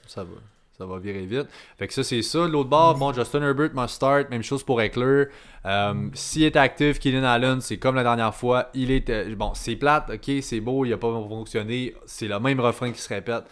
Ça 0.08 0.24
va. 0.24 0.36
Ça 0.82 0.88
va 0.88 0.98
virer 0.98 1.28
vite. 1.28 1.46
Fait 1.78 1.88
que 1.88 1.94
ça, 1.94 2.04
c'est 2.04 2.24
ça. 2.24 2.48
L'autre 2.48 2.70
bord, 2.70 2.98
bon, 2.98 3.14
Justin 3.14 3.44
Herbert 3.44 3.70
must 3.76 3.94
start. 3.94 4.32
Même 4.32 4.42
chose 4.42 4.64
pour 4.64 4.82
Eckler. 4.82 5.26
Euh, 5.68 5.94
S'il 6.16 6.42
est 6.42 6.56
actif, 6.56 6.98
Keenan 7.00 7.24
Allen, 7.24 7.62
c'est 7.62 7.78
comme 7.78 7.94
la 7.94 8.02
dernière 8.02 8.34
fois. 8.34 8.70
Il 8.74 8.90
est. 8.90 9.08
euh, 9.12 9.36
bon, 9.36 9.52
c'est 9.54 9.76
plate, 9.76 10.10
ok, 10.10 10.42
c'est 10.42 10.60
beau, 10.60 10.84
il 10.84 10.92
a 10.94 10.98
pas 10.98 11.12
fonctionné. 11.12 11.94
C'est 12.08 12.28
le 12.28 12.40
même 12.40 12.60
refrain 12.60 12.92
qui 12.92 13.00
se 13.00 13.10
répète. 13.10 13.44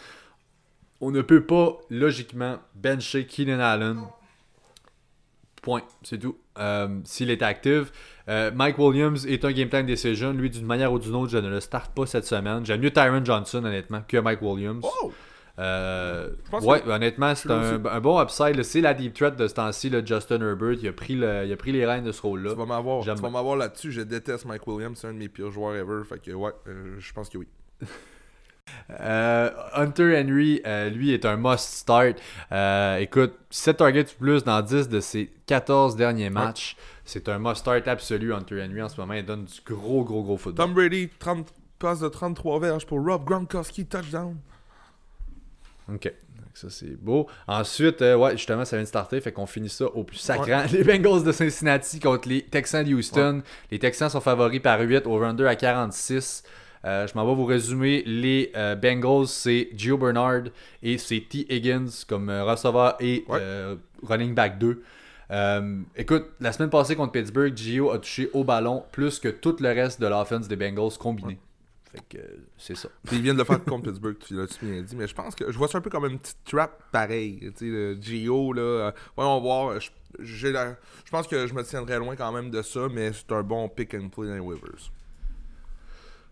On 1.01 1.11
ne 1.11 1.21
peut 1.21 1.43
pas, 1.43 1.77
logiquement, 1.91 2.57
bencher 2.73 3.27
Keenan 3.27 3.59
Allen. 3.59 3.99
Point. 5.61 5.83
C'est 6.01 6.17
tout. 6.17 6.35
Euh, 6.57 6.87
S'il 7.03 7.29
est 7.29 7.43
actif. 7.43 7.91
Mike 8.27 8.79
Williams 8.79 9.27
est 9.27 9.45
un 9.45 9.51
game 9.51 9.69
time 9.69 9.85
decision. 9.85 10.31
Lui, 10.33 10.49
d'une 10.49 10.65
manière 10.65 10.91
ou 10.91 10.97
d'une 10.97 11.13
autre, 11.13 11.31
je 11.31 11.37
ne 11.37 11.47
le 11.49 11.59
starte 11.59 11.93
pas 11.93 12.07
cette 12.07 12.25
semaine. 12.25 12.65
J'aime 12.65 12.81
mieux 12.81 12.91
Tyron 12.91 13.23
Johnson, 13.23 13.63
honnêtement, 13.63 14.01
que 14.07 14.17
Mike 14.17 14.41
Williams. 14.41 14.83
Oh! 14.83 15.11
Euh, 15.59 16.29
ouais, 16.61 16.81
que- 16.81 16.89
honnêtement, 16.89 17.35
c'est 17.35 17.51
un, 17.51 17.99
bon 17.99 18.21
upside. 18.21 18.63
C'est 18.63 18.81
la 18.81 18.93
deep 18.93 19.13
threat 19.13 19.35
de 19.35 19.47
ce 19.47 19.53
temps-ci, 19.55 19.91
Justin 20.05 20.41
Herbert. 20.41 20.77
Il 20.81 20.87
a, 20.87 20.93
pris 20.93 21.15
le- 21.15 21.45
il 21.45 21.51
a 21.51 21.57
pris 21.57 21.71
les 21.73 21.85
rênes 21.85 22.05
de 22.05 22.11
ce 22.11 22.21
rôle-là. 22.21 22.51
Tu 22.51 22.57
vas 22.57 22.65
m'avoir, 22.65 23.03
tu 23.03 23.09
vas 23.09 23.29
m'avoir 23.29 23.55
là-dessus. 23.57 23.91
Je 23.91 24.01
déteste 24.01 24.45
Mike 24.45 24.65
Williams. 24.67 24.97
C'est 24.99 25.07
un 25.07 25.13
de 25.13 25.17
mes 25.17 25.27
pires 25.29 25.51
joueurs 25.51 25.75
ever. 25.75 26.03
Fait 26.07 26.19
que, 26.21 26.31
ouais, 26.31 26.51
euh, 26.67 26.95
je 26.99 27.13
pense 27.13 27.29
que 27.29 27.37
oui. 27.37 27.47
Euh, 28.99 29.49
Hunter 29.73 30.19
Henry, 30.19 30.61
euh, 30.65 30.89
lui, 30.89 31.11
est 31.11 31.25
un 31.25 31.37
must 31.37 31.59
start. 31.73 32.17
Euh, 32.51 32.97
écoute, 32.97 33.33
7 33.49 33.77
targets 33.77 34.03
plus 34.19 34.43
dans 34.43 34.61
10 34.61 34.89
de 34.89 34.99
ses 34.99 35.31
14 35.47 35.95
derniers 35.95 36.29
matchs. 36.29 36.75
C'est 37.03 37.29
un 37.29 37.39
must 37.39 37.57
start 37.61 37.87
absolu, 37.87 38.33
Hunter 38.33 38.63
Henry. 38.63 38.81
En 38.81 38.89
ce 38.89 38.99
moment, 39.01 39.13
il 39.13 39.25
donne 39.25 39.45
du 39.45 39.59
gros, 39.65 40.03
gros, 40.03 40.23
gros 40.23 40.37
football. 40.37 40.65
Tom 40.67 40.73
Brady, 40.75 41.09
30 41.19 41.51
passes 41.79 42.01
de 42.01 42.09
33 42.09 42.59
verges 42.59 42.85
pour 42.85 43.03
Rob 43.03 43.23
Gronkowski, 43.25 43.85
touchdown. 43.85 44.37
Ok. 45.93 46.11
ça, 46.53 46.69
c'est 46.69 46.95
beau. 47.01 47.27
Ensuite, 47.47 48.01
euh, 48.01 48.15
ouais, 48.15 48.31
justement, 48.31 48.65
ça 48.65 48.75
vient 48.75 48.83
de 48.83 48.87
starter. 48.87 49.21
Fait 49.21 49.31
qu'on 49.31 49.45
finit 49.45 49.69
ça 49.69 49.85
au 49.85 50.03
plus 50.03 50.17
sacrant. 50.17 50.63
Les 50.71 50.83
Bengals 50.83 51.23
de 51.23 51.31
Cincinnati 51.31 51.99
contre 51.99 52.27
les 52.29 52.41
Texans 52.41 52.83
de 52.83 52.93
Houston. 52.93 53.41
Les 53.71 53.79
Texans 53.79 54.09
sont 54.09 54.21
favoris 54.21 54.61
par 54.61 54.79
8 54.79 55.05
au 55.05 55.17
run 55.17 55.33
2 55.33 55.45
à 55.45 55.55
46. 55.55 56.43
Euh, 56.85 57.07
je 57.07 57.13
m'en 57.15 57.25
vais 57.25 57.35
vous 57.35 57.45
résumer. 57.45 58.03
Les 58.05 58.51
euh, 58.55 58.75
Bengals, 58.75 59.27
c'est 59.27 59.69
Gio 59.75 59.97
Bernard 59.97 60.43
et 60.81 60.97
c'est 60.97 61.23
T. 61.29 61.45
Higgins 61.49 61.89
comme 62.07 62.29
receveur 62.29 62.95
et 62.99 63.25
running 64.03 64.33
back 64.33 64.57
2. 64.59 64.81
écoute, 65.95 66.25
la 66.39 66.51
semaine 66.51 66.69
passée 66.69 66.95
contre 66.95 67.11
Pittsburgh, 67.11 67.55
Gio 67.55 67.91
a 67.91 67.99
touché 67.99 68.29
au 68.33 68.43
ballon 68.43 68.83
plus 68.91 69.19
que 69.19 69.29
tout 69.29 69.57
le 69.59 69.69
reste 69.69 69.99
de 70.01 70.07
l'offense 70.07 70.47
des 70.47 70.55
Bengals 70.55 70.97
combiné. 70.97 71.39
Fait 71.91 72.03
que 72.07 72.23
c'est 72.57 72.75
ça. 72.75 72.89
Puis 73.03 73.17
ils 73.17 73.23
viennent 73.23 73.35
de 73.35 73.41
le 73.41 73.45
faire 73.45 73.63
contre 73.63 73.85
Pittsburgh, 73.85 74.17
tu 74.19 74.35
l'as 74.35 74.45
bien 74.61 74.81
dit, 74.81 74.95
mais 74.95 75.07
je 75.07 75.15
pense 75.15 75.33
que 75.33 75.51
je 75.51 75.57
vois 75.57 75.67
ça 75.67 75.79
un 75.79 75.81
peu 75.81 75.89
comme 75.89 76.05
une 76.05 76.19
petite 76.19 76.37
trap 76.45 76.83
pareil. 76.91 77.39
Tu 77.39 77.51
sais, 77.55 77.65
le 77.65 77.97
Gio, 77.99 78.53
là. 78.53 78.61
Euh, 78.61 78.91
voyons 79.15 79.41
voir. 79.41 79.79
Je, 79.79 79.89
j'ai 80.19 80.51
la, 80.51 80.75
je 81.03 81.09
pense 81.11 81.27
que 81.27 81.47
je 81.47 81.53
me 81.53 81.63
tiendrai 81.63 81.97
loin 81.97 82.15
quand 82.15 82.31
même 82.31 82.51
de 82.51 82.61
ça, 82.61 82.87
mais 82.91 83.11
c'est 83.13 83.31
un 83.31 83.41
bon 83.41 83.67
pick 83.69 83.95
and 83.95 84.09
play 84.09 84.27
dans 84.27 84.33
les 84.35 84.39
waivers. 84.39 84.91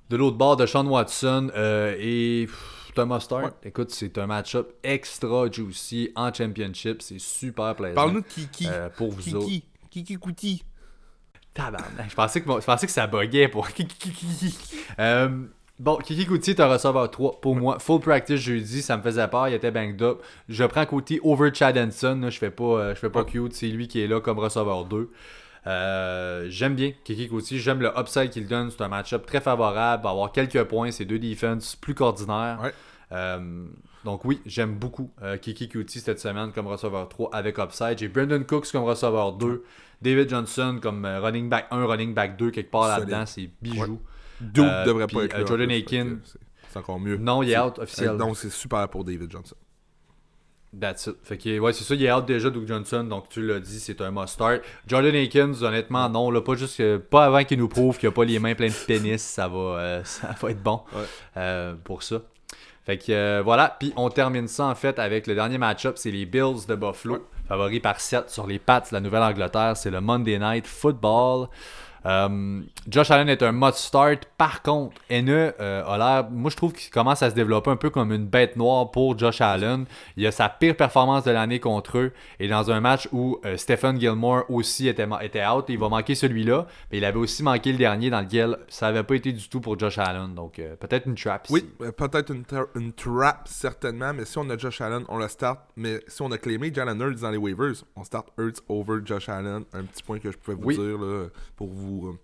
De 0.10 0.16
l'autre 0.16 0.38
bord, 0.38 0.56
de 0.58 0.66
Sean 0.66 0.86
Watson 0.86 1.52
euh, 1.56 1.96
et 2.00 2.48
Thomas 2.96 3.20
Stark. 3.20 3.54
Écoute, 3.64 3.90
c'est 3.92 4.18
un 4.18 4.28
match-up 4.28 4.74
extra 4.84 5.52
juicy 5.52 6.12
en 6.16 6.34
championship. 6.34 7.02
C'est 7.02 7.20
super 7.20 7.76
plaisant. 7.76 7.96
Parle-nous 7.96 8.22
de 8.22 8.28
Kiki. 8.28 8.68
Euh, 8.70 8.90
pour 8.90 9.12
vous 9.12 9.22
Kiki. 9.22 9.36
autres. 9.36 9.66
Kiki 9.90 10.16
Kouti. 10.16 10.64
Tabarnak. 11.58 12.10
Je 12.10 12.16
pensais 12.16 12.42
que, 12.42 12.50
je 12.50 12.66
pensais 12.66 12.86
que 12.86 12.92
ça 12.92 13.08
buguait 13.08 13.48
pour 13.48 13.68
euh, 15.00 15.30
Bon, 15.80 15.98
Kiki 15.98 16.28
est 16.50 16.60
un 16.60 16.68
receveur 16.68 17.10
3 17.10 17.42
pour 17.42 17.56
moi. 17.56 17.78
Full 17.80 18.00
practice 18.00 18.40
jeudi, 18.40 18.82
ça 18.82 18.98
me 18.98 19.02
faisait 19.02 19.28
peur, 19.28 19.48
il 19.48 19.54
était 19.56 19.72
banged 19.72 20.02
up. 20.02 20.22
Je 20.50 20.64
prends 20.64 20.86
Kuti 20.86 21.20
over 21.24 21.52
Chad 21.54 21.78
Hanson, 21.78 22.30
je 22.30 22.38
fais 22.38 22.50
pas, 22.50 22.64
euh, 22.64 22.96
je 22.96 23.00
fais 23.00 23.10
pas 23.10 23.24
cute, 23.24 23.54
c'est 23.54 23.68
lui 23.68 23.88
qui 23.88 24.02
est 24.02 24.08
là 24.08 24.20
comme 24.20 24.40
receveur 24.40 24.86
2. 24.86 25.12
Euh, 25.68 26.46
j'aime 26.50 26.76
bien 26.76 26.94
Kiki 27.04 27.30
j'aime 27.60 27.82
le 27.82 27.92
upside 27.98 28.30
qu'il 28.30 28.48
donne, 28.48 28.72
c'est 28.72 28.82
un 28.82 28.88
match-up 28.88 29.26
très 29.26 29.42
favorable, 29.42 30.08
avoir 30.08 30.32
quelques 30.32 30.64
points, 30.64 30.92
c'est 30.92 31.06
deux 31.06 31.20
defenses 31.20 31.76
plus 31.76 31.94
qu'ordinaire. 31.94 32.72
Donc 34.08 34.24
oui, 34.26 34.42
j'aime 34.46 34.74
beaucoup 34.74 35.12
Kiki 35.42 35.68
Kuti 35.68 36.00
cette 36.00 36.20
semaine 36.20 36.52
comme 36.54 36.68
receveur 36.68 37.10
3 37.10 37.30
avec 37.34 37.58
upside. 37.58 38.00
J'ai 38.00 38.08
Brandon 38.08 38.42
Cooks 38.44 38.72
comme 38.72 38.86
receveur 38.86 39.34
2. 39.34 39.64
David 40.02 40.30
Johnson 40.30 40.80
comme 40.82 41.06
euh, 41.06 41.20
running 41.20 41.50
back 41.50 41.68
1, 41.72 41.86
running 41.86 42.14
back 42.14 42.38
2, 42.38 42.52
quelque 42.52 42.72
part 42.72 42.88
là-dedans, 42.88 43.26
c'est 43.26 43.50
bijou. 43.62 44.00
Duke 44.40 44.66
euh, 44.66 44.86
devrait 44.86 45.08
pas 45.08 45.24
être 45.24 45.36
euh. 45.36 45.46
Jordan 45.46 45.72
Aiken. 45.72 46.20
C'est 46.70 46.78
encore 46.78 47.00
mieux. 47.00 47.18
Non, 47.18 47.42
il 47.42 47.52
est 47.52 47.58
out 47.58 47.80
officiel. 47.80 48.18
Donc 48.18 48.38
c'est 48.38 48.52
super 48.52 48.88
pour 48.90 49.04
David 49.04 49.32
Johnson. 49.32 49.56
That's 50.80 51.08
it. 51.08 51.16
Fait 51.24 51.38
que, 51.38 51.58
ouais, 51.60 51.74
c'est 51.74 51.86
ça, 51.86 51.96
il 51.96 52.04
est 52.04 52.12
out 52.12 52.26
déjà, 52.26 52.50
Duke 52.50 52.68
Johnson, 52.68 53.04
donc 53.06 53.30
tu 53.30 53.42
l'as 53.42 53.60
dit, 53.60 53.80
c'est 53.80 54.00
un 54.02 54.12
must-start. 54.12 54.62
Jordan 54.86 55.16
Aikens, 55.16 55.64
honnêtement, 55.64 56.10
non, 56.10 56.30
là, 56.30 56.42
pas 56.42 56.56
juste 56.56 56.98
pas 56.98 57.26
avant 57.26 57.44
qu'il 57.46 57.58
nous 57.58 57.70
prouve 57.70 57.98
qu'il 57.98 58.10
a 58.10 58.12
pas 58.12 58.26
les 58.26 58.38
mains 58.38 58.54
pleines 58.54 58.74
de 58.74 58.86
pénis, 58.86 59.22
ça 59.22 59.48
va, 59.48 60.02
ça 60.04 60.36
va 60.40 60.52
être 60.52 60.62
bon 60.62 60.82
pour 61.84 62.04
ça. 62.04 62.22
Fait 62.88 62.98
que 62.98 63.42
voilà, 63.42 63.76
puis 63.78 63.92
on 63.98 64.10
termine 64.10 64.48
ça 64.48 64.64
en 64.64 64.74
fait 64.74 64.98
avec 64.98 65.28
le 65.28 65.36
dernier 65.36 65.58
match-up, 65.58 65.98
c'est 65.98 66.10
les 66.10 66.26
Bills 66.26 66.66
de 66.70 66.74
Buffalo, 66.74 67.28
favoris 67.46 67.82
par 67.82 68.00
7 68.00 68.30
sur 68.30 68.48
les 68.48 68.60
pattes 68.60 68.92
de 68.92 68.96
la 68.96 69.02
Nouvelle-Angleterre, 69.02 69.76
c'est 69.76 69.92
le 69.92 70.00
Monday 70.00 70.40
Night 70.40 70.66
Football. 70.66 71.50
Euh, 72.06 72.62
Josh 72.88 73.12
Allen 73.12 73.30
est 73.30 73.44
un 73.44 73.52
must 73.52 73.78
start. 73.78 74.26
Par 74.38 74.62
contre, 74.62 74.96
NE 75.10 75.54
euh, 75.60 75.84
a 75.86 75.98
l'air. 75.98 76.30
Moi, 76.30 76.52
je 76.52 76.56
trouve 76.56 76.74
qu'il 76.74 76.92
commence 76.92 77.24
à 77.24 77.30
se 77.30 77.36
développer 77.36 77.72
un 77.72 77.76
peu 77.76 77.90
comme 77.90 78.12
une 78.12 78.26
bête 78.26 78.56
noire 78.56 78.92
pour 78.92 79.18
Josh 79.18 79.42
Allen. 79.42 79.86
Il 80.16 80.26
a 80.26 80.32
sa 80.32 80.50
pire 80.50 80.76
performance 80.76 81.24
de 81.24 81.32
l'année 81.32 81.60
contre 81.60 81.98
eux. 81.98 82.14
Et 82.40 82.48
dans 82.48 82.72
un 82.72 82.80
match 82.80 83.08
où 83.12 83.40
euh, 83.46 83.58
Stephen 83.58 84.00
Gilmore 84.00 84.44
aussi 84.50 84.88
était, 84.88 85.08
était 85.22 85.46
out, 85.46 85.66
il 85.70 85.80
va 85.80 85.90
manquer 85.90 86.16
celui-là. 86.16 86.68
Mais 86.92 87.00
il 87.00 87.06
avait 87.06 87.20
aussi 87.20 87.44
manqué 87.44 87.72
le 87.72 87.78
dernier 87.78 88.10
dans 88.10 88.22
lequel 88.22 88.58
ça 88.68 88.88
n'avait 88.88 89.04
pas 89.04 89.16
été 89.16 89.32
du 89.32 89.50
tout 89.50 89.60
pour 89.60 89.78
Josh 89.78 89.98
Allen. 89.98 90.34
Donc, 90.36 90.62
peut-être 90.80 91.08
une 91.08 91.16
trap. 91.16 91.48
Oui, 91.50 91.66
peut-être 91.98 92.34
une, 92.34 92.44
une, 92.76 92.94
trap, 92.94 93.48
certainement. 93.48 94.14
Mais 94.14 94.26
si 94.26 94.38
on 94.38 94.50
a 94.50 94.58
Josh 94.58 94.82
Allen, 94.82 95.04
on 95.10 95.18
le 95.18 95.28
start. 95.28 95.60
Mais 95.76 96.00
si 96.08 96.22
on 96.22 96.32
a 96.32 96.38
claimé 96.38 96.72
Jalen 96.74 97.00
Hurts 97.00 97.22
dans 97.22 97.32
les 97.32 97.38
waivers, 97.38 97.84
on 97.96 98.04
start 98.04 98.30
Hurts 98.38 98.62
over 98.70 99.00
Josh 99.04 99.30
Allen. 99.30 99.64
Un 99.74 99.84
petit 99.84 100.04
point 100.04 100.20
que 100.20 100.32
je 100.32 100.38
pouvais 100.38 100.58
vous 100.58 100.72
dire 100.72 100.98
là, 100.98 101.28
pour 101.56 101.68
vous 101.68 101.87
euh, 101.88 102.20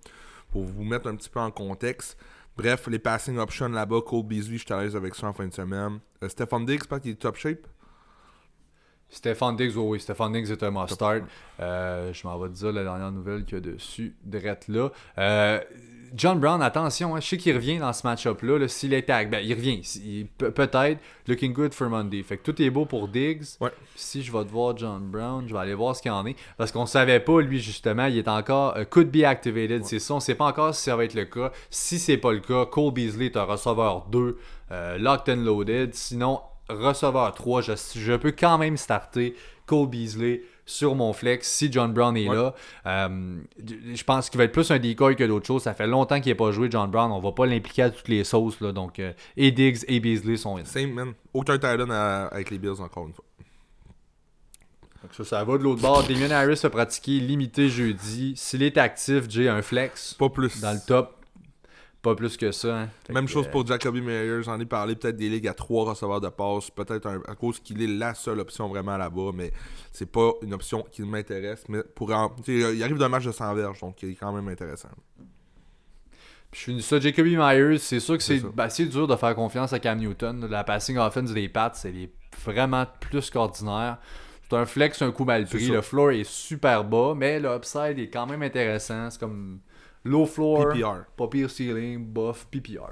pour, 0.51 0.64
vous 0.64 0.84
mettre 0.84 1.07
un 1.07 1.16
petit 1.16 1.30
peu 1.30 1.39
en 1.39 1.51
contexte. 1.51 2.18
Bref, 2.55 2.88
les 2.88 2.99
passing 2.99 3.38
options 3.38 3.70
là-bas, 3.70 4.01
Cole 4.05 4.24
Beasley, 4.24 4.57
je 4.57 4.66
suis 4.66 4.74
à 4.74 4.82
l'aise 4.82 4.95
avec 4.95 5.16
ça 5.16 5.28
en 5.28 5.34
fin 5.34 5.47
de 5.47 5.53
semaine. 5.53 5.99
Euh, 6.24 6.30
Stefan 6.30 6.66
Diggs, 6.66 6.86
pas 6.86 6.99
qu'il 6.99 7.11
est 7.11 7.16
top 7.16 7.36
shape. 7.36 7.68
Stéphane 9.14 9.55
Diggs, 9.55 9.78
oui, 9.78 9.99
Stéphane 9.99 10.34
Diggs 10.34 10.49
est 10.49 10.64
un 10.64 10.72
must-start. 10.72 11.24
Euh, 11.59 12.11
je 12.11 12.28
m'en 12.28 12.38
vais 12.39 12.49
te 12.49 12.55
dire 12.55 12.72
la 12.72 12.84
dernière 12.84 13.11
nouvelle 13.11 13.45
qu'il 13.45 13.53
y 13.53 13.57
a 13.57 13.61
dessus, 13.61 14.16
drette 14.24 14.68
là. 14.68 14.89
Euh, 15.20 15.59
John 16.16 16.39
Brown, 16.39 16.61
attention, 16.61 17.16
hein, 17.16 17.20
je 17.20 17.28
sais 17.28 17.38
qu'il 17.38 17.55
revient 17.55 17.80
dans 17.80 17.91
ce 17.91 18.05
match-up-là. 18.05 18.68
S'il 18.68 18.93
est 18.93 19.01
tag, 19.01 19.32
ben, 19.32 19.39
il 19.43 19.53
revient. 19.53 19.82
Peut-être. 20.38 20.99
Looking 21.28 21.53
good 21.53 21.74
for 21.74 21.89
Monday. 21.89 22.22
Fait 22.22 22.38
que 22.38 22.43
tout 22.51 22.61
est 22.61 22.70
beau 22.70 22.86
pour 22.86 23.07
Diggs. 23.07 23.43
Si 23.95 24.22
je 24.22 24.32
vais 24.32 24.43
te 24.43 24.49
voir 24.49 24.78
John 24.78 25.01
Brown, 25.09 25.43
je 25.47 25.53
vais 25.53 25.59
aller 25.59 25.74
voir 25.74 25.95
ce 25.95 26.03
qu'il 26.03 26.11
en 26.11 26.24
est. 26.28 26.36
Parce 26.57 26.72
qu'on 26.72 26.86
savait 26.86 27.20
pas, 27.20 27.41
lui, 27.41 27.59
justement, 27.59 28.05
il 28.05 28.20
est 28.20 28.28
encore 28.28 28.78
euh, 28.78 28.86
could 28.86 29.09
be 29.09 29.24
activated. 29.24 29.86
C'est 29.86 29.97
ça. 29.97 30.14
On 30.14 30.20
sait 30.20 30.36
pas 30.36 30.45
encore 30.45 30.76
si 30.76 30.84
ça 30.84 30.95
va 30.95 31.03
être 31.03 31.16
le 31.16 31.26
cas. 31.26 31.51
Si 31.72 31.97
c'est 31.97 32.18
pas 32.18 32.32
le 32.32 32.41
cas, 32.41 32.68
Cole 32.68 32.93
Beasley 32.93 33.26
est 33.26 33.38
un 33.38 33.45
receveur 33.45 34.05
2, 34.11 34.38
euh, 34.72 34.97
locked 34.99 35.36
and 35.36 35.41
loaded. 35.41 35.95
Sinon, 35.95 36.41
receveur 36.70 37.34
3, 37.34 37.61
je, 37.61 37.74
je 37.95 38.14
peux 38.14 38.34
quand 38.38 38.59
même 38.59 38.78
starter 38.78 39.36
Cole 39.66 39.88
Beasley 39.88 40.43
sur 40.66 40.95
mon 40.95 41.14
flex 41.14 41.49
si 41.49 41.72
John 41.72 41.93
Brown 41.93 42.16
est 42.16 42.26
là. 42.26 42.53
Euh, 42.86 43.38
je 43.57 44.03
pense 44.03 44.30
qu'il 44.30 44.38
va 44.38 44.45
être 44.45 44.51
plus 44.51 44.72
un 44.72 44.80
decoy 44.80 45.16
que 45.16 45.24
d'autres 45.24 45.45
choses. 45.45 45.64
Ça 45.64 45.74
fait 45.74 45.88
longtemps 45.88 46.20
qu'il 46.22 46.32
n'a 46.32 46.36
pas 46.36 46.51
joué 46.51 46.70
John 46.72 46.89
Brown. 46.89 47.11
On 47.11 47.20
va 47.20 47.32
pas 47.32 47.45
l'impliquer 47.45 47.84
à 47.84 47.89
toutes 47.89 48.07
les 48.07 48.24
sauces. 48.24 48.59
Là, 48.61 48.72
donc, 48.72 48.99
euh, 48.99 49.14
et 49.38 49.51
Diggs 49.51 49.84
et 49.88 49.99
Beasley 49.99 50.38
sont 50.38 50.57
in. 50.57 50.66
Same, 50.66 50.93
man. 50.93 51.14
Aucun 51.34 51.57
talent 51.57 51.89
avec 51.89 52.49
les 52.49 52.57
Bills, 52.57 52.82
encore 52.82 53.07
une 53.07 53.14
fois. 53.14 53.26
ça, 55.11 55.24
ça 55.24 55.43
va 55.43 55.57
de 55.57 55.64
l'autre 55.64 55.82
bord. 55.82 56.03
Damien 56.03 56.32
Harris 56.32 56.61
a 56.64 56.70
pratiqué 56.70 57.20
limité 57.20 57.70
jeudi. 57.70 58.34
S'il 58.36 58.64
est 58.64 58.78
actif, 58.78 59.26
j'ai 59.30 59.49
un 59.49 59.61
flex. 59.61 60.14
Pas 60.14 60.30
plus. 60.30 60.61
Dans 60.61 60.74
le 60.74 60.86
top. 60.86 61.22
Pas 62.04 62.16
plus 62.16 62.36
que 62.36 62.51
ça. 62.51 62.82
Hein. 62.82 62.89
Même 63.10 63.30
chose 63.30 63.47
pour 63.47 63.66
Jacoby 63.66 64.01
Meyers. 64.01 64.43
J'en 64.43 64.60
ai 64.60 64.66
parlé 64.66 64.93
peut-être 64.93 65.16
des 65.16 65.30
ligues 65.30 65.47
à 65.47 65.54
trois 65.54 65.86
receveurs 65.86 66.20
de 66.20 66.28
passe. 66.28 66.70
Peut-être 66.70 67.08
à 67.08 67.34
cause 67.34 67.62
qu'il 67.62 67.82
est 67.82 67.88
la 67.88 68.14
seule 68.14 68.41
option 68.41 68.68
vraiment 68.68 68.97
là-bas. 68.97 69.32
Mais 69.34 69.54
c'est 69.93 70.12
pas 70.12 70.34
une 70.41 70.54
option 70.54 70.86
qui 70.91 71.01
m'intéresse. 71.04 71.64
Mais 71.70 71.82
pour 71.82 72.12
il 72.12 72.84
arrive 72.84 72.97
d'un 72.97 73.08
match 73.08 73.24
de 73.24 73.32
100 73.32 73.56
verges. 73.56 73.80
Donc 73.80 74.04
il 74.04 74.10
est 74.10 74.16
quand 74.16 74.34
même 74.34 74.49
intéressant. 74.49 74.89
je 76.51 76.60
finis 76.60 76.82
ça. 76.82 76.99
Jacoby 76.99 77.38
Myers, 77.38 77.78
c'est 77.78 78.01
sûr 78.01 78.18
que 78.18 78.24
c'est 78.24 78.41
assez 78.58 78.86
dur 78.86 79.08
de 79.08 79.16
faire 79.16 79.34
confiance 79.34 79.72
à 79.72 79.80
Cam 79.80 79.97
Newton. 79.97 80.45
La 80.49 80.66
passing 80.66 80.97
offense 80.97 81.32
des 81.32 81.47
Pats, 81.47 81.72
c'est 81.74 81.93
vraiment 82.43 82.86
plus 82.99 83.30
qu'ordinaire. 83.30 83.97
C'est 84.49 84.58
un 84.58 84.66
flex, 84.66 85.01
un 85.01 85.14
coup 85.14 85.24
mal 85.24 85.45
pris. 85.45 85.70
Le 85.70 85.82
floor 85.82 86.12
est 86.12 86.30
super 86.30 86.84
bas, 86.84 87.14
mais 87.16 87.39
le 87.39 87.56
upside 87.56 87.97
est 87.97 88.10
quand 88.10 88.28
même 88.28 88.43
intéressant. 88.43 89.10
C'est 89.10 89.22
comme 89.22 89.62
Low 90.04 90.26
floor, 90.26 90.70
PPR. 90.70 91.06
pas 91.16 91.28
pire 91.28 91.49
ceiling, 91.49 92.06
buff, 92.06 92.47
PPR. 92.51 92.91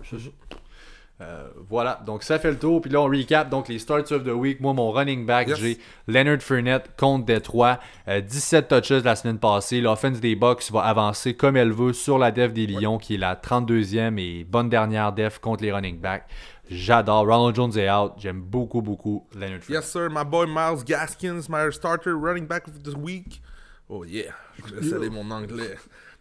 Euh, 1.21 1.49
voilà, 1.69 2.01
donc 2.05 2.23
ça 2.23 2.39
fait 2.39 2.49
le 2.49 2.57
tour. 2.57 2.81
Puis 2.81 2.89
là, 2.89 3.01
on 3.01 3.05
recap 3.05 3.49
donc 3.49 3.67
les 3.67 3.77
starts 3.77 4.11
of 4.11 4.23
the 4.23 4.29
week. 4.29 4.59
Moi, 4.59 4.73
mon 4.73 4.91
running 4.91 5.25
back, 5.25 5.53
j'ai 5.55 5.77
Leonard 6.07 6.41
Fournette 6.41 6.89
contre 6.97 7.25
Detroit. 7.25 7.79
17 8.07 8.71
euh, 8.71 8.81
touches 8.81 9.03
la 9.03 9.15
semaine 9.15 9.37
passée. 9.37 9.81
L'offense 9.81 10.19
des 10.19 10.35
Bucks 10.35 10.71
va 10.71 10.81
avancer 10.81 11.35
comme 11.35 11.57
elle 11.57 11.71
veut 11.71 11.93
sur 11.93 12.17
la 12.17 12.31
def 12.31 12.53
des 12.53 12.65
Lions, 12.65 12.97
qui 12.97 13.15
est 13.15 13.19
la 13.19 13.35
32e 13.35 14.17
et 14.17 14.43
bonne 14.45 14.69
dernière 14.69 15.13
def 15.13 15.37
contre 15.37 15.63
les 15.63 15.71
running 15.71 15.99
backs. 15.99 16.25
J'adore. 16.69 17.27
Ronald 17.27 17.55
Jones 17.55 17.77
est 17.77 17.91
out. 17.91 18.13
J'aime 18.17 18.41
beaucoup, 18.41 18.81
beaucoup 18.81 19.27
Leonard 19.35 19.61
Fournette. 19.61 19.83
Yes, 19.83 19.91
sir. 19.91 20.09
My 20.09 20.25
boy 20.25 20.47
Miles 20.47 20.83
Gaskins, 20.83 21.49
my 21.49 21.71
starter 21.71 22.13
running 22.15 22.47
back 22.47 22.67
of 22.67 22.81
the 22.81 22.97
week. 22.97 23.41
Oh 23.89 24.05
yeah. 24.05 24.33
Je 24.65 24.75
vais 24.75 24.95
aller 24.95 25.09
mon 25.09 25.29
anglais. 25.29 25.75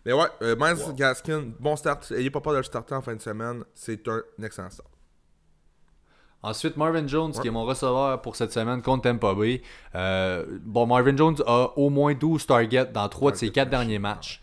Mais 0.07 0.13
ouais, 0.13 0.27
euh, 0.43 0.57
Miles 0.59 0.95
Gaskin, 0.95 1.53
bon 1.59 1.77
start. 1.77 2.11
Ayez 2.13 2.31
pas 2.31 2.41
peur 2.41 2.53
de 2.53 2.59
le 2.59 2.65
starter 2.65 2.95
en 2.95 3.03
fin 3.03 3.15
de 3.15 3.21
semaine. 3.21 3.65
C'est 3.75 4.07
un 4.09 4.23
excellent 4.43 4.71
start. 4.71 4.89
Ensuite, 6.43 6.79
Marvin 6.79 7.07
Jones, 7.07 7.33
qui 7.33 7.49
est 7.49 7.51
mon 7.51 7.65
receveur 7.65 8.23
pour 8.23 8.35
cette 8.35 8.53
semaine 8.53 8.81
contre 8.81 9.03
Tampa 9.03 9.35
Bay. 9.35 9.61
Euh, 9.95 10.47
bon, 10.63 10.87
Marvin 10.87 11.15
Jones 11.15 11.37
a 11.47 11.73
au 11.77 11.91
moins 11.91 12.15
12 12.15 12.47
targets 12.47 12.87
dans 12.87 13.09
3 13.09 13.33
de 13.33 13.37
ses 13.37 13.51
4 13.51 13.69
derniers 13.69 13.99
matchs. 13.99 14.41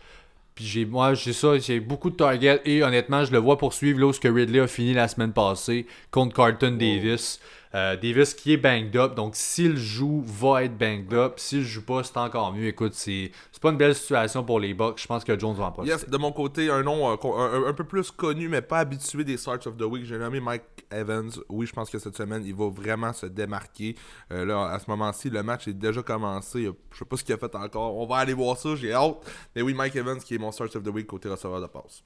Puis 0.54 0.64
j'ai, 0.64 0.84
moi, 0.84 1.14
j'ai 1.14 1.32
ça, 1.32 1.58
j'ai 1.58 1.80
beaucoup 1.80 2.10
de 2.10 2.16
targets 2.16 2.60
et 2.64 2.84
honnêtement, 2.84 3.24
je 3.24 3.32
le 3.32 3.38
vois 3.38 3.58
poursuivre 3.58 3.98
là 4.00 4.06
où 4.06 4.12
Ridley 4.12 4.60
a 4.60 4.66
fini 4.68 4.94
la 4.94 5.08
semaine 5.08 5.32
passée 5.32 5.86
contre 6.10 6.34
Carlton 6.34 6.76
Davis. 6.78 7.40
Euh, 7.74 7.96
Davis 7.96 8.34
qui 8.34 8.52
est 8.52 8.56
banged 8.56 8.96
up, 8.96 9.14
donc 9.14 9.36
s'il 9.36 9.76
joue, 9.76 10.22
va 10.24 10.64
être 10.64 10.76
banged 10.76 11.12
up. 11.12 11.34
S'il 11.38 11.62
joue 11.62 11.84
pas, 11.84 12.02
c'est 12.02 12.16
encore 12.16 12.52
mieux. 12.52 12.66
Écoute, 12.66 12.94
c'est 12.94 13.30
pas 13.60 13.70
une 13.70 13.76
belle 13.76 13.94
situation 13.94 14.44
pour 14.44 14.60
les 14.60 14.74
Bucks. 14.74 15.00
Je 15.00 15.06
pense 15.06 15.24
que 15.24 15.38
Jones 15.38 15.54
va 15.54 15.66
en 15.66 15.72
profiter. 15.72 15.94
Yes, 15.94 16.08
de 16.08 16.16
mon 16.16 16.32
côté, 16.32 16.70
un 16.70 16.82
nom 16.82 17.10
euh, 17.10 17.68
un, 17.68 17.72
peu 17.72 17.84
plus 17.84 18.10
connu, 18.10 18.48
mais 18.48 18.62
pas 18.62 18.78
habitué 18.78 19.24
des 19.24 19.36
Starts 19.36 19.66
of 19.66 19.76
the 19.76 19.82
Week. 19.82 20.04
J'ai 20.04 20.18
nommé 20.18 20.40
Mike 20.40 20.62
Evans. 20.90 21.30
Oui, 21.48 21.66
je 21.66 21.72
pense 21.72 21.90
que 21.90 21.98
cette 21.98 22.16
semaine, 22.16 22.44
il 22.44 22.54
va 22.54 22.68
vraiment 22.68 23.12
se 23.12 23.26
démarquer. 23.26 23.96
Euh, 24.32 24.44
là, 24.44 24.70
à 24.70 24.78
ce 24.78 24.88
moment-ci, 24.88 25.30
le 25.30 25.42
match 25.42 25.68
est 25.68 25.72
déjà 25.72 26.02
commencé. 26.02 26.70
Je 26.92 26.98
sais 26.98 27.04
pas 27.04 27.16
ce 27.16 27.24
qu'il 27.24 27.34
a 27.34 27.38
fait 27.38 27.54
encore. 27.54 27.96
On 27.96 28.06
va 28.06 28.16
aller 28.16 28.34
voir 28.34 28.56
ça, 28.56 28.76
j'ai 28.76 28.92
hâte. 28.92 29.16
Mais 29.54 29.62
oui, 29.62 29.74
Mike 29.74 29.96
Evans 29.96 30.18
qui 30.18 30.34
est 30.34 30.38
mon 30.38 30.52
Starts 30.52 30.76
of 30.76 30.82
the 30.82 30.88
Week 30.88 31.06
côté 31.06 31.28
receveur 31.28 31.60
de 31.60 31.66
passe. 31.66 32.02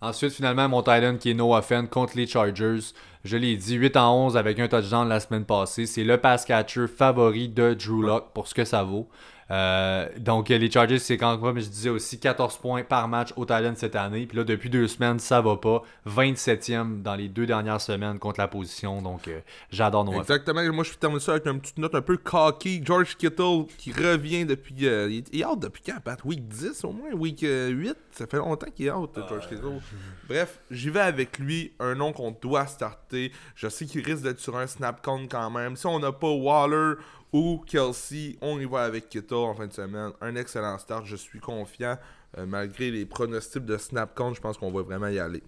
Ensuite, 0.00 0.32
finalement, 0.32 0.68
mon 0.68 0.82
Titan 0.82 1.16
qui 1.16 1.30
est 1.30 1.34
Noah 1.34 1.62
Fenn 1.62 1.88
contre 1.88 2.16
les 2.16 2.26
Chargers. 2.26 2.92
Je 3.24 3.36
l'ai 3.36 3.56
dit, 3.56 3.74
8 3.74 3.96
en 3.96 4.26
11 4.26 4.36
avec 4.36 4.58
un 4.58 4.68
touchdown 4.68 5.08
la 5.08 5.20
semaine 5.20 5.44
passée. 5.46 5.86
C'est 5.86 6.04
le 6.04 6.18
pass 6.18 6.44
catcher 6.44 6.86
favori 6.86 7.48
de 7.48 7.74
Drew 7.74 8.02
Lock 8.02 8.32
pour 8.34 8.46
ce 8.46 8.54
que 8.54 8.64
ça 8.64 8.82
vaut. 8.82 9.08
Euh, 9.54 10.08
donc, 10.18 10.48
les 10.48 10.70
Chargers, 10.70 10.98
c'est 10.98 11.16
quand 11.16 11.38
même, 11.38 11.60
je 11.60 11.68
disais 11.68 11.90
aussi 11.90 12.18
14 12.18 12.56
points 12.58 12.82
par 12.82 13.06
match 13.08 13.30
au 13.36 13.44
Thailand 13.44 13.74
cette 13.76 13.94
année. 13.94 14.26
Puis 14.26 14.36
là, 14.36 14.44
depuis 14.44 14.68
deux 14.68 14.88
semaines, 14.88 15.18
ça 15.18 15.40
va 15.40 15.56
pas. 15.56 15.82
27e 16.06 17.02
dans 17.02 17.14
les 17.14 17.28
deux 17.28 17.46
dernières 17.46 17.80
semaines 17.80 18.18
contre 18.18 18.40
la 18.40 18.48
position. 18.48 19.00
Donc, 19.00 19.28
euh, 19.28 19.40
j'adore 19.70 20.04
nos 20.04 20.20
Exactement. 20.20 20.62
Moi, 20.72 20.84
je 20.84 20.90
suis 20.90 20.98
terminé 20.98 21.20
ça 21.20 21.32
avec 21.32 21.46
une 21.46 21.60
petite 21.60 21.78
note 21.78 21.94
un 21.94 22.02
peu 22.02 22.16
cocky. 22.16 22.82
George 22.84 23.16
Kittle 23.16 23.66
qui 23.78 23.92
revient 23.92 24.44
depuis. 24.44 24.74
Euh, 24.86 25.20
il 25.32 25.40
est 25.40 25.44
out 25.44 25.60
depuis 25.60 25.82
quand, 25.84 26.00
Pat? 26.02 26.24
Week 26.24 26.46
10 26.48 26.84
au 26.84 26.92
moins? 26.92 27.12
Week 27.12 27.40
8 27.40 27.96
Ça 28.10 28.26
fait 28.26 28.38
longtemps 28.38 28.70
qu'il 28.74 28.86
est 28.86 28.90
out, 28.90 29.10
George 29.28 29.48
Kittle. 29.48 29.80
Bref, 30.28 30.58
j'y 30.70 30.90
vais 30.90 31.00
avec 31.00 31.38
lui. 31.38 31.72
Un 31.78 31.94
nom 31.94 32.12
qu'on 32.12 32.32
doit 32.32 32.66
starter. 32.66 33.30
Je 33.54 33.68
sais 33.68 33.86
qu'il 33.86 34.02
risque 34.02 34.22
d'être 34.22 34.40
sur 34.40 34.56
un 34.56 34.66
snap 34.66 35.02
count 35.04 35.26
quand 35.30 35.50
même. 35.50 35.76
Si 35.76 35.86
on 35.86 36.00
n'a 36.00 36.12
pas 36.12 36.30
Waller 36.30 36.94
ou 37.34 37.60
Kelsey, 37.66 38.36
on 38.40 38.60
y 38.60 38.64
va 38.64 38.84
avec 38.84 39.08
Kittle 39.08 39.34
en 39.34 39.54
fin 39.54 39.66
de 39.66 39.72
semaine. 39.72 40.12
Un 40.20 40.36
excellent 40.36 40.78
start, 40.78 41.04
je 41.04 41.16
suis 41.16 41.40
confiant. 41.40 41.98
Euh, 42.38 42.46
malgré 42.46 42.92
les 42.92 43.04
pronostics 43.04 43.64
de 43.64 43.76
snap 43.76 44.14
count, 44.14 44.34
je 44.34 44.40
pense 44.40 44.56
qu'on 44.56 44.70
va 44.70 44.82
vraiment 44.82 45.08
y 45.08 45.18
aller 45.18 45.42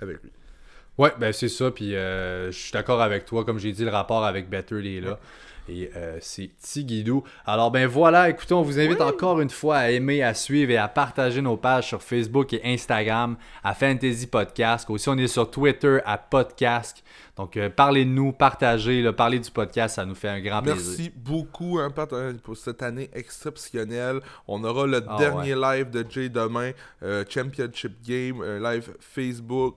avec 0.00 0.20
lui. 0.20 0.32
Ouais, 0.98 1.12
ben 1.16 1.32
c'est 1.32 1.48
ça. 1.48 1.70
Puis 1.70 1.94
euh, 1.94 2.50
je 2.50 2.58
suis 2.58 2.72
d'accord 2.72 3.00
avec 3.00 3.24
toi. 3.24 3.44
Comme 3.44 3.60
j'ai 3.60 3.70
dit, 3.70 3.84
le 3.84 3.90
rapport 3.90 4.24
avec 4.24 4.50
Better 4.50 4.96
est 4.96 5.00
là. 5.00 5.20
Et 5.68 5.90
euh, 5.96 6.18
c'est 6.20 6.50
Tigidou. 6.60 7.22
Alors 7.44 7.70
ben 7.70 7.86
voilà, 7.86 8.30
écoutez, 8.30 8.54
on 8.54 8.62
vous 8.62 8.80
invite 8.80 9.00
encore 9.00 9.40
une 9.40 9.50
fois 9.50 9.78
à 9.78 9.90
aimer, 9.90 10.22
à 10.22 10.32
suivre 10.32 10.70
et 10.70 10.76
à 10.78 10.88
partager 10.88 11.42
nos 11.42 11.56
pages 11.56 11.88
sur 11.88 12.02
Facebook 12.02 12.54
et 12.54 12.60
Instagram 12.64 13.36
à 13.62 13.74
Fantasy 13.74 14.26
Podcast. 14.26 14.88
Aussi, 14.88 15.08
on 15.08 15.18
est 15.18 15.26
sur 15.26 15.50
Twitter 15.50 15.98
à 16.06 16.16
Podcast. 16.16 17.04
Donc 17.36 17.56
euh, 17.56 17.68
parlez 17.68 18.04
de 18.04 18.10
nous, 18.10 18.32
partagez, 18.32 19.12
parlez 19.12 19.38
du 19.38 19.50
podcast, 19.50 19.96
ça 19.96 20.06
nous 20.06 20.14
fait 20.14 20.28
un 20.28 20.40
grand 20.40 20.62
plaisir. 20.62 20.82
Merci 20.84 21.12
beaucoup 21.14 21.78
hein, 21.78 21.92
pour 22.42 22.56
cette 22.56 22.82
année 22.82 23.10
exceptionnelle. 23.12 24.20
On 24.46 24.64
aura 24.64 24.86
le 24.86 25.04
ah, 25.06 25.16
dernier 25.18 25.54
live 25.54 25.90
de 25.90 26.04
Jay 26.08 26.28
demain, 26.28 26.72
Championship 27.28 27.92
Game, 28.02 28.42
live 28.42 28.90
Facebook. 29.00 29.76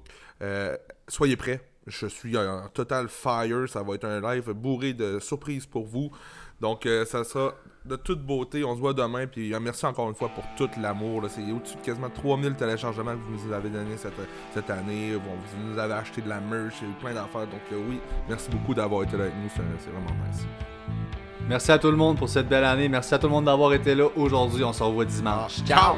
soyez 1.08 1.36
prêts 1.36 1.62
je 1.88 2.07
suis 2.07 2.38
en 2.38 2.67
total 2.73 3.07
fire. 3.07 3.67
Ça 3.67 3.84
va 3.84 3.95
être 3.95 4.05
un 4.05 4.21
live 4.21 4.51
bourré 4.51 4.93
de 4.93 5.19
surprises 5.19 5.65
pour 5.65 5.86
vous. 5.86 6.11
Donc, 6.59 6.86
euh, 6.86 7.05
ça 7.05 7.23
sera 7.23 7.53
de 7.86 7.95
toute 7.95 8.21
beauté. 8.23 8.63
On 8.63 8.75
se 8.75 8.79
voit 8.79 8.93
demain. 8.93 9.25
Puis, 9.25 9.53
euh, 9.53 9.59
merci 9.59 9.86
encore 9.86 10.07
une 10.07 10.15
fois 10.15 10.29
pour 10.29 10.43
tout 10.55 10.69
l'amour. 10.79 11.23
C'est 11.27 11.41
au-dessus 11.51 11.75
de 11.75 11.82
quasiment 11.82 12.09
3000 12.09 12.53
téléchargements 12.53 13.13
que 13.13 13.17
vous 13.17 13.47
nous 13.47 13.53
avez 13.53 13.69
donné 13.69 13.95
cette, 13.97 14.69
année. 14.69 15.13
Bon, 15.15 15.32
vous 15.36 15.71
nous 15.71 15.79
avez 15.79 15.93
acheté 15.93 16.21
de 16.21 16.29
la 16.29 16.39
merch 16.39 16.75
et 16.84 17.01
plein 17.01 17.13
d'affaires. 17.13 17.47
Donc, 17.47 17.61
euh, 17.73 17.84
oui, 17.89 17.99
merci 18.29 18.49
beaucoup 18.51 18.75
d'avoir 18.75 19.03
été 19.03 19.17
là 19.17 19.23
avec 19.23 19.36
nous. 19.36 19.49
C'est 19.49 19.89
vraiment 19.89 20.25
nice. 20.27 20.45
Merci 21.49 21.71
à 21.71 21.79
tout 21.79 21.89
le 21.89 21.97
monde 21.97 22.17
pour 22.17 22.29
cette 22.29 22.47
belle 22.47 22.63
année. 22.63 22.88
Merci 22.88 23.15
à 23.15 23.19
tout 23.19 23.27
le 23.27 23.34
monde 23.34 23.45
d'avoir 23.45 23.73
été 23.73 23.95
là 23.95 24.07
aujourd'hui. 24.15 24.63
On 24.63 24.73
se 24.73 24.84
revoit 24.84 25.05
dimanche. 25.05 25.63
Ciao. 25.65 25.95